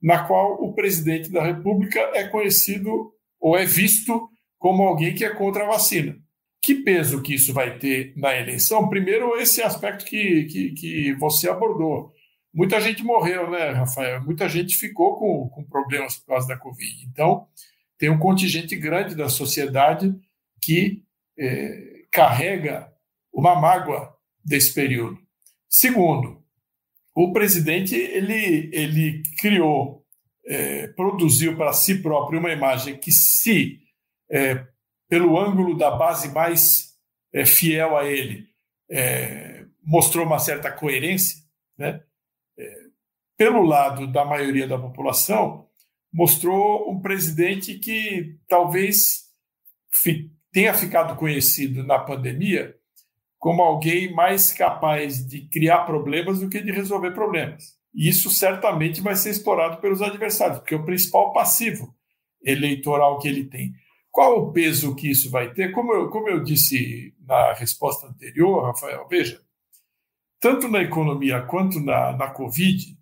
na 0.00 0.24
qual 0.24 0.54
o 0.62 0.72
presidente 0.74 1.30
da 1.30 1.44
República 1.44 1.98
é 2.14 2.28
conhecido 2.28 3.12
ou 3.40 3.56
é 3.56 3.64
visto 3.64 4.28
como 4.58 4.82
alguém 4.82 5.14
que 5.14 5.24
é 5.24 5.30
contra 5.30 5.64
a 5.64 5.68
vacina. 5.68 6.16
Que 6.62 6.74
peso 6.74 7.22
que 7.22 7.34
isso 7.34 7.52
vai 7.52 7.78
ter 7.78 8.12
na 8.16 8.36
eleição? 8.36 8.88
Primeiro, 8.88 9.36
esse 9.36 9.62
aspecto 9.62 10.04
que, 10.04 10.44
que, 10.44 10.70
que 10.72 11.14
você 11.14 11.48
abordou. 11.48 12.12
Muita 12.52 12.80
gente 12.80 13.04
morreu, 13.04 13.50
né, 13.50 13.70
Rafael? 13.70 14.22
Muita 14.24 14.48
gente 14.48 14.76
ficou 14.76 15.16
com, 15.18 15.48
com 15.48 15.64
problemas 15.64 16.16
por 16.16 16.26
causa 16.26 16.48
da 16.48 16.56
Covid. 16.56 17.06
Então, 17.10 17.46
tem 17.96 18.10
um 18.10 18.18
contingente 18.18 18.76
grande 18.76 19.14
da 19.14 19.28
sociedade 19.28 20.14
que 20.62 21.02
é, 21.38 22.04
carrega 22.10 22.92
uma 23.32 23.54
mágoa 23.54 24.14
desse 24.44 24.74
período. 24.74 25.18
Segundo, 25.68 26.42
o 27.14 27.32
presidente 27.32 27.94
ele, 27.94 28.70
ele 28.72 29.22
criou, 29.38 30.04
é, 30.46 30.88
produziu 30.88 31.56
para 31.56 31.72
si 31.72 32.00
próprio 32.00 32.40
uma 32.40 32.52
imagem 32.52 32.96
que, 32.96 33.12
se 33.12 33.80
é, 34.30 34.64
pelo 35.08 35.38
ângulo 35.38 35.76
da 35.76 35.90
base 35.90 36.32
mais 36.32 36.94
é, 37.32 37.44
fiel 37.46 37.96
a 37.96 38.04
ele, 38.04 38.46
é, 38.90 39.64
mostrou 39.82 40.26
uma 40.26 40.38
certa 40.38 40.70
coerência, 40.70 41.38
né? 41.76 42.02
É, 42.58 42.88
pelo 43.36 43.62
lado 43.62 44.06
da 44.06 44.24
maioria 44.24 44.66
da 44.66 44.78
população, 44.78 45.66
mostrou 46.12 46.90
um 46.90 47.00
presidente 47.00 47.78
que 47.78 48.36
talvez 48.48 49.28
fi, 49.90 50.30
tenha 50.52 50.74
ficado 50.74 51.16
conhecido 51.16 51.84
na 51.84 51.98
pandemia 51.98 52.74
como 53.38 53.62
alguém 53.62 54.12
mais 54.12 54.52
capaz 54.52 55.24
de 55.24 55.42
criar 55.42 55.84
problemas 55.84 56.40
do 56.40 56.48
que 56.48 56.60
de 56.60 56.72
resolver 56.72 57.12
problemas. 57.12 57.76
E 57.94 58.08
isso 58.08 58.30
certamente 58.30 59.00
vai 59.00 59.14
ser 59.14 59.30
explorado 59.30 59.80
pelos 59.80 60.02
adversários, 60.02 60.58
porque 60.58 60.74
é 60.74 60.78
o 60.78 60.84
principal 60.84 61.32
passivo 61.32 61.94
eleitoral 62.42 63.18
que 63.18 63.28
ele 63.28 63.44
tem. 63.44 63.72
Qual 64.18 64.36
o 64.36 64.52
peso 64.52 64.96
que 64.96 65.08
isso 65.08 65.30
vai 65.30 65.52
ter? 65.52 65.70
Como 65.70 65.94
eu, 65.94 66.10
como 66.10 66.28
eu 66.28 66.42
disse 66.42 67.14
na 67.24 67.52
resposta 67.52 68.08
anterior, 68.08 68.64
Rafael, 68.64 69.06
veja, 69.08 69.40
tanto 70.40 70.66
na 70.66 70.82
economia 70.82 71.42
quanto 71.42 71.78
na, 71.78 72.16
na 72.16 72.26
Covid, 72.26 72.98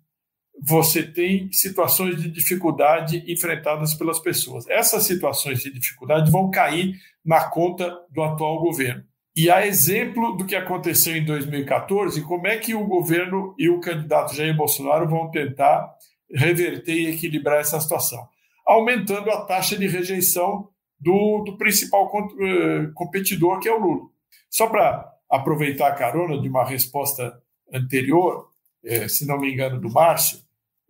você 0.61 1.01
tem 1.01 1.51
situações 1.51 2.21
de 2.21 2.29
dificuldade 2.29 3.23
enfrentadas 3.27 3.95
pelas 3.95 4.19
pessoas. 4.19 4.69
Essas 4.69 5.05
situações 5.05 5.63
de 5.63 5.71
dificuldade 5.71 6.29
vão 6.29 6.51
cair 6.51 6.93
na 7.25 7.49
conta 7.49 7.97
do 8.11 8.21
atual 8.21 8.59
governo. 8.59 9.03
E 9.35 9.49
a 9.49 9.65
exemplo 9.65 10.37
do 10.37 10.45
que 10.45 10.55
aconteceu 10.55 11.15
em 11.15 11.25
2014, 11.25 12.21
como 12.25 12.45
é 12.45 12.57
que 12.57 12.75
o 12.75 12.85
governo 12.85 13.55
e 13.57 13.67
o 13.69 13.79
candidato 13.79 14.35
Jair 14.35 14.55
Bolsonaro 14.55 15.09
vão 15.09 15.31
tentar 15.31 15.91
reverter 16.31 16.93
e 16.93 17.07
equilibrar 17.07 17.59
essa 17.59 17.79
situação? 17.79 18.23
Aumentando 18.63 19.31
a 19.31 19.43
taxa 19.45 19.75
de 19.75 19.87
rejeição 19.87 20.69
do, 20.99 21.43
do 21.45 21.57
principal 21.57 22.05
uh, 22.07 22.93
competidor, 22.93 23.59
que 23.59 23.69
é 23.69 23.73
o 23.73 23.79
Lula. 23.79 24.09
Só 24.49 24.67
para 24.67 25.13
aproveitar 25.29 25.89
a 25.89 25.95
carona 25.95 26.41
de 26.41 26.47
uma 26.47 26.65
resposta 26.65 27.41
anterior, 27.73 28.49
eh, 28.83 29.07
se 29.07 29.25
não 29.25 29.37
me 29.37 29.51
engano, 29.51 29.79
do 29.79 29.89
Márcio, 29.89 30.39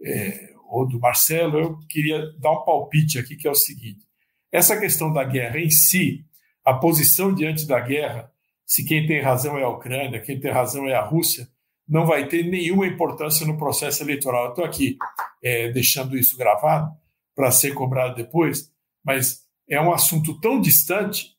eh, 0.04 0.54
ou 0.70 0.88
do 0.88 1.00
Marcelo, 1.00 1.60
eu 1.60 1.80
queria 1.90 2.22
dar 2.40 2.52
um 2.52 2.64
palpite 2.64 3.18
aqui, 3.18 3.36
que 3.36 3.48
é 3.48 3.52
o 3.52 3.56
seguinte: 3.56 4.06
essa 4.52 4.80
questão 4.80 5.12
da 5.12 5.24
guerra 5.24 5.60
em 5.60 5.70
si, 5.70 6.24
a 6.64 6.74
posição 6.74 7.34
diante 7.34 7.66
da 7.66 7.80
guerra, 7.80 8.32
se 8.66 8.86
quem 8.86 9.08
tem 9.08 9.22
razão 9.22 9.58
é 9.58 9.64
a 9.64 9.70
Ucrânia, 9.70 10.22
quem 10.22 10.40
tem 10.40 10.52
razão 10.52 10.88
é 10.88 10.94
a 10.94 11.02
Rússia, 11.02 11.48
não 11.88 12.06
vai 12.06 12.28
ter 12.28 12.44
nenhuma 12.44 12.86
importância 12.86 13.48
no 13.48 13.58
processo 13.58 14.04
eleitoral. 14.04 14.50
Estou 14.50 14.66
aqui 14.66 14.98
é, 15.42 15.72
deixando 15.72 16.18
isso 16.18 16.38
gravado 16.38 16.92
para 17.34 17.50
ser 17.50 17.74
cobrado 17.74 18.16
depois, 18.16 18.70
mas 19.04 19.47
é 19.70 19.80
um 19.82 19.92
assunto 19.92 20.40
tão 20.40 20.60
distante 20.60 21.36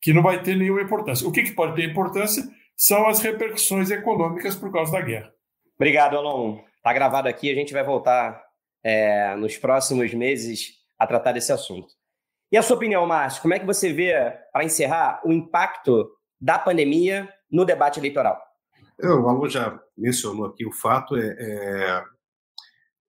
que 0.00 0.12
não 0.12 0.22
vai 0.22 0.42
ter 0.42 0.56
nenhuma 0.56 0.82
importância. 0.82 1.26
O 1.26 1.32
que, 1.32 1.42
que 1.42 1.52
pode 1.52 1.74
ter 1.74 1.90
importância 1.90 2.42
são 2.76 3.08
as 3.08 3.20
repercussões 3.20 3.90
econômicas 3.90 4.54
por 4.54 4.70
causa 4.70 4.92
da 4.92 5.00
guerra. 5.00 5.32
Obrigado, 5.74 6.16
Alon. 6.16 6.60
Está 6.76 6.92
gravado 6.92 7.28
aqui, 7.28 7.50
a 7.50 7.54
gente 7.54 7.72
vai 7.72 7.82
voltar 7.82 8.40
é, 8.84 9.34
nos 9.36 9.56
próximos 9.56 10.14
meses 10.14 10.74
a 10.98 11.06
tratar 11.06 11.32
desse 11.32 11.52
assunto. 11.52 11.88
E 12.52 12.56
a 12.56 12.62
sua 12.62 12.76
opinião, 12.76 13.04
Márcio, 13.06 13.42
como 13.42 13.54
é 13.54 13.58
que 13.58 13.66
você 13.66 13.92
vê, 13.92 14.14
para 14.52 14.64
encerrar, 14.64 15.20
o 15.24 15.32
impacto 15.32 16.08
da 16.40 16.58
pandemia 16.58 17.28
no 17.50 17.64
debate 17.64 17.98
eleitoral? 17.98 18.40
É, 19.02 19.08
o 19.08 19.28
Alon 19.28 19.48
já 19.48 19.78
mencionou 19.96 20.46
aqui 20.46 20.64
o 20.64 20.72
fato, 20.72 21.16
é, 21.16 21.36
é, 21.38 22.04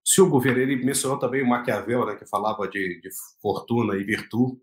se 0.08 0.22
o 0.22 0.30
governo, 0.30 0.62
ele 0.62 0.78
mencionou 0.78 1.20
também 1.20 1.44
o 1.44 1.46
Maquiavel, 1.46 2.06
né, 2.06 2.16
que 2.16 2.26
falava 2.26 2.66
de, 2.66 3.02
de 3.02 3.10
fortuna 3.42 3.98
e 3.98 4.06
virtude, 4.06 4.56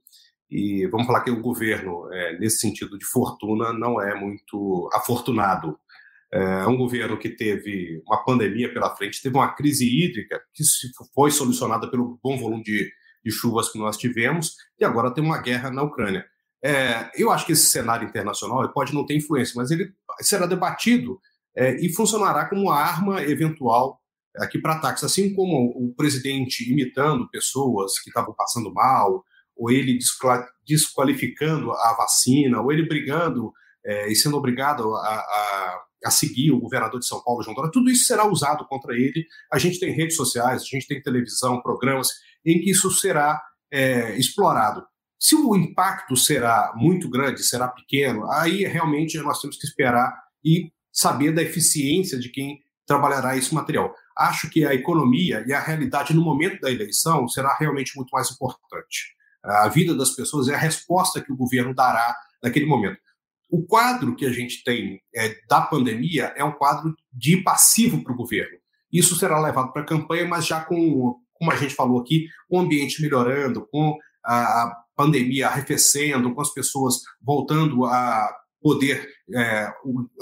e 0.51 0.87
vamos 0.87 1.07
falar 1.07 1.21
que 1.21 1.31
o 1.31 1.43
governo, 1.43 2.11
é, 2.11 2.39
nesse 2.39 2.61
sentido 2.61 2.97
de 2.97 3.05
fortuna, 3.05 3.71
não 3.71 4.01
é 4.01 4.19
muito 4.19 4.89
afortunado. 4.95 5.79
É 6.33 6.67
um 6.67 6.79
governo 6.79 7.19
que 7.19 7.29
teve 7.29 8.03
uma 8.07 8.25
pandemia 8.25 8.73
pela 8.73 8.97
frente, 8.97 9.23
teve 9.23 9.37
uma 9.37 9.55
crise 9.55 9.87
hídrica 9.87 10.41
que 10.55 10.65
foi 11.15 11.31
solucionada 11.31 11.91
pelo 11.91 12.19
bom 12.25 12.39
volume 12.39 12.63
de, 12.63 12.91
de 13.23 13.31
chuvas 13.31 13.69
que 13.71 13.79
nós 13.79 13.99
tivemos, 13.99 14.55
e 14.81 14.85
agora 14.85 15.13
tem 15.13 15.23
uma 15.23 15.43
guerra 15.43 15.71
na 15.71 15.83
Ucrânia. 15.83 16.25
É, 16.65 17.11
eu 17.15 17.31
acho 17.31 17.45
que 17.45 17.53
esse 17.53 17.67
cenário 17.67 18.09
internacional 18.09 18.67
pode 18.73 18.95
não 18.95 19.05
ter 19.05 19.15
influência, 19.15 19.53
mas 19.57 19.71
ele 19.71 19.93
será 20.21 20.47
debatido 20.47 21.21
é, 21.55 21.77
e 21.85 21.93
funcionará 21.93 22.49
como 22.49 22.63
uma 22.63 22.77
arma 22.77 23.23
eventual 23.23 24.01
aqui 24.37 24.59
para 24.59 24.75
ataques, 24.75 25.05
assim 25.05 25.35
como 25.35 25.71
o 25.77 25.95
presidente 25.95 26.71
imitando 26.71 27.31
pessoas 27.31 27.99
que 28.01 28.11
estavam 28.11 28.35
passando 28.35 28.73
mal, 28.73 29.25
ou 29.57 29.71
ele 29.71 29.99
desqualificando 30.67 31.71
a 31.73 31.95
vacina, 31.97 32.61
ou 32.61 32.73
ele 32.73 32.87
brigando 32.87 33.53
é, 33.85 34.11
e 34.11 34.17
sendo 34.17 34.37
obrigado 34.37 34.95
a, 34.95 35.09
a, 35.09 35.83
a, 36.07 36.11
seguir 36.11 36.51
o 36.51 36.59
governador 36.59 36.99
de 36.99 37.07
São 37.07 37.23
Paulo, 37.23 37.43
João 37.43 37.55
Dória, 37.55 37.71
tudo 37.71 37.91
isso 37.91 38.05
será 38.05 38.27
usado 38.27 38.67
contra 38.67 38.95
ele. 38.95 39.27
A 39.53 39.59
gente 39.59 39.79
tem 39.79 39.93
redes 39.93 40.17
sociais, 40.17 40.63
a 40.63 40.65
gente 40.65 40.87
tem 40.87 41.03
televisão, 41.03 41.63
programas 41.63 42.09
em 42.45 42.61
que 42.61 42.71
isso 42.71 42.91
será 42.91 43.41
é, 43.71 44.17
explorado. 44.17 44.85
Se 45.21 45.35
o 45.35 45.55
impacto 45.55 46.17
será 46.17 46.73
muito 46.77 47.09
grande, 47.09 47.43
será 47.43 47.69
pequeno, 47.69 48.31
aí 48.33 48.65
realmente 48.65 49.17
nós 49.19 49.41
temos 49.41 49.57
que 49.57 49.67
esperar 49.67 50.15
e 50.45 50.71
saber 50.93 51.33
da 51.33 51.43
eficiência 51.43 52.19
de 52.19 52.29
quem 52.29 52.61
trabalhará 52.87 53.37
esse 53.37 53.55
material. 53.55 53.95
Acho 54.17 54.49
que 54.49 54.65
a 54.65 54.75
economia 54.75 55.45
e 55.47 55.53
a 55.53 55.61
realidade 55.61 56.15
no 56.15 56.23
momento 56.23 56.61
da 56.61 56.71
eleição 56.71 57.29
será 57.29 57.57
realmente 57.59 57.97
muito 57.97 58.11
mais 58.11 58.31
importante. 58.31 59.15
A 59.43 59.69
vida 59.69 59.95
das 59.95 60.11
pessoas 60.11 60.49
é 60.49 60.55
a 60.55 60.59
resposta 60.59 61.21
que 61.21 61.33
o 61.33 61.37
governo 61.37 61.75
dará 61.75 62.17
naquele 62.43 62.67
momento. 62.67 62.99
O 63.51 63.65
quadro 63.65 64.17
que 64.17 64.25
a 64.25 64.33
gente 64.33 64.65
tem 64.65 65.01
é, 65.15 65.37
da 65.49 65.61
pandemia 65.61 66.33
é 66.37 66.43
um 66.43 66.53
quadro 66.53 66.95
de 67.13 67.37
passivo 67.39 68.03
para 68.03 68.13
o 68.13 68.17
governo. 68.17 68.59
Isso 68.93 69.17
será 69.17 69.41
levado 69.41 69.73
para 69.73 69.83
a 69.83 69.87
campanha, 69.87 70.27
mas 70.27 70.47
já 70.47 70.65
com, 70.65 71.17
como 71.35 71.51
a 71.53 71.57
gente 71.57 71.75
falou 71.75 72.01
aqui, 72.01 72.27
o 72.49 72.59
ambiente 72.59 73.03
melhorando, 73.03 73.67
com 73.67 73.99
a 74.25 74.73
pandemia 74.97 75.49
arrefecendo, 75.49 76.33
com 76.35 76.41
as 76.41 76.53
pessoas 76.55 77.01
voltando 77.21 77.85
a 77.85 78.35
poder 78.63 79.07
é, 79.35 79.71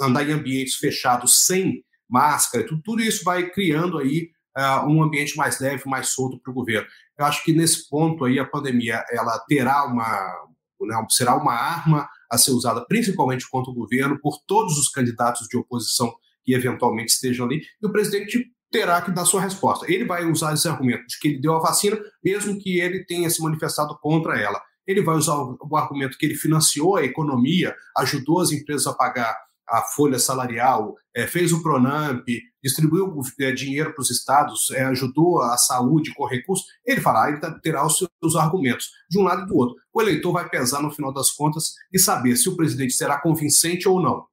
andar 0.01 0.27
em 0.27 0.33
ambientes 0.33 0.75
fechados 0.75 1.45
sem 1.45 1.83
máscara, 2.13 2.65
tudo, 2.65 2.81
tudo 2.83 3.01
isso 3.01 3.23
vai 3.23 3.49
criando 3.49 3.97
aí 3.97 4.29
uh, 4.55 4.87
um 4.87 5.01
ambiente 5.01 5.35
mais 5.35 5.59
leve, 5.59 5.83
mais 5.87 6.09
solto 6.09 6.39
para 6.39 6.51
o 6.51 6.53
governo. 6.53 6.87
Eu 7.17 7.25
acho 7.25 7.43
que 7.43 7.51
nesse 7.51 7.89
ponto 7.89 8.23
aí 8.23 8.39
a 8.39 8.45
pandemia 8.45 9.03
ela 9.11 9.39
terá 9.47 9.85
uma 9.85 10.53
né, 10.81 11.05
será 11.09 11.35
uma 11.35 11.53
arma 11.53 12.07
a 12.29 12.37
ser 12.37 12.51
usada 12.51 12.85
principalmente 12.87 13.49
contra 13.49 13.71
o 13.71 13.75
governo 13.75 14.19
por 14.21 14.37
todos 14.45 14.77
os 14.77 14.89
candidatos 14.89 15.47
de 15.47 15.57
oposição 15.57 16.13
que 16.43 16.53
eventualmente 16.53 17.13
estejam 17.13 17.45
ali 17.45 17.61
e 17.81 17.87
o 17.87 17.91
presidente 17.91 18.45
terá 18.69 19.01
que 19.01 19.11
dar 19.11 19.25
sua 19.25 19.39
resposta. 19.41 19.85
Ele 19.89 20.03
vai 20.03 20.25
usar 20.25 20.53
esse 20.53 20.67
argumento 20.67 21.05
de 21.07 21.19
que 21.19 21.27
ele 21.27 21.39
deu 21.39 21.55
a 21.55 21.59
vacina, 21.59 21.97
mesmo 22.23 22.59
que 22.59 22.79
ele 22.79 23.05
tenha 23.05 23.29
se 23.29 23.41
manifestado 23.41 23.97
contra 24.01 24.37
ela. 24.37 24.59
Ele 24.85 25.01
vai 25.01 25.15
usar 25.15 25.35
o 25.37 25.77
argumento 25.77 26.17
que 26.17 26.25
ele 26.25 26.35
financiou 26.35 26.97
a 26.97 27.03
economia, 27.03 27.73
ajudou 27.97 28.41
as 28.41 28.51
empresas 28.51 28.87
a 28.87 28.93
pagar 28.93 29.37
a 29.73 29.81
folha 29.81 30.19
salarial, 30.19 30.95
é, 31.15 31.25
fez 31.25 31.51
o 31.51 31.63
Pronamp, 31.63 32.23
distribuiu 32.63 33.11
é, 33.39 33.51
dinheiro 33.51 33.91
para 33.91 34.03
os 34.03 34.11
estados, 34.11 34.69
é, 34.69 34.83
ajudou 34.83 35.41
a 35.41 35.57
saúde 35.57 36.13
com 36.13 36.27
recursos, 36.27 36.67
ele 36.85 37.01
fará, 37.01 37.27
ele 37.27 37.39
terá 37.59 37.83
os 37.83 37.97
seus 37.97 38.35
argumentos, 38.35 38.91
de 39.09 39.17
um 39.17 39.23
lado 39.23 39.41
e 39.41 39.47
do 39.47 39.55
outro. 39.55 39.75
O 39.91 39.99
eleitor 39.99 40.31
vai 40.31 40.47
pesar 40.47 40.79
no 40.79 40.91
final 40.91 41.11
das 41.11 41.31
contas 41.31 41.73
e 41.91 41.97
saber 41.97 42.35
se 42.35 42.47
o 42.49 42.55
presidente 42.55 42.93
será 42.93 43.19
convincente 43.19 43.89
ou 43.89 43.99
não. 43.99 44.27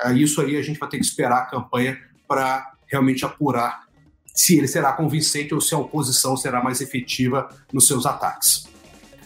É, 0.00 0.14
isso 0.14 0.40
aí 0.40 0.56
a 0.56 0.62
gente 0.62 0.78
vai 0.78 0.88
ter 0.88 0.96
que 0.96 1.04
esperar 1.04 1.42
a 1.42 1.46
campanha 1.46 1.98
para 2.26 2.72
realmente 2.86 3.22
apurar 3.22 3.84
se 4.34 4.56
ele 4.56 4.68
será 4.68 4.94
convincente 4.94 5.52
ou 5.52 5.60
se 5.60 5.74
a 5.74 5.78
oposição 5.78 6.38
será 6.38 6.62
mais 6.62 6.80
efetiva 6.80 7.48
nos 7.70 7.86
seus 7.86 8.06
ataques. 8.06 8.66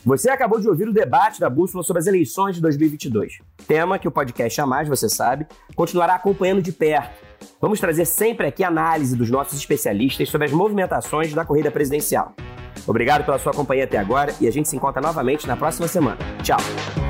Você 0.04 0.30
acabou 0.30 0.58
de 0.58 0.68
ouvir 0.68 0.88
o 0.88 0.92
debate 0.92 1.38
da 1.38 1.50
Bússola 1.50 1.84
sobre 1.84 2.00
as 2.00 2.06
eleições 2.06 2.56
de 2.56 2.62
2022. 2.62 3.38
Tema 3.66 3.98
que 3.98 4.08
o 4.08 4.10
podcast 4.10 4.60
A 4.60 4.66
Mais, 4.66 4.88
você 4.88 5.08
sabe, 5.08 5.46
continuará 5.74 6.14
acompanhando 6.14 6.62
de 6.62 6.72
perto. 6.72 7.22
Vamos 7.60 7.80
trazer 7.80 8.06
sempre 8.06 8.46
aqui 8.46 8.64
análise 8.64 9.14
dos 9.14 9.30
nossos 9.30 9.58
especialistas 9.58 10.28
sobre 10.28 10.46
as 10.46 10.52
movimentações 10.52 11.34
da 11.34 11.44
corrida 11.44 11.70
presidencial. 11.70 12.34
Obrigado 12.86 13.24
pela 13.24 13.38
sua 13.38 13.52
companhia 13.52 13.84
até 13.84 13.98
agora 13.98 14.34
e 14.40 14.48
a 14.48 14.50
gente 14.50 14.68
se 14.68 14.76
encontra 14.76 15.02
novamente 15.02 15.46
na 15.46 15.56
próxima 15.56 15.86
semana. 15.86 16.18
Tchau! 16.42 17.09